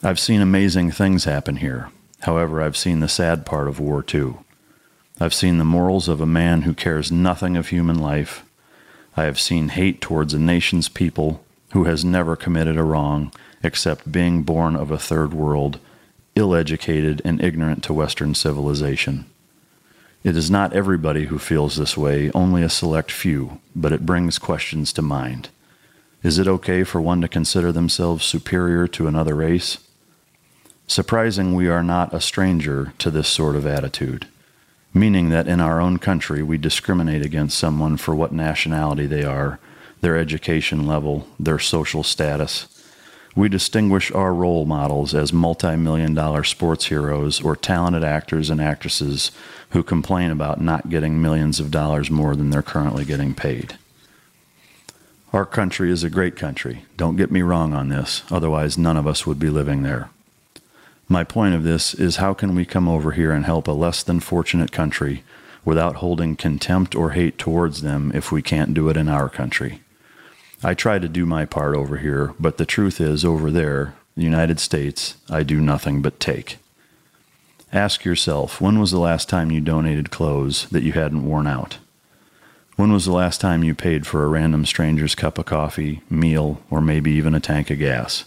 I've 0.04 0.20
seen 0.20 0.40
amazing 0.40 0.92
things 0.92 1.24
happen 1.24 1.56
here. 1.56 1.90
However, 2.22 2.60
I've 2.60 2.76
seen 2.76 3.00
the 3.00 3.08
sad 3.08 3.46
part 3.46 3.68
of 3.68 3.80
war 3.80 4.02
too. 4.02 4.38
I've 5.20 5.34
seen 5.34 5.58
the 5.58 5.64
morals 5.64 6.08
of 6.08 6.20
a 6.20 6.26
man 6.26 6.62
who 6.62 6.74
cares 6.74 7.10
nothing 7.10 7.56
of 7.56 7.68
human 7.68 7.98
life. 7.98 8.44
I 9.16 9.24
have 9.24 9.40
seen 9.40 9.70
hate 9.70 10.00
towards 10.00 10.34
a 10.34 10.38
nation's 10.38 10.88
people 10.88 11.44
who 11.72 11.84
has 11.84 12.04
never 12.04 12.36
committed 12.36 12.76
a 12.76 12.82
wrong 12.82 13.32
except 13.62 14.12
being 14.12 14.42
born 14.42 14.76
of 14.76 14.90
a 14.90 14.98
third 14.98 15.34
world, 15.34 15.80
ill 16.36 16.54
educated, 16.54 17.20
and 17.24 17.42
ignorant 17.42 17.82
to 17.84 17.92
Western 17.92 18.34
civilization. 18.34 19.24
It 20.22 20.36
is 20.36 20.50
not 20.50 20.72
everybody 20.72 21.26
who 21.26 21.38
feels 21.38 21.76
this 21.76 21.96
way, 21.96 22.30
only 22.32 22.62
a 22.62 22.68
select 22.68 23.10
few, 23.10 23.60
but 23.74 23.92
it 23.92 24.06
brings 24.06 24.38
questions 24.38 24.92
to 24.94 25.02
mind. 25.02 25.48
Is 26.22 26.38
it 26.38 26.48
okay 26.48 26.84
for 26.84 27.00
one 27.00 27.20
to 27.20 27.28
consider 27.28 27.72
themselves 27.72 28.24
superior 28.24 28.88
to 28.88 29.06
another 29.06 29.34
race? 29.34 29.78
Surprising, 30.88 31.54
we 31.54 31.68
are 31.68 31.82
not 31.82 32.14
a 32.14 32.20
stranger 32.20 32.94
to 32.96 33.10
this 33.10 33.28
sort 33.28 33.56
of 33.56 33.66
attitude, 33.66 34.26
meaning 34.94 35.28
that 35.28 35.46
in 35.46 35.60
our 35.60 35.82
own 35.82 35.98
country 35.98 36.42
we 36.42 36.56
discriminate 36.56 37.22
against 37.22 37.58
someone 37.58 37.98
for 37.98 38.14
what 38.14 38.32
nationality 38.32 39.04
they 39.04 39.22
are, 39.22 39.60
their 40.00 40.16
education 40.16 40.86
level, 40.86 41.28
their 41.38 41.58
social 41.58 42.02
status. 42.02 42.66
We 43.36 43.50
distinguish 43.50 44.10
our 44.12 44.32
role 44.32 44.64
models 44.64 45.14
as 45.14 45.30
multi 45.30 45.76
million 45.76 46.14
dollar 46.14 46.42
sports 46.42 46.86
heroes 46.86 47.42
or 47.42 47.54
talented 47.54 48.02
actors 48.02 48.48
and 48.48 48.58
actresses 48.58 49.30
who 49.70 49.82
complain 49.82 50.30
about 50.30 50.58
not 50.58 50.88
getting 50.88 51.20
millions 51.20 51.60
of 51.60 51.70
dollars 51.70 52.10
more 52.10 52.34
than 52.34 52.48
they're 52.48 52.62
currently 52.62 53.04
getting 53.04 53.34
paid. 53.34 53.76
Our 55.34 55.44
country 55.44 55.92
is 55.92 56.02
a 56.02 56.08
great 56.08 56.34
country. 56.34 56.86
Don't 56.96 57.16
get 57.16 57.30
me 57.30 57.42
wrong 57.42 57.74
on 57.74 57.90
this, 57.90 58.22
otherwise, 58.30 58.78
none 58.78 58.96
of 58.96 59.06
us 59.06 59.26
would 59.26 59.38
be 59.38 59.50
living 59.50 59.82
there. 59.82 60.08
My 61.10 61.24
point 61.24 61.54
of 61.54 61.64
this 61.64 61.94
is 61.94 62.16
how 62.16 62.34
can 62.34 62.54
we 62.54 62.66
come 62.66 62.86
over 62.86 63.12
here 63.12 63.32
and 63.32 63.46
help 63.46 63.66
a 63.66 63.72
less 63.72 64.02
than 64.02 64.20
fortunate 64.20 64.72
country 64.72 65.24
without 65.64 65.96
holding 65.96 66.36
contempt 66.36 66.94
or 66.94 67.10
hate 67.10 67.38
towards 67.38 67.80
them 67.80 68.12
if 68.14 68.30
we 68.30 68.42
can't 68.42 68.74
do 68.74 68.90
it 68.90 68.96
in 68.96 69.08
our 69.08 69.30
country? 69.30 69.80
I 70.62 70.74
try 70.74 70.98
to 70.98 71.08
do 71.08 71.24
my 71.24 71.46
part 71.46 71.74
over 71.74 71.96
here, 71.96 72.34
but 72.38 72.58
the 72.58 72.66
truth 72.66 73.00
is, 73.00 73.24
over 73.24 73.50
there, 73.50 73.94
the 74.16 74.22
United 74.22 74.60
States, 74.60 75.16
I 75.30 75.44
do 75.44 75.60
nothing 75.60 76.02
but 76.02 76.20
take. 76.20 76.58
Ask 77.72 78.04
yourself 78.04 78.60
when 78.60 78.78
was 78.78 78.90
the 78.90 79.00
last 79.00 79.30
time 79.30 79.50
you 79.50 79.62
donated 79.62 80.10
clothes 80.10 80.66
that 80.70 80.82
you 80.82 80.92
hadn't 80.92 81.24
worn 81.24 81.46
out? 81.46 81.78
When 82.76 82.92
was 82.92 83.06
the 83.06 83.12
last 83.12 83.40
time 83.40 83.64
you 83.64 83.74
paid 83.74 84.06
for 84.06 84.24
a 84.24 84.28
random 84.28 84.66
stranger's 84.66 85.14
cup 85.14 85.38
of 85.38 85.46
coffee, 85.46 86.02
meal, 86.10 86.60
or 86.70 86.82
maybe 86.82 87.12
even 87.12 87.34
a 87.34 87.40
tank 87.40 87.70
of 87.70 87.78
gas? 87.78 88.24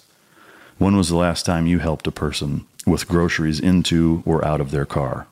When 0.78 0.98
was 0.98 1.10
the 1.10 1.16
last 1.16 1.46
time 1.46 1.68
you 1.68 1.78
helped 1.78 2.08
a 2.08 2.12
person 2.12 2.66
with 2.86 3.08
groceries 3.08 3.60
into 3.60 4.24
or 4.26 4.44
out 4.46 4.62
of 4.62 4.72
their 4.72 4.86
car? 4.86 5.28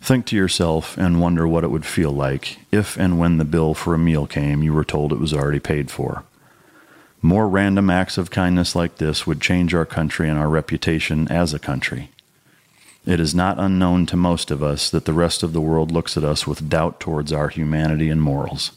Think 0.00 0.26
to 0.26 0.36
yourself 0.36 0.96
and 0.96 1.20
wonder 1.20 1.46
what 1.46 1.64
it 1.64 1.70
would 1.70 1.84
feel 1.84 2.12
like 2.12 2.58
if 2.70 2.96
and 2.96 3.18
when 3.18 3.38
the 3.38 3.44
bill 3.44 3.74
for 3.74 3.94
a 3.94 3.98
meal 3.98 4.26
came, 4.26 4.62
you 4.62 4.72
were 4.72 4.84
told 4.84 5.12
it 5.12 5.20
was 5.20 5.34
already 5.34 5.60
paid 5.60 5.90
for. 5.90 6.24
More 7.20 7.48
random 7.48 7.90
acts 7.90 8.16
of 8.16 8.30
kindness 8.30 8.76
like 8.76 8.98
this 8.98 9.26
would 9.26 9.40
change 9.40 9.74
our 9.74 9.84
country 9.84 10.28
and 10.28 10.38
our 10.38 10.48
reputation 10.48 11.26
as 11.28 11.52
a 11.52 11.58
country. 11.58 12.10
It 13.04 13.18
is 13.20 13.34
not 13.34 13.58
unknown 13.58 14.06
to 14.06 14.16
most 14.16 14.50
of 14.50 14.62
us 14.62 14.88
that 14.90 15.04
the 15.04 15.12
rest 15.12 15.42
of 15.42 15.52
the 15.52 15.60
world 15.60 15.90
looks 15.90 16.16
at 16.16 16.24
us 16.24 16.46
with 16.46 16.68
doubt 16.68 17.00
towards 17.00 17.32
our 17.32 17.48
humanity 17.48 18.08
and 18.08 18.22
morals. 18.22 18.72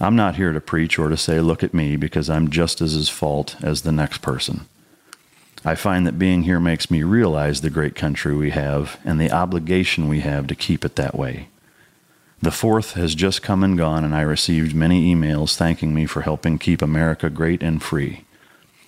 I'm 0.00 0.16
not 0.16 0.36
here 0.36 0.52
to 0.52 0.60
preach 0.60 0.98
or 0.98 1.10
to 1.10 1.16
say, 1.16 1.40
look 1.40 1.62
at 1.62 1.74
me, 1.74 1.96
because 1.96 2.30
I'm 2.30 2.48
just 2.48 2.80
as 2.80 2.94
at 2.94 3.10
fault 3.10 3.56
as 3.60 3.82
the 3.82 3.92
next 3.92 4.22
person. 4.22 4.66
I 5.64 5.74
find 5.74 6.06
that 6.06 6.18
being 6.18 6.44
here 6.44 6.60
makes 6.60 6.90
me 6.90 7.02
realize 7.02 7.60
the 7.60 7.68
great 7.68 7.94
country 7.94 8.34
we 8.34 8.50
have 8.50 8.98
and 9.04 9.20
the 9.20 9.30
obligation 9.30 10.08
we 10.08 10.20
have 10.20 10.46
to 10.46 10.54
keep 10.54 10.84
it 10.84 10.96
that 10.96 11.14
way. 11.14 11.48
The 12.40 12.50
fourth 12.50 12.94
has 12.94 13.14
just 13.14 13.42
come 13.42 13.62
and 13.62 13.76
gone, 13.76 14.02
and 14.02 14.14
I 14.14 14.22
received 14.22 14.74
many 14.74 15.14
emails 15.14 15.56
thanking 15.56 15.94
me 15.94 16.06
for 16.06 16.22
helping 16.22 16.58
keep 16.58 16.80
America 16.80 17.28
great 17.28 17.62
and 17.62 17.82
free. 17.82 18.24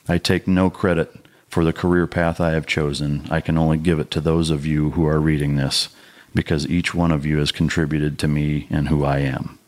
I 0.08 0.16
take 0.16 0.48
no 0.48 0.70
credit 0.70 1.14
for 1.50 1.62
the 1.62 1.74
career 1.74 2.06
path 2.06 2.40
I 2.40 2.52
have 2.52 2.66
chosen. 2.66 3.26
I 3.30 3.42
can 3.42 3.58
only 3.58 3.76
give 3.76 4.00
it 4.00 4.10
to 4.12 4.22
those 4.22 4.48
of 4.48 4.64
you 4.64 4.92
who 4.92 5.06
are 5.06 5.20
reading 5.20 5.56
this, 5.56 5.90
because 6.34 6.66
each 6.66 6.94
one 6.94 7.12
of 7.12 7.26
you 7.26 7.36
has 7.38 7.52
contributed 7.52 8.18
to 8.20 8.28
me 8.28 8.66
and 8.70 8.88
who 8.88 9.04
I 9.04 9.18
am. 9.18 9.58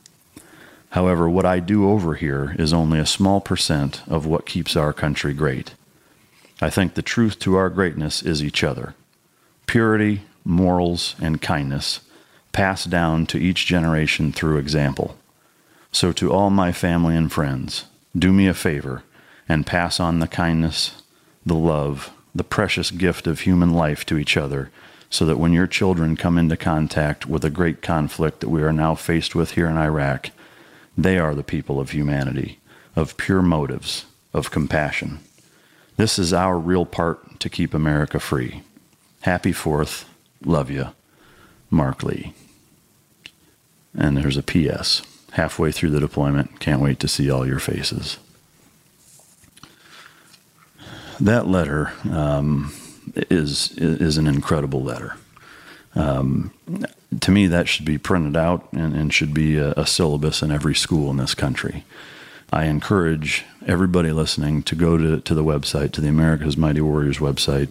However, 0.90 1.28
what 1.28 1.44
I 1.44 1.60
do 1.60 1.90
over 1.90 2.14
here 2.14 2.56
is 2.58 2.72
only 2.72 2.98
a 2.98 3.04
small 3.04 3.42
percent 3.42 4.00
of 4.08 4.24
what 4.24 4.46
keeps 4.46 4.76
our 4.76 4.94
country 4.94 5.34
great. 5.34 5.74
I 6.64 6.70
think 6.70 6.94
the 6.94 7.02
truth 7.02 7.38
to 7.40 7.56
our 7.56 7.68
greatness 7.68 8.22
is 8.22 8.42
each 8.42 8.64
other. 8.64 8.94
Purity, 9.66 10.22
morals, 10.46 11.14
and 11.20 11.42
kindness 11.42 12.00
passed 12.52 12.88
down 12.88 13.26
to 13.26 13.38
each 13.38 13.66
generation 13.66 14.32
through 14.32 14.56
example. 14.56 15.18
So, 15.92 16.10
to 16.12 16.32
all 16.32 16.48
my 16.48 16.72
family 16.72 17.16
and 17.16 17.30
friends, 17.30 17.84
do 18.18 18.32
me 18.32 18.46
a 18.46 18.54
favor 18.54 19.02
and 19.46 19.66
pass 19.66 20.00
on 20.00 20.20
the 20.20 20.26
kindness, 20.26 21.02
the 21.44 21.54
love, 21.54 22.10
the 22.34 22.42
precious 22.42 22.90
gift 22.90 23.26
of 23.26 23.40
human 23.40 23.74
life 23.74 24.06
to 24.06 24.16
each 24.16 24.34
other, 24.34 24.70
so 25.10 25.26
that 25.26 25.38
when 25.38 25.52
your 25.52 25.66
children 25.66 26.16
come 26.16 26.38
into 26.38 26.56
contact 26.56 27.26
with 27.26 27.44
a 27.44 27.50
great 27.50 27.82
conflict 27.82 28.40
that 28.40 28.48
we 28.48 28.62
are 28.62 28.72
now 28.72 28.94
faced 28.94 29.34
with 29.34 29.50
here 29.50 29.68
in 29.68 29.76
Iraq, 29.76 30.30
they 30.96 31.18
are 31.18 31.34
the 31.34 31.42
people 31.42 31.78
of 31.78 31.90
humanity, 31.90 32.58
of 32.96 33.18
pure 33.18 33.42
motives, 33.42 34.06
of 34.32 34.50
compassion. 34.50 35.18
This 35.96 36.18
is 36.18 36.32
our 36.32 36.58
real 36.58 36.86
part 36.86 37.40
to 37.40 37.48
keep 37.48 37.74
America 37.74 38.18
free. 38.18 38.62
Happy 39.20 39.52
Fourth. 39.52 40.08
Love 40.44 40.70
you. 40.70 40.88
Marc 41.70 42.02
Lee. 42.02 42.34
And 43.96 44.16
there's 44.16 44.36
a 44.36 44.42
P.S. 44.42 45.02
Halfway 45.32 45.72
through 45.72 45.90
the 45.90 46.00
deployment, 46.00 46.60
can't 46.60 46.80
wait 46.80 47.00
to 47.00 47.08
see 47.08 47.30
all 47.30 47.46
your 47.46 47.58
faces. 47.58 48.18
That 51.20 51.46
letter 51.46 51.92
um, 52.10 52.72
is 53.14 53.72
is 53.76 54.16
an 54.16 54.26
incredible 54.26 54.82
letter. 54.82 55.16
Um, 55.94 56.52
to 57.20 57.30
me, 57.30 57.46
that 57.46 57.68
should 57.68 57.84
be 57.84 57.98
printed 57.98 58.36
out 58.36 58.68
and, 58.72 58.94
and 58.94 59.14
should 59.14 59.32
be 59.32 59.56
a, 59.56 59.72
a, 59.72 59.86
syllabus 59.86 60.42
in 60.42 60.50
every 60.50 60.74
school 60.74 61.08
in 61.10 61.18
this 61.18 61.34
country. 61.34 61.84
I 62.54 62.66
encourage 62.66 63.44
everybody 63.66 64.12
listening 64.12 64.62
to 64.62 64.76
go 64.76 64.96
to, 64.96 65.20
to 65.20 65.34
the 65.34 65.42
website, 65.42 65.90
to 65.92 66.00
the 66.00 66.08
America's 66.08 66.56
Mighty 66.56 66.80
Warriors 66.80 67.18
website, 67.18 67.68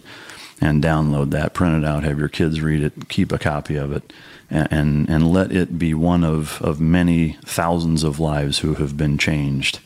and 0.59 0.83
download 0.83 1.31
that, 1.31 1.53
print 1.53 1.81
it 1.81 1.87
out, 1.87 2.03
have 2.03 2.19
your 2.19 2.27
kids 2.27 2.59
read 2.59 2.83
it, 2.83 3.07
keep 3.07 3.31
a 3.31 3.39
copy 3.39 3.77
of 3.77 3.93
it, 3.93 4.11
and, 4.49 4.67
and, 4.71 5.09
and 5.09 5.31
let 5.31 5.53
it 5.53 5.79
be 5.79 5.93
one 5.93 6.25
of, 6.25 6.61
of 6.61 6.81
many 6.81 7.37
thousands 7.45 8.03
of 8.03 8.19
lives 8.19 8.59
who 8.59 8.73
have 8.75 8.97
been 8.97 9.17
changed 9.17 9.79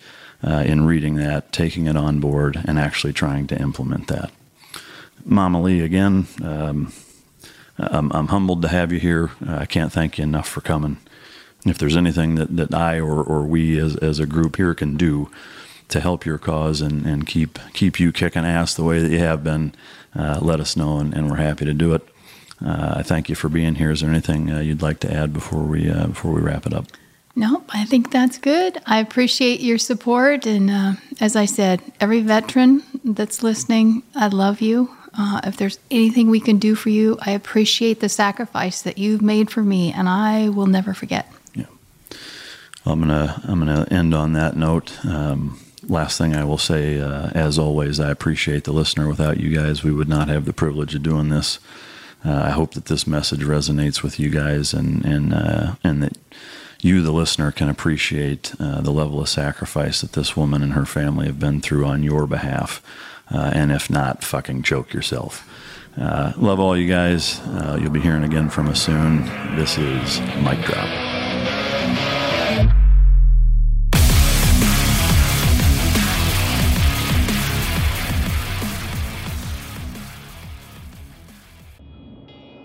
uh, 0.44 0.64
in 0.66 0.88
reading 0.88 1.14
that, 1.18 1.52
taking 1.52 1.86
it 1.86 1.96
on 1.96 2.20
board, 2.20 2.60
and 2.66 2.80
actually 2.80 3.14
trying 3.14 3.46
to 3.46 3.62
implement 3.62 4.08
that. 4.08 4.32
Mama 5.24 5.62
Lee, 5.62 5.82
again, 5.82 6.26
um, 6.42 6.92
I'm, 7.78 8.12
I'm, 8.12 8.28
humbled 8.30 8.64
to 8.64 8.68
have 8.68 8.92
you 8.92 9.00
here. 9.00 9.30
Uh, 9.48 9.58
I 9.58 9.66
can't 9.68 9.92
thank 9.92 10.18
you 10.18 10.24
enough 10.24 10.48
for 10.48 10.62
coming. 10.62 10.98
If 11.70 11.78
there's 11.78 11.98
anything 11.98 12.36
that, 12.36 12.56
that 12.56 12.74
I 12.74 13.00
or, 13.00 13.22
or 13.22 13.44
we 13.44 13.80
as, 13.80 13.96
as 13.98 14.20
a 14.20 14.26
group 14.26 14.56
here 14.56 14.74
can 14.74 14.98
do 14.98 15.30
to 15.90 16.00
help 16.00 16.26
your 16.26 16.38
cause 16.38 16.82
and, 16.82 17.06
and 17.06 17.26
keep 17.26 17.60
keep 17.74 18.00
you 18.00 18.12
kicking 18.12 18.46
ass 18.46 18.74
the 18.74 18.84
way 18.84 19.00
that 19.00 19.12
you 19.12 19.20
have 19.20 19.44
been, 19.44 19.74
uh, 20.16 20.40
let 20.42 20.60
us 20.60 20.76
know, 20.76 20.98
and, 20.98 21.14
and, 21.14 21.30
we're 21.30 21.38
happy 21.38 21.66
to 21.66 21.74
do 21.74 21.94
it. 21.94 22.08
Uh, 22.64 22.96
I 22.98 23.04
thank 23.04 23.30
you 23.30 23.36
for 23.36 23.50
being 23.50 23.76
here. 23.76 23.92
Is 23.92 24.02
there 24.02 24.10
anything 24.10 24.52
uh, 24.52 24.60
you'd 24.60 24.82
like 24.82 25.00
to 25.02 25.14
add 25.14 25.32
before 25.32 25.64
we 25.64 25.90
uh, 25.90 26.08
before 26.08 26.34
we 26.34 26.42
wrap 26.42 26.66
it 26.66 26.74
up? 26.74 26.86
No, 27.36 27.64
I 27.70 27.86
think 27.86 28.12
that's 28.12 28.40
good. 28.40 28.82
I 28.88 29.00
appreciate 29.00 29.60
your 29.60 29.78
support, 29.78 30.48
and 30.48 30.72
uh, 30.72 30.94
as 31.22 31.36
I 31.36 31.46
said, 31.46 31.84
every 32.00 32.22
veteran 32.22 32.82
that's 33.04 33.44
listening, 33.44 34.02
I 34.16 34.28
love 34.28 34.60
you. 34.60 34.90
Uh, 35.14 35.42
if 35.44 35.56
there's 35.58 35.80
anything 35.92 36.30
we 36.30 36.40
can 36.40 36.58
do 36.58 36.74
for 36.74 36.90
you, 36.90 37.18
I 37.22 37.32
appreciate 37.32 38.00
the 38.00 38.10
sacrifice 38.10 38.82
that 38.82 38.98
you've 38.98 39.22
made 39.22 39.52
for 39.52 39.62
me, 39.62 39.94
and 39.94 40.10
I 40.10 40.50
will 40.50 40.66
never 40.66 40.96
forget. 40.96 41.32
I'm 42.88 43.00
gonna 43.00 43.42
I'm 43.46 43.60
gonna 43.60 43.88
end 43.92 44.14
on 44.14 44.34
that 44.34 44.56
note. 44.56 45.06
Um, 45.06 45.60
last 45.84 46.18
thing 46.18 46.36
I 46.36 46.44
will 46.44 46.58
say, 46.58 47.00
uh, 47.00 47.30
as 47.34 47.60
always, 47.60 48.00
I 48.00 48.12
appreciate 48.12 48.64
the 48.64 48.72
listener. 48.72 49.08
Without 49.08 49.38
you 49.38 49.56
guys, 49.56 49.84
we 49.84 49.92
would 49.92 50.10
not 50.10 50.28
have 50.30 50.46
the 50.46 50.54
privilege 50.54 50.96
of 50.96 51.04
doing 51.04 51.30
this. 51.30 51.60
Uh, 52.26 52.44
I 52.46 52.50
hope 52.52 52.74
that 52.74 52.86
this 52.86 53.06
message 53.06 53.42
resonates 53.42 54.02
with 54.04 54.20
you 54.20 54.30
guys, 54.30 54.74
and 54.74 55.04
and 55.06 55.34
uh, 55.34 55.76
and 55.84 56.02
that 56.04 56.18
you, 56.82 57.02
the 57.02 57.12
listener, 57.12 57.52
can 57.52 57.70
appreciate 57.70 58.54
uh, 58.60 58.82
the 58.82 58.92
level 58.92 59.20
of 59.20 59.30
sacrifice 59.30 60.02
that 60.02 60.14
this 60.14 60.38
woman 60.38 60.62
and 60.62 60.74
her 60.74 60.86
family 60.86 61.26
have 61.26 61.40
been 61.40 61.62
through 61.62 61.86
on 61.86 62.04
your 62.04 62.28
behalf. 62.28 62.82
Uh, 63.30 63.52
and 63.54 63.72
if 63.72 63.90
not, 63.90 64.24
fucking 64.24 64.64
choke 64.64 64.94
yourself. 64.94 65.46
Uh, 66.00 66.32
love 66.38 66.60
all 66.60 66.78
you 66.78 66.88
guys. 66.88 67.42
You'll 67.80 67.90
be 67.90 68.00
hearing 68.00 68.24
again 68.24 68.50
from 68.50 68.68
us 68.68 68.82
soon. 68.82 69.26
This 69.56 69.78
is 69.78 70.22
Mic 70.44 70.62
Drop. 70.62 71.27